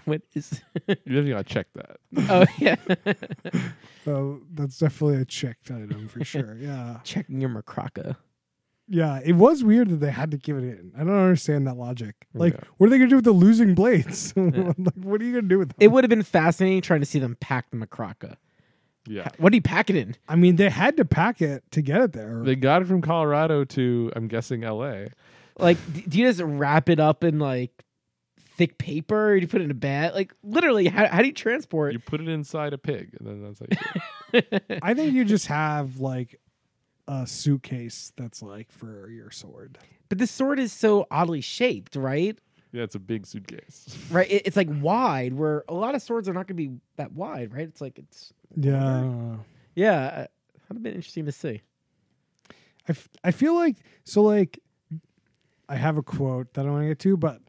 What 0.06 0.22
is? 0.34 0.62
you 0.88 0.96
definitely 0.96 1.32
gotta 1.32 1.44
check 1.44 1.68
that. 1.76 1.98
oh 2.30 2.46
yeah, 2.60 2.76
Oh, 4.08 4.42
that's 4.54 4.78
definitely 4.80 5.22
a 5.22 5.26
checked 5.26 5.72
item 5.72 6.08
for 6.10 6.24
sure. 6.26 6.56
Yeah. 6.60 6.98
checking 7.04 7.40
your 7.40 7.50
Makraka. 7.50 8.18
Yeah. 8.90 9.22
It 9.24 9.34
was 9.34 9.64
weird 9.64 9.90
that 9.90 10.02
they 10.02 10.12
had 10.12 10.32
to 10.32 10.38
give 10.38 10.58
it 10.58 10.64
in. 10.66 10.92
I 10.96 11.00
don't 11.06 11.10
understand 11.16 11.68
that 11.68 11.78
logic. 11.78 12.28
Like, 12.34 12.54
Yeah. 12.54 12.60
what 12.78 12.88
are 12.88 12.90
they 12.90 12.98
going 12.98 13.08
to 13.10 13.14
do 13.14 13.16
with 13.16 13.24
the 13.26 13.32
losing 13.32 13.76
blades? 13.76 14.34
like, 14.36 14.76
what 14.96 15.22
are 15.22 15.24
you 15.24 15.32
going 15.32 15.46
to 15.46 15.48
do 15.50 15.58
with 15.60 15.70
them? 15.70 15.78
It 15.80 15.88
would 15.88 16.04
have 16.04 16.10
been 16.10 16.22
fascinating 16.24 16.82
trying 16.82 17.00
to 17.00 17.06
see 17.06 17.18
them 17.20 17.38
pack 17.40 17.72
the 17.72 17.78
Makraka. 17.78 18.36
Yeah. 19.08 19.30
What 19.38 19.52
do 19.52 19.56
you 19.58 19.62
pack 19.62 19.90
it 19.90 19.96
in? 19.96 20.16
I 20.28 20.36
mean, 20.36 20.58
they 20.58 20.70
had 20.70 20.98
to 20.98 21.06
pack 21.06 21.42
it 21.42 21.64
to 21.72 21.82
get 21.82 22.02
it 22.02 22.12
there. 22.12 22.42
They 22.44 22.56
got 22.58 22.82
it 22.82 22.90
from 22.90 23.02
Colorado 23.02 23.64
to, 23.64 24.12
I'm 24.18 24.28
guessing, 24.28 24.66
L.A. 24.66 25.12
Like, 25.58 25.78
d- 25.94 26.04
do 26.08 26.20
you 26.20 26.28
just 26.28 26.42
wrap 26.42 26.90
it 26.90 27.00
up 27.00 27.24
in 27.24 27.40
like 27.40 27.72
thick 28.58 28.78
paper, 28.78 29.32
or 29.32 29.36
do 29.36 29.42
you 29.42 29.48
put 29.48 29.62
it 29.62 29.66
in 29.66 29.72
a 29.72 29.76
bag? 29.76 30.14
Like, 30.14 30.34
literally, 30.44 30.88
how, 30.88 31.08
how 31.08 31.20
do 31.22 31.28
you 31.28 31.34
transport? 31.34 31.94
You 31.94 32.00
put 32.00 32.22
it 32.22 32.28
inside 32.28 32.74
a 32.74 32.78
pig, 32.78 33.16
and 33.20 33.28
then 33.28 33.44
that's 33.44 33.60
how 33.60 33.66
you 33.70 34.42
do 34.42 34.58
it. 34.68 34.80
I 34.84 34.94
think 34.94 35.14
you 35.14 35.26
just 35.26 35.48
have 35.48 36.00
like 36.00 36.40
a 37.08 37.28
suitcase 37.28 38.14
that's 38.16 38.42
like 38.42 38.72
for 38.72 39.10
your 39.10 39.30
sword. 39.32 39.78
But 40.10 40.18
this 40.20 40.32
sword 40.32 40.60
is 40.60 40.72
so 40.72 41.08
oddly 41.12 41.42
shaped, 41.42 41.96
right? 41.96 42.38
Yeah, 42.72 42.84
it's 42.84 42.96
a 42.96 43.00
big 43.00 43.26
suitcase. 43.28 43.96
Right, 44.12 44.30
it, 44.32 44.44
it's 44.46 44.58
like 44.58 44.68
wide. 44.82 45.34
Where 45.34 45.64
a 45.68 45.74
lot 45.74 45.96
of 45.96 46.02
swords 46.02 46.28
are 46.30 46.34
not 46.34 46.48
going 46.48 46.56
to 46.58 46.70
be 46.70 46.72
that 46.98 47.12
wide, 47.14 47.54
right? 47.54 47.68
It's 47.68 47.82
like 47.82 48.00
it's 48.00 48.34
Yeah. 48.56 49.36
yeah. 49.76 49.96
uh, 50.06 50.12
That'd 50.12 50.28
have 50.70 50.84
been 50.84 50.94
interesting 50.96 51.26
to 51.26 51.32
see. 51.32 51.62
I, 52.88 52.92
f- 52.92 53.10
I 53.24 53.32
feel 53.32 53.54
like 53.56 53.78
so 54.06 54.22
like 54.24 54.60
I 55.70 55.76
have 55.76 55.98
a 55.98 56.04
quote 56.04 56.54
that 56.54 56.66
I 56.66 56.70
want 56.70 56.84
to 56.84 56.88
get 56.88 57.00
to, 57.00 57.16
but 57.18 57.42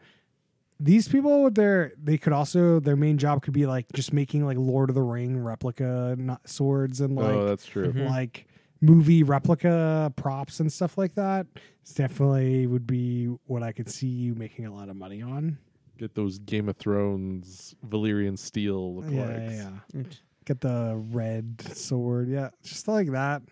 these 0.84 1.08
people 1.08 1.42
with 1.42 1.54
their 1.54 1.92
they 2.02 2.18
could 2.18 2.34
also 2.34 2.78
their 2.78 2.96
main 2.96 3.16
job 3.16 3.42
could 3.42 3.54
be 3.54 3.64
like 3.64 3.86
just 3.94 4.12
making 4.12 4.44
like 4.44 4.58
Lord 4.58 4.90
of 4.90 4.94
the 4.94 5.02
Ring 5.02 5.38
replica 5.38 6.14
not 6.18 6.46
swords 6.48 7.00
and 7.00 7.16
like 7.16 7.34
oh, 7.34 7.46
that's 7.46 7.64
true. 7.64 7.90
Mhm. 7.90 8.08
like 8.10 8.46
movie 8.82 9.22
replica 9.22 10.12
props 10.16 10.60
and 10.60 10.70
stuff 10.70 10.98
like 10.98 11.14
that. 11.14 11.46
It's 11.80 11.94
definitely 11.94 12.66
would 12.66 12.86
be 12.86 13.26
what 13.46 13.62
I 13.62 13.72
could 13.72 13.88
see 13.88 14.08
you 14.08 14.34
making 14.34 14.66
a 14.66 14.74
lot 14.74 14.90
of 14.90 14.96
money 14.96 15.22
on. 15.22 15.56
Get 15.96 16.14
those 16.14 16.38
Game 16.38 16.68
of 16.68 16.76
Thrones 16.76 17.74
Valyrian 17.88 18.38
steel 18.38 19.02
Yeah, 19.08 19.50
yeah, 19.50 19.70
yeah. 19.94 20.02
Get 20.44 20.60
the 20.60 21.02
red 21.12 21.62
sword. 21.74 22.28
Yeah, 22.28 22.50
just 22.62 22.88
like 22.88 23.10
that. 23.12 23.42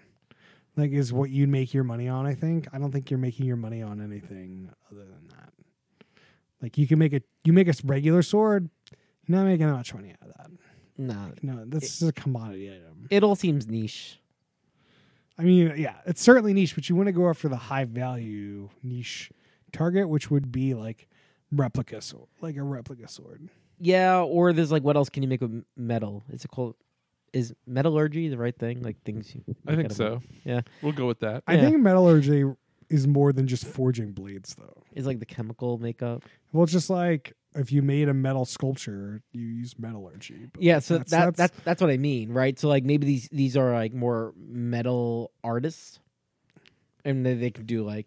Like 0.77 0.91
is 0.91 1.13
what 1.13 1.31
you'd 1.31 1.49
make 1.49 1.73
your 1.73 1.85
money 1.85 2.09
on. 2.09 2.27
I 2.27 2.35
think. 2.35 2.69
I 2.75 2.79
don't 2.79 2.93
think 2.93 3.11
you're 3.11 3.19
making 3.19 3.47
your 3.47 3.57
money 3.57 3.81
on 3.81 4.03
anything 4.03 4.71
other 4.91 5.05
than 5.05 5.29
that. 5.29 5.52
Like 6.63 6.79
you 6.79 6.87
can 6.87 6.99
make 6.99 7.13
a 7.13 7.21
you 7.45 7.53
make 7.53 7.69
a 7.69 7.75
regular 7.85 8.23
sword. 8.23 8.71
You're 9.27 9.39
not 9.39 9.47
making 9.47 9.67
that 9.67 9.73
much 9.75 9.93
money 9.95 10.15
out 10.23 10.31
of 10.31 10.37
that. 10.37 10.51
Nah, 10.99 11.29
No, 11.43 11.65
this 11.67 12.01
is 12.03 12.09
a 12.09 12.13
commodity 12.13 12.71
item. 12.71 13.07
it 13.11 13.23
all 13.25 13.35
seems 13.35 13.67
niche. 13.67 14.19
I 15.39 15.43
mean, 15.43 15.73
yeah, 15.77 15.95
it's 16.07 16.21
certainly 16.23 16.53
niche, 16.53 16.75
but 16.75 16.89
you 16.89 16.95
want 16.95 17.07
to 17.07 17.13
go 17.13 17.29
after 17.29 17.49
the 17.49 17.57
high 17.57 17.85
value 17.85 18.69
niche 18.83 19.31
target, 19.73 20.09
which 20.09 20.31
would 20.31 20.53
be 20.53 20.75
like 20.75 21.09
replica 21.51 22.01
sword, 22.01 22.29
like 22.41 22.57
a 22.57 22.63
replica 22.63 23.09
sword. 23.09 23.49
Yeah, 23.81 24.21
or 24.21 24.53
there's 24.53 24.71
like, 24.71 24.85
what 24.85 24.97
else 24.97 25.09
can 25.09 25.23
you 25.23 25.29
make 25.29 25.41
with 25.41 25.65
metal? 25.77 26.23
Is 26.31 26.45
it 26.45 26.49
called? 26.49 26.77
Is 27.33 27.55
metallurgy 27.67 28.29
the 28.29 28.37
right 28.37 28.57
thing? 28.57 28.83
Like 28.83 29.03
things 29.05 29.35
you? 29.35 29.43
I 29.67 29.75
think 29.75 29.91
so. 29.93 30.05
metal? 30.05 30.23
Yeah. 30.45 30.61
We'll 30.83 30.93
go 30.93 31.07
with 31.07 31.21
that. 31.21 31.43
I 31.47 31.55
Yeah. 31.55 31.63
think 31.63 31.81
metallurgy 31.81 32.45
is 32.93 33.07
more 33.07 33.33
than 33.33 33.47
just 33.49 33.67
forging 33.67 34.13
blades, 34.13 34.55
though. 34.55 34.83
Is 34.95 35.07
like 35.07 35.19
the 35.19 35.27
chemical 35.27 35.79
makeup? 35.79 36.23
Well, 36.53 36.65
it's 36.65 36.73
just 36.73 36.91
like 36.91 37.33
if 37.55 37.73
you 37.73 37.83
made 37.83 38.09
a 38.09 38.15
metal 38.15 38.45
sculpture, 38.45 39.23
you 39.33 39.47
use 39.47 39.79
metallurgy. 39.79 40.49
Yeah, 40.59 40.79
so 40.79 40.95
that's- 40.99 41.11
that 41.11 41.19
that's- 41.37 41.37
that's 41.51 41.65
that's 41.65 41.81
what 41.81 41.91
I 41.91 41.97
mean, 41.97 42.31
right? 42.33 42.59
So 42.59 42.69
like 42.69 42.85
maybe 42.85 43.07
these 43.07 43.29
these 43.33 43.57
are 43.57 43.73
like 43.73 43.93
more 43.95 44.33
metal 44.37 45.33
artists, 45.43 45.99
and 47.05 47.25
they, 47.27 47.35
they 47.35 47.51
can 47.51 47.67
do 47.67 47.85
like 47.85 48.07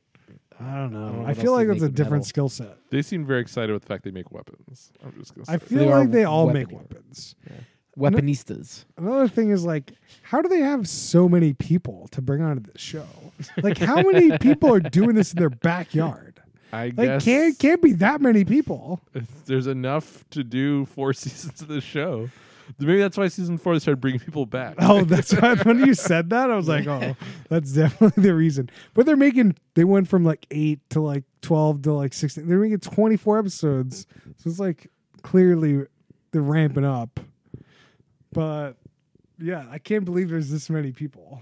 I 0.59 0.75
don't 0.75 0.93
know. 0.93 1.05
I 1.07 1.09
don't 1.09 1.21
know 1.23 1.27
I, 1.27 1.33
feel 1.33 1.51
like 1.51 1.67
they 1.67 1.73
that's 1.73 1.83
a 1.83 1.89
different 1.89 2.25
skill 2.25 2.47
set. 2.47 2.77
They 2.89 3.01
seem 3.01 3.25
very 3.25 3.41
excited 3.41 3.73
with 3.73 3.81
the 3.81 3.87
fact 3.89 4.03
they 4.05 4.11
make 4.11 4.31
weapons. 4.31 4.91
I'm 5.03 5.13
just 5.19 5.35
gonna 5.35 5.45
say. 5.45 5.53
I 5.53 5.57
feel 5.57 5.79
They 5.79 5.85
like 5.93 6.11
they 6.11 6.23
all 6.23 6.47
weapon- 6.47 6.61
make 6.61 6.71
weapons. 6.71 7.35
Weaponistas. 7.97 8.85
Another 8.97 9.27
thing 9.27 9.49
is 9.49 9.63
like, 9.65 9.93
how 10.23 10.41
do 10.41 10.49
they 10.49 10.59
have 10.59 10.87
so 10.87 11.27
many 11.29 11.53
people 11.53 12.07
to 12.11 12.21
bring 12.21 12.41
onto 12.41 12.71
the 12.71 12.77
show? 12.77 13.07
Like, 13.61 13.77
how 13.77 14.01
many 14.01 14.37
people 14.39 14.73
are 14.73 14.79
doing 14.79 15.15
this 15.15 15.33
in 15.33 15.39
their 15.39 15.49
backyard? 15.49 16.41
I 16.73 16.85
Like, 16.85 16.95
guess 16.95 17.25
can't 17.25 17.59
can't 17.59 17.81
be 17.81 17.93
that 17.93 18.21
many 18.21 18.43
people. 18.43 19.01
there's 19.45 19.67
enough 19.67 20.25
to 20.31 20.43
do 20.43 20.85
four 20.85 21.13
seasons 21.13 21.61
of 21.61 21.67
the 21.67 21.81
show. 21.81 22.29
Maybe 22.79 22.97
that's 22.99 23.15
why 23.15 23.27
season 23.27 23.59
four 23.59 23.73
they 23.73 23.79
started 23.79 24.01
bringing 24.01 24.19
people 24.19 24.47
back. 24.47 24.73
Oh, 24.79 25.03
that's 25.03 25.31
why 25.33 25.53
when 25.55 25.85
you 25.85 25.93
said 25.93 26.31
that, 26.31 26.49
I 26.49 26.55
was 26.55 26.67
like, 26.67 26.87
oh, 26.87 27.15
that's 27.47 27.71
definitely 27.73 28.23
the 28.23 28.33
reason. 28.33 28.71
But 28.95 29.05
they're 29.05 29.15
making 29.15 29.55
they 29.75 29.83
went 29.83 30.07
from 30.07 30.25
like 30.25 30.47
eight 30.49 30.79
to 30.89 30.99
like 30.99 31.25
twelve 31.41 31.83
to 31.83 31.93
like 31.93 32.11
sixteen. 32.13 32.47
They're 32.47 32.57
making 32.57 32.79
twenty 32.79 33.17
four 33.17 33.37
episodes, 33.37 34.07
so 34.37 34.49
it's 34.49 34.59
like 34.59 34.87
clearly 35.21 35.85
they're 36.31 36.41
ramping 36.41 36.85
up. 36.85 37.19
But 38.35 38.73
yeah, 39.39 39.65
I 39.71 39.79
can't 39.79 40.05
believe 40.05 40.29
there's 40.29 40.49
this 40.51 40.69
many 40.69 40.91
people 40.91 41.41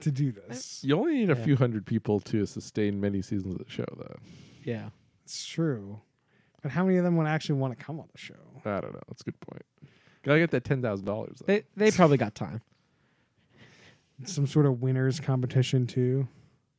to 0.00 0.10
do 0.10 0.32
this. 0.32 0.82
You 0.84 0.98
only 0.98 1.14
need 1.14 1.30
a 1.30 1.36
Yeah. 1.38 1.44
few 1.44 1.56
hundred 1.56 1.86
people 1.86 2.20
to 2.20 2.44
sustain 2.46 3.00
many 3.00 3.22
seasons 3.22 3.54
of 3.54 3.64
the 3.64 3.70
show, 3.70 3.86
though. 3.96 4.16
Yeah, 4.64 4.90
It's 5.24 5.46
true. 5.46 6.00
But 6.62 6.70
how 6.72 6.84
many 6.84 6.96
of 6.98 7.04
them 7.04 7.16
would 7.16 7.26
actually 7.26 7.58
want 7.58 7.76
to 7.78 7.84
come 7.84 7.98
on 7.98 8.08
the 8.12 8.18
show? 8.18 8.34
I 8.64 8.80
don't 8.80 8.92
know. 8.92 9.00
That's 9.08 9.22
a 9.22 9.24
good 9.24 9.40
point. 9.40 9.62
Gotta 10.22 10.38
get 10.40 10.50
that 10.52 10.62
ten 10.64 10.80
thousand 10.82 11.06
dollars. 11.06 11.42
they 11.46 11.64
they 11.76 11.90
probably 11.90 12.16
got 12.18 12.34
time. 12.36 12.60
Some 14.24 14.46
sort 14.46 14.66
of 14.66 14.80
winners 14.82 15.18
competition 15.18 15.86
too. 15.88 16.28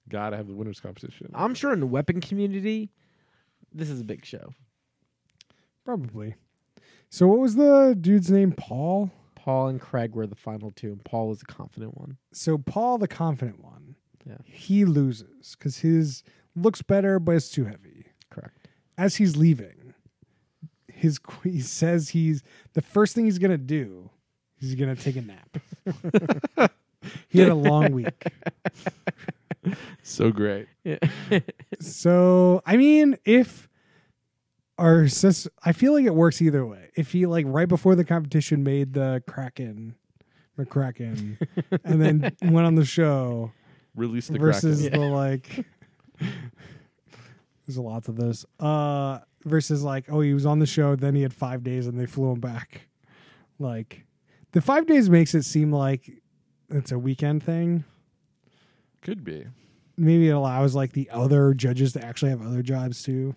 Gotta 0.07 0.37
have 0.37 0.47
the 0.47 0.53
winners 0.53 0.79
competition. 0.79 1.29
I'm 1.33 1.53
sure 1.55 1.73
in 1.73 1.81
the 1.81 1.87
weapon 1.87 2.21
community, 2.21 2.91
this 3.73 3.89
is 3.89 3.99
a 3.99 4.03
big 4.05 4.23
show. 4.25 4.53
Probably. 5.83 6.35
So 7.13 7.27
what 7.27 7.37
was 7.37 7.53
the 7.57 7.95
dude's 8.01 8.31
name? 8.31 8.53
Paul? 8.53 9.11
Paul 9.35 9.67
and 9.67 9.79
Craig 9.79 10.15
were 10.15 10.25
the 10.25 10.33
final 10.35 10.71
two, 10.71 10.87
and 10.87 11.05
Paul 11.05 11.27
was 11.27 11.41
the 11.41 11.45
confident 11.45 11.95
one. 11.95 12.17
So 12.31 12.57
Paul, 12.57 12.97
the 12.97 13.07
confident 13.07 13.63
one, 13.63 13.97
Yeah. 14.25 14.37
he 14.45 14.83
loses 14.83 15.55
because 15.55 15.77
his 15.81 16.23
looks 16.55 16.81
better, 16.81 17.19
but 17.19 17.35
it's 17.35 17.49
too 17.51 17.65
heavy. 17.65 18.07
Correct. 18.31 18.67
As 18.97 19.17
he's 19.17 19.37
leaving, 19.37 19.93
his 20.87 21.19
he 21.43 21.59
says 21.61 22.09
he's 22.09 22.41
the 22.73 22.81
first 22.81 23.13
thing 23.13 23.25
he's 23.25 23.37
gonna 23.37 23.59
do. 23.59 24.09
He's 24.55 24.73
gonna 24.73 24.95
take 24.95 25.15
a 25.15 25.21
nap. 25.21 25.57
he 27.29 27.41
had 27.41 27.49
a 27.49 27.53
long 27.53 27.91
week. 27.91 28.23
so 30.01 30.31
great. 30.31 30.65
Yeah. 30.83 30.97
So 31.79 32.63
I 32.65 32.75
mean, 32.75 33.17
if 33.23 33.69
our 34.83 35.07
sis, 35.07 35.47
I 35.63 35.71
feel 35.71 35.93
like 35.93 36.05
it 36.05 36.13
works 36.13 36.41
either 36.41 36.65
way. 36.65 36.89
If 36.95 37.13
he 37.13 37.25
like 37.25 37.45
right 37.47 37.67
before 37.69 37.95
the 37.95 38.03
competition 38.03 38.63
made 38.63 38.93
the 38.93 39.23
Kraken, 39.25 39.95
McCracken, 40.59 41.37
and 41.85 42.01
then 42.01 42.35
went 42.41 42.67
on 42.67 42.75
the 42.75 42.83
show 42.83 43.53
Release 43.95 44.27
the 44.27 44.37
versus 44.37 44.81
Kraken. 44.81 44.99
the 44.99 45.07
like, 45.07 45.65
there's 47.65 47.77
a 47.77 47.81
lot 47.81 48.09
of 48.09 48.17
those. 48.17 48.45
Uh, 48.59 49.19
versus 49.45 49.83
like, 49.83 50.05
oh, 50.09 50.19
he 50.19 50.33
was 50.33 50.45
on 50.45 50.59
the 50.59 50.65
show, 50.65 50.97
then 50.97 51.15
he 51.15 51.21
had 51.21 51.33
five 51.33 51.63
days, 51.63 51.87
and 51.87 51.97
they 51.97 52.05
flew 52.05 52.31
him 52.31 52.41
back. 52.41 52.89
Like, 53.59 54.05
the 54.51 54.59
five 54.59 54.85
days 54.85 55.09
makes 55.09 55.33
it 55.33 55.43
seem 55.43 55.71
like 55.71 56.11
it's 56.69 56.91
a 56.91 56.99
weekend 56.99 57.41
thing. 57.41 57.85
Could 59.01 59.23
be. 59.23 59.45
Maybe 59.95 60.27
it 60.27 60.33
allows 60.33 60.75
like 60.75 60.91
the 60.91 61.09
other 61.09 61.53
judges 61.53 61.93
to 61.93 62.03
actually 62.03 62.31
have 62.31 62.41
other 62.45 62.61
jobs 62.61 63.01
too. 63.01 63.35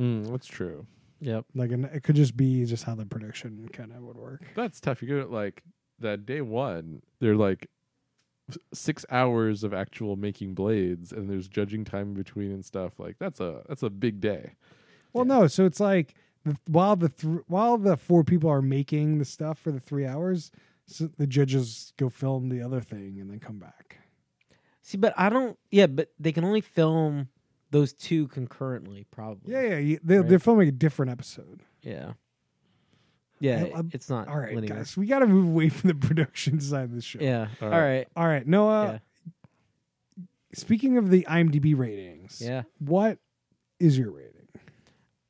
Mm, 0.00 0.30
that's 0.30 0.46
true. 0.46 0.86
Yep. 1.20 1.46
Like, 1.54 1.72
and 1.72 1.84
it 1.86 2.02
could 2.04 2.16
just 2.16 2.36
be 2.36 2.64
just 2.64 2.84
how 2.84 2.94
the 2.94 3.06
prediction 3.06 3.68
kind 3.72 3.92
of 3.92 4.02
would 4.02 4.16
work. 4.16 4.42
That's 4.54 4.80
tough. 4.80 5.02
You 5.02 5.22
go 5.22 5.28
like 5.28 5.62
that 5.98 6.26
day 6.26 6.40
one. 6.40 7.02
They're 7.20 7.34
like 7.34 7.68
six 8.72 9.04
hours 9.10 9.64
of 9.64 9.74
actual 9.74 10.16
making 10.16 10.54
blades, 10.54 11.12
and 11.12 11.28
there's 11.28 11.48
judging 11.48 11.84
time 11.84 12.08
in 12.08 12.14
between 12.14 12.52
and 12.52 12.64
stuff. 12.64 12.98
Like 12.98 13.16
that's 13.18 13.40
a 13.40 13.62
that's 13.68 13.82
a 13.82 13.90
big 13.90 14.20
day. 14.20 14.54
Well, 15.12 15.24
no, 15.24 15.46
so 15.46 15.64
it's 15.64 15.80
like 15.80 16.14
the, 16.44 16.56
while 16.66 16.96
the 16.96 17.08
th- 17.08 17.42
while 17.46 17.78
the 17.78 17.96
four 17.96 18.24
people 18.24 18.50
are 18.50 18.62
making 18.62 19.18
the 19.18 19.24
stuff 19.24 19.58
for 19.58 19.72
the 19.72 19.80
three 19.80 20.06
hours, 20.06 20.50
so 20.86 21.08
the 21.18 21.26
judges 21.26 21.92
go 21.96 22.08
film 22.08 22.48
the 22.48 22.62
other 22.62 22.80
thing 22.80 23.18
and 23.20 23.30
then 23.30 23.40
come 23.40 23.58
back. 23.58 23.98
See, 24.82 24.96
but 24.96 25.12
I 25.16 25.28
don't. 25.28 25.58
Yeah, 25.70 25.86
but 25.86 26.12
they 26.18 26.32
can 26.32 26.44
only 26.44 26.60
film 26.60 27.28
those 27.70 27.92
two 27.92 28.28
concurrently, 28.28 29.06
probably. 29.10 29.52
Yeah, 29.52 29.62
yeah, 29.62 29.78
you, 29.78 30.00
they, 30.02 30.18
Right. 30.18 30.28
they're 30.28 30.38
filming 30.38 30.68
a 30.68 30.72
different 30.72 31.10
episode. 31.12 31.62
Yeah. 31.82 32.12
Yeah, 33.40 33.64
I- 33.64 33.76
I'm- 33.76 33.90
it's 33.92 34.08
not 34.10 34.26
All 34.28 34.38
right, 34.38 34.54
linear. 34.54 34.74
guys, 34.76 34.96
we 34.96 35.06
got 35.06 35.20
to 35.20 35.26
move 35.26 35.46
away 35.46 35.68
from 35.68 35.88
the 35.88 35.94
production 36.06 36.60
side 36.60 36.84
of 36.84 36.94
the 36.94 37.02
show. 37.02 37.18
Yeah. 37.20 37.48
All 37.62 37.68
All 37.68 37.70
right. 37.78 37.80
right. 37.98 38.08
All 38.16 38.26
right, 38.26 38.46
Noah. 38.46 39.00
Speaking 40.54 40.96
of 40.96 41.10
the 41.10 41.26
IMDb 41.28 41.76
ratings, 41.76 42.40
Yeah. 42.44 42.62
what 42.78 43.18
is 43.78 43.98
your 43.98 44.10
rating? 44.10 44.48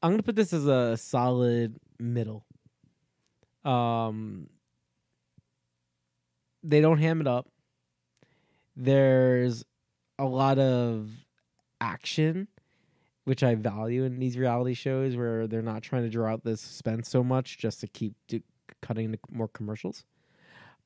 I'm 0.02 0.12
gonna 0.12 0.22
put 0.22 0.36
this 0.36 0.52
as 0.52 0.66
a 0.66 0.96
solid 0.96 1.76
middle. 1.98 2.46
Um, 3.64 4.48
they 6.62 6.80
don't 6.80 6.98
ham 6.98 7.20
it 7.20 7.26
up. 7.26 7.48
There's 8.76 9.64
a 10.20 10.24
lot 10.24 10.58
of 10.60 11.10
action, 11.80 12.48
which 13.24 13.42
I 13.42 13.54
value 13.54 14.04
in 14.04 14.18
these 14.18 14.38
reality 14.38 14.74
shows, 14.74 15.16
where 15.16 15.46
they're 15.46 15.62
not 15.62 15.82
trying 15.82 16.02
to 16.02 16.10
draw 16.10 16.32
out 16.32 16.44
the 16.44 16.56
suspense 16.56 17.08
so 17.08 17.22
much 17.22 17.58
just 17.58 17.80
to 17.80 17.86
keep 17.86 18.14
do- 18.26 18.42
cutting 18.80 19.12
to 19.12 19.18
more 19.30 19.48
commercials. 19.48 20.04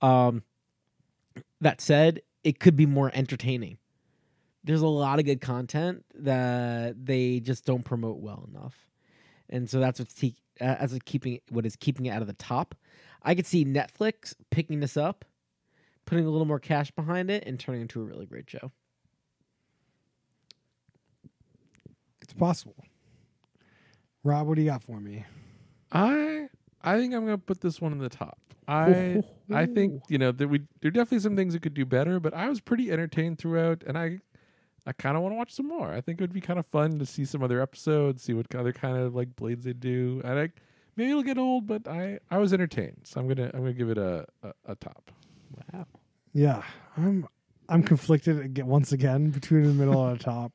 Um, 0.01 0.43
that 1.61 1.80
said, 1.80 2.22
it 2.45 2.59
could 2.59 2.76
be 2.76 2.86
more 2.86 3.11
entertaining. 3.14 3.78
There's 4.64 4.82
a 4.82 4.86
lot 4.86 5.18
of 5.18 5.24
good 5.24 5.40
content 5.40 6.05
that 6.14 7.05
they 7.05 7.40
just 7.40 7.64
don't 7.64 7.84
promote 7.84 8.18
well 8.18 8.49
enough, 8.53 8.88
and 9.49 9.68
so 9.68 9.80
that's 9.80 9.99
what's 9.99 10.14
te- 10.14 10.36
that's 10.59 10.97
keeping 11.05 11.40
what 11.51 11.66
is 11.66 11.76
keeping 11.76 12.07
it 12.07 12.11
out 12.11 12.22
of 12.22 12.28
the 12.28 12.34
top. 12.34 12.74
I 13.22 13.34
could 13.34 13.47
see 13.47 13.64
Netflix 13.64 14.34
picking 14.51 14.80
this 14.80 14.97
up, 14.97 15.24
putting 16.07 16.26
a 16.26 16.30
little 16.30 16.47
more 16.47 16.61
cash 16.61 16.90
behind 16.90 17.30
it, 17.30 17.45
and 17.47 17.59
turning 17.59 17.82
into 17.82 18.01
a 18.01 18.05
really 18.05 18.26
great 18.26 18.49
show. 18.49 18.70
It's 22.23 22.33
possible. 22.33 22.77
Rob, 24.25 24.47
what 24.47 24.55
do 24.55 24.62
you 24.62 24.70
got 24.70 24.83
for 24.83 25.01
me? 25.01 25.25
I 25.91 26.49
I 26.81 26.97
think 26.97 27.14
I'm 27.14 27.25
gonna 27.25 27.39
put 27.39 27.61
this 27.61 27.81
one 27.81 27.93
in 27.93 27.99
the 27.99 28.09
top. 28.09 28.39
I 28.68 29.23
oh. 29.51 29.55
I 29.55 29.66
think 29.66 30.03
you 30.09 30.18
know 30.18 30.33
that 30.33 30.49
we 30.49 30.61
there 30.81 30.89
are 30.89 30.93
definitely 30.93 31.20
some 31.20 31.37
things 31.37 31.55
it 31.55 31.62
could 31.62 31.75
do 31.75 31.85
better, 31.85 32.20
but 32.20 32.33
I 32.33 32.49
was 32.49 32.61
pretty 32.61 32.91
entertained 32.91 33.39
throughout, 33.39 33.83
and 33.87 33.99
I 33.99 34.20
I 34.87 34.93
kind 34.93 35.16
of 35.16 35.23
want 35.23 35.33
to 35.33 35.37
watch 35.37 35.53
some 35.53 35.68
more. 35.68 35.93
I 35.93 36.01
think 36.01 36.20
it 36.20 36.23
would 36.23 36.33
be 36.33 36.41
kind 36.41 36.59
of 36.59 36.66
fun 36.66 36.99
to 36.99 37.07
see 37.07 37.25
some 37.25 37.43
other 37.43 37.61
episodes, 37.61 38.23
see 38.23 38.35
what 38.35 38.53
other 38.55 38.73
kind 38.73 38.97
of 38.97 39.14
like 39.14 39.37
blades 39.37 39.64
they 39.64 39.73
do. 39.73 40.20
And 40.25 40.39
I 40.39 40.51
maybe 40.97 41.11
it'll 41.11 41.23
get 41.23 41.39
old, 41.39 41.66
but 41.66 41.89
I 41.89 42.20
I 42.31 42.39
was 42.39 42.53
entertained, 42.53 43.01
so 43.05 43.20
I'm 43.20 43.29
gonna 43.29 43.51
I'm 43.53 43.61
gonna 43.61 43.73
give 43.73 43.91
it 43.91 43.99
a 43.99 44.27
a, 44.43 44.53
a 44.66 44.75
top. 44.77 45.11
Wow. 45.73 45.87
Yeah, 46.33 46.62
I'm 46.97 47.27
I'm 47.68 47.83
conflicted 47.83 48.62
once 48.62 48.93
again 48.93 49.31
between 49.31 49.64
the 49.64 49.75
middle 49.75 50.07
and 50.07 50.18
the 50.18 50.25
top. 50.25 50.53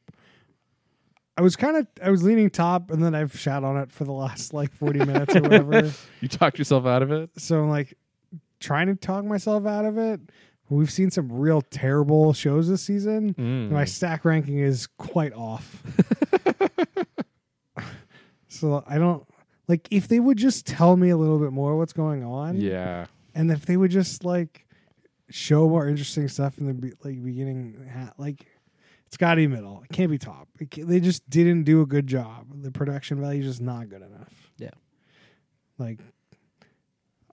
I 1.37 1.41
was 1.41 1.55
kind 1.55 1.77
of 1.77 1.87
I 2.01 2.09
was 2.09 2.23
leaning 2.23 2.49
top, 2.49 2.89
and 2.89 3.03
then 3.03 3.13
I've 3.13 3.37
shat 3.37 3.63
on 3.63 3.77
it 3.77 3.91
for 3.91 4.03
the 4.05 4.11
last 4.11 4.53
like 4.53 4.73
40 4.73 4.99
minutes 4.99 5.35
or 5.35 5.41
whatever. 5.41 5.91
You 6.21 6.27
talked 6.27 6.57
yourself 6.57 6.87
out 6.87 7.03
of 7.03 7.11
it. 7.11 7.29
So 7.37 7.61
I'm 7.61 7.69
like 7.69 7.95
trying 8.59 8.87
to 8.87 8.95
talk 8.95 9.23
myself 9.23 9.67
out 9.67 9.85
of 9.85 9.99
it. 9.99 10.19
We've 10.69 10.91
seen 10.91 11.11
some 11.11 11.31
real 11.31 11.61
terrible 11.61 12.33
shows 12.33 12.67
this 12.67 12.81
season. 12.81 13.35
Mm. 13.35 13.69
My 13.69 13.85
stack 13.85 14.25
ranking 14.25 14.57
is 14.57 14.87
quite 14.97 15.31
off. 15.33 15.81
so 18.47 18.83
I 18.87 18.97
don't 18.97 19.25
like 19.67 19.87
if 19.91 20.07
they 20.07 20.19
would 20.19 20.37
just 20.37 20.65
tell 20.65 20.97
me 20.97 21.09
a 21.09 21.17
little 21.17 21.39
bit 21.39 21.51
more 21.51 21.77
what's 21.77 21.93
going 21.93 22.23
on. 22.23 22.59
Yeah. 22.59 23.05
And 23.35 23.51
if 23.51 23.65
they 23.65 23.77
would 23.77 23.91
just 23.91 24.25
like 24.25 24.65
show 25.29 25.69
more 25.69 25.87
interesting 25.87 26.27
stuff 26.27 26.57
in 26.57 26.65
the 26.65 26.73
be- 26.73 26.93
like 27.03 27.23
beginning, 27.23 27.89
like 28.17 28.47
it's 29.07 29.17
got 29.17 29.31
to 29.31 29.37
be 29.37 29.47
middle. 29.47 29.81
It 29.89 29.93
can't 29.93 30.11
be 30.11 30.17
top. 30.17 30.47
It 30.59 30.69
ca- 30.73 30.83
they 30.83 30.99
just 30.99 31.27
didn't 31.29 31.63
do 31.63 31.81
a 31.81 31.85
good 31.85 32.07
job. 32.07 32.47
The 32.61 32.71
production 32.71 33.19
value 33.19 33.41
is 33.41 33.47
just 33.47 33.61
not 33.61 33.89
good 33.89 34.01
enough. 34.01 34.51
Yeah. 34.57 34.71
Like 35.77 35.99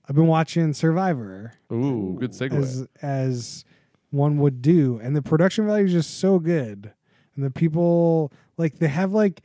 I've 0.09 0.15
been 0.15 0.27
watching 0.27 0.73
Survivor 0.73 1.55
Ooh, 1.73 2.17
good 2.21 2.33
segue. 2.33 2.55
as 2.55 2.87
as 3.03 3.65
one 4.11 4.39
would 4.39 4.63
do, 4.63 5.01
and 5.03 5.17
the 5.17 5.23
production 5.23 5.67
value 5.67 5.87
is 5.87 5.93
just 5.93 6.19
so 6.21 6.39
good, 6.39 6.93
and 7.35 7.45
the 7.45 7.51
people 7.51 8.33
like 8.57 8.79
they 8.79 8.89
have 8.89 9.13
like 9.13 9.43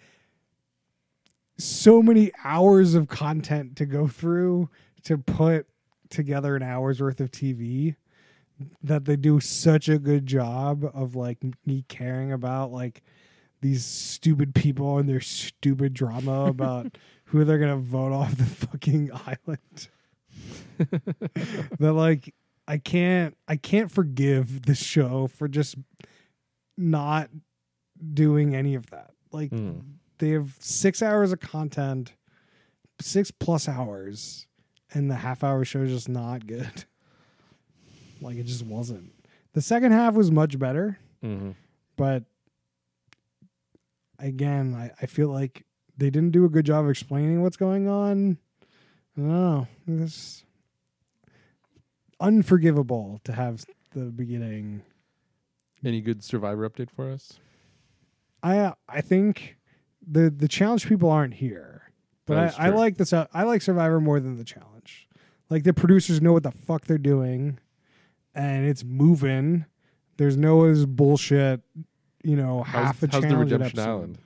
so 1.57 2.01
many 2.01 2.32
hours 2.43 2.93
of 2.93 3.07
content 3.07 3.75
to 3.77 3.86
go 3.86 4.07
through 4.07 4.69
to 5.03 5.17
put 5.17 5.67
together 6.09 6.55
an 6.55 6.63
hour's 6.63 7.01
worth 7.01 7.19
of 7.19 7.32
TV 7.32 7.95
that 8.84 9.05
they 9.05 9.16
do 9.16 9.39
such 9.39 9.88
a 9.89 9.97
good 9.99 10.26
job 10.26 10.84
of 10.93 11.16
like 11.16 11.38
me 11.66 11.86
caring 11.88 12.32
about 12.32 12.72
like 12.72 13.01
these 13.62 13.84
stupid 13.86 14.55
people 14.55 14.97
and 14.97 15.07
their 15.10 15.20
stupid 15.22 15.93
drama 15.93 16.45
about 16.45 16.97
who 17.26 17.43
they're 17.43 17.57
gonna 17.60 17.78
vote 17.78 18.12
off 18.14 18.36
the 18.38 18.45
fucking 18.45 19.12
island. 19.28 19.88
that 21.80 21.93
like 21.93 22.34
I 22.68 22.78
can't 22.78 23.36
I 23.47 23.55
can't 23.57 23.91
forgive 23.91 24.64
the 24.64 24.76
show 24.76 25.28
for 25.28 25.47
just 25.47 25.76
not 26.78 27.30
doing 28.14 28.55
any 28.55 28.76
of 28.76 28.89
that. 28.91 29.12
Like 29.32 29.51
Mm. 29.51 29.82
they 30.20 30.30
have 30.30 30.55
six 30.60 31.01
hours 31.01 31.32
of 31.32 31.39
content, 31.39 32.14
six 33.01 33.32
plus 33.32 33.68
hours, 33.68 34.47
and 34.93 35.10
the 35.12 35.16
half 35.16 35.43
hour 35.43 35.66
show 35.66 35.82
is 35.82 35.91
just 35.91 36.10
not 36.10 36.47
good. 36.47 36.86
Like 38.22 38.38
it 38.38 38.45
just 38.45 38.65
wasn't. 38.65 39.13
The 39.53 39.61
second 39.61 39.91
half 39.91 40.13
was 40.13 40.32
much 40.32 40.57
better, 40.59 40.99
hmm 41.22 41.51
but 41.97 42.24
again, 44.20 44.74
I, 44.74 44.91
I 45.01 45.05
feel 45.05 45.28
like 45.30 45.65
they 45.97 46.09
didn't 46.09 46.32
do 46.32 46.45
a 46.45 46.49
good 46.49 46.65
job 46.65 46.86
of 46.86 46.91
explaining 46.91 47.41
what's 47.41 47.57
going 47.57 47.89
on. 47.89 48.38
I 49.17 49.20
don't 49.22 49.28
know. 49.28 49.67
It's 49.88 50.45
unforgivable 52.20 53.20
to 53.26 53.34
have 53.34 53.65
the 53.93 54.05
beginning. 54.05 54.82
Any 55.84 56.01
good 56.01 56.24
Survivor 56.24 56.70
update 56.70 56.89
for 56.89 57.09
us? 57.09 57.34
I 58.43 58.74
I 58.88 59.01
think 59.01 59.57
the 60.05 60.30
the 60.30 60.47
challenge 60.47 60.88
people 60.88 61.09
aren't 61.09 61.36
here, 61.36 61.91
but 62.26 62.38
I, 62.38 62.67
I 62.67 62.70
like 62.70 62.97
this. 62.97 63.13
I 63.13 63.43
like 63.43 63.61
Survivor 63.61 63.99
more 63.99 64.20
than 64.20 64.38
the 64.38 64.43
challenge. 64.43 65.07
Like 65.49 65.63
the 65.63 65.74
producers 65.74 66.22
know 66.22 66.34
what 66.34 66.43
the 66.43 66.51
fuck 66.51 66.86
they're 66.86 66.97
doing, 66.97 67.59
and 68.36 68.65
it's 68.65 68.84
moving. 68.84 69.65
There's 70.17 70.38
no 70.38 70.73
bullshit. 70.86 71.61
You 72.23 72.36
know, 72.36 72.63
half 72.63 72.99
how's, 72.99 73.09
a 73.09 73.11
how's 73.13 73.23
the 73.23 73.38
Redemption 73.38 73.80
episode. 73.80 73.89
Island? 73.89 74.17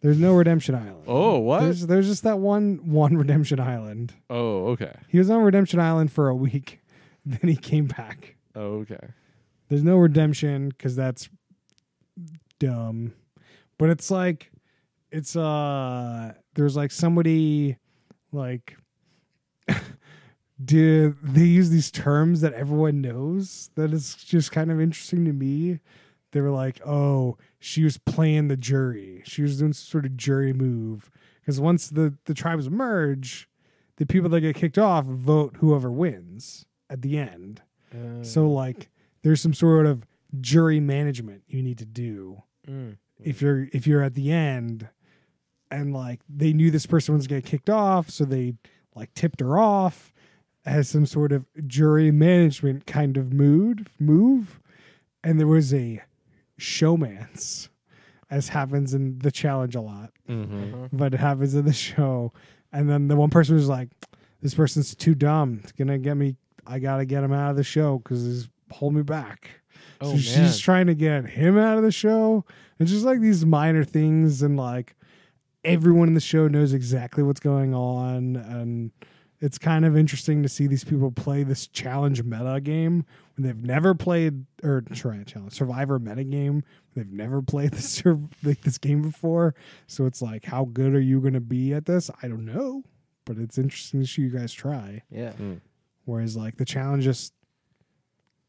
There's 0.00 0.18
no 0.18 0.34
Redemption 0.34 0.74
Island. 0.74 1.04
Oh, 1.06 1.38
what? 1.38 1.60
There's 1.60 1.86
there's 1.86 2.06
just 2.08 2.22
that 2.24 2.38
one 2.38 2.80
one 2.84 3.16
Redemption 3.16 3.60
Island. 3.60 4.14
oh, 4.30 4.66
okay. 4.68 4.94
He 5.08 5.18
was 5.18 5.30
on 5.30 5.42
Redemption 5.42 5.80
Island 5.80 6.12
for 6.12 6.28
a 6.28 6.34
week, 6.34 6.80
then 7.26 7.48
he 7.48 7.56
came 7.56 7.86
back. 7.86 8.36
Oh, 8.54 8.80
okay. 8.80 9.08
There's 9.68 9.84
no 9.84 9.96
redemption 9.96 10.70
because 10.70 10.96
that's 10.96 11.28
dumb. 12.58 13.12
But 13.76 13.90
it's 13.90 14.10
like 14.10 14.50
it's 15.10 15.36
uh 15.36 16.32
there's 16.54 16.76
like 16.76 16.90
somebody 16.90 17.76
like 18.32 18.76
did 20.62 21.16
they 21.22 21.44
use 21.44 21.70
these 21.70 21.90
terms 21.90 22.40
that 22.40 22.52
everyone 22.54 23.00
knows 23.00 23.70
that 23.76 23.92
is 23.92 24.14
just 24.14 24.50
kind 24.52 24.70
of 24.70 24.80
interesting 24.80 25.24
to 25.24 25.32
me. 25.32 25.80
They 26.32 26.40
were 26.40 26.50
like, 26.50 26.80
"Oh, 26.86 27.38
she 27.58 27.84
was 27.84 27.98
playing 27.98 28.48
the 28.48 28.56
jury. 28.56 29.22
She 29.24 29.42
was 29.42 29.58
doing 29.58 29.72
some 29.72 29.86
sort 29.86 30.04
of 30.04 30.16
jury 30.16 30.52
move." 30.52 31.10
Because 31.40 31.60
once 31.60 31.88
the 31.88 32.14
the 32.24 32.34
tribes 32.34 32.68
merge, 32.68 33.48
the 33.96 34.06
people 34.06 34.28
that 34.30 34.40
get 34.40 34.56
kicked 34.56 34.78
off 34.78 35.04
vote 35.04 35.56
whoever 35.60 35.90
wins 35.90 36.66
at 36.90 37.02
the 37.02 37.18
end. 37.18 37.62
Uh, 37.92 38.22
So 38.22 38.48
like 38.48 38.90
there's 39.22 39.40
some 39.40 39.54
sort 39.54 39.86
of 39.86 40.04
jury 40.40 40.80
management 40.80 41.42
you 41.46 41.62
need 41.62 41.78
to 41.78 41.86
do 41.86 42.42
mm. 42.68 42.96
if 43.18 43.40
you're 43.40 43.68
if 43.72 43.86
you're 43.86 44.02
at 44.02 44.14
the 44.14 44.30
end 44.30 44.88
and 45.70 45.92
like 45.92 46.20
they 46.28 46.52
knew 46.52 46.70
this 46.70 46.86
person 46.86 47.14
was 47.14 47.26
going 47.26 47.40
to 47.40 47.44
get 47.44 47.50
kicked 47.50 47.70
off 47.70 48.10
so 48.10 48.24
they 48.24 48.54
like 48.94 49.12
tipped 49.14 49.40
her 49.40 49.58
off 49.58 50.12
as 50.68 50.88
some 50.90 51.06
sort 51.06 51.32
of 51.32 51.46
jury 51.66 52.10
management 52.10 52.86
kind 52.86 53.16
of 53.16 53.32
mood 53.32 53.88
move 53.98 54.60
and 55.24 55.40
there 55.40 55.46
was 55.46 55.72
a 55.72 56.02
showmance 56.60 57.68
as 58.30 58.48
happens 58.50 58.92
in 58.94 59.18
the 59.20 59.30
challenge 59.30 59.74
a 59.74 59.80
lot 59.80 60.10
Mm-hmm. 60.28 60.74
Uh-huh. 60.74 60.88
but 60.92 61.14
it 61.14 61.20
happens 61.20 61.54
in 61.54 61.64
the 61.64 61.72
show. 61.72 62.34
And 62.70 62.90
then 62.90 63.08
the 63.08 63.16
one 63.16 63.30
person 63.30 63.54
was 63.54 63.66
like, 63.66 63.88
"This 64.42 64.54
person's 64.54 64.94
too 64.94 65.14
dumb. 65.14 65.60
It's 65.62 65.72
gonna 65.72 65.96
get 65.96 66.18
me. 66.18 66.36
I 66.66 66.78
gotta 66.80 67.06
get 67.06 67.24
him 67.24 67.32
out 67.32 67.50
of 67.52 67.56
the 67.56 67.64
show 67.64 67.96
because 67.96 68.22
he's 68.26 68.48
holding 68.70 68.98
me 68.98 69.02
back." 69.04 69.48
Oh 70.02 70.08
so 70.08 70.12
man. 70.12 70.20
she's 70.20 70.58
trying 70.58 70.86
to 70.88 70.94
get 70.94 71.24
him 71.24 71.56
out 71.56 71.78
of 71.78 71.82
the 71.82 71.90
show. 71.90 72.44
It's 72.78 72.90
just 72.90 73.06
like 73.06 73.20
these 73.22 73.46
minor 73.46 73.84
things, 73.84 74.42
and 74.42 74.58
like 74.58 74.94
everyone 75.64 76.08
in 76.08 76.14
the 76.14 76.20
show 76.20 76.46
knows 76.46 76.74
exactly 76.74 77.22
what's 77.22 77.40
going 77.40 77.72
on, 77.74 78.36
and 78.36 78.90
it's 79.40 79.58
kind 79.58 79.84
of 79.84 79.96
interesting 79.96 80.42
to 80.42 80.48
see 80.48 80.66
these 80.66 80.84
people 80.84 81.10
play 81.12 81.42
this 81.42 81.66
challenge 81.66 82.22
meta 82.24 82.60
game 82.60 83.04
when 83.36 83.46
they've 83.46 83.64
never 83.64 83.94
played 83.94 84.46
or 84.64 84.80
try 84.80 85.22
challenge 85.22 85.52
survivor 85.52 85.98
meta 85.98 86.24
game. 86.24 86.64
They've 86.94 87.10
never 87.10 87.40
played 87.42 87.72
this 87.72 88.02
like 88.42 88.62
this 88.62 88.78
game 88.78 89.02
before, 89.02 89.54
so 89.86 90.06
it's 90.06 90.20
like, 90.20 90.44
how 90.46 90.64
good 90.64 90.94
are 90.94 91.00
you 91.00 91.20
going 91.20 91.34
to 91.34 91.40
be 91.40 91.72
at 91.72 91.86
this? 91.86 92.10
I 92.22 92.28
don't 92.28 92.44
know, 92.44 92.82
but 93.24 93.38
it's 93.38 93.58
interesting 93.58 94.00
to 94.00 94.06
see 94.06 94.22
you 94.22 94.30
guys 94.30 94.52
try. 94.52 95.02
yeah. 95.10 95.32
Hmm. 95.32 95.54
Whereas 96.04 96.36
like 96.36 96.56
the 96.56 96.64
challenge 96.64 97.04
just 97.04 97.34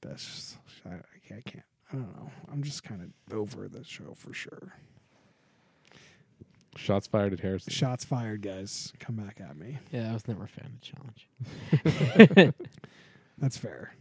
that's 0.01 0.25
just 0.25 0.57
I, 0.85 0.95
I 1.35 1.41
can't. 1.41 1.65
I 1.91 1.95
don't 1.95 2.15
know. 2.15 2.31
I'm 2.51 2.63
just 2.63 2.83
kind 2.83 3.01
of 3.01 3.37
over 3.37 3.67
the 3.67 3.83
show 3.83 4.13
for 4.15 4.33
sure. 4.33 4.73
Shots 6.79 7.07
fired 7.07 7.33
at 7.33 7.41
Harrison. 7.41 7.71
Shots 7.73 8.05
fired, 8.05 8.41
guys. 8.41 8.93
Come 8.99 9.15
back 9.15 9.39
at 9.41 9.57
me. 9.57 9.77
Yeah, 9.91 10.09
I 10.09 10.13
was 10.13 10.27
never 10.27 10.45
a 10.45 10.47
fan 10.47 10.65
of 10.65 11.81
the 11.81 11.83
challenge. 12.45 12.53
That's 13.37 13.57
fair. 13.57 13.93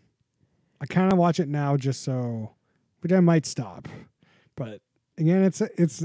I 0.81 0.87
kind 0.87 1.13
of 1.13 1.19
watch 1.19 1.41
it 1.41 1.49
now 1.49 1.77
just 1.77 2.03
so, 2.03 2.53
which 3.01 3.13
I 3.13 3.21
might 3.21 3.47
stop. 3.47 3.89
But 4.57 4.81
again, 5.17 5.43
it's 5.43 5.61
it's 5.61 6.05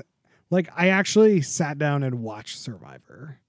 like 0.49 0.67
I 0.75 0.89
actually 0.89 1.41
sat 1.41 1.77
down 1.77 2.01
and 2.03 2.21
watched 2.23 2.57
Survivor. 2.57 3.39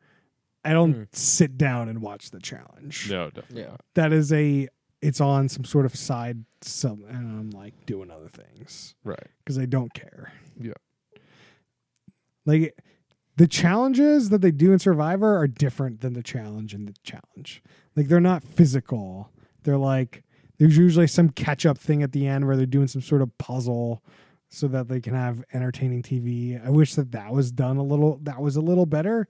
I 0.65 0.73
don't 0.73 0.93
Hmm. 0.95 1.03
sit 1.13 1.57
down 1.59 1.89
and 1.89 2.01
watch 2.03 2.31
the 2.31 2.41
challenge. 2.41 3.11
No, 3.11 3.31
definitely 3.31 3.63
Yeah. 3.63 3.77
That 3.95 4.13
is 4.13 4.33
a 4.33 4.69
it's 5.03 5.21
on 5.21 5.49
some 5.49 5.65
sort 5.65 5.85
of 5.87 5.95
side 5.97 6.45
some 6.63 7.05
and 7.09 7.17
I'm 7.19 7.51
like 7.51 7.75
doing 7.87 8.11
other 8.11 8.29
things 8.29 8.95
Right. 9.05 9.27
because 9.39 9.59
I 9.59 9.67
don't 9.67 9.93
care. 9.93 10.33
Yeah. 10.59 10.73
Like 12.47 12.79
the 13.37 13.49
challenges 13.49 14.31
that 14.31 14.41
they 14.41 14.51
do 14.51 14.73
in 14.73 14.79
Survivor 14.79 15.37
are 15.37 15.49
different 15.49 16.01
than 16.01 16.13
the 16.13 16.23
challenge 16.23 16.75
in 16.75 16.87
the 16.87 16.95
challenge. 17.03 17.63
Like 17.97 18.09
they're 18.09 18.21
not 18.21 18.43
physical. 18.43 19.31
They're 19.65 19.77
like 19.77 20.23
there's 20.59 20.77
usually 20.77 21.09
some 21.09 21.31
catch 21.31 21.67
up 21.67 21.79
thing 21.79 22.03
at 22.03 22.13
the 22.13 22.27
end 22.27 22.47
where 22.47 22.57
they're 22.57 22.67
doing 22.67 22.87
some 22.87 23.03
sort 23.03 23.23
of 23.23 23.37
puzzle 23.39 24.03
so 24.49 24.69
that 24.69 24.89
they 24.89 25.01
can 25.01 25.15
have 25.15 25.43
entertaining 25.53 26.03
TV. 26.03 26.65
I 26.65 26.71
wish 26.71 26.95
that 26.95 27.11
that 27.13 27.33
was 27.33 27.51
done 27.51 27.77
a 27.77 27.83
little 27.83 28.19
that 28.23 28.41
was 28.41 28.57
a 28.57 28.61
little 28.61 28.87
better. 28.87 29.27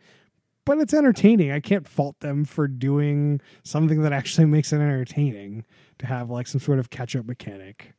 But 0.66 0.78
it's 0.78 0.94
entertaining. 0.94 1.52
I 1.52 1.61
can't 1.61 1.86
fault 1.86 2.20
them 2.20 2.46
for 2.46 2.66
doing 2.66 3.40
something 3.64 4.00
that 4.02 4.14
actually 4.14 4.46
makes 4.46 4.72
it 4.72 4.76
entertaining 4.76 5.66
to 5.98 6.07
have 6.07 6.30
like 6.30 6.46
some 6.46 6.61
sort 6.61 6.78
of 6.78 6.88
catch 6.88 7.14
up 7.14 7.26
mechanic. 7.26 7.92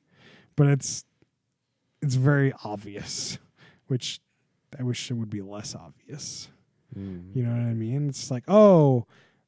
But 0.55 0.67
it's 0.67 1.05
it's 2.01 2.15
very 2.15 2.53
obvious, 2.63 3.39
which 3.87 4.19
I 4.79 4.83
wish 4.83 5.09
it 5.09 5.13
would 5.15 5.29
be 5.29 5.41
less 5.41 5.75
obvious. 5.75 6.49
Mm. 6.97 7.35
You 7.35 7.43
know 7.43 7.51
what 7.51 7.61
I 7.61 7.73
mean? 7.73 8.09
It's 8.09 8.29
like, 8.31 8.43
oh, 8.47 9.05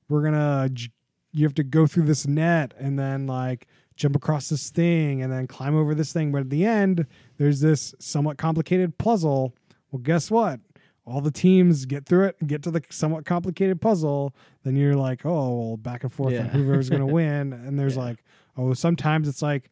we're 0.10 0.24
gonna, 0.24 0.70
j- 0.72 0.92
you 1.32 1.46
have 1.46 1.56
to 1.56 1.64
go 1.64 1.88
through 1.88 2.04
this 2.04 2.26
net 2.28 2.74
and 2.78 2.98
then 2.98 3.28
like 3.28 3.68
jump 3.96 4.16
across 4.16 4.50
this 4.50 4.70
thing 4.70 5.22
and 5.22 5.32
then 5.32 5.48
climb 5.48 5.76
over 5.76 5.94
this 5.96 6.14
thing. 6.14 6.32
But 6.32 6.42
at 6.42 6.50
the 6.50 6.66
end, 6.66 7.06
there's 7.38 7.62
this 7.62 7.94
somewhat 8.00 8.38
complicated 8.38 8.98
puzzle. 8.98 9.54
Well, 9.92 10.02
guess 10.02 10.30
what? 10.32 10.60
All 11.06 11.22
the 11.22 11.32
teams 11.32 11.86
get 11.86 12.06
through 12.06 12.26
it 12.26 12.36
and 12.40 12.50
get 12.50 12.62
to 12.64 12.72
the 12.72 12.82
somewhat 12.90 13.26
complicated 13.26 13.80
puzzle. 13.82 14.36
Then 14.64 14.76
you're 14.76 14.96
like, 14.96 15.26
oh, 15.26 15.58
well, 15.60 15.78
back 15.78 16.04
and 16.04 16.12
forth 16.12 16.28
on 16.38 16.46
Yeah. 16.46 16.48
whoever's 16.50 16.90
gonna 16.90 17.06
win. 17.22 17.54
And 17.54 17.80
there's 17.80 17.96
Yeah. 17.96 18.04
like, 18.04 18.24
oh, 18.58 18.74
sometimes 18.74 19.28
it's 19.28 19.42
like, 19.42 19.70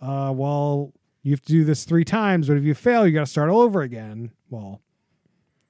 uh, 0.00 0.32
well, 0.36 0.92
you 1.24 1.32
have 1.32 1.40
to 1.42 1.52
do 1.52 1.64
this 1.64 1.84
three 1.84 2.04
times, 2.04 2.46
but 2.46 2.56
if 2.56 2.62
you 2.62 2.74
fail, 2.74 3.04
you 3.06 3.12
got 3.12 3.20
to 3.20 3.26
start 3.26 3.50
all 3.50 3.60
over 3.62 3.82
again. 3.82 4.30
Well, 4.50 4.80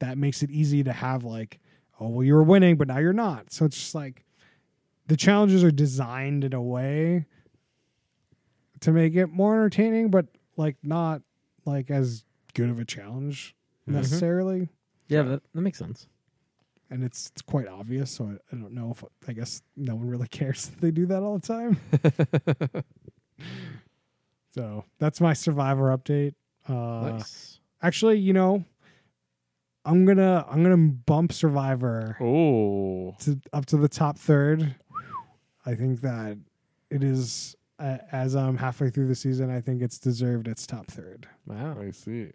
that 0.00 0.18
makes 0.18 0.42
it 0.42 0.50
easy 0.50 0.82
to 0.84 0.92
have 0.92 1.24
like, 1.24 1.60
oh, 1.98 2.08
well, 2.08 2.24
you 2.24 2.34
were 2.34 2.42
winning, 2.42 2.76
but 2.76 2.88
now 2.88 2.98
you're 2.98 3.12
not. 3.14 3.52
So 3.52 3.64
it's 3.64 3.76
just 3.78 3.94
like 3.94 4.24
the 5.06 5.16
challenges 5.16 5.64
are 5.64 5.70
designed 5.70 6.44
in 6.44 6.52
a 6.52 6.60
way 6.62 7.24
to 8.80 8.92
make 8.92 9.14
it 9.14 9.28
more 9.28 9.54
entertaining, 9.54 10.10
but 10.10 10.26
like 10.56 10.76
not 10.82 11.22
like 11.64 11.90
as 11.90 12.24
good 12.52 12.68
of 12.68 12.78
a 12.78 12.84
challenge 12.84 13.54
Mhm. 13.88 13.94
necessarily. 13.94 14.68
Yeah, 15.08 15.22
that, 15.22 15.42
that 15.54 15.60
makes 15.60 15.78
sense. 15.78 16.08
And 16.90 17.02
it's 17.04 17.30
it's 17.30 17.42
quite 17.42 17.66
obvious. 17.68 18.10
So 18.10 18.24
I, 18.24 18.32
I 18.54 18.58
don't 18.60 18.72
know 18.74 18.90
if 18.90 19.04
I 19.28 19.32
guess 19.32 19.62
no 19.76 19.94
one 19.94 20.08
really 20.08 20.28
cares 20.40 20.66
that 20.66 20.80
they 20.80 20.90
do 20.90 21.06
that 21.06 21.22
all 21.22 21.38
the 21.38 21.46
time. 21.46 21.80
so 24.54 24.84
that's 24.98 25.20
my 25.20 25.32
Survivor 25.32 25.96
update. 25.96 26.34
Uh, 26.68 27.10
nice. 27.16 27.58
Actually, 27.82 28.18
you 28.18 28.32
know, 28.32 28.64
I'm 29.84 30.04
gonna 30.04 30.46
I'm 30.48 30.62
gonna 30.62 30.76
bump 30.76 31.32
Survivor 31.32 32.16
Oh. 32.20 33.14
to 33.20 33.38
up 33.52 33.66
to 33.66 33.76
the 33.76 33.88
top 33.88 34.18
third. 34.18 34.74
I 35.66 35.74
think 35.74 36.00
that 36.02 36.38
it 36.90 37.02
is 37.02 37.56
uh, 37.78 37.98
as 38.12 38.34
I'm 38.36 38.56
halfway 38.58 38.90
through 38.90 39.08
the 39.08 39.14
season. 39.14 39.50
I 39.50 39.60
think 39.60 39.82
it's 39.82 39.98
deserved 39.98 40.46
its 40.48 40.66
top 40.66 40.86
third. 40.88 41.26
Wow. 41.46 41.76
I 41.80 41.90
see. 41.90 42.30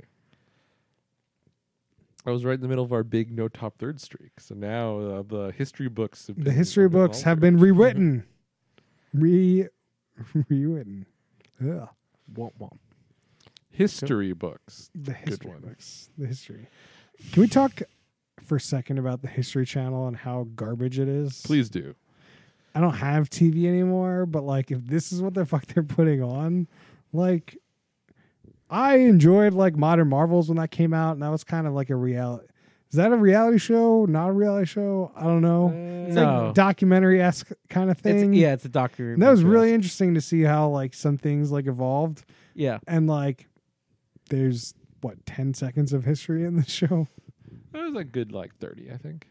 I 2.25 2.31
was 2.31 2.43
right 2.43 2.55
in 2.55 2.61
the 2.61 2.67
middle 2.67 2.83
of 2.83 2.91
our 2.91 3.03
big 3.03 3.31
no 3.31 3.47
top 3.47 3.77
third 3.79 3.99
streak. 4.01 4.39
So 4.39 4.53
now 4.53 4.99
uh, 4.99 5.23
the 5.25 5.53
history 5.57 5.87
books 5.87 6.27
have 6.27 6.35
been, 6.35 6.43
The 6.43 6.49
been, 6.51 6.57
history 6.57 6.89
books 6.89 7.21
have 7.21 7.39
been 7.39 7.57
rewritten, 7.57 8.25
re 9.13 9.67
rewritten. 10.49 11.05
Ugh. 11.63 11.87
Womp 12.33 12.51
womp. 12.59 12.77
history 13.71 14.33
books. 14.33 14.89
The 14.95 15.13
history 15.13 15.53
books. 15.61 16.09
The 16.17 16.27
history. 16.27 16.67
Can 17.31 17.41
we 17.41 17.47
talk 17.47 17.81
for 18.43 18.55
a 18.55 18.61
second 18.61 18.97
about 18.97 19.21
the 19.21 19.27
History 19.27 19.65
Channel 19.65 20.07
and 20.07 20.17
how 20.17 20.47
garbage 20.55 20.99
it 20.99 21.07
is? 21.07 21.41
Please 21.45 21.69
do. 21.69 21.95
I 22.73 22.81
don't 22.81 22.95
have 22.95 23.29
TV 23.29 23.65
anymore, 23.65 24.25
but 24.25 24.43
like 24.43 24.71
if 24.71 24.85
this 24.85 25.11
is 25.11 25.21
what 25.21 25.33
the 25.33 25.45
fuck 25.47 25.65
they're 25.67 25.83
putting 25.83 26.23
on, 26.23 26.67
like 27.11 27.57
I 28.69 28.97
enjoyed 28.97 29.53
like 29.53 29.75
Modern 29.75 30.09
Marvels 30.09 30.49
when 30.49 30.57
that 30.57 30.71
came 30.71 30.93
out, 30.93 31.13
and 31.13 31.21
that 31.23 31.29
was 31.29 31.43
kind 31.43 31.67
of 31.67 31.73
like 31.73 31.89
a 31.89 31.95
reality. 31.95 32.47
Is 32.91 32.95
that 32.97 33.11
a 33.11 33.15
reality 33.17 33.59
show? 33.59 34.05
Not 34.05 34.29
a 34.29 34.31
reality 34.33 34.65
show? 34.65 35.11
I 35.15 35.23
don't 35.25 35.41
know. 35.41 35.71
It's 36.07 36.15
no. 36.15 36.45
like 36.45 36.55
documentary 36.55 37.21
esque 37.21 37.51
kind 37.69 37.91
of 37.91 37.97
It's, 37.97 38.01
thing. 38.03 38.33
yeah, 38.33 38.53
it's 38.53 38.65
a 38.65 38.69
documentary. 38.69 39.13
And 39.13 39.21
that 39.21 39.29
was 39.29 39.43
really 39.43 39.73
interesting 39.73 40.15
to 40.15 40.21
see 40.21 40.41
how 40.41 40.69
like 40.69 40.95
some 40.95 41.17
things 41.17 41.51
like 41.51 41.67
evolved, 41.67 42.23
Yeah. 42.55 42.79
and 42.87 43.07
like 43.07 43.47
there's 44.29 44.73
what 45.01 45.23
ten 45.27 45.53
seconds 45.53 45.93
of 45.93 46.03
history 46.05 46.45
in 46.45 46.55
the 46.55 46.63
show. 46.67 47.07
It 47.73 47.77
was 47.77 47.95
a 47.95 48.03
good 48.03 48.31
like 48.31 48.55
thirty, 48.57 48.89
I 48.91 48.97
think. 48.97 49.27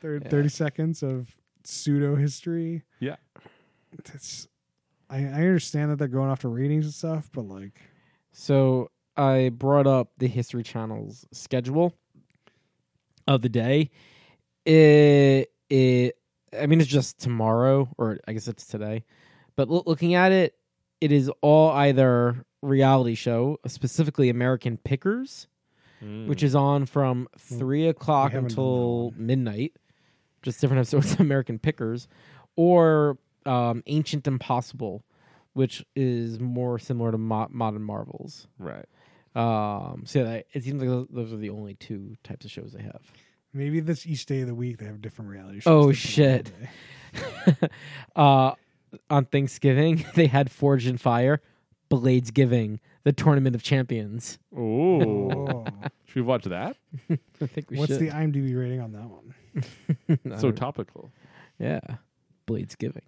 Thir- 0.00 0.20
Yeah. 0.22 0.28
30 0.30 0.48
seconds 0.48 1.02
of 1.02 1.34
pseudo 1.62 2.14
history. 2.16 2.84
Yeah. 3.00 3.16
That's 4.04 4.48
I, 5.10 5.18
I 5.18 5.20
understand 5.44 5.90
that 5.90 5.96
they're 5.98 6.08
going 6.08 6.30
after 6.30 6.48
ratings 6.48 6.86
and 6.86 6.94
stuff, 6.94 7.28
but 7.32 7.42
like 7.46 7.78
So 8.32 8.90
I 9.16 9.50
brought 9.50 9.86
up 9.86 10.12
the 10.18 10.26
History 10.26 10.62
Channel's 10.62 11.26
schedule 11.32 11.94
of 13.26 13.42
the 13.42 13.48
day. 13.48 13.90
It, 14.64 15.50
it, 15.70 16.16
I 16.58 16.66
mean, 16.66 16.80
it's 16.80 16.88
just 16.90 17.18
tomorrow, 17.20 17.88
or 17.98 18.18
I 18.26 18.32
guess 18.32 18.48
it's 18.48 18.66
today. 18.66 19.04
But 19.56 19.68
loo- 19.68 19.82
looking 19.86 20.14
at 20.14 20.32
it, 20.32 20.54
it 21.00 21.12
is 21.12 21.30
all 21.42 21.70
either 21.70 22.44
reality 22.62 23.14
show, 23.14 23.58
specifically 23.66 24.30
American 24.30 24.78
Pickers, 24.78 25.48
which 26.26 26.42
is 26.42 26.54
on 26.54 26.84
from 26.84 27.28
three 27.38 27.86
o'clock 27.88 28.32
haven't 28.32 28.48
done 28.54 28.56
that 28.56 28.62
until 28.62 29.14
midnight. 29.16 29.72
Just 30.42 30.60
different 30.60 30.80
episodes 30.80 31.12
of 31.14 31.20
American 31.20 31.58
Pickers, 31.58 32.08
or 32.56 33.16
um, 33.46 33.82
Ancient 33.86 34.26
Impossible, 34.26 35.02
which 35.54 35.82
is 35.96 36.38
more 36.40 36.78
similar 36.78 37.10
to 37.10 37.16
Mo- 37.18 37.48
Modern 37.50 37.82
Marvels. 37.82 38.46
right. 38.58 38.84
Um, 39.34 40.04
so 40.06 40.20
yeah, 40.20 40.42
it 40.52 40.62
seems 40.62 40.80
like 40.80 40.88
those, 40.88 41.06
those 41.10 41.32
are 41.32 41.36
the 41.36 41.50
only 41.50 41.74
two 41.74 42.16
types 42.22 42.44
of 42.44 42.50
shows 42.50 42.72
they 42.72 42.82
have. 42.82 43.00
maybe 43.52 43.80
this 43.80 44.06
each 44.06 44.26
day 44.26 44.42
of 44.42 44.46
the 44.46 44.54
week 44.54 44.78
they 44.78 44.86
have 44.86 45.00
different 45.00 45.30
reality 45.30 45.60
shows. 45.60 45.70
Oh, 45.70 45.80
they 45.80 45.86
put 45.86 45.88
on 45.88 45.94
shit. 45.94 47.70
uh, 48.16 48.52
on 49.10 49.24
Thanksgiving, 49.24 50.04
they 50.14 50.26
had 50.26 50.50
Forged 50.50 50.86
in 50.86 50.98
Fire, 50.98 51.40
Blades 51.88 52.30
Giving, 52.30 52.80
the 53.02 53.12
Tournament 53.12 53.56
of 53.56 53.62
Champions. 53.62 54.38
Oh. 54.56 55.02
Oh. 55.02 55.64
Should 56.06 56.16
we 56.16 56.22
watch 56.22 56.44
that? 56.44 56.76
I 57.10 57.46
think 57.46 57.70
we 57.70 57.76
should. 57.76 57.80
What's 57.80 57.92
should. 57.94 58.02
the 58.02 58.10
IMDb 58.10 58.56
rating 58.56 58.80
on 58.80 58.92
that 58.92 59.10
one? 59.10 60.38
So 60.38 60.52
topical. 60.52 61.10
yeah, 61.58 61.80
Blades 62.46 62.76
Giving. 62.76 63.02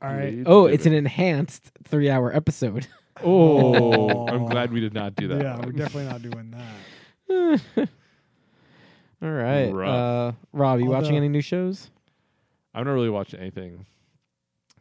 All 0.00 0.08
right. 0.08 0.32
Blades 0.32 0.48
Oh, 0.48 0.66
it's 0.66 0.84
an 0.84 0.94
enhanced 0.94 1.70
three-hour 1.84 2.34
episode. 2.34 2.88
Oh, 3.24 4.26
I'm 4.28 4.46
glad 4.46 4.72
we 4.72 4.80
did 4.80 4.94
not 4.94 5.14
do 5.14 5.28
that. 5.28 5.42
Yeah, 5.42 5.56
one. 5.56 5.66
we're 5.66 5.72
definitely 5.72 6.10
not 6.12 6.22
doing 6.22 6.54
that. 7.28 7.88
All 9.22 9.30
right, 9.30 9.70
Rough. 9.70 9.88
uh, 9.88 10.32
Rob, 10.52 10.80
you 10.80 10.86
watching 10.86 11.16
any 11.16 11.28
new 11.28 11.40
shows? 11.40 11.90
I'm 12.74 12.84
not 12.84 12.90
really 12.92 13.08
watching 13.10 13.38
anything. 13.38 13.86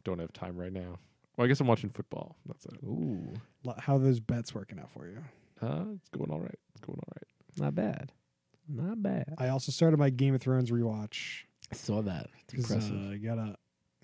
Don't 0.03 0.18
have 0.19 0.34
time 0.34 0.57
right 0.57 0.73
now. 0.73 0.97
Well, 1.38 1.45
I 1.45 1.47
guess 1.47 1.59
I'm 1.59 1.68
watching 1.68 1.91
football. 1.91 2.35
That's 2.47 2.65
it. 2.65 2.73
Ooh, 2.84 3.34
How 3.77 3.97
are 3.97 3.99
those 3.99 4.19
bets 4.19 4.55
working 4.55 4.80
out 4.80 4.89
for 4.89 5.07
you? 5.07 5.18
Uh, 5.61 5.84
it's 5.95 6.09
going 6.09 6.31
all 6.31 6.39
right. 6.39 6.59
It's 6.72 6.81
going 6.81 6.97
all 6.97 7.13
right. 7.15 7.57
not 7.63 7.76
bad, 7.76 8.11
not 8.68 9.03
bad. 9.03 9.35
I 9.38 9.49
also 9.49 9.72
started 9.72 9.97
my 9.97 10.09
Game 10.09 10.34
of 10.34 10.41
Thrones 10.41 10.72
rewatch. 10.72 11.43
I 11.72 11.76
saw 11.76 12.01
that. 12.01 12.27
It's 12.51 12.68
'cause, 12.68 12.72
impressive. 12.72 12.95
Uh, 12.95 13.11
you 13.11 13.19
gotta 13.19 13.55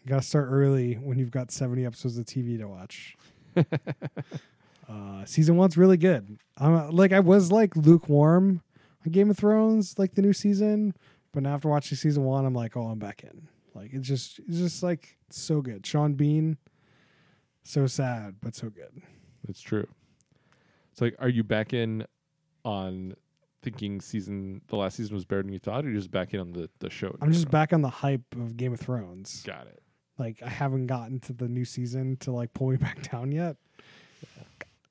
gotta 0.06 0.22
start 0.22 0.48
early 0.52 0.94
when 0.94 1.18
you've 1.18 1.32
got 1.32 1.50
70 1.52 1.84
episodes 1.86 2.18
of 2.20 2.26
TV 2.26 2.58
to 2.60 2.68
watch. 2.68 3.16
uh, 4.90 5.26
season 5.26 5.58
one's 5.58 5.78
really 5.78 5.98
good. 5.98 6.38
I'm 6.58 6.92
like 6.92 7.12
I 7.12 7.20
was 7.20 7.52
like 7.52 7.76
lukewarm 7.76 8.62
on 9.06 9.12
Game 9.12 9.30
of 9.30 9.38
Thrones, 9.38 9.98
like 9.98 10.16
the 10.16 10.22
new 10.22 10.34
season, 10.34 10.94
but 11.34 11.44
now 11.44 11.54
after 11.54 11.70
watching 11.70 11.98
season 11.98 12.24
one, 12.24 12.46
I'm 12.46 12.54
like, 12.54 12.76
oh, 12.76 12.88
I'm 12.88 13.00
back 13.00 13.24
in. 13.24 13.48
Like 13.74 13.94
it's 13.94 14.08
just 14.08 14.40
it's 14.48 14.58
just 14.58 14.84
like 14.84 15.18
so 15.30 15.62
good. 15.62 15.86
Sean 15.86 16.14
Bean, 16.14 16.58
so 17.64 17.88
sad 17.88 18.36
but 18.42 18.56
so 18.56 18.70
good. 18.70 19.02
It's 19.48 19.62
true. 19.62 19.88
It's 20.92 21.02
like, 21.02 21.16
are 21.20 21.30
you 21.30 21.44
back 21.44 21.74
in 21.74 22.06
on 22.66 23.14
thinking 23.62 24.02
season 24.02 24.62
the 24.68 24.76
last 24.76 24.98
season 24.98 25.14
was 25.14 25.26
better 25.26 25.44
than 25.44 25.54
you 25.54 25.60
thought, 25.60 25.86
or 25.86 25.90
you're 25.90 26.00
just 26.00 26.12
back 26.12 26.34
in 26.34 26.40
on 26.40 26.54
the 26.54 26.70
the 26.80 26.90
show? 26.90 27.16
I'm 27.22 27.32
just 27.32 27.52
back 27.52 27.72
on 27.72 27.82
the 27.82 27.90
hype 27.90 28.26
of 28.34 28.58
Game 28.58 28.74
of 28.74 28.80
Thrones. 28.80 29.44
Got 29.46 29.68
it. 29.68 29.82
Like 30.18 30.42
I 30.44 30.50
haven't 30.50 30.88
gotten 30.88 31.20
to 31.22 31.34
the 31.34 31.48
new 31.48 31.66
season 31.66 32.18
to 32.18 32.32
like 32.32 32.54
pull 32.54 32.70
me 32.70 32.78
back 32.78 33.12
down 33.12 33.32
yet. 33.32 33.58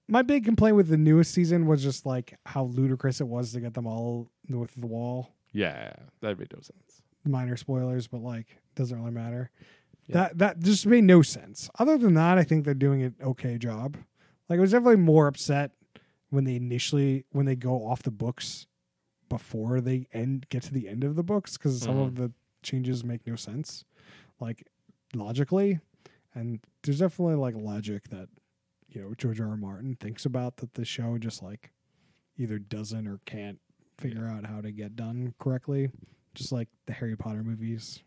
My 0.08 0.22
big 0.22 0.44
complaint 0.44 0.76
with 0.76 0.88
the 0.88 0.96
newest 0.96 1.34
season 1.34 1.66
was 1.66 1.82
just 1.82 2.06
like 2.06 2.38
how 2.46 2.64
ludicrous 2.64 3.20
it 3.20 3.26
was 3.26 3.52
to 3.52 3.60
get 3.60 3.74
them 3.74 3.86
all 3.86 4.30
north 4.48 4.74
of 4.76 4.80
the 4.80 4.86
wall. 4.86 5.34
Yeah, 5.52 5.92
that 6.20 6.38
made 6.38 6.52
no 6.52 6.60
sense. 6.60 7.02
Minor 7.24 7.56
spoilers, 7.56 8.06
but 8.06 8.22
like 8.22 8.46
doesn't 8.76 8.96
really 8.96 9.10
matter. 9.10 9.50
That 10.08 10.38
that 10.38 10.60
just 10.60 10.86
made 10.86 11.04
no 11.04 11.22
sense. 11.22 11.68
Other 11.78 11.98
than 11.98 12.14
that, 12.14 12.38
I 12.38 12.44
think 12.44 12.64
they're 12.64 12.74
doing 12.74 13.02
an 13.02 13.16
okay 13.22 13.58
job. 13.58 13.96
Like 14.48 14.58
I 14.58 14.60
was 14.60 14.70
definitely 14.70 14.96
more 14.96 15.26
upset 15.26 15.72
when 16.30 16.44
they 16.44 16.54
initially 16.56 17.24
when 17.30 17.46
they 17.46 17.56
go 17.56 17.86
off 17.86 18.02
the 18.02 18.10
books 18.10 18.66
before 19.28 19.80
they 19.80 20.06
end 20.12 20.46
get 20.48 20.62
to 20.62 20.72
the 20.72 20.88
end 20.88 21.02
of 21.02 21.16
the 21.16 21.22
books 21.22 21.56
because 21.56 21.80
some 21.80 21.98
of 21.98 22.12
mm-hmm. 22.12 22.24
the 22.24 22.32
changes 22.62 23.02
make 23.02 23.26
no 23.26 23.34
sense, 23.34 23.84
like 24.40 24.66
logically. 25.18 25.80
And 26.34 26.60
there's 26.82 26.98
definitely 26.98 27.36
like 27.36 27.54
logic 27.56 28.08
that 28.10 28.28
you 28.88 29.00
know 29.02 29.14
George 29.16 29.40
R. 29.40 29.48
R. 29.48 29.56
Martin 29.56 29.96
thinks 29.98 30.24
about 30.26 30.58
that 30.58 30.74
the 30.74 30.84
show 30.84 31.18
just 31.18 31.42
like 31.42 31.72
either 32.36 32.58
doesn't 32.58 33.06
or 33.06 33.20
can't 33.24 33.58
figure 33.98 34.26
out 34.26 34.44
how 34.44 34.60
to 34.60 34.70
get 34.70 34.96
done 34.96 35.34
correctly. 35.38 35.90
Just 36.34 36.52
like 36.52 36.68
the 36.86 36.92
Harry 36.92 37.16
Potter 37.16 37.42
movies, 37.42 38.02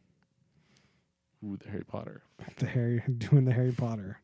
Ooh, 1.43 1.57
the 1.57 1.69
Harry 1.69 1.85
Potter. 1.85 2.21
the 2.57 2.67
Harry 2.67 3.01
doing 3.17 3.45
the 3.45 3.53
Harry 3.53 3.71
Potter. 3.71 4.19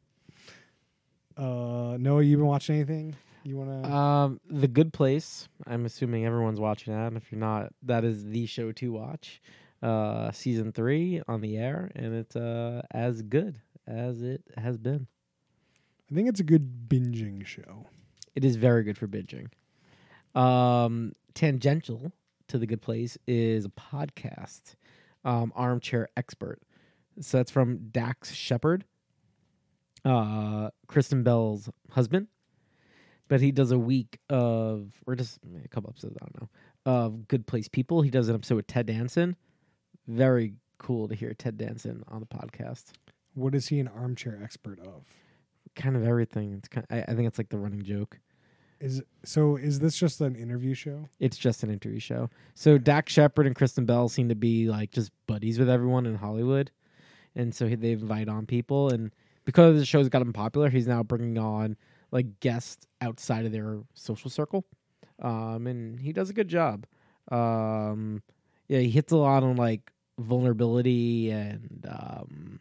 Uh, 1.37 1.97
Noah, 1.99 2.23
you 2.23 2.37
been 2.37 2.45
watching 2.45 2.75
anything? 2.75 3.15
You 3.43 3.57
wanna? 3.57 3.93
Um, 3.93 4.39
The 4.49 4.67
Good 4.67 4.91
Place. 4.93 5.47
I'm 5.67 5.85
assuming 5.85 6.25
everyone's 6.25 6.59
watching 6.59 6.93
that. 6.93 7.07
And 7.07 7.17
if 7.17 7.31
you're 7.31 7.39
not, 7.39 7.73
that 7.83 8.03
is 8.03 8.25
the 8.25 8.45
show 8.47 8.71
to 8.71 8.91
watch. 8.91 9.41
Uh, 9.85 10.31
season 10.31 10.71
three 10.71 11.21
on 11.27 11.41
the 11.41 11.57
air, 11.57 11.91
and 11.95 12.15
it's 12.15 12.35
uh 12.35 12.81
as 12.89 13.21
good 13.21 13.61
as 13.85 14.23
it 14.23 14.41
has 14.57 14.79
been. 14.79 15.05
I 16.09 16.15
think 16.15 16.27
it's 16.27 16.39
a 16.39 16.43
good 16.43 16.89
binging 16.89 17.45
show. 17.45 17.85
It 18.33 18.43
is 18.43 18.55
very 18.55 18.81
good 18.81 18.97
for 18.97 19.07
binging. 19.07 19.49
Um, 20.33 21.13
tangential 21.35 22.11
to 22.47 22.57
the 22.57 22.65
good 22.65 22.81
place 22.81 23.15
is 23.27 23.65
a 23.65 23.69
podcast, 23.69 24.73
um, 25.23 25.53
Armchair 25.55 26.09
Expert. 26.17 26.63
So 27.19 27.37
that's 27.37 27.51
from 27.51 27.89
Dax 27.89 28.33
Shepard, 28.33 28.85
uh, 30.03 30.71
Kristen 30.87 31.21
Bell's 31.21 31.69
husband. 31.91 32.25
But 33.27 33.39
he 33.39 33.51
does 33.51 33.69
a 33.69 33.79
week 33.79 34.17
of, 34.31 34.91
or 35.05 35.15
just 35.15 35.39
a 35.63 35.67
couple 35.67 35.91
episodes, 35.91 36.17
I 36.19 36.25
don't 36.25 36.41
know, 36.41 36.49
of 36.85 37.27
Good 37.27 37.45
Place 37.45 37.67
People. 37.67 38.01
He 38.01 38.09
does 38.09 38.29
an 38.29 38.35
episode 38.35 38.55
with 38.55 38.67
Ted 38.67 38.87
Danson. 38.87 39.35
Very 40.07 40.53
cool 40.77 41.07
to 41.07 41.15
hear 41.15 41.33
Ted 41.33 41.57
Danson 41.57 42.03
on 42.07 42.19
the 42.19 42.25
podcast. 42.25 42.85
What 43.33 43.55
is 43.55 43.67
he 43.67 43.79
an 43.79 43.87
armchair 43.87 44.39
expert 44.43 44.79
of? 44.79 45.05
Kind 45.75 45.95
of 45.95 46.05
everything. 46.05 46.53
It's 46.53 46.67
kind. 46.67 46.85
I, 46.89 47.01
I 47.01 47.15
think 47.15 47.27
it's 47.27 47.37
like 47.37 47.49
the 47.49 47.57
running 47.57 47.83
joke. 47.83 48.19
Is 48.79 49.01
so? 49.23 49.55
Is 49.55 49.79
this 49.79 49.97
just 49.97 50.21
an 50.21 50.35
interview 50.35 50.73
show? 50.73 51.09
It's 51.19 51.37
just 51.37 51.63
an 51.63 51.69
interview 51.69 51.99
show. 51.99 52.29
So 52.53 52.77
Dax 52.77 53.11
Shepard 53.13 53.47
and 53.47 53.55
Kristen 53.55 53.85
Bell 53.85 54.09
seem 54.09 54.29
to 54.29 54.35
be 54.35 54.67
like 54.67 54.91
just 54.91 55.11
buddies 55.27 55.57
with 55.57 55.69
everyone 55.69 56.05
in 56.05 56.15
Hollywood, 56.15 56.71
and 57.35 57.53
so 57.55 57.67
he- 57.67 57.75
they 57.75 57.93
invite 57.93 58.27
on 58.29 58.45
people. 58.45 58.89
And 58.89 59.11
because 59.45 59.79
the 59.79 59.85
show's 59.85 60.09
gotten 60.09 60.33
popular, 60.33 60.69
he's 60.69 60.87
now 60.87 61.03
bringing 61.03 61.37
on 61.37 61.77
like 62.11 62.39
guests 62.41 62.85
outside 63.01 63.45
of 63.45 63.51
their 63.51 63.79
social 63.95 64.29
circle, 64.29 64.65
um, 65.21 65.67
and 65.67 65.99
he 65.99 66.11
does 66.13 66.29
a 66.29 66.33
good 66.33 66.47
job. 66.49 66.85
Um, 67.31 68.21
yeah, 68.67 68.79
he 68.79 68.89
hits 68.89 69.11
a 69.11 69.17
lot 69.17 69.43
on 69.43 69.55
like 69.55 69.91
vulnerability 70.19 71.29
and 71.31 71.85
um, 71.89 72.59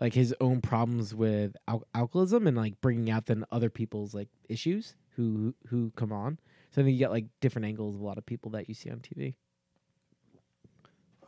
like 0.00 0.14
his 0.14 0.34
own 0.40 0.60
problems 0.60 1.14
with 1.14 1.56
al- 1.66 1.86
alcoholism 1.94 2.46
and 2.46 2.56
like 2.56 2.80
bringing 2.80 3.10
out 3.10 3.26
then 3.26 3.44
other 3.50 3.70
people's 3.70 4.14
like 4.14 4.28
issues 4.48 4.94
who 5.16 5.54
who 5.68 5.92
come 5.96 6.12
on. 6.12 6.38
So 6.70 6.82
I 6.82 6.84
think 6.84 6.92
you 6.94 6.98
get 6.98 7.10
like 7.10 7.26
different 7.40 7.66
angles 7.66 7.94
of 7.94 8.00
a 8.00 8.04
lot 8.04 8.18
of 8.18 8.26
people 8.26 8.50
that 8.52 8.68
you 8.68 8.74
see 8.74 8.90
on 8.90 8.98
TV. 8.98 9.34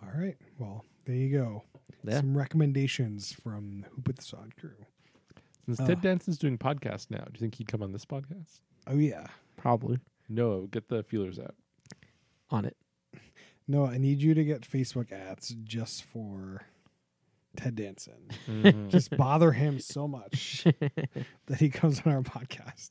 All 0.02 0.10
right. 0.18 0.36
Well, 0.58 0.84
there 1.04 1.14
you 1.16 1.36
go. 1.38 1.62
Yeah. 2.04 2.16
Some 2.20 2.36
recommendations 2.36 3.32
from 3.32 3.84
Who 3.90 4.00
Put 4.02 4.16
This 4.16 4.32
On 4.32 4.50
Crew. 4.58 4.86
Since 5.66 5.80
Oh. 5.80 5.86
Ted 5.86 6.00
Danson's 6.00 6.38
doing 6.38 6.56
podcast 6.58 7.10
now, 7.10 7.18
do 7.24 7.30
you 7.34 7.40
think 7.40 7.56
he'd 7.56 7.68
come 7.68 7.82
on 7.82 7.92
this 7.92 8.04
podcast? 8.06 8.60
Oh 8.86 8.96
yeah. 8.96 9.26
Probably 9.56 9.98
No, 10.28 10.66
get 10.70 10.88
the 10.88 11.02
feelers 11.02 11.38
out. 11.38 11.54
on 12.50 12.64
it. 12.64 12.76
No, 13.70 13.86
I 13.86 13.98
need 13.98 14.20
you 14.20 14.34
to 14.34 14.42
get 14.44 14.62
Facebook 14.62 15.12
ads 15.12 15.54
just 15.62 16.02
for 16.02 16.62
Ted 17.56 17.76
Danson. 17.76 18.28
Mhm. 18.48 18.88
just 18.88 19.16
bother 19.16 19.52
him 19.52 19.78
so 19.78 20.08
much 20.08 20.64
that 21.46 21.60
he 21.60 21.68
comes 21.68 22.00
on 22.04 22.12
our 22.12 22.22
podcast. 22.22 22.90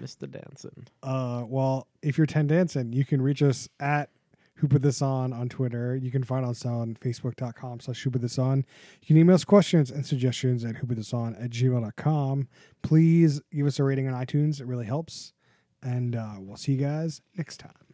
Mr. 0.00 0.30
Danson. 0.30 0.88
Uh, 1.02 1.44
well, 1.46 1.86
if 2.02 2.18
you're 2.18 2.26
Ted 2.26 2.48
Danson, 2.48 2.92
you 2.92 3.04
can 3.04 3.22
reach 3.22 3.42
us 3.42 3.68
at 3.78 4.10
Who 4.56 4.68
Put 4.68 4.82
This 4.82 5.00
On 5.00 5.32
on 5.32 5.48
Twitter. 5.48 5.96
You 5.96 6.10
can 6.10 6.24
find 6.24 6.44
us 6.44 6.66
on 6.66 6.94
Facebook.com 6.96 7.80
slash 7.80 8.02
Who 8.02 8.10
Put 8.10 8.20
This 8.20 8.38
On. 8.38 8.58
You 9.00 9.06
can 9.06 9.16
email 9.16 9.34
us 9.34 9.44
questions 9.44 9.90
and 9.90 10.04
suggestions 10.04 10.64
at 10.64 10.76
Who 10.76 10.86
Put 10.86 10.96
This 10.98 11.14
On 11.14 11.34
at 11.36 11.50
gmail.com. 11.50 12.48
Please 12.82 13.40
give 13.52 13.66
us 13.66 13.78
a 13.78 13.84
rating 13.84 14.08
on 14.08 14.14
iTunes. 14.26 14.60
It 14.60 14.66
really 14.66 14.86
helps. 14.86 15.32
And 15.82 16.14
uh, 16.16 16.34
we'll 16.38 16.56
see 16.58 16.72
you 16.72 16.78
guys 16.78 17.22
next 17.36 17.58
time. 17.58 17.89